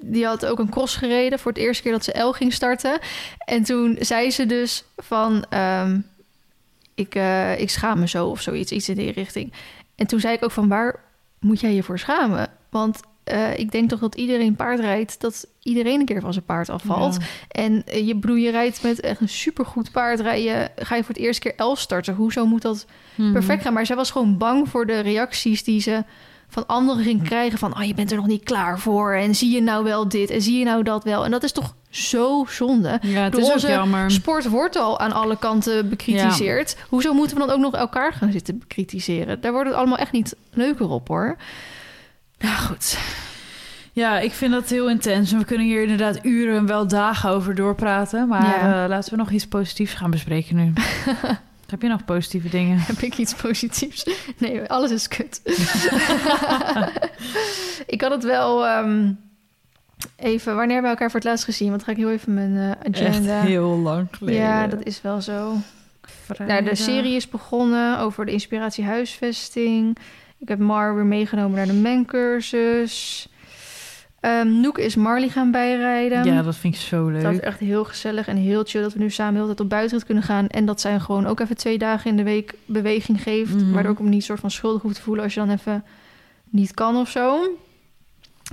die 0.00 0.26
had 0.26 0.46
ook 0.46 0.58
een 0.58 0.70
cross 0.70 0.96
gereden 0.96 1.38
voor 1.38 1.52
het 1.52 1.60
eerste 1.60 1.82
keer 1.82 1.92
dat 1.92 2.04
ze 2.04 2.18
L 2.18 2.32
ging 2.32 2.52
starten. 2.52 2.98
En 3.38 3.62
toen 3.62 3.96
zei 4.00 4.30
ze 4.30 4.46
dus 4.46 4.84
van... 4.96 5.44
ehm, 5.48 6.00
ik, 6.94 7.14
eh, 7.14 7.60
ik 7.60 7.70
schaam 7.70 7.98
me 7.98 8.08
zo 8.08 8.26
of 8.26 8.40
zoiets, 8.40 8.72
iets 8.72 8.88
in 8.88 8.96
die 8.96 9.12
richting. 9.12 9.52
En 9.94 10.06
toen 10.06 10.20
zei 10.20 10.34
ik 10.34 10.44
ook 10.44 10.50
van, 10.50 10.68
waar 10.68 11.00
moet 11.38 11.60
jij 11.60 11.74
je 11.74 11.82
voor 11.82 11.98
schamen? 11.98 12.50
Want 12.70 13.00
eh, 13.24 13.58
ik 13.58 13.70
denk 13.72 13.88
toch 13.88 14.00
dat 14.00 14.14
iedereen 14.14 14.56
paard 14.56 14.80
rijdt... 14.80 15.20
dat 15.20 15.46
iedereen 15.62 16.00
een 16.00 16.06
keer 16.06 16.20
van 16.20 16.32
zijn 16.32 16.44
paard 16.44 16.68
afvalt. 16.70 17.16
Ja. 17.20 17.26
En 17.48 17.82
eh, 17.86 18.06
je 18.06 18.16
broer, 18.16 18.38
je 18.38 18.50
rijdt 18.50 18.82
met 18.82 19.00
echt 19.00 19.20
een 19.20 19.28
supergoed 19.28 19.90
paard. 19.92 20.20
Rij 20.20 20.42
je, 20.42 20.68
ga 20.76 20.94
je 20.96 21.04
voor 21.04 21.14
het 21.14 21.22
eerste 21.24 21.40
keer 21.42 21.54
elf 21.56 21.78
starten. 21.78 22.14
Hoezo 22.14 22.46
moet 22.46 22.62
dat 22.62 22.86
Mhm. 23.14 23.32
perfect 23.32 23.62
gaan? 23.62 23.72
Maar 23.72 23.86
zij 23.86 23.96
was 23.96 24.10
gewoon 24.10 24.38
bang 24.38 24.68
voor 24.68 24.86
de 24.86 25.00
reacties 25.00 25.64
die 25.64 25.80
ze 25.80 26.04
van 26.48 26.66
anderen 26.66 27.04
ging 27.04 27.22
krijgen. 27.22 27.58
Van, 27.58 27.76
oh, 27.76 27.82
je 27.82 27.94
bent 27.94 28.10
er 28.10 28.16
nog 28.16 28.26
niet 28.26 28.44
klaar 28.44 28.78
voor. 28.78 29.12
En 29.14 29.34
zie 29.34 29.50
je 29.54 29.62
nou 29.62 29.84
wel 29.84 30.08
dit? 30.08 30.30
En 30.30 30.42
zie 30.42 30.58
je 30.58 30.64
nou 30.64 30.82
dat 30.82 31.04
wel? 31.04 31.24
En 31.24 31.30
dat 31.30 31.42
is 31.42 31.52
toch 31.52 31.74
zo 31.90 32.44
zonde. 32.48 32.98
Ja, 33.02 33.22
het 33.22 33.32
Door 33.32 33.40
is 33.40 33.46
ook 33.48 33.54
onze 33.54 33.68
jammer. 33.68 34.10
Sport 34.10 34.48
wordt 34.48 34.76
al 34.76 34.98
aan 35.00 35.12
alle 35.12 35.38
kanten 35.38 35.88
bekritiseerd. 35.88 36.76
Hoezo 36.88 37.12
moeten 37.12 37.36
we 37.36 37.46
dan 37.46 37.54
ook 37.54 37.60
nog 37.60 37.74
elkaar 37.74 38.12
gaan 38.12 38.32
zitten 38.32 38.58
bekritiseren? 38.58 39.40
Daar 39.40 39.52
wordt 39.52 39.68
het 39.68 39.78
allemaal 39.78 39.98
echt 39.98 40.12
niet 40.12 40.36
leuker 40.50 40.88
op, 40.88 41.08
hoor. 41.08 41.36
Nou 42.42 42.56
goed. 42.56 42.98
Ja, 43.92 44.18
ik 44.18 44.32
vind 44.32 44.52
dat 44.52 44.68
heel 44.68 44.90
intens. 44.90 45.32
En 45.32 45.38
we 45.38 45.44
kunnen 45.44 45.66
hier 45.66 45.82
inderdaad 45.82 46.24
uren 46.24 46.56
en 46.56 46.66
wel 46.66 46.86
dagen 46.88 47.30
over 47.30 47.54
doorpraten. 47.54 48.28
Maar 48.28 48.44
Ja. 48.66 48.82
eh, 48.82 48.88
laten 48.88 49.10
we 49.10 49.16
nog 49.16 49.30
iets 49.30 49.46
positiefs 49.46 49.94
gaan 49.94 50.10
bespreken 50.10 50.56
nu. 50.56 50.72
Heb 51.70 51.82
je 51.82 51.88
nog 51.88 52.04
positieve 52.04 52.48
dingen? 52.48 52.78
Heb 52.78 52.98
ik 52.98 53.18
iets 53.18 53.34
positiefs? 53.34 54.06
Nee, 54.38 54.62
alles 54.66 54.90
is 54.90 55.08
kut. 55.08 55.40
ik 57.86 58.00
had 58.00 58.10
het 58.10 58.24
wel 58.24 58.66
even... 58.66 59.18
Even, 60.16 60.56
wanneer 60.56 60.72
hebben 60.74 60.82
we 60.82 60.88
elkaar 60.96 61.10
voor 61.10 61.20
het 61.20 61.28
laatst 61.28 61.44
gezien? 61.44 61.70
Want 61.70 61.82
ga 61.84 61.90
ik 61.90 61.96
heel 61.96 62.10
even 62.10 62.34
mijn 62.34 62.56
eh, 62.56 62.70
agenda. 62.92 63.38
Echt 63.38 63.46
heel 63.46 63.78
lang 63.78 64.08
geleden. 64.10 64.40
ja, 64.40 64.66
dat 64.66 64.82
is 64.82 65.02
wel 65.02 65.20
zo. 65.20 65.56
Nou, 66.46 66.64
de 66.64 66.74
serie 66.74 67.16
is 67.16 67.28
begonnen 67.28 67.98
over 67.98 68.26
de 68.26 68.32
inspiratie 68.32 68.84
huisvesting. 68.84 69.96
Ik 70.42 70.48
heb 70.48 70.58
Mar 70.58 70.94
weer 70.94 71.06
meegenomen 71.06 71.56
naar 71.56 71.66
de 71.66 71.72
mencursus. 71.72 73.28
Ehm 74.20 74.60
Noek 74.60 74.78
is 74.78 74.96
Marley 74.96 75.28
gaan 75.28 75.50
bijrijden. 75.50 76.24
Ja, 76.24 76.42
dat 76.42 76.56
vind 76.56 76.74
ik 76.74 76.80
zo 76.80 77.08
leuk. 77.08 77.22
Dat 77.22 77.32
is 77.32 77.40
echt 77.40 77.58
heel 77.58 77.84
gezellig 77.84 78.28
en 78.28 78.36
heel 78.36 78.64
chill 78.64 78.82
dat 78.82 78.92
we 78.92 78.98
nu 78.98 79.10
samen 79.10 79.34
heel 79.34 79.46
tijd 79.46 79.60
op 79.60 79.68
buitenrit 79.68 80.04
kunnen 80.04 80.24
gaan. 80.24 80.46
En 80.46 80.64
dat 80.66 80.80
zij 80.80 81.00
gewoon 81.00 81.26
ook 81.26 81.40
even 81.40 81.56
twee 81.56 81.78
dagen 81.78 82.10
in 82.10 82.16
de 82.16 82.22
week 82.22 82.54
beweging 82.66 83.22
geeft. 83.22 83.54
Mhm. 83.54 83.72
Waardoor 83.72 83.92
ik 83.92 83.98
me 83.98 84.08
niet 84.08 84.24
soort 84.24 84.40
van 84.40 84.50
schuldig 84.50 84.82
hoef 84.82 84.92
te 84.92 85.02
voelen 85.02 85.24
als 85.24 85.34
je 85.34 85.40
dan 85.40 85.50
even 85.50 85.84
niet 86.50 86.74
kan 86.74 86.96
of 86.96 87.08
zo. 87.08 87.42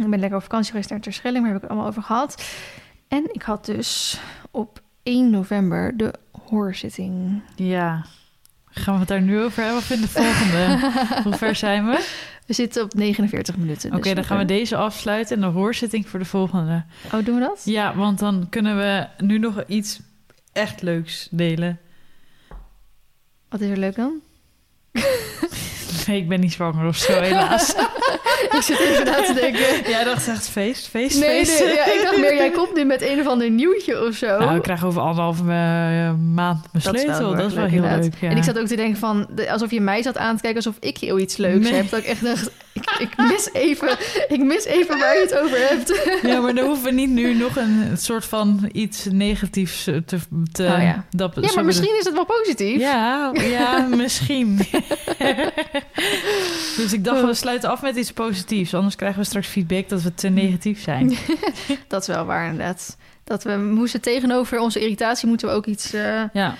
Ik 0.01 0.09
ben 0.09 0.19
lekker 0.19 0.37
op 0.37 0.43
vakantie 0.43 0.71
geweest 0.71 0.89
naar 0.89 0.99
Terschelling, 0.99 1.43
maar 1.43 1.51
daar 1.51 1.61
heb 1.61 1.63
ik 1.63 1.69
het 1.69 1.71
allemaal 1.71 1.89
over 1.89 2.03
gehad. 2.03 2.43
En 3.07 3.33
ik 3.33 3.41
had 3.41 3.65
dus 3.65 4.19
op 4.51 4.81
1 5.03 5.29
november 5.29 5.97
de 5.97 6.13
hoorzitting. 6.47 7.41
Ja. 7.55 8.05
Gaan 8.79 8.93
we 8.93 8.99
het 8.99 9.09
daar 9.09 9.21
nu 9.21 9.41
over 9.41 9.63
hebben 9.63 9.79
of 9.79 9.89
in 9.89 10.01
de 10.01 10.07
volgende? 10.07 10.91
Hoe 11.23 11.37
ver 11.37 11.55
zijn 11.55 11.85
we? 11.85 12.07
We 12.45 12.53
zitten 12.53 12.83
op 12.83 12.93
49 12.93 13.57
minuten. 13.57 13.89
Oké, 13.89 14.01
dus 14.01 14.13
dan 14.13 14.23
gaan 14.23 14.37
we 14.37 14.45
deze 14.45 14.75
afsluiten 14.75 15.35
en 15.35 15.41
de 15.41 15.47
hoorzitting 15.47 16.07
voor 16.07 16.19
de 16.19 16.25
volgende. 16.25 16.83
Oh, 17.13 17.25
doen 17.25 17.35
we 17.35 17.41
dat? 17.41 17.61
Ja, 17.65 17.95
want 17.95 18.19
dan 18.19 18.47
kunnen 18.49 18.77
we 18.77 19.07
nu 19.17 19.37
nog 19.37 19.63
iets 19.67 19.99
echt 20.53 20.81
leuks 20.81 21.27
delen. 21.31 21.79
Wat 23.49 23.61
is 23.61 23.69
er 23.69 23.77
leuk 23.77 23.95
dan? 23.95 24.13
Nee, 26.07 26.17
ik 26.17 26.27
ben 26.29 26.39
niet 26.39 26.53
zwanger 26.53 26.87
of 26.87 26.95
zo, 26.95 27.19
helaas. 27.21 27.69
ik 28.55 28.61
zit 28.61 28.79
even 28.79 29.05
na 29.05 29.15
te 29.21 29.33
denken. 29.33 29.59
Jij 29.91 30.03
dacht 30.03 30.27
echt 30.27 30.49
feest, 30.49 30.87
feest, 30.87 31.19
Nee, 31.19 31.45
feest. 31.45 31.59
nee 31.63 31.73
ja, 31.73 31.85
ik 31.85 31.99
dacht 32.03 32.17
meer, 32.17 32.35
jij 32.35 32.49
komt 32.51 32.73
nu 32.75 32.83
met 32.83 33.01
een 33.01 33.19
of 33.19 33.27
ander 33.27 33.49
nieuwtje 33.49 34.05
of 34.07 34.15
zo. 34.15 34.39
Nou, 34.39 34.55
ik 34.55 34.61
krijg 34.61 34.85
over 34.85 35.01
anderhalve 35.01 35.41
eh, 35.41 35.47
maand 36.33 36.65
mijn 36.71 36.83
Dat 36.83 36.93
is 36.95 37.05
wel 37.05 37.15
sleutel. 37.15 37.35
Dat 37.35 37.45
is 37.49 37.53
wel 37.53 37.63
leuk, 37.63 37.71
heel 37.73 37.83
inderdaad. 37.83 38.03
leuk. 38.03 38.13
Ja. 38.21 38.29
En 38.29 38.37
ik 38.37 38.43
zat 38.43 38.59
ook 38.59 38.67
te 38.67 38.75
denken 38.75 38.99
van, 38.99 39.27
alsof 39.49 39.71
je 39.71 39.81
mij 39.81 40.01
zat 40.01 40.17
aan 40.17 40.35
te 40.35 40.41
kijken 40.41 40.65
alsof 40.65 40.77
ik 40.79 40.97
heel 40.97 41.19
iets 41.19 41.37
leuks 41.37 41.69
Nee. 41.69 41.73
heb. 41.73 41.89
Dat 41.89 41.99
ik 41.99 42.05
echt 42.05 42.23
dacht, 42.23 42.49
ik, 42.99 43.17
mis 43.17 43.49
even, 43.53 43.97
ik 44.27 44.39
mis 44.43 44.65
even 44.65 44.99
waar 44.99 45.13
je 45.15 45.21
het 45.21 45.37
over 45.37 45.57
hebt. 45.57 46.19
Ja, 46.21 46.39
maar 46.39 46.55
dan 46.55 46.65
hoeven 46.65 46.83
we 46.83 46.91
niet 46.91 47.09
nu 47.09 47.33
nog 47.33 47.55
een 47.55 47.97
soort 47.97 48.25
van 48.25 48.69
iets 48.71 49.05
negatiefs 49.11 49.83
te... 49.83 50.03
te 50.51 50.63
Oh 50.63 50.81
ja. 50.81 51.05
dat, 51.09 51.37
Ja, 51.41 51.51
maar 51.55 51.65
misschien 51.65 51.97
is 51.99 52.05
het 52.05 52.13
wel 52.13 52.25
positief. 52.25 52.79
Ja, 52.79 53.31
ja, 53.33 53.87
misschien. 53.95 54.57
dus 56.75 56.93
ik 56.93 57.03
dacht, 57.03 57.21
we 57.25 57.33
sluiten 57.33 57.69
af 57.69 57.81
met 57.81 57.95
iets 57.95 58.11
positiefs. 58.11 58.73
Anders 58.73 58.95
krijgen 58.95 59.19
we 59.19 59.25
straks 59.25 59.47
feedback 59.47 59.89
dat 59.89 60.01
we 60.01 60.13
te 60.13 60.29
negatief 60.29 60.81
zijn. 60.81 61.17
Dat 61.87 62.01
is 62.01 62.07
wel 62.07 62.25
waar 62.25 62.47
inderdaad. 62.47 62.97
Dat 63.23 63.43
we 63.43 63.57
moesten 63.57 64.01
tegenover 64.01 64.59
onze 64.59 64.79
irritatie 64.79 65.27
moeten 65.27 65.47
we 65.47 65.53
ook 65.53 65.65
iets... 65.65 65.93
eh, 65.93 66.21
Ja. 66.33 66.55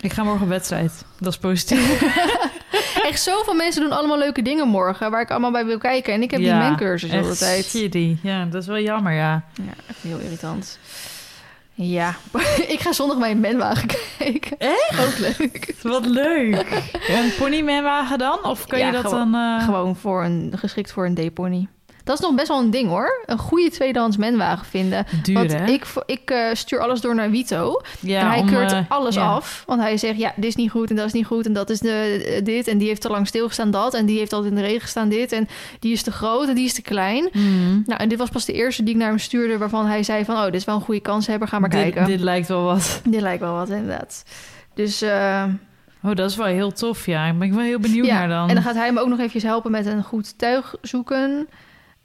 Ik 0.00 0.12
ga 0.12 0.22
morgen 0.24 0.42
op 0.42 0.48
wedstrijd. 0.48 0.92
Dat 1.20 1.32
is 1.32 1.38
positief. 1.38 2.00
Echt 3.08 3.22
zoveel 3.22 3.54
mensen 3.54 3.82
doen 3.82 3.92
allemaal 3.92 4.18
leuke 4.18 4.42
dingen 4.42 4.68
morgen... 4.68 5.10
waar 5.10 5.20
ik 5.20 5.30
allemaal 5.30 5.50
bij 5.50 5.64
wil 5.66 5.78
kijken. 5.78 6.12
En 6.14 6.22
ik 6.22 6.30
heb 6.30 6.40
die 6.40 6.52
mencursus 6.52 7.10
de 7.10 7.16
hele 7.16 7.28
echt 7.28 7.38
tijd. 7.38 7.64
shitty. 7.64 8.16
Ja, 8.22 8.44
dat 8.44 8.62
is 8.62 8.68
wel 8.68 8.78
jammer, 8.78 9.12
ja. 9.12 9.44
Ja, 9.54 9.72
echt 9.88 9.98
heel 10.02 10.18
irritant. 10.18 10.78
Ja, 11.74 12.14
ik 12.74 12.80
ga 12.80 12.92
zondag 12.92 13.16
mijn 13.18 13.40
menwagen 13.40 13.88
kijken. 14.18 14.58
Echt? 14.58 15.06
Ook 15.06 15.18
leuk. 15.18 15.74
Wat 15.82 16.06
leuk. 16.06 16.66
Een 17.08 17.32
ponymanwagen 17.38 18.18
dan? 18.18 18.44
Of 18.44 18.66
kan 18.66 18.78
Ja, 18.78 18.86
je 18.86 18.92
dat 18.92 19.02
gewoon- 19.04 19.32
dan... 19.32 19.58
eh, 19.58 19.64
Gewoon 19.64 19.96
voor 19.96 20.24
een, 20.24 20.52
geschikt 20.56 20.92
voor 20.92 21.06
een 21.06 21.14
D-pony. 21.14 21.66
Dat 22.12 22.20
is 22.20 22.26
nog 22.26 22.36
best 22.36 22.48
wel 22.48 22.60
een 22.60 22.70
ding 22.70 22.88
hoor. 22.88 23.22
Een 23.26 23.38
goede 23.38 23.70
tweedehands 23.70 24.16
menwagen 24.16 24.66
vinden. 24.66 25.06
Duur, 25.22 25.34
Want 25.34 25.52
hè? 25.52 25.64
ik, 25.66 25.84
ik 26.06 26.30
eh, 26.30 26.46
stuur 26.52 26.80
alles 26.80 27.00
door 27.00 27.14
naar 27.14 27.30
Vito. 27.30 27.80
ja, 28.00 28.20
en 28.20 28.28
hij 28.28 28.40
om, 28.40 28.46
keurt 28.46 28.72
eh, 28.72 28.78
alles 28.88 29.14
ja. 29.14 29.26
af. 29.26 29.62
Want 29.66 29.80
hij 29.80 29.96
zegt, 29.96 30.18
ja, 30.18 30.32
dit 30.36 30.44
is 30.44 30.54
niet 30.54 30.70
goed 30.70 30.90
en 30.90 30.96
dat 30.96 31.06
is 31.06 31.12
niet 31.12 31.26
goed. 31.26 31.46
En 31.46 31.52
dat 31.52 31.70
is 31.70 31.78
de, 31.78 31.90
eh, 31.90 32.44
dit. 32.44 32.68
En 32.68 32.78
die 32.78 32.88
heeft 32.88 33.00
te 33.00 33.08
lang 33.08 33.26
stilgestaan 33.26 33.70
dat. 33.70 33.94
En 33.94 34.06
die 34.06 34.18
heeft 34.18 34.32
altijd 34.32 34.52
in 34.52 34.58
de 34.58 34.64
regen 34.64 34.80
gestaan 34.80 35.08
dit. 35.08 35.32
En 35.32 35.48
die 35.78 35.92
is 35.92 36.02
te 36.02 36.12
groot 36.12 36.48
en 36.48 36.54
die 36.54 36.64
is 36.64 36.74
te 36.74 36.82
klein. 36.82 37.28
Mhm. 37.32 37.80
Nou, 37.86 38.00
en 38.00 38.08
dit 38.08 38.18
was 38.18 38.30
pas 38.30 38.44
de 38.44 38.52
eerste 38.52 38.82
die 38.82 38.94
ik 38.94 39.00
naar 39.00 39.08
hem 39.08 39.18
stuurde... 39.18 39.58
waarvan 39.58 39.86
hij 39.86 40.02
zei 40.02 40.24
van, 40.24 40.36
oh, 40.36 40.44
dit 40.44 40.54
is 40.54 40.64
wel 40.64 40.74
een 40.74 40.80
goede 40.80 41.00
kans 41.00 41.26
hebben. 41.26 41.48
Ga 41.48 41.58
maar 41.58 41.70
dit, 41.70 41.80
kijken. 41.80 42.04
Dit 42.04 42.20
lijkt 42.20 42.48
wel 42.48 42.62
wat. 42.62 43.00
Dit 43.04 43.20
lijkt 43.20 43.40
wel 43.40 43.54
wat, 43.54 43.68
inderdaad. 43.68 44.24
Dus 44.74 45.02
eh, 45.02 45.44
Oh, 46.04 46.14
dat 46.14 46.30
is 46.30 46.36
wel 46.36 46.46
heel 46.46 46.72
tof, 46.72 47.06
ja. 47.06 47.26
Ik 47.26 47.38
ben 47.38 47.54
wel 47.54 47.64
heel 47.64 47.78
benieuwd 47.78 48.06
ja, 48.06 48.18
naar 48.18 48.28
dan. 48.28 48.48
en 48.48 48.54
dan 48.54 48.64
gaat 48.64 48.74
hij 48.74 48.92
me 48.92 49.00
ook 49.00 49.08
nog 49.08 49.18
eventjes 49.18 49.42
helpen 49.42 49.70
met 49.70 49.86
een 49.86 50.02
goed 50.02 50.38
tuig 50.38 50.74
zoeken. 50.80 51.48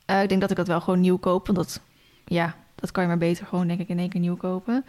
Eh, 0.07 0.21
ik 0.21 0.29
denk 0.29 0.41
dat 0.41 0.49
ik 0.49 0.55
dat 0.57 0.67
wel 0.67 0.81
gewoon 0.81 0.99
nieuw 0.99 1.17
koop, 1.17 1.47
want 1.47 1.57
dat, 1.57 1.79
ja, 2.25 2.55
dat 2.75 2.91
kan 2.91 3.03
je 3.03 3.09
maar 3.09 3.17
beter 3.17 3.45
gewoon 3.45 3.67
denk 3.67 3.79
ik 3.79 3.89
in 3.89 3.99
één 3.99 4.09
keer 4.09 4.21
nieuw 4.21 4.35
kopen. 4.35 4.85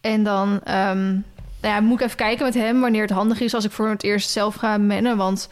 En 0.00 0.22
dan 0.24 0.60
ehm, 0.64 1.12
nou 1.60 1.74
ja, 1.74 1.80
moet 1.80 2.00
ik 2.00 2.06
even 2.06 2.16
kijken 2.16 2.44
met 2.44 2.54
hem 2.54 2.80
wanneer 2.80 3.02
het 3.02 3.10
handig 3.10 3.40
is 3.40 3.54
als 3.54 3.64
ik 3.64 3.70
voor 3.70 3.88
het 3.88 4.02
eerst 4.02 4.30
zelf 4.30 4.54
ga 4.54 4.78
mennen, 4.78 5.16
want 5.16 5.48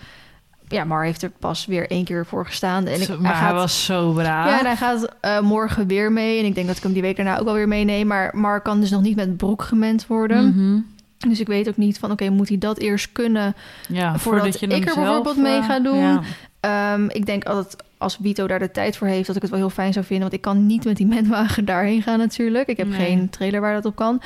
ja, 0.69 0.85
Mar 0.85 1.05
heeft 1.05 1.23
er 1.23 1.31
pas 1.39 1.67
weer 1.67 1.91
één 1.91 2.05
keer 2.05 2.27
voor 2.27 2.47
gestaan. 2.47 2.87
En 2.87 3.01
ik, 3.01 3.19
maar 3.19 3.39
hij, 3.39 3.49
gaat, 3.49 3.55
was 3.55 3.85
zo 3.85 4.13
braaf. 4.13 4.49
ja, 4.49 4.59
en 4.59 4.67
hij 4.67 4.77
gaat 4.77 5.09
eh, 5.21 5.41
morgen 5.41 5.87
weer 5.87 6.13
mee. 6.13 6.39
En 6.39 6.45
ik 6.45 6.55
denk 6.55 6.67
dat 6.67 6.77
ik 6.77 6.83
hem 6.83 6.93
die 6.93 7.03
week 7.03 7.17
daarna 7.17 7.39
ook 7.39 7.45
wel 7.45 7.55
weer 7.55 7.69
meeneem. 7.69 8.07
Maar 8.07 8.31
Mar 8.37 8.61
kan 8.61 8.81
dus 8.81 8.91
nog 8.91 9.03
niet 9.03 9.17
met 9.17 9.37
broek 9.37 9.63
gemend 9.63 10.07
worden. 10.07 10.49
Mhm. 10.49 10.81
Dus 11.29 11.41
ik 11.41 11.47
weet 11.47 11.69
ook 11.69 11.77
niet 11.77 11.99
van, 11.99 12.11
oké, 12.11 12.31
moet 12.31 12.49
hij 12.49 12.59
dat 12.59 12.79
eerst 12.79 13.13
kunnen? 13.13 13.55
Ja, 13.89 14.19
Voordat 14.19 14.61
je 14.61 14.67
ik 14.67 14.85
er 14.85 14.93
zelf, 14.93 15.05
bijvoorbeeld 15.05 15.37
mee 15.37 15.59
eh, 15.59 15.65
ga 15.65 15.81
doen. 15.81 15.99
ja. 15.99 16.21
Ehm, 16.61 17.09
ik 17.09 17.27
denk 17.27 17.45
altijd 17.45 17.77
als 18.05 18.19
Vito 18.23 18.47
daar 18.47 18.59
de 18.59 18.71
tijd 18.71 18.97
voor 18.97 19.07
heeft, 19.07 19.27
dat 19.27 19.37
ik 19.37 19.43
het 19.43 19.51
wel 19.51 19.61
heel 19.61 19.71
fijn 19.71 19.93
zou 19.93 20.05
vinden. 20.05 20.25
Want 20.25 20.35
ik 20.35 20.41
kan 20.45 20.67
niet 20.67 20.85
met 20.85 20.97
die 20.97 21.07
menwagen 21.07 21.65
daarheen 21.65 22.03
gaan 22.03 22.19
natuurlijk. 22.19 22.69
Ik 22.69 22.77
heb 22.77 22.89
Nee. 22.89 22.99
geen 22.99 23.31
trailer 23.31 23.61
waar 23.61 23.75
dat 23.75 23.85
op 23.85 23.97
kan. 23.97 24.21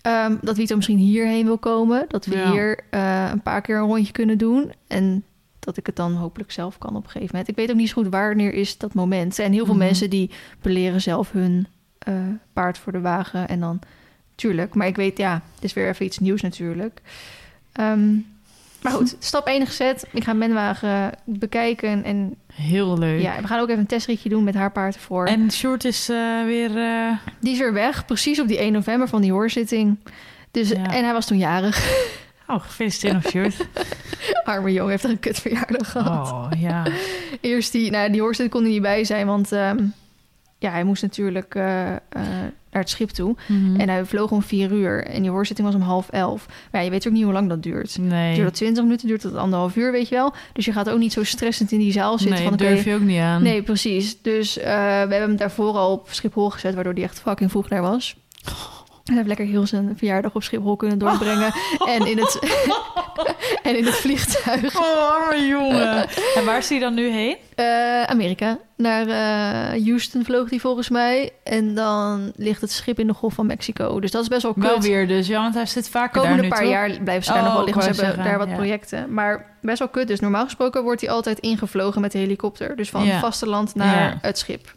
Ehm, 0.00 0.36
dat 0.42 0.56
Vito 0.56 0.76
misschien 0.76 0.98
hierheen 0.98 1.44
wil 1.44 1.58
komen. 1.58 2.04
Dat 2.08 2.26
we 2.26 2.36
Ja. 2.36 2.50
hier 2.50 2.80
eh, 2.90 3.28
een 3.32 3.42
paar 3.42 3.60
keer 3.60 3.76
een 3.76 3.82
rondje 3.86 4.12
kunnen 4.12 4.38
doen. 4.38 4.72
En 4.86 5.24
dat 5.58 5.76
ik 5.76 5.86
het 5.86 5.96
dan 5.96 6.12
hopelijk 6.12 6.52
zelf 6.52 6.78
kan 6.78 6.96
op 6.96 7.04
een 7.04 7.10
gegeven 7.10 7.28
moment. 7.30 7.48
Ik 7.50 7.56
weet 7.56 7.70
ook 7.70 7.76
niet 7.76 7.88
zo 7.88 8.02
goed 8.02 8.10
wanneer 8.12 8.52
is 8.54 8.78
dat 8.78 8.94
moment. 8.94 9.38
En 9.38 9.52
heel 9.52 9.64
veel 9.64 9.74
Mhm. 9.74 9.84
mensen 9.84 10.10
die 10.10 10.30
beleren 10.62 11.00
zelf 11.00 11.32
hun 11.32 11.66
eh, 11.98 12.14
paard 12.52 12.78
voor 12.78 12.92
de 12.92 13.00
wagen. 13.00 13.48
En 13.48 13.60
dan, 13.60 13.78
tuurlijk. 14.34 14.74
Maar 14.74 14.86
ik 14.86 14.96
weet, 14.96 15.18
ja, 15.18 15.42
het 15.54 15.64
is 15.64 15.72
weer 15.72 15.88
even 15.88 16.06
iets 16.06 16.18
nieuws 16.18 16.40
natuurlijk. 16.42 17.00
Ehm, 17.72 18.08
maar 18.84 18.92
goed, 18.92 19.16
stap 19.18 19.46
1 19.46 19.66
gezet. 19.66 20.06
Ik 20.12 20.24
ga 20.24 20.32
menwagen 20.32 21.10
bekijken. 21.24 22.04
En 22.04 22.34
Heel 22.52 22.98
leuk. 22.98 23.20
ja, 23.22 23.40
we 23.40 23.46
gaan 23.46 23.60
ook 23.60 23.68
even 23.68 23.80
een 23.80 23.86
testritje 23.86 24.28
doen 24.28 24.44
met 24.44 24.54
haar 24.54 24.72
paard 24.72 24.94
ervoor. 24.94 25.26
En 25.26 25.50
Short 25.52 25.84
is 25.84 26.08
eh, 26.08 26.44
weer... 26.44 26.76
eh, 26.78 27.10
Die 27.40 27.52
is 27.52 27.58
weer 27.58 27.72
weg, 27.72 28.04
precies 28.04 28.40
op 28.40 28.48
die 28.48 28.58
1 28.58 28.72
november 28.72 29.08
van 29.08 29.20
die 29.22 29.32
hoorzitting. 29.32 29.98
Dus, 30.50 30.68
Ja. 30.68 30.76
En 30.92 31.04
hij 31.04 31.12
was 31.12 31.26
toen 31.26 31.38
jarig. 31.38 31.82
Oh, 32.48 32.60
gefeliciteerd 32.60 33.12
nog, 33.14 33.26
Short. 33.32 33.56
Arme 34.44 34.72
jongen 34.72 34.90
heeft 34.90 35.04
er 35.04 35.10
een 35.10 35.18
kutverjaardag 35.20 35.90
gehad. 35.90 36.30
Oh, 36.30 36.48
ja. 36.58 36.82
Eerst 37.40 37.72
die, 37.72 37.90
nou, 37.90 38.10
die 38.10 38.20
hoorzitting 38.20 38.50
kon 38.50 38.62
hij 38.62 38.70
niet 38.70 38.82
bij 38.82 39.04
zijn, 39.04 39.26
want 39.26 39.52
ehm, 39.52 39.78
ja, 40.58 40.70
hij 40.70 40.84
moest 40.84 41.02
natuurlijk 41.02 41.54
eh, 41.54 41.92
naar 42.74 42.82
het 42.82 42.92
schip 42.92 43.10
toe. 43.10 43.36
Mhm. 43.46 43.80
En 43.80 43.88
hij 43.88 44.04
vloog 44.04 44.30
om 44.30 44.42
vier 44.42 44.72
uur 44.72 45.06
en 45.06 45.22
die 45.22 45.30
hoorzitting 45.30 45.66
was 45.66 45.76
om 45.76 45.82
half 45.82 46.08
elf. 46.08 46.46
Maar 46.46 46.80
ja, 46.80 46.86
je 46.86 46.90
weet 46.90 47.06
ook 47.06 47.12
niet 47.12 47.24
hoe 47.24 47.32
lang 47.32 47.48
dat 47.48 47.62
duurt. 47.62 47.98
Nee. 47.98 48.34
Duurt 48.34 48.46
dat 48.46 48.54
20 48.54 48.82
minuten, 48.82 49.08
duurt 49.08 49.22
dat 49.22 49.34
anderhalf 49.34 49.76
uur, 49.76 49.92
weet 49.92 50.08
je 50.08 50.14
wel. 50.14 50.34
Dus 50.52 50.64
je 50.64 50.72
gaat 50.72 50.90
ook 50.90 50.98
niet 50.98 51.12
zo 51.12 51.24
stressend 51.24 51.72
in 51.72 51.78
die 51.78 51.92
zaal 51.92 52.18
zitten. 52.18 52.36
nee, 52.38 52.48
van, 52.48 52.56
durf 52.56 52.84
je 52.84 52.94
ook 52.94 53.00
niet 53.00 53.20
aan. 53.20 53.42
Nee, 53.42 53.62
precies. 53.62 54.22
Dus 54.22 54.58
eh, 54.58 54.64
we 54.64 54.70
hebben 54.70 55.20
hem 55.20 55.36
daarvoor 55.36 55.72
al 55.72 55.92
op 55.92 56.08
Schiphol 56.10 56.50
gezet, 56.50 56.74
waardoor 56.74 56.92
hij 56.92 57.02
echt 57.02 57.20
fucking 57.20 57.50
vroeg 57.50 57.68
daar 57.68 57.82
was. 57.82 58.16
Hij 59.04 59.14
heeft 59.14 59.26
lekker 59.28 59.46
heel 59.46 59.66
zijn 59.66 59.94
verjaardag 59.96 60.34
op 60.34 60.42
Schiphol 60.42 60.76
kunnen 60.76 60.98
doorbrengen. 60.98 61.52
En, 61.94 62.06
in 62.06 62.18
het, 62.18 62.38
en 63.62 63.76
in 63.78 63.84
het 63.84 63.94
vliegtuig. 63.94 64.76
Oh, 64.76 65.10
arme 65.10 65.46
jongen. 65.46 66.08
en 66.36 66.44
waar 66.44 66.58
is 66.58 66.68
hij 66.68 66.78
dan 66.78 66.94
nu 66.94 67.08
heen? 67.10 67.36
Eh, 67.54 68.02
Amerika. 68.02 68.58
Naar 68.76 69.06
eh, 69.06 69.84
Houston 69.86 70.24
vloog 70.24 70.50
hij 70.50 70.58
volgens 70.58 70.88
mij. 70.88 71.30
En 71.42 71.74
dan 71.74 72.32
ligt 72.36 72.60
het 72.60 72.70
schip 72.72 72.98
in 72.98 73.06
de 73.06 73.12
Golf 73.14 73.34
van 73.34 73.46
Mexico. 73.46 74.00
Dus 74.00 74.10
dat 74.10 74.22
is 74.22 74.28
best 74.28 74.42
wel 74.42 74.52
kut. 74.52 74.62
Wel 74.64 74.80
weer 74.80 75.08
dus, 75.08 75.26
ja, 75.26 75.40
want 75.42 75.54
hij 75.54 75.66
zit 75.66 75.88
vaker 75.88 76.20
komende 76.20 76.48
daar 76.48 76.50
nu, 76.50 76.56
paar 76.56 76.66
jaar 76.66 77.02
blijven 77.02 77.24
ze 77.24 77.32
daar 77.32 77.40
Oh, 77.40 77.46
nog 77.46 77.54
wel 77.54 77.64
liggen. 77.64 77.82
Ze 77.82 77.88
hebben 77.88 78.06
zeggen, 78.06 78.24
daar 78.24 78.38
wat 78.38 78.48
ja. 78.48 78.54
projecten. 78.54 79.12
Maar 79.14 79.56
best 79.60 79.78
wel 79.78 79.88
kut. 79.88 80.08
Dus 80.08 80.20
normaal 80.20 80.44
gesproken 80.44 80.82
wordt 80.82 81.00
hij 81.00 81.10
altijd 81.10 81.38
ingevlogen 81.38 82.00
met 82.00 82.12
de 82.12 82.18
helikopter. 82.18 82.76
Dus 82.76 82.90
van 82.90 83.04
Ja. 83.04 83.10
het 83.10 83.20
vasteland 83.20 83.74
naar 83.74 84.02
Ja. 84.10 84.18
het 84.20 84.38
schip. 84.38 84.74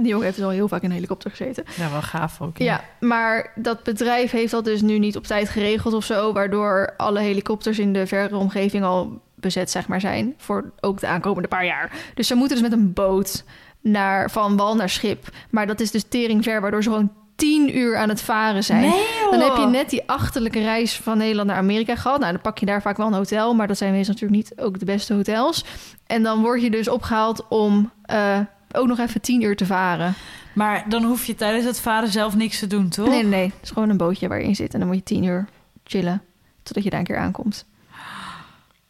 Die 0.04 0.08
jongen 0.08 0.24
heeft 0.24 0.36
dus 0.36 0.46
al 0.46 0.50
heel 0.50 0.68
vaak 0.68 0.82
in 0.82 0.88
een 0.88 0.94
helikopter 0.94 1.30
gezeten. 1.30 1.64
Ja, 1.76 1.90
wel 1.90 2.02
gaaf 2.02 2.40
ook. 2.40 2.58
Ja, 2.58 2.84
maar 3.00 3.52
dat 3.54 3.82
bedrijf 3.82 4.30
heeft 4.30 4.50
dat 4.50 4.64
dus 4.64 4.80
nu 4.80 4.98
niet 4.98 5.16
op 5.16 5.24
tijd 5.24 5.48
geregeld 5.48 5.94
of 5.94 6.04
zo, 6.04 6.32
waardoor 6.32 6.94
alle 6.96 7.20
helikopters 7.20 7.78
in 7.78 7.92
de 7.92 8.06
verre 8.06 8.36
omgeving 8.36 8.84
al 8.84 9.20
bezet 9.34 9.70
zeg 9.70 9.88
maar 9.88 10.00
zijn 10.00 10.34
voor 10.36 10.72
ook 10.80 11.00
de 11.00 11.06
aankomende 11.06 11.48
paar 11.48 11.64
jaar. 11.64 11.92
Dus 12.14 12.26
ze 12.26 12.34
moeten 12.34 12.56
dus 12.56 12.68
met 12.68 12.78
een 12.78 12.92
boot 12.92 13.44
naar 13.80 14.30
van 14.30 14.56
wal 14.56 14.76
naar 14.76 14.88
schip, 14.90 15.28
maar 15.50 15.66
dat 15.66 15.80
is 15.80 15.90
dus 15.90 16.04
tering 16.08 16.44
ver, 16.44 16.60
waardoor 16.60 16.82
ze 16.82 16.90
gewoon 16.90 17.12
tien 17.40 17.78
uur 17.78 17.96
aan 17.96 18.08
het 18.08 18.22
varen 18.22 18.64
zijn. 18.64 18.80
Nee. 18.80 19.06
Dan 19.30 19.40
heb 19.40 19.56
je 19.56 19.66
net 19.66 19.90
die 19.90 20.02
achterlijke 20.06 20.60
reis 20.60 20.96
van 20.96 21.18
Nederland 21.18 21.48
naar 21.48 21.56
Amerika 21.56 21.96
gehad. 21.96 22.20
Nou, 22.20 22.32
dan 22.32 22.40
pak 22.40 22.58
je 22.58 22.66
daar 22.66 22.82
vaak 22.82 22.96
wel 22.96 23.06
een 23.06 23.12
hotel, 23.12 23.54
maar 23.54 23.66
dat 23.66 23.78
zijn 23.78 23.92
meestal 23.92 24.14
natuurlijk 24.14 24.42
niet 24.42 24.60
ook 24.60 24.78
de 24.78 24.84
beste 24.84 25.14
hotels. 25.14 25.64
En 26.06 26.22
dan 26.22 26.42
word 26.42 26.62
je 26.62 26.70
dus 26.70 26.88
opgehaald 26.88 27.46
om 27.48 27.90
eh, 28.02 28.38
ook 28.72 28.86
nog 28.86 28.98
even 28.98 29.20
tien 29.20 29.42
uur 29.42 29.56
te 29.56 29.66
varen. 29.66 30.14
Maar 30.52 30.84
dan 30.88 31.02
hoef 31.04 31.24
je 31.24 31.34
tijdens 31.34 31.64
het 31.64 31.80
varen 31.80 32.08
zelf 32.08 32.36
niks 32.36 32.58
te 32.58 32.66
doen, 32.66 32.88
toch? 32.88 33.08
Nee, 33.08 33.22
nee, 33.22 33.30
nee. 33.30 33.44
Het 33.44 33.54
is 33.62 33.70
gewoon 33.70 33.88
een 33.88 33.96
bootje 33.96 34.28
waar 34.28 34.38
je 34.40 34.46
in 34.46 34.56
zit. 34.56 34.72
En 34.72 34.78
dan 34.78 34.88
moet 34.88 34.96
je 34.96 35.02
tien 35.02 35.24
uur 35.24 35.46
chillen. 35.84 36.22
Totdat 36.62 36.84
je 36.84 36.90
daar 36.90 36.98
een 36.98 37.06
keer 37.06 37.18
aankomt. 37.18 37.64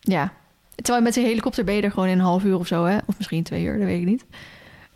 Ja. 0.01 0.33
Terwijl 0.75 1.05
met 1.05 1.17
een 1.17 1.25
helikopter 1.25 1.65
ben 1.65 1.75
je 1.75 1.83
er 1.83 1.91
gewoon 1.91 2.09
in 2.09 2.19
een 2.19 2.25
half 2.25 2.45
uur 2.45 2.59
of 2.59 2.67
zo, 2.67 2.85
hè? 2.85 2.99
Of 3.07 3.17
misschien 3.17 3.43
twee 3.43 3.65
uur, 3.65 3.79
dat 3.79 3.87
weet 3.87 4.01
ik 4.01 4.07
niet. 4.07 4.25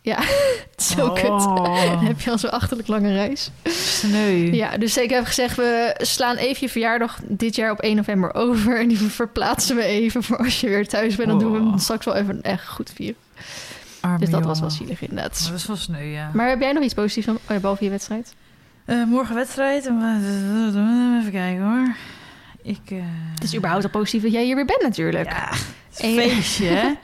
Ja, 0.01 0.19
zo 0.77 1.11
kut. 1.11 1.25
Oh. 1.25 1.81
Dan 1.91 2.05
heb 2.05 2.19
je 2.21 2.31
al 2.31 2.37
zo'n 2.37 2.51
achterlijk 2.51 2.87
lange 2.87 3.13
reis. 3.13 3.51
Sneu. 3.63 4.53
Ja, 4.53 4.77
dus 4.77 4.97
ik 4.97 5.09
heb 5.09 5.25
gezegd, 5.25 5.55
we 5.55 5.95
slaan 5.97 6.35
even 6.35 6.57
je 6.59 6.69
verjaardag 6.69 7.19
dit 7.27 7.55
jaar 7.55 7.71
op 7.71 7.79
1 7.79 7.95
november 7.95 8.33
over. 8.33 8.79
En 8.79 8.87
die 8.87 8.97
verplaatsen 8.97 9.75
we 9.75 9.83
even 9.83 10.23
voor 10.23 10.37
als 10.37 10.61
je 10.61 10.67
weer 10.67 10.87
thuis 10.87 11.15
bent. 11.15 11.29
Dan 11.29 11.39
doen 11.39 11.51
we 11.51 11.57
hem 11.57 11.67
Oh. 11.67 11.77
straks 11.79 12.05
wel 12.05 12.15
even 12.15 12.41
echt 12.41 12.67
goed 12.67 12.91
vieren. 12.95 13.15
Arme 14.05 14.19
Dus 14.19 14.29
dat 14.29 14.45
was 14.45 14.59
wel 14.59 14.69
zielig 14.69 15.01
inderdaad. 15.01 15.45
Dat 15.49 15.57
is 15.59 15.65
wel 15.65 15.75
sneu, 15.75 16.03
ja. 16.03 16.29
Maar 16.33 16.49
heb 16.49 16.59
jij 16.61 16.71
nog 16.71 16.83
iets 16.83 16.93
positiefs 16.93 17.25
van, 17.25 17.35
oh 17.35 17.41
ja, 17.47 17.59
behalve 17.59 17.83
je 17.83 17.89
wedstrijd? 17.89 18.35
Eh, 18.85 19.03
morgen 19.03 19.35
wedstrijd. 19.35 19.85
Even 19.85 21.31
kijken 21.31 21.61
hoor. 21.63 21.95
Ik, 22.63 22.79
eh, 22.85 22.97
Het 23.33 23.43
is 23.43 23.55
überhaupt 23.55 23.83
al 23.83 23.89
positief 23.89 24.21
dat 24.21 24.31
jij 24.31 24.43
hier 24.43 24.55
weer 24.55 24.65
bent 24.65 24.81
natuurlijk. 24.81 25.29
Ja, 25.31 25.51
een 25.97 26.09
je- 26.09 26.21
feestje, 26.21 26.65
hè? 26.65 26.91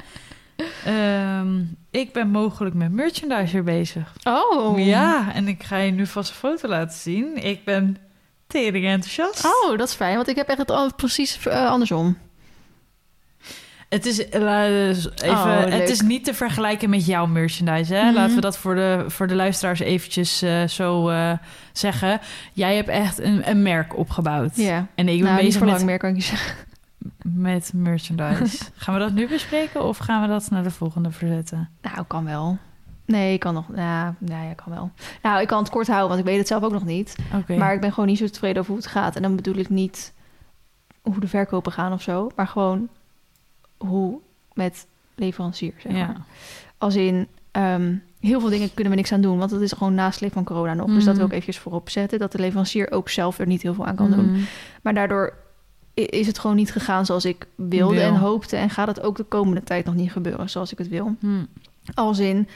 Ehm, 0.85 1.59
ik 1.91 2.13
ben 2.13 2.27
mogelijk 2.29 2.75
met 2.75 2.91
merchandise 2.91 3.53
weer 3.53 3.63
bezig. 3.63 4.13
Oh. 4.23 4.85
Ja, 4.85 5.33
en 5.33 5.47
ik 5.47 5.63
ga 5.63 5.77
je 5.77 5.91
nu 5.91 6.07
vast 6.07 6.29
een 6.29 6.35
foto 6.35 6.67
laten 6.67 6.97
zien. 6.99 7.43
Ik 7.45 7.65
ben 7.65 7.97
tering 8.47 8.85
enthousiast. 8.85 9.45
Oh, 9.45 9.77
dat 9.77 9.87
is 9.87 9.93
fijn, 9.93 10.15
want 10.15 10.27
ik 10.27 10.35
heb 10.35 10.47
echt 10.47 10.57
het 10.69 10.95
precies 10.95 11.47
eh, 11.47 11.65
andersom. 11.69 12.17
Het 13.91 14.05
is, 14.05 14.29
eh, 14.29 14.87
even, 14.87 15.29
Oh, 15.29 15.65
het 15.65 15.89
is 15.89 16.01
niet 16.01 16.25
te 16.25 16.33
vergelijken 16.33 16.89
met 16.89 17.05
jouw 17.05 17.25
merchandise. 17.25 17.93
Hè? 17.93 18.05
Mhm. 18.05 18.13
Laten 18.13 18.35
we 18.35 18.41
dat 18.41 18.57
voor 18.57 18.75
de, 18.75 19.05
voor 19.07 19.27
de 19.27 19.35
luisteraars 19.35 19.79
eventjes 19.79 20.41
eh, 20.41 20.67
zo 20.67 21.09
eh, 21.09 21.31
zeggen. 21.71 22.19
Jij 22.53 22.75
hebt 22.75 22.89
echt 22.89 23.19
een, 23.19 23.49
een 23.49 23.61
merk 23.61 23.97
opgebouwd. 23.97 24.55
Ja. 24.55 24.87
En 24.95 25.07
ik 25.07 25.15
ben 25.15 25.23
nou, 25.23 25.35
niet 25.35 25.45
bezig 25.45 25.61
lang 25.61 25.73
met, 25.73 25.85
meer, 25.85 25.97
kan 25.97 26.09
ik 26.09 26.15
je 26.15 26.21
zeggen. 26.21 26.55
met 27.23 27.71
merchandise. 27.75 28.63
gaan 28.75 28.93
we 28.93 28.99
dat 28.99 29.13
nu 29.13 29.27
bespreken 29.27 29.83
of 29.83 29.97
gaan 29.97 30.21
we 30.21 30.27
dat 30.27 30.49
naar 30.49 30.63
de 30.63 30.71
volgende 30.71 31.11
verzetten? 31.11 31.69
Nou, 31.81 32.05
kan 32.07 32.25
wel. 32.25 32.57
Nee, 33.05 33.33
ik 33.33 33.39
kan 33.39 33.53
nog. 33.53 33.65
Ja, 33.75 34.15
nou 34.19 34.45
ja, 34.47 34.53
kan 34.53 34.73
wel. 34.73 34.91
Nou, 35.21 35.41
ik 35.41 35.47
kan 35.47 35.59
het 35.59 35.69
kort 35.69 35.87
houden, 35.87 36.07
want 36.07 36.19
ik 36.19 36.25
weet 36.25 36.37
het 36.37 36.47
zelf 36.47 36.63
ook 36.63 36.71
nog 36.71 36.85
niet. 36.85 37.15
Maar 37.47 37.73
ik 37.73 37.81
ben 37.81 37.93
gewoon 37.93 38.09
niet 38.09 38.17
zo 38.17 38.27
tevreden 38.27 38.57
over 38.57 38.73
hoe 38.73 38.81
het 38.81 38.91
gaat. 38.91 39.15
En 39.15 39.21
dan 39.21 39.35
bedoel 39.35 39.55
ik 39.55 39.69
niet 39.69 40.13
hoe 41.01 41.19
de 41.19 41.27
verkopen 41.27 41.71
gaan 41.71 41.93
of 41.93 42.01
zo, 42.01 42.29
maar 42.35 42.47
gewoon 42.47 42.89
hoe 43.87 44.19
met 44.53 44.87
leverancier, 45.15 45.73
zeg 45.77 45.91
ja. 45.91 46.05
maar. 46.07 46.21
Als 46.77 46.95
in, 46.95 47.27
ehm, 47.51 47.95
heel 48.19 48.39
veel 48.39 48.49
dingen 48.49 48.73
kunnen 48.73 48.93
we 48.93 48.99
niks 48.99 49.11
aan 49.11 49.21
doen, 49.21 49.37
want 49.37 49.51
het 49.51 49.61
is 49.61 49.71
gewoon 49.71 49.93
nasleep 49.95 50.31
van 50.33 50.43
corona 50.43 50.73
nog. 50.73 50.85
Dus 50.87 50.95
Mhm. 50.95 51.05
dat 51.05 51.15
wil 51.15 51.25
ik 51.25 51.31
eventjes 51.31 51.59
voorop 51.59 51.89
zetten, 51.89 52.19
dat 52.19 52.31
de 52.31 52.39
leverancier 52.39 52.91
ook 52.91 53.09
zelf 53.09 53.39
er 53.39 53.47
niet 53.47 53.61
heel 53.61 53.73
veel 53.73 53.85
aan 53.85 53.95
kan 53.95 54.11
doen. 54.11 54.31
Mhm. 54.31 54.41
Maar 54.81 54.93
daardoor 54.93 55.33
is 55.93 56.27
het 56.27 56.39
gewoon 56.39 56.55
niet 56.55 56.71
gegaan 56.71 57.05
zoals 57.05 57.25
ik 57.25 57.47
wilde 57.55 57.95
Wil. 57.95 58.03
en 58.03 58.15
hoopte. 58.15 58.55
En 58.55 58.69
gaat 58.69 58.87
het 58.87 59.01
ook 59.01 59.17
de 59.17 59.23
komende 59.23 59.63
tijd 59.63 59.85
nog 59.85 59.95
niet 59.95 60.11
gebeuren 60.11 60.49
zoals 60.49 60.71
ik 60.71 60.77
het 60.77 60.87
wil. 60.87 61.15
Hm. 61.19 61.27
Als 61.93 62.19
in, 62.19 62.47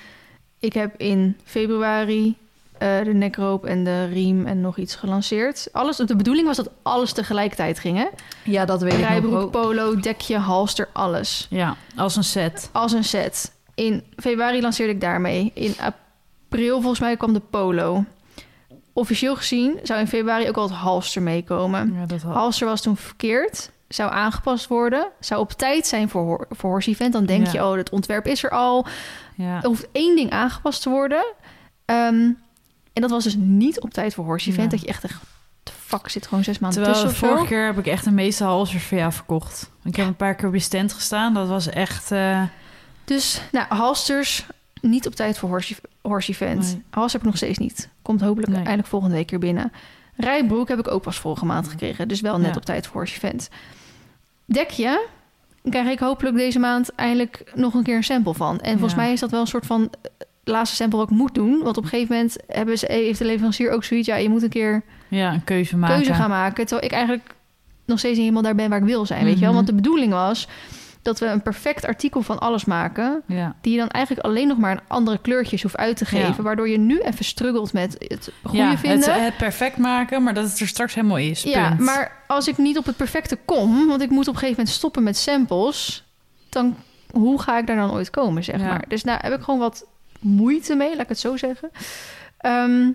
ik 0.60 0.74
heb 0.74 0.96
in 0.98 1.38
februari 1.44 2.36
eh, 2.78 3.04
de 3.04 3.14
nekroop 3.14 3.66
en 3.66 3.84
de 3.84 4.06
riem 4.06 4.46
en 4.46 4.62
nog 4.62 4.78
iets 4.78 4.96
gelanceerd. 4.96 5.68
Alles, 5.72 5.98
de 5.98 6.16
bedoeling 6.16 6.48
was 6.48 6.58
dat 6.58 6.70
alles 6.82 7.14
tegelijkertijd 7.14 7.80
ging, 7.80 7.98
hè? 7.98 8.06
Ja, 8.44 8.66
dat 8.66 8.82
weet 8.82 8.94
ik 9.00 9.26
ook. 9.34 9.52
polo, 9.52 9.96
dekje, 9.96 10.38
halster, 10.38 10.90
alles. 10.94 11.48
Ja, 11.50 11.76
als 11.96 12.16
een 12.16 12.24
set. 12.24 12.70
Als 12.72 12.92
een 12.92 13.04
set. 13.04 13.52
In 13.76 14.04
februari 14.18 14.62
lanceerde 14.62 14.94
ik 14.94 15.02
daarmee. 15.02 15.52
In 15.54 15.76
april 15.80 16.80
volgens 16.80 17.00
mij 17.00 17.18
kwam 17.18 17.34
de 17.34 17.42
polo. 17.50 18.04
Officieel 18.94 19.36
gezien 19.36 19.80
zou 19.84 20.00
in 20.00 20.08
februari 20.08 20.48
ook 20.50 20.58
al 20.58 20.64
het 20.64 20.72
halster 20.74 21.22
meekomen. 21.22 21.94
Ja, 21.94 22.06
dat 22.06 22.22
had... 22.22 22.34
Halster 22.36 22.68
was 22.68 22.82
toen 22.82 22.98
verkeerd. 22.98 23.72
Zou 23.88 24.12
aangepast 24.12 24.68
worden. 24.68 25.08
Zou 25.20 25.42
op 25.42 25.52
tijd 25.52 25.88
zijn 25.88 26.10
voor, 26.10 26.48
voor 26.50 26.70
Horse 26.70 26.90
Event. 26.90 27.14
Dan 27.14 27.26
denk 27.26 27.46
Ja. 27.46 27.52
je, 27.52 27.66
oh, 27.66 27.76
het 27.78 27.90
ontwerp 27.90 28.26
is 28.26 28.44
er 28.44 28.50
al. 28.50 28.86
Ja. 29.36 29.56
Er 29.62 29.68
hoeft 29.68 29.88
één 29.92 30.16
ding 30.16 30.30
aangepast 30.32 30.82
te 30.82 30.90
worden. 30.90 31.26
Ehm, 31.86 32.30
en 32.96 33.02
dat 33.02 33.10
was 33.10 33.24
dus 33.24 33.36
niet 33.38 33.80
op 33.80 33.90
tijd 33.90 34.14
voor 34.14 34.26
Horse 34.26 34.50
Event. 34.50 34.64
Ja. 34.72 34.78
Dat 34.78 34.82
je 34.82 34.88
echt 34.88 35.04
echt... 35.04 35.14
De 35.64 35.72
fuck, 35.86 36.10
zit 36.10 36.28
gewoon 36.28 36.44
zes 36.44 36.60
maanden 36.60 36.84
Terwijl 36.84 37.06
tussen 37.06 37.28
vorige 37.28 37.46
keer 37.46 37.66
heb 37.66 37.78
ik 37.78 37.88
echt 37.88 38.04
de 38.04 38.12
meeste 38.12 38.44
halsers 38.44 38.84
voor 38.84 38.98
jou 38.98 39.12
verkocht. 39.12 39.70
Ik 39.84 39.96
heb 39.96 40.08
een 40.08 40.16
paar 40.16 40.36
keer 40.36 40.48
op 40.48 40.54
je 40.54 40.60
stand 40.60 40.94
gestaan. 40.94 41.34
Dat 41.34 41.48
was 41.48 41.68
echt... 41.70 42.12
eh, 42.12 42.42
Dus, 43.06 43.42
nou, 43.52 43.66
halsters 43.70 44.46
niet 44.82 45.08
op 45.08 45.16
tijd 45.16 45.38
voor 45.38 45.50
Horse, 45.50 45.76
horse 46.02 46.32
Event. 46.32 46.62
Nee. 46.62 47.04
Heb 47.04 47.14
ik 47.14 47.24
nog 47.24 47.36
steeds 47.38 47.58
niet. 47.58 47.90
Komt 48.02 48.22
hopelijk 48.22 48.48
Nee. 48.52 48.58
eindelijk 48.62 48.88
volgende 48.88 49.16
week 49.16 49.30
weer 49.30 49.40
binnen. 49.40 49.72
Rijbroek 50.16 50.68
heb 50.68 50.80
ik 50.80 50.88
ook 50.88 51.02
pas 51.02 51.18
vorige 51.20 51.46
maand 51.46 51.68
gekregen. 51.68 52.08
Dus 52.08 52.22
wel 52.22 52.38
net 52.38 52.50
Ja. 52.50 52.56
op 52.56 52.66
tijd 52.66 52.86
voor 52.88 52.96
Horse 52.96 53.16
Event. 53.16 53.50
Dekje 54.46 55.08
krijg 55.70 55.88
ik 55.90 56.00
hopelijk 56.00 56.36
deze 56.36 56.60
maand 56.60 56.96
eindelijk 56.96 57.52
nog 57.56 57.74
een 57.74 57.84
keer 57.84 57.96
een 57.96 58.04
sample 58.04 58.34
van. 58.34 58.60
En 58.60 58.72
volgens 58.72 58.94
Ja. 58.94 59.00
mij 59.00 59.12
is 59.14 59.20
dat 59.20 59.32
wel 59.32 59.42
een 59.42 59.48
soort 59.48 59.66
van 59.66 59.90
laatste 60.52 60.76
sample 60.76 61.04
ik 61.04 61.10
moet 61.10 61.36
doen. 61.36 61.64
Want 61.64 61.78
op 61.78 61.84
een 61.84 61.90
gegeven 61.90 62.16
moment 62.16 62.38
hebben 62.48 62.78
ze, 62.78 62.86
heeft 62.92 63.20
de 63.20 63.26
leverancier 63.26 63.72
ook 63.72 63.84
zoiets... 63.84 64.08
ja, 64.08 64.16
je 64.16 64.30
moet 64.30 64.44
een 64.44 64.50
keer 64.50 64.84
ja, 65.08 65.34
een 65.34 65.44
keuze 65.44 65.78
maken. 65.78 65.96
keuze 65.96 66.14
gaan 66.14 66.30
maken. 66.30 66.66
Terwijl 66.66 66.88
ik 66.88 66.94
eigenlijk 66.94 67.36
nog 67.86 68.00
steeds 68.00 68.14
niet 68.14 68.24
helemaal 68.24 68.44
daar 68.44 68.56
ben 68.56 68.70
waar 68.70 68.80
ik 68.80 68.86
wil 68.86 69.06
zijn, 69.06 69.24
weet 69.24 69.34
je 69.34 69.40
wel. 69.40 69.48
Mhm. 69.48 69.56
Want 69.56 69.68
de 69.68 69.76
bedoeling 69.76 70.12
was 70.12 70.48
dat 71.02 71.20
we 71.20 71.26
een 71.26 71.42
perfect 71.42 71.86
artikel 71.86 72.22
van 72.22 72.40
alles 72.40 72.66
maken... 72.66 73.24
Ja. 73.28 73.56
die 73.62 73.72
je 73.74 73.80
dan 73.80 73.90
eigenlijk 73.90 74.26
alleen 74.26 74.48
nog 74.48 74.58
maar 74.58 74.72
een 74.72 74.82
andere 74.88 75.18
kleurtjes 75.18 75.62
hoeft 75.62 75.78
uit 75.78 75.98
te 75.98 76.06
geven... 76.06 76.34
Ja. 76.38 76.42
waardoor 76.42 76.70
je 76.70 76.78
nu 76.78 77.00
even 77.00 77.26
struggelt 77.26 77.74
met 77.74 77.96
het 78.08 78.32
goede 78.44 78.58
ja, 78.58 78.78
vinden. 78.78 79.14
Het, 79.14 79.24
het 79.24 79.38
perfect 79.38 79.78
maken, 79.78 80.24
maar 80.24 80.34
dat 80.34 80.50
het 80.50 80.60
er 80.60 80.68
straks 80.68 80.94
helemaal 80.94 81.18
is. 81.18 81.44
ja, 81.44 81.68
punt. 81.68 81.80
maar 81.80 82.24
als 82.28 82.48
ik 82.48 82.58
niet 82.58 82.78
op 82.78 82.86
het 82.86 82.98
perfecte 82.98 83.38
kom... 83.46 83.88
want 83.88 84.02
ik 84.02 84.10
moet 84.10 84.28
op 84.28 84.34
een 84.34 84.40
gegeven 84.40 84.58
moment 84.58 84.76
stoppen 84.76 85.04
met 85.04 85.18
samples... 85.18 86.04
dan 86.50 86.76
hoe 87.12 87.42
ga 87.42 87.58
ik 87.58 87.68
daar 87.68 87.76
dan 87.76 87.92
ooit 87.92 88.10
komen, 88.10 88.44
zeg 88.44 88.60
Ja. 88.60 88.68
maar. 88.68 88.86
Dus 88.88 89.04
daar 89.04 89.22
heb 89.22 89.34
ik 89.34 89.42
gewoon 89.42 89.60
wat 89.60 89.86
moeite 90.26 90.76
mee, 90.76 90.90
laat 90.90 91.02
ik 91.02 91.10
het 91.10 91.20
zo 91.20 91.38
zeggen. 91.38 91.70
Ehm, 92.38 92.92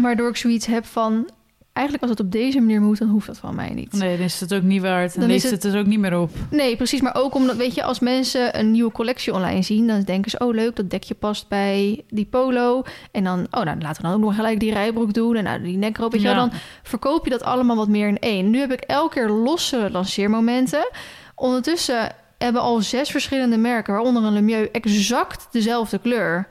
waardoor 0.00 0.28
ik 0.28 0.36
zoiets 0.36 0.66
heb 0.66 0.84
van... 0.84 1.30
eigenlijk 1.72 2.02
als 2.06 2.18
het 2.18 2.26
op 2.26 2.32
deze 2.32 2.60
manier 2.60 2.80
moet, 2.80 2.98
dan 2.98 3.08
hoeft 3.08 3.26
dat 3.26 3.38
van 3.38 3.54
mij 3.54 3.70
niet. 3.70 3.92
Nee, 3.92 4.16
dan 4.16 4.24
is 4.24 4.40
het 4.40 4.54
ook 4.54 4.62
niet 4.62 4.82
waard. 4.82 5.14
Dan, 5.14 5.28
Dan 5.28 5.38
het, 5.38 5.64
er 5.64 5.78
ook 5.78 5.86
niet 5.86 5.98
meer 5.98 6.18
op. 6.18 6.30
Nee, 6.50 6.76
precies. 6.76 7.00
Maar 7.00 7.14
ook 7.14 7.34
omdat, 7.34 7.56
weet 7.56 7.74
je, 7.74 7.82
als 7.82 8.00
mensen 8.00 8.58
een 8.58 8.70
nieuwe 8.70 8.92
collectie 8.92 9.34
online 9.34 9.62
zien, 9.62 9.86
dan 9.86 10.02
denken 10.02 10.30
ze, 10.30 10.38
oh 10.38 10.54
leuk, 10.54 10.76
dat 10.76 10.90
dekje 10.90 11.14
past 11.14 11.48
bij 11.48 12.04
die 12.08 12.26
polo. 12.26 12.82
En 13.10 13.24
dan, 13.24 13.46
oh 13.50 13.62
nou, 13.62 13.80
laten 13.80 14.02
we 14.02 14.08
dan 14.08 14.16
ook 14.16 14.24
nog 14.24 14.34
gelijk 14.34 14.60
die 14.60 14.72
rijbroek 14.72 15.12
doen 15.14 15.36
en 15.36 15.44
nou, 15.44 15.62
die 15.62 15.76
nekroop. 15.76 16.14
Ja. 16.14 16.34
dan 16.34 16.52
verkoop 16.82 17.24
je 17.24 17.30
dat 17.30 17.42
allemaal 17.42 17.76
wat 17.76 17.88
meer 17.88 18.08
in 18.08 18.18
één. 18.18 18.50
Nu 18.50 18.58
heb 18.58 18.72
ik 18.72 18.80
elke 18.80 19.14
keer 19.14 19.28
losse 19.28 19.88
lanceermomenten. 19.92 20.88
Ondertussen 21.34 22.12
hebben 22.44 22.62
al 22.62 22.80
zes 22.80 23.10
verschillende 23.10 23.56
merken, 23.56 23.92
waaronder 23.92 24.22
een 24.24 24.32
Lemieux, 24.32 24.70
exact 24.72 25.48
dezelfde 25.50 25.98
kleur 25.98 26.48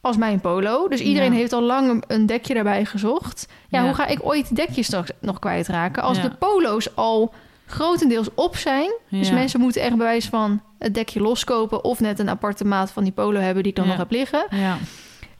als 0.00 0.16
mijn 0.16 0.40
polo. 0.40 0.88
Dus 0.88 1.00
iedereen 1.00 1.32
Ja. 1.32 1.38
heeft 1.38 1.52
al 1.52 1.62
lang 1.62 2.04
een- 2.06 2.26
dekje 2.26 2.54
daarbij 2.54 2.84
gezocht. 2.84 3.46
Ja, 3.68 3.78
Ja. 3.78 3.84
hoe 3.84 3.94
ga 3.94 4.06
ik 4.06 4.18
ooit 4.22 4.56
dekjes 4.56 4.86
straks 4.86 5.10
nog 5.20 5.38
kwijtraken 5.38 6.02
als 6.02 6.16
Ja. 6.16 6.22
de 6.22 6.30
polo's 6.34 6.94
al 6.96 7.34
grotendeels 7.66 8.28
op 8.34 8.56
zijn? 8.56 8.90
Dus 9.10 9.30
mensen 9.30 9.60
moeten 9.60 9.82
echt 9.82 9.96
bewijs 9.96 10.26
van 10.26 10.62
het 10.78 10.94
dekje 10.94 11.20
loskopen... 11.20 11.84
of 11.84 12.00
net 12.00 12.18
een 12.18 12.28
aparte 12.30 12.64
maat 12.64 12.90
van 12.90 13.02
die 13.04 13.12
polo 13.12 13.40
hebben 13.40 13.62
die 13.62 13.72
ik 13.72 13.78
dan 13.78 13.86
nog 13.86 13.96
heb 13.96 14.10
liggen. 14.10 14.46
Ja. 14.50 14.76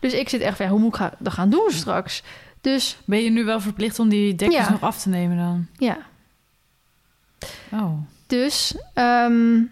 Dus 0.00 0.12
ik 0.12 0.28
zit 0.28 0.40
echt 0.40 0.56
van, 0.56 0.66
hoe 0.66 0.78
moet 0.80 0.98
ik 1.00 1.10
dat 1.18 1.32
gaan 1.32 1.50
doen 1.50 1.70
straks? 1.70 2.22
Dus 2.60 2.96
Ben 3.04 3.22
je 3.22 3.30
nu 3.30 3.44
wel 3.44 3.60
verplicht 3.60 3.98
om 3.98 4.08
die 4.08 4.34
dekjes 4.34 4.68
nog 4.68 4.80
af 4.82 5.02
te 5.02 5.08
nemen 5.08 5.36
dan? 5.36 5.66
ja, 5.76 5.96
Oh, 7.72 7.92
dus... 8.26 8.76
ehm, 8.94 9.62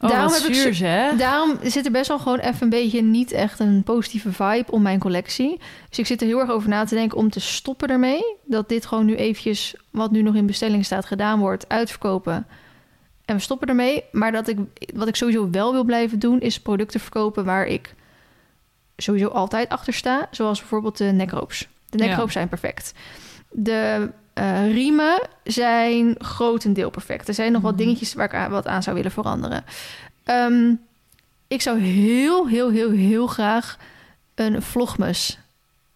oh 0.00 0.08
Daarom 0.10 0.32
heb 0.32 0.42
ik 0.42 0.76
hè? 0.76 1.16
Daarom 1.16 1.58
zit 1.62 1.84
er 1.84 1.92
best 1.92 2.08
wel 2.08 2.18
gewoon 2.18 2.38
even 2.38 2.62
een 2.62 2.68
beetje 2.68 3.02
niet 3.02 3.32
echt 3.32 3.58
een 3.60 3.82
positieve 3.82 4.32
vibe 4.32 4.70
om 4.70 4.82
mijn 4.82 4.98
collectie. 4.98 5.60
Dus 5.88 5.98
ik 5.98 6.06
zit 6.06 6.20
er 6.20 6.26
heel 6.26 6.40
erg 6.40 6.50
over 6.50 6.68
na 6.68 6.84
te 6.84 6.94
denken 6.94 7.18
om 7.18 7.30
te 7.30 7.40
stoppen 7.40 7.88
ermee. 7.88 8.36
Dat 8.44 8.68
dit 8.68 8.86
gewoon 8.86 9.04
nu 9.04 9.14
eventjes, 9.14 9.74
wat 9.90 10.10
nu 10.10 10.22
nog 10.22 10.34
in 10.34 10.46
bestelling 10.46 10.84
staat, 10.84 11.06
gedaan 11.06 11.38
wordt, 11.38 11.68
uitverkopen. 11.68 12.46
En 13.24 13.34
we 13.36 13.40
stoppen 13.42 13.68
ermee. 13.68 14.04
Maar 14.12 14.32
dat 14.32 14.48
ik, 14.48 14.58
wat 14.94 15.08
ik 15.08 15.16
sowieso 15.16 15.50
wel 15.50 15.72
wil 15.72 15.84
blijven 15.84 16.18
doen, 16.18 16.40
is 16.40 16.60
producten 16.60 17.00
verkopen 17.00 17.44
waar 17.44 17.66
ik 17.66 17.94
sowieso 18.96 19.28
altijd 19.28 19.68
achter 19.68 19.92
sta. 19.92 20.28
Zoals 20.30 20.58
bijvoorbeeld 20.58 20.98
de 20.98 21.04
nekroop's. 21.04 21.68
De 21.90 21.98
Ja. 21.98 22.04
nekroop's 22.06 22.32
zijn 22.32 22.48
perfect. 22.48 22.92
De 23.50 24.10
eh, 24.34 24.72
riemen 24.72 25.20
zijn 25.44 26.14
grotendeel 26.18 26.90
perfect. 26.90 27.28
Er 27.28 27.34
zijn 27.34 27.52
nog 27.52 27.62
wat 27.62 27.72
Mhm. 27.74 27.82
dingetjes 27.82 28.14
waar 28.14 28.26
ik 28.26 28.34
aan- 28.34 28.50
wat 28.50 28.66
aan 28.66 28.82
zou 28.82 28.96
willen 28.96 29.10
veranderen. 29.10 29.64
Ehm, 30.24 30.72
ik 31.48 31.62
zou 31.62 31.78
heel, 31.80 32.48
heel, 32.48 32.70
heel, 32.70 32.90
heel 32.90 33.26
graag 33.26 33.76
een 34.34 34.62
vlogmas 34.62 35.38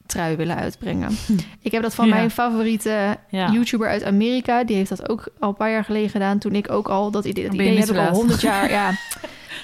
trui 0.06 0.36
willen 0.36 0.56
uitbrengen. 0.56 1.16
Ik 1.62 1.72
heb 1.72 1.82
dat 1.82 1.94
van 1.94 2.06
Ja. 2.08 2.14
mijn 2.14 2.30
favoriete 2.30 3.16
Ja. 3.30 3.50
YouTuber 3.50 3.88
uit 3.88 4.04
Amerika. 4.04 4.64
Die 4.64 4.76
heeft 4.76 4.88
dat 4.88 5.08
ook 5.08 5.28
al 5.38 5.48
een 5.48 5.54
paar 5.56 5.70
jaar 5.70 5.84
geleden 5.84 6.10
gedaan. 6.10 6.38
Toen 6.38 6.54
ik 6.54 6.70
ook 6.70 6.88
al 6.88 7.10
dat 7.10 7.24
idee, 7.24 7.44
dat 7.44 7.54
idee 7.54 7.78
heb 7.78 7.88
ik 7.88 7.96
al 7.96 8.14
honderd 8.14 8.40
jaar. 8.40 8.70
Ja, 8.78 8.90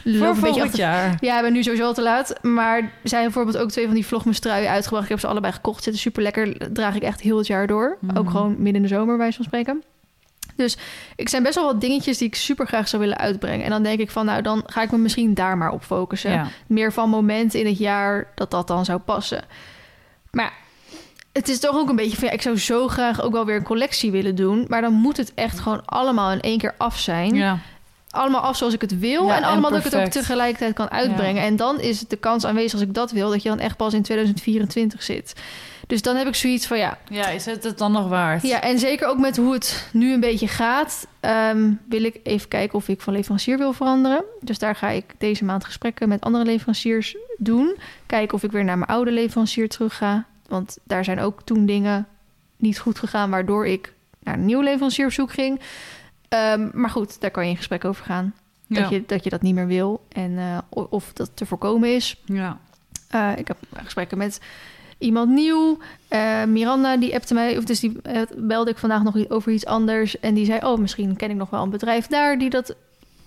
Voor 0.05 0.37
volgend 0.37 0.65
achter- 0.65 0.79
jaar. 0.79 1.17
ja, 1.21 1.37
ik 1.37 1.43
ben 1.43 1.53
nu 1.53 1.63
sowieso 1.63 1.85
al 1.85 1.95
te 1.95 2.03
laat. 2.03 2.39
Maar 2.43 2.79
zij 2.81 2.89
hebben 3.21 3.33
bijvoorbeeld 3.33 3.57
ook 3.57 3.71
twee 3.71 3.85
van 3.87 3.95
die 3.95 4.07
vlogmastruien 4.07 4.69
uitgebracht. 4.69 5.05
Ik 5.05 5.11
heb 5.11 5.21
ze 5.21 5.27
allebei 5.27 5.53
gekocht. 5.53 5.83
Zitten 5.83 6.03
super 6.03 6.23
lekker. 6.23 6.73
Draag 6.73 6.95
ik 6.95 7.03
echt 7.03 7.21
heel 7.21 7.37
het 7.39 7.47
jaar 7.47 7.67
door. 7.67 7.97
Mhm. 8.01 8.17
Ook 8.19 8.31
gewoon 8.31 8.55
midden 8.57 8.75
in 8.75 8.83
de 8.83 8.89
zomer, 8.89 9.17
bij 9.17 9.33
van 9.33 9.45
spreken. 9.45 9.83
Dus 10.57 10.77
ik 11.17 11.29
zijn 11.29 11.43
best 11.43 11.55
wel 11.55 11.65
wat 11.65 11.81
dingetjes 11.81 12.19
die 12.19 12.27
ik 12.29 12.35
super 12.35 12.67
graag 12.67 12.89
zou 12.89 13.03
willen 13.03 13.19
uitbrengen. 13.19 13.65
En 13.65 13.71
dan 13.71 13.83
denk 13.83 14.01
ik 14.01 14.11
van, 14.11 14.25
nou, 14.27 14.43
dan 14.43 14.63
ga 14.67 14.83
ik 14.83 14.91
me 14.91 14.99
misschien 14.99 15.35
daar 15.35 15.59
maar 15.59 15.71
op 15.71 15.83
focussen. 15.83 16.33
Ja. 16.33 16.47
Meer 16.67 16.93
van 16.93 17.09
momenten 17.11 17.61
in 17.61 17.67
het 17.67 17.79
jaar 17.79 18.27
dat 18.35 18.51
dat 18.51 18.67
dan 18.67 18.85
zou 18.85 18.99
passen. 18.99 19.45
Maar 20.31 20.53
het 21.33 21.49
is 21.49 21.61
toch 21.61 21.77
ook 21.77 21.89
een 21.89 21.97
beetje 21.97 22.17
van, 22.17 22.27
ja, 22.29 22.33
ik 22.35 22.43
zou 22.43 22.59
zo 22.59 22.89
graag 22.89 23.23
ook 23.23 23.33
wel 23.33 23.45
weer 23.47 23.57
een 23.57 23.63
collectie 23.63 24.11
willen 24.11 24.35
doen. 24.35 24.65
Maar 24.69 24.81
dan 24.81 24.93
moet 24.93 25.17
het 25.17 25.33
echt 25.35 25.59
gewoon 25.61 25.85
allemaal 25.85 26.33
in 26.33 26.41
één 26.41 26.59
keer 26.59 26.75
af 26.79 26.99
zijn 26.99 27.35
ja. 27.35 27.59
Allemaal 28.13 28.41
af 28.41 28.57
zoals 28.57 28.75
ik 28.75 28.81
het 28.81 28.99
wil. 28.99 29.27
Ja, 29.27 29.37
en 29.37 29.43
en 29.43 29.49
allemaal 29.49 29.71
dat 29.71 29.79
ik 29.79 29.93
het 29.93 30.01
ook 30.01 30.07
tegelijkertijd 30.07 30.75
kan 30.75 30.91
uitbrengen. 30.91 31.43
En 31.43 31.57
dan 31.57 31.81
is 31.81 32.01
de 32.01 32.17
kans 32.17 32.45
aanwezig 32.45 32.73
als 32.73 32.83
ik 32.83 32.95
dat 32.95 33.11
wil, 33.11 33.31
dat 33.31 33.43
je 33.43 33.49
dan 33.49 33.59
echt 33.59 33.77
pas 33.77 33.95
in 33.95 34.03
2024 34.03 35.03
zit. 35.03 35.33
Dus 35.87 36.03
dan 36.03 36.17
heb 36.17 36.27
ik 36.27 36.35
zoiets 36.35 36.67
van 36.67 36.79
ja. 36.79 36.99
Ja, 37.09 37.29
is 37.29 37.45
het 37.45 37.65
het 37.65 37.79
dan 37.79 37.93
nog 37.93 38.09
waard? 38.09 38.43
Ja, 38.43 38.61
en 38.61 38.79
zeker 38.79 39.07
ook 39.07 39.19
met 39.19 39.37
hoe 39.37 39.53
het 39.53 39.89
nu 39.93 40.13
een 40.13 40.21
beetje 40.21 40.49
gaat, 40.49 41.07
ehm, 41.21 41.73
wil 41.89 42.05
ik 42.05 42.21
even 42.23 42.49
kijken 42.49 42.79
of 42.79 42.89
ik 42.89 43.01
van 43.01 43.13
leverancier 43.13 43.59
wil 43.59 43.73
veranderen. 43.73 44.25
Dus 44.41 44.59
daar 44.59 44.75
ga 44.75 44.89
ik 44.89 45.15
deze 45.19 45.45
maand 45.45 45.65
gesprekken 45.65 46.09
met 46.09 46.21
andere 46.21 46.45
leveranciers 46.45 47.17
doen. 47.37 47.77
Kijken 48.07 48.35
of 48.35 48.43
ik 48.43 48.53
weer 48.53 48.65
naar 48.65 48.79
mijn 48.79 48.91
oude 48.91 49.11
leverancier 49.11 49.69
terug 49.69 49.97
ga. 49.97 50.25
Want 50.49 50.79
daar 50.85 51.05
zijn 51.05 51.21
ook 51.21 51.43
toen 51.43 51.67
dingen 51.67 52.07
niet 52.57 52.79
goed 52.79 52.99
gegaan, 52.99 53.31
waardoor 53.31 53.67
ik 53.67 53.93
naar 54.23 54.35
een 54.35 54.45
nieuwe 54.45 54.65
leverancier 54.65 55.07
op 55.07 55.13
zoek 55.13 55.33
ging. 55.33 55.61
Ehm, 56.33 56.69
maar 56.73 56.91
goed, 56.91 57.21
daar 57.21 57.31
kan 57.31 57.45
je 57.45 57.51
in 57.51 57.57
gesprek 57.57 57.85
over 57.85 58.05
gaan. 58.05 58.35
Dat, 58.69 58.89
je, 58.89 59.03
dat 59.07 59.25
je 59.25 59.31
dat 59.31 59.43
niet 59.43 59.55
meer 59.55 59.67
wil 59.67 60.05
en 60.09 60.39
eh, 60.39 60.59
of 60.69 61.13
dat 61.13 61.31
te 61.35 61.47
voorkomen 61.47 61.95
is. 61.95 62.17
Ja. 62.25 62.59
Eh, 63.09 63.33
ik 63.37 63.49
heb 63.49 63.57
gesprekken 63.73 64.19
met 64.19 64.41
iemand 64.99 65.31
nieuw. 65.31 65.79
Eh, 66.09 66.45
Miranda, 66.45 66.97
die 66.97 67.15
appte 67.15 67.35
mij, 67.35 67.57
of 67.57 67.65
dus 67.65 67.81
die 67.81 68.01
belde 68.37 68.71
ik 68.71 68.79
vandaag 68.79 69.03
nog 69.03 69.29
over 69.29 69.53
iets 69.53 69.67
anders. 69.67 70.21
En 70.21 70.35
die 70.35 70.45
zei, 70.45 70.67
oh, 70.67 70.79
misschien 70.79 71.17
ken 71.17 71.31
ik 71.31 71.37
nog 71.37 71.51
wel 71.51 71.63
een 71.63 71.71
bedrijf 71.71 72.07
daar 72.07 72.39
die 72.39 72.51
dat 72.51 72.75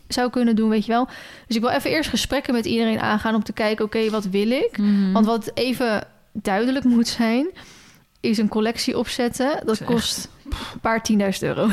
zou 0.08 0.30
kunnen 0.30 0.56
doen, 0.56 0.70
weet 0.70 0.86
je 0.86 0.92
wel. 0.92 1.08
Dus 1.48 1.56
ik 1.56 1.62
wil 1.62 1.72
even 1.72 1.90
eerst 1.90 2.10
gesprekken 2.10 2.54
met 2.54 2.66
iedereen 2.66 3.00
aangaan 3.00 3.36
om 3.36 3.44
te 3.44 3.54
kijken, 3.54 3.86
oké, 3.86 4.10
wat 4.10 4.26
wil 4.26 4.52
ik? 4.52 4.78
Mhm. 4.78 5.12
Want 5.12 5.26
wat 5.26 5.52
even 5.54 6.08
duidelijk 6.32 6.86
moet 6.86 7.08
zijn, 7.08 7.48
is 8.20 8.38
een 8.38 8.48
collectie 8.48 8.98
opzetten. 8.98 9.62
Dat 9.66 9.84
kost 9.84 10.30
een 10.74 10.80
paar 10.82 11.04
tienduizend 11.04 11.44
euro. 11.44 11.68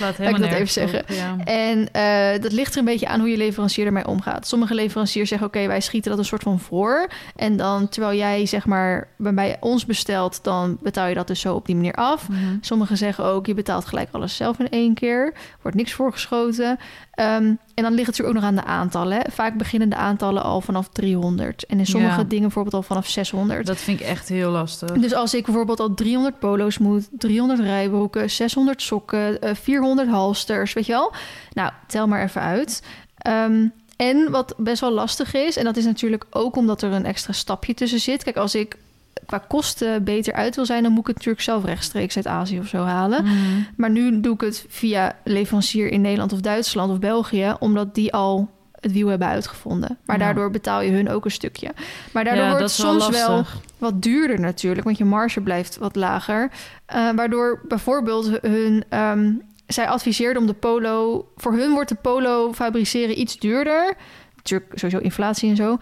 Laat 0.00 0.18
ik 0.18 0.38
dat 0.38 0.50
even 0.50 0.84
op, 1.00 1.04
Ja. 1.08 1.36
En 1.44 1.92
eh, 1.92 2.42
dat 2.42 2.52
ligt 2.52 2.72
er 2.72 2.78
een 2.78 2.84
beetje 2.84 3.08
aan 3.08 3.20
hoe 3.20 3.28
je 3.30 3.36
leverancier 3.36 3.86
ermee 3.86 4.06
omgaat. 4.06 4.46
Sommige 4.46 4.74
leveranciers 4.74 5.28
zeggen: 5.28 5.46
Oké, 5.46 5.66
wij 5.66 5.80
schieten 5.80 6.10
dat 6.10 6.18
een 6.20 6.24
soort 6.26 6.42
van 6.42 6.60
voor. 6.60 7.08
En 7.36 7.56
dan 7.56 7.88
terwijl 7.88 8.16
jij 8.18 8.46
zeg 8.46 8.66
maar 8.66 9.08
bij- 9.16 9.34
bij 9.34 9.56
ons 9.60 9.86
bestelt, 9.86 10.44
dan 10.44 10.78
betaal 10.80 11.08
je 11.08 11.14
dat 11.14 11.26
dus 11.26 11.40
zo 11.40 11.54
op 11.54 11.66
die 11.66 11.74
manier 11.74 11.92
af. 11.94 12.28
Mhm. 12.28 12.38
Sommigen 12.60 12.96
zeggen 12.96 13.24
ook: 13.24 13.46
je 13.46 13.54
betaalt 13.54 13.84
gelijk 13.84 14.08
alles 14.12 14.36
zelf 14.36 14.58
in 14.58 14.68
één 14.70 14.94
keer. 14.94 15.32
Wordt 15.62 15.76
niks 15.76 15.92
voorgeschoten. 15.92 16.78
Ehm, 17.18 17.44
en 17.74 17.82
dan 17.84 17.92
ligt 17.92 18.06
het 18.06 18.16
natuurlijk 18.18 18.28
ook 18.28 18.34
nog 18.34 18.44
aan 18.44 18.54
de 18.54 18.64
aantallen. 18.64 19.16
Hè. 19.18 19.22
Vaak 19.30 19.56
beginnen 19.56 19.88
de 19.88 19.96
aantallen 19.96 20.42
al 20.42 20.60
vanaf 20.60 20.88
300. 20.88 21.66
En 21.66 21.78
in 21.78 21.86
sommige 21.86 22.16
Ja. 22.20 22.24
dingen 22.24 22.42
bijvoorbeeld 22.42 22.74
al 22.74 22.82
vanaf 22.82 23.06
600. 23.08 23.66
Dat 23.66 23.76
vind 23.76 24.00
ik 24.00 24.06
echt 24.06 24.28
heel 24.28 24.50
lastig. 24.50 24.90
Dus 24.92 25.14
als 25.14 25.34
ik 25.34 25.44
bijvoorbeeld 25.44 25.80
al 25.80 25.94
300 25.94 26.38
polo's 26.38 26.78
moet, 26.78 27.08
300 27.10 27.60
rijbroeken, 27.60 28.30
600 28.30 28.82
sokken, 28.82 29.40
eh, 29.40 29.54
400 29.54 30.08
halsters, 30.08 30.72
weet 30.72 30.86
je 30.86 30.92
wel? 30.92 31.12
Nou, 31.52 31.70
tel 31.86 32.06
maar 32.06 32.22
even 32.22 32.40
uit. 32.40 32.82
Ehm, 33.16 33.66
en 33.96 34.30
wat 34.30 34.54
best 34.56 34.80
wel 34.80 34.92
lastig 34.92 35.34
is, 35.34 35.56
en 35.56 35.64
dat 35.64 35.76
is 35.76 35.84
natuurlijk 35.84 36.24
ook 36.30 36.56
omdat 36.56 36.82
er 36.82 36.92
een 36.92 37.04
extra 37.06 37.32
stapje 37.32 37.74
tussen 37.74 38.00
zit. 38.00 38.24
Kijk, 38.24 38.36
als 38.36 38.54
ik 38.54 38.76
qua 39.28 39.44
kosten 39.48 40.04
beter 40.04 40.32
uit 40.32 40.56
wil 40.56 40.66
zijn, 40.66 40.82
dan 40.82 40.92
moet 40.92 41.00
ik 41.00 41.06
het 41.06 41.16
natuurlijk 41.16 41.44
zelf 41.44 41.64
rechtstreeks 41.64 42.16
uit 42.16 42.26
Azië 42.26 42.58
of 42.58 42.66
zo 42.66 42.82
halen. 42.82 43.24
Mhm. 43.24 43.34
Maar 43.76 43.90
nu 43.90 44.20
doe 44.20 44.34
ik 44.34 44.40
het 44.40 44.64
via 44.68 45.16
leverancier 45.24 45.90
in 45.90 46.00
Nederland 46.00 46.32
of 46.32 46.40
Duitsland 46.40 46.90
of 46.92 46.98
België, 46.98 47.54
omdat 47.58 47.94
die 47.94 48.12
al 48.12 48.50
het 48.80 48.92
wiel 48.92 49.08
hebben 49.08 49.28
uitgevonden. 49.28 49.98
Maar 50.04 50.18
Ja. 50.18 50.24
daardoor 50.24 50.50
betaal 50.50 50.80
je 50.80 50.90
hun 50.90 51.08
ook 51.10 51.24
een 51.24 51.30
stukje. 51.30 51.70
Maar 52.12 52.24
daardoor 52.24 52.44
ja, 52.44 52.50
wordt 52.50 52.64
het 52.64 52.82
wel 52.82 53.00
soms 53.00 53.08
wel 53.26 53.44
wat 53.78 54.02
duurder 54.02 54.40
natuurlijk, 54.40 54.84
want 54.84 54.98
je 54.98 55.04
marge 55.04 55.40
blijft 55.40 55.78
wat 55.78 55.96
lager. 55.96 56.50
Eh, 56.86 57.10
waardoor 57.14 57.60
bijvoorbeeld 57.68 58.30
hun, 58.42 58.84
ehm, 58.88 59.32
zij 59.66 59.88
adviseerden 59.88 60.42
om 60.42 60.48
de 60.48 60.54
polo, 60.54 61.28
voor 61.36 61.52
hun 61.52 61.70
wordt 61.72 61.88
de 61.88 61.94
polo 61.94 62.52
fabriceren 62.52 63.20
iets 63.20 63.38
duurder. 63.38 63.94
Natuurlijk 64.36 64.70
sowieso 64.74 64.98
inflatie 64.98 65.50
en 65.50 65.56
zo. 65.56 65.78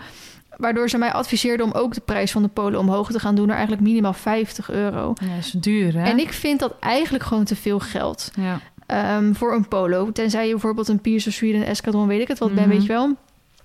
Waardoor 0.56 0.88
ze 0.88 0.98
mij 0.98 1.12
adviseerden 1.12 1.66
om 1.66 1.72
ook 1.72 1.94
de 1.94 2.00
prijs 2.00 2.32
van 2.32 2.42
de 2.42 2.48
polo 2.48 2.78
omhoog 2.78 3.10
te 3.10 3.18
gaan 3.18 3.34
doen 3.34 3.46
naar 3.46 3.56
eigenlijk 3.56 3.86
minimaal 3.86 4.12
50 4.12 4.70
euro. 4.70 5.12
Ja, 5.14 5.34
is 5.38 5.50
duur, 5.50 5.92
hè? 5.94 6.02
En 6.04 6.18
ik 6.18 6.32
vind 6.32 6.60
dat 6.60 6.74
eigenlijk 6.80 7.24
gewoon 7.24 7.44
te 7.44 7.56
veel 7.56 7.78
geld 7.78 8.30
Ja. 8.34 8.60
ehm, 8.86 9.32
voor 9.34 9.54
een 9.54 9.68
polo. 9.68 10.12
Tenzij 10.12 10.44
je 10.46 10.50
bijvoorbeeld 10.50 10.88
een 10.88 11.00
Piers 11.00 11.26
of 11.26 11.32
Sweden 11.32 11.66
Escadron, 11.66 12.06
weet 12.06 12.20
ik 12.20 12.28
het 12.28 12.38
wat, 12.38 12.54
ben, 12.54 12.68
Mhm. 12.68 12.72
weet 12.72 12.82
je 12.82 12.88
wel. 12.92 13.16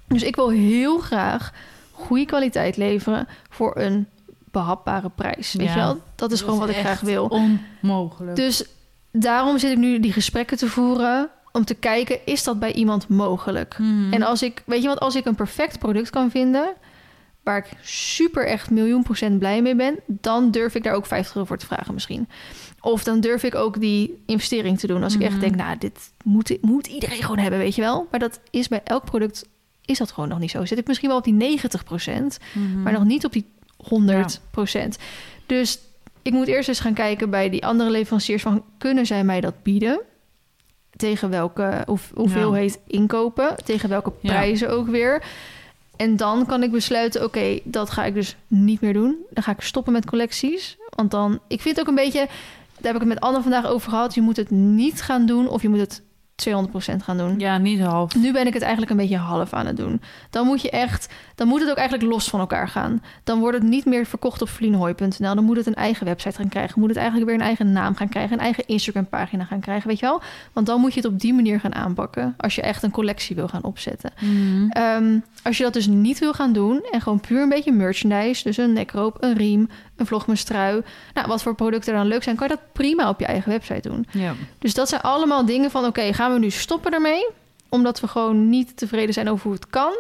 Dus 0.08 0.24
ik 0.24 0.36
wil 0.36 0.50
heel 0.50 0.98
graag 1.00 1.54
goede 1.92 2.26
kwaliteit 2.26 2.78
leveren 2.78 3.28
voor 3.50 3.78
een 3.78 4.08
behapbare 4.52 5.10
prijs. 5.16 5.54
Weet 5.54 5.68
Ja, 5.68 5.74
je 5.74 5.80
wel? 5.80 5.98
Dat 6.16 6.32
is 6.32 6.42
gewoon 6.42 6.60
wat 6.60 6.70
ik 6.70 6.76
graag 6.76 7.00
wil. 7.02 7.32
Onmogelijk. 7.82 8.36
Dus 8.36 8.66
daarom 9.12 9.58
zit 9.58 9.72
ik 9.72 9.78
nu 9.78 10.00
die 10.00 10.14
gesprekken 10.14 10.58
te 10.58 10.68
voeren 10.68 11.30
om 11.52 11.66
te 11.66 11.74
kijken, 11.74 12.26
is 12.26 12.44
dat 12.44 12.60
bij 12.60 12.74
iemand 12.74 13.08
mogelijk? 13.08 13.78
Mhm. 13.80 14.14
En 14.14 14.24
als 14.24 14.42
ik, 14.44 14.64
weet 14.66 14.82
je 14.82 14.88
wat, 14.88 15.00
als 15.00 15.16
ik 15.16 15.26
een 15.26 15.36
perfect 15.36 15.80
product 15.80 16.10
kan 16.10 16.32
vinden, 16.32 16.74
waar 17.44 17.58
ik 17.58 17.66
super 17.82 18.48
echt 18.48 18.70
miljoen 18.70 19.04
procent 19.04 19.40
blij 19.40 19.62
mee 19.62 19.76
ben, 19.76 20.00
dan 20.08 20.52
durf 20.52 20.76
ik 20.76 20.84
daar 20.84 20.94
ook 20.94 21.06
50 21.06 21.36
euro 21.36 21.48
voor 21.48 21.58
te 21.58 21.66
vragen 21.66 21.94
misschien. 21.94 22.28
Of 22.82 23.04
dan 23.04 23.20
durf 23.20 23.44
ik 23.44 23.56
ook 23.56 23.80
die 23.80 24.24
investering 24.26 24.80
te 24.80 24.88
doen. 24.88 25.04
Als 25.04 25.16
ik 25.16 25.22
echt 25.22 25.40
denk, 25.40 25.56
nou, 25.56 25.78
dit 25.78 26.12
moet, 26.24 26.58
moet 26.62 26.88
iedereen 26.88 27.22
gewoon 27.22 27.38
hebben, 27.40 27.60
weet 27.60 27.76
je 27.76 27.82
wel. 27.82 28.08
Maar 28.12 28.20
dat 28.20 28.40
is 28.50 28.68
bij 28.68 28.82
elk 28.84 29.06
product, 29.06 29.48
is 29.86 29.98
dat 29.98 30.12
gewoon 30.12 30.30
nog 30.30 30.40
niet 30.40 30.52
zo. 30.52 30.66
Zit 30.66 30.78
ik 30.78 30.88
misschien 30.88 31.10
wel 31.10 31.18
op 31.18 31.24
die 31.24 31.34
90 31.34 31.84
procent, 31.84 32.38
Mhm. 32.54 32.82
maar 32.82 32.94
nog 32.94 33.04
niet 33.04 33.26
op 33.26 33.34
die 33.34 33.46
100 33.78 34.42
procent. 34.52 34.98
Dus 35.46 35.80
ik 36.22 36.32
moet 36.32 36.48
eerst 36.48 36.70
eens 36.70 36.80
gaan 36.80 36.94
kijken 36.94 37.30
bij 37.30 37.50
die 37.50 37.66
andere 37.66 37.90
leveranciers 37.90 38.42
van, 38.42 38.64
kunnen 38.78 39.06
zij 39.06 39.24
mij 39.24 39.42
dat 39.42 39.64
bieden? 39.64 40.02
Tegen 41.02 41.30
welke 41.30 41.84
hoe, 41.86 41.98
hoeveelheid 42.14 42.80
inkopen? 42.88 43.56
Tegen 43.66 43.90
welke 43.90 44.12
Ja. 44.20 44.32
prijzen 44.32 44.70
ook 44.70 44.88
weer? 44.88 45.24
En 45.96 46.16
dan 46.18 46.46
kan 46.46 46.64
ik 46.64 46.72
besluiten, 46.72 47.24
oké, 47.24 47.60
dat 47.64 47.90
ga 47.90 48.06
ik 48.06 48.14
dus 48.14 48.36
niet 48.48 48.82
meer 48.82 48.94
doen. 48.94 49.16
Dan 49.30 49.44
ga 49.44 49.52
ik 49.52 49.62
stoppen 49.62 49.94
met 49.94 50.06
collecties. 50.06 50.78
Want 50.90 51.12
dan, 51.12 51.40
ik 51.48 51.62
vind 51.62 51.80
ook 51.80 51.88
een 51.88 51.96
beetje, 51.96 52.20
daar 52.78 52.94
heb 52.94 52.94
ik 52.94 53.00
het 53.00 53.08
met 53.08 53.20
Anne 53.20 53.42
vandaag 53.42 53.66
over 53.66 53.90
gehad. 53.90 54.14
Je 54.16 54.22
moet 54.22 54.38
het 54.38 54.50
niet 54.50 55.02
gaan 55.02 55.26
doen 55.26 55.48
of 55.48 55.62
je 55.62 55.70
moet 55.70 55.80
het 55.80 56.02
200% 56.36 56.96
gaan 57.04 57.18
doen. 57.18 57.40
Ja, 57.40 57.58
niet 57.58 57.82
half. 57.82 58.16
Nu 58.16 58.32
ben 58.32 58.48
ik 58.48 58.54
het 58.54 58.62
eigenlijk 58.62 58.92
een 58.92 58.98
beetje 58.98 59.18
half 59.18 59.54
aan 59.54 59.66
het 59.66 59.78
doen. 59.78 60.02
Dan 60.30 60.46
moet 60.46 60.62
je 60.62 60.70
echt, 60.70 61.14
dan 61.36 61.48
moet 61.48 61.62
het 61.62 61.70
ook 61.70 61.78
eigenlijk 61.78 62.12
los 62.12 62.30
van 62.30 62.40
elkaar 62.40 62.68
gaan. 62.68 63.04
Dan 63.24 63.40
wordt 63.40 63.58
het 63.58 63.68
niet 63.68 63.86
meer 63.86 64.06
verkocht 64.06 64.42
op 64.42 64.50
vlienhooi.nl. 64.50 65.36
Dan 65.36 65.44
moet 65.44 65.58
het 65.58 65.66
een 65.68 65.76
eigen 65.76 66.06
website 66.06 66.36
gaan 66.36 66.50
krijgen. 66.50 66.80
Moet 66.80 66.90
het 66.90 66.98
eigenlijk 66.98 67.30
weer 67.30 67.40
een 67.40 67.46
eigen 67.46 67.72
naam 67.72 67.96
gaan 67.96 68.10
krijgen, 68.10 68.34
een 68.34 68.44
eigen 68.44 68.68
Instagram 68.68 69.08
pagina 69.08 69.44
gaan 69.44 69.60
krijgen, 69.60 69.88
weet 69.88 70.00
je 70.00 70.06
wel? 70.06 70.22
Want 70.54 70.66
dan 70.66 70.80
moet 70.80 70.94
je 70.94 71.00
het 71.02 71.10
op 71.10 71.20
die 71.20 71.34
manier 71.34 71.60
gaan 71.60 71.76
aanpakken 71.76 72.34
als 72.38 72.56
je 72.56 72.62
echt 72.62 72.84
een 72.84 72.92
collectie 72.92 73.36
wil 73.36 73.48
gaan 73.48 73.64
opzetten. 73.64 74.12
Mhm. 74.20 74.70
Ehm, 74.70 75.20
als 75.44 75.58
je 75.58 75.64
dat 75.64 75.74
dus 75.74 75.88
niet 75.88 76.20
wil 76.20 76.34
gaan 76.34 76.54
doen 76.54 76.88
en 76.92 77.02
gewoon 77.02 77.20
puur 77.20 77.42
een 77.42 77.50
beetje 77.50 77.72
merchandise, 77.72 78.44
dus 78.44 78.58
een 78.58 78.74
nekroop, 78.74 79.18
een 79.20 79.34
riem, 79.34 79.70
een 80.02 80.08
vlogmestrui, 80.08 80.82
nou 81.14 81.28
wat 81.28 81.42
voor 81.42 81.56
producten 81.56 81.94
dan 81.94 82.06
leuk 82.08 82.24
zijn, 82.24 82.36
kan 82.36 82.48
je 82.48 82.56
dat 82.56 82.64
prima 82.72 83.10
op 83.10 83.20
je 83.20 83.26
eigen 83.26 83.52
website 83.52 83.90
doen. 83.90 84.08
Ja. 84.12 84.34
Dus 84.60 84.74
dat 84.74 84.90
zijn 84.90 85.02
allemaal 85.02 85.46
dingen 85.46 85.72
van: 85.72 85.86
oké, 85.86 86.14
gaan 86.14 86.34
we 86.34 86.40
nu 86.40 86.50
stoppen 86.50 86.92
ermee? 86.94 87.28
Omdat 87.70 88.00
we 88.00 88.08
gewoon 88.08 88.50
niet 88.50 88.78
tevreden 88.78 89.14
zijn 89.14 89.30
over 89.30 89.44
hoe 89.44 89.54
het 89.54 89.70
kan. 89.70 89.94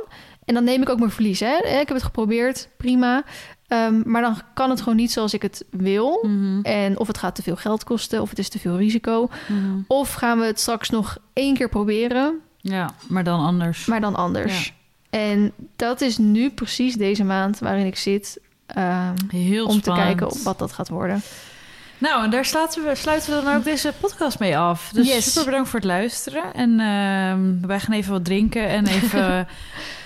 En 0.46 0.54
dan 0.54 0.64
neem 0.64 0.82
ik 0.82 0.90
ook 0.90 1.00
mijn 1.00 1.12
verlies. 1.12 1.40
Hè? 1.40 1.56
Ik 1.58 1.88
heb 1.88 1.94
het 1.94 2.04
geprobeerd, 2.04 2.68
prima. 2.78 3.24
Ehm, 3.68 4.02
maar 4.06 4.22
dan 4.22 4.42
kan 4.54 4.70
het 4.70 4.80
gewoon 4.80 4.96
niet 4.96 5.12
zoals 5.12 5.34
ik 5.34 5.42
het 5.42 5.66
wil. 5.70 6.20
Mhm. 6.22 6.62
En 6.62 7.00
of 7.00 7.08
het 7.08 7.18
gaat 7.18 7.36
te 7.36 7.44
veel 7.44 7.56
geld 7.56 7.84
kosten, 7.84 8.22
of 8.22 8.30
het 8.30 8.40
is 8.40 8.50
te 8.50 8.60
veel 8.60 8.78
risico. 8.78 9.30
Mhm. 9.48 9.80
Of 9.88 10.14
gaan 10.14 10.40
we 10.40 10.46
het 10.46 10.60
straks 10.60 10.90
nog 10.90 11.18
één 11.34 11.54
keer 11.56 11.70
proberen, 11.70 12.40
Ja, 12.58 12.90
maar 13.08 13.24
dan 13.24 13.40
anders. 13.40 13.86
maar 13.86 14.02
dan 14.02 14.16
anders. 14.16 14.74
En 15.10 15.52
dat 15.76 16.02
is 16.02 16.18
nu 16.18 16.50
precies 16.50 16.96
deze 16.96 17.24
maand 17.24 17.60
waarin 17.60 17.86
ik 17.86 17.98
zit. 17.98 18.40
Ehm, 18.74 19.14
Heel 19.30 19.66
om 19.66 19.82
te 19.82 19.92
kijken 19.92 20.44
wat 20.44 20.60
dat 20.60 20.72
gaat 20.72 20.90
worden. 20.90 21.22
Nou, 21.98 22.24
en 22.24 22.30
daar 22.30 22.46
sluiten 22.46 22.84
we, 22.84 22.96
sluiten 22.96 23.38
we 23.38 23.44
dan 23.44 23.56
ook 23.56 23.64
deze 23.64 23.94
podcast 24.00 24.40
mee 24.40 24.58
af. 24.58 24.90
Dus 24.94 25.08
Yes. 25.08 25.26
super 25.32 25.46
bedankt 25.46 25.70
voor 25.70 25.80
het 25.80 25.88
luisteren. 25.88 26.44
En 26.54 26.80
ehm, 26.80 27.68
wij 27.68 27.80
gaan 27.80 27.94
even 27.96 28.12
wat 28.12 28.26
drinken 28.26 28.68
en 28.68 28.88
even, 28.88 29.48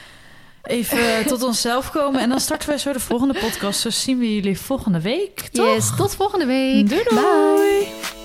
even 0.64 1.26
tot 1.28 1.44
onszelf 1.44 1.92
komen. 1.92 2.22
En 2.22 2.30
dan 2.30 2.40
starten 2.40 2.70
we 2.70 2.80
zo 2.80 2.94
de 2.94 3.00
volgende 3.00 3.40
podcast. 3.40 3.84
Dus 3.84 4.02
zien 4.04 4.20
we 4.20 4.36
jullie 4.36 4.60
volgende 4.60 5.02
week, 5.02 5.40
toch? 5.52 5.74
Yes, 5.74 5.96
tot 5.98 6.16
volgende 6.16 6.46
week. 6.46 6.90
Doei 6.90 7.04
doei! 7.10 7.22
Bye. 7.22 8.25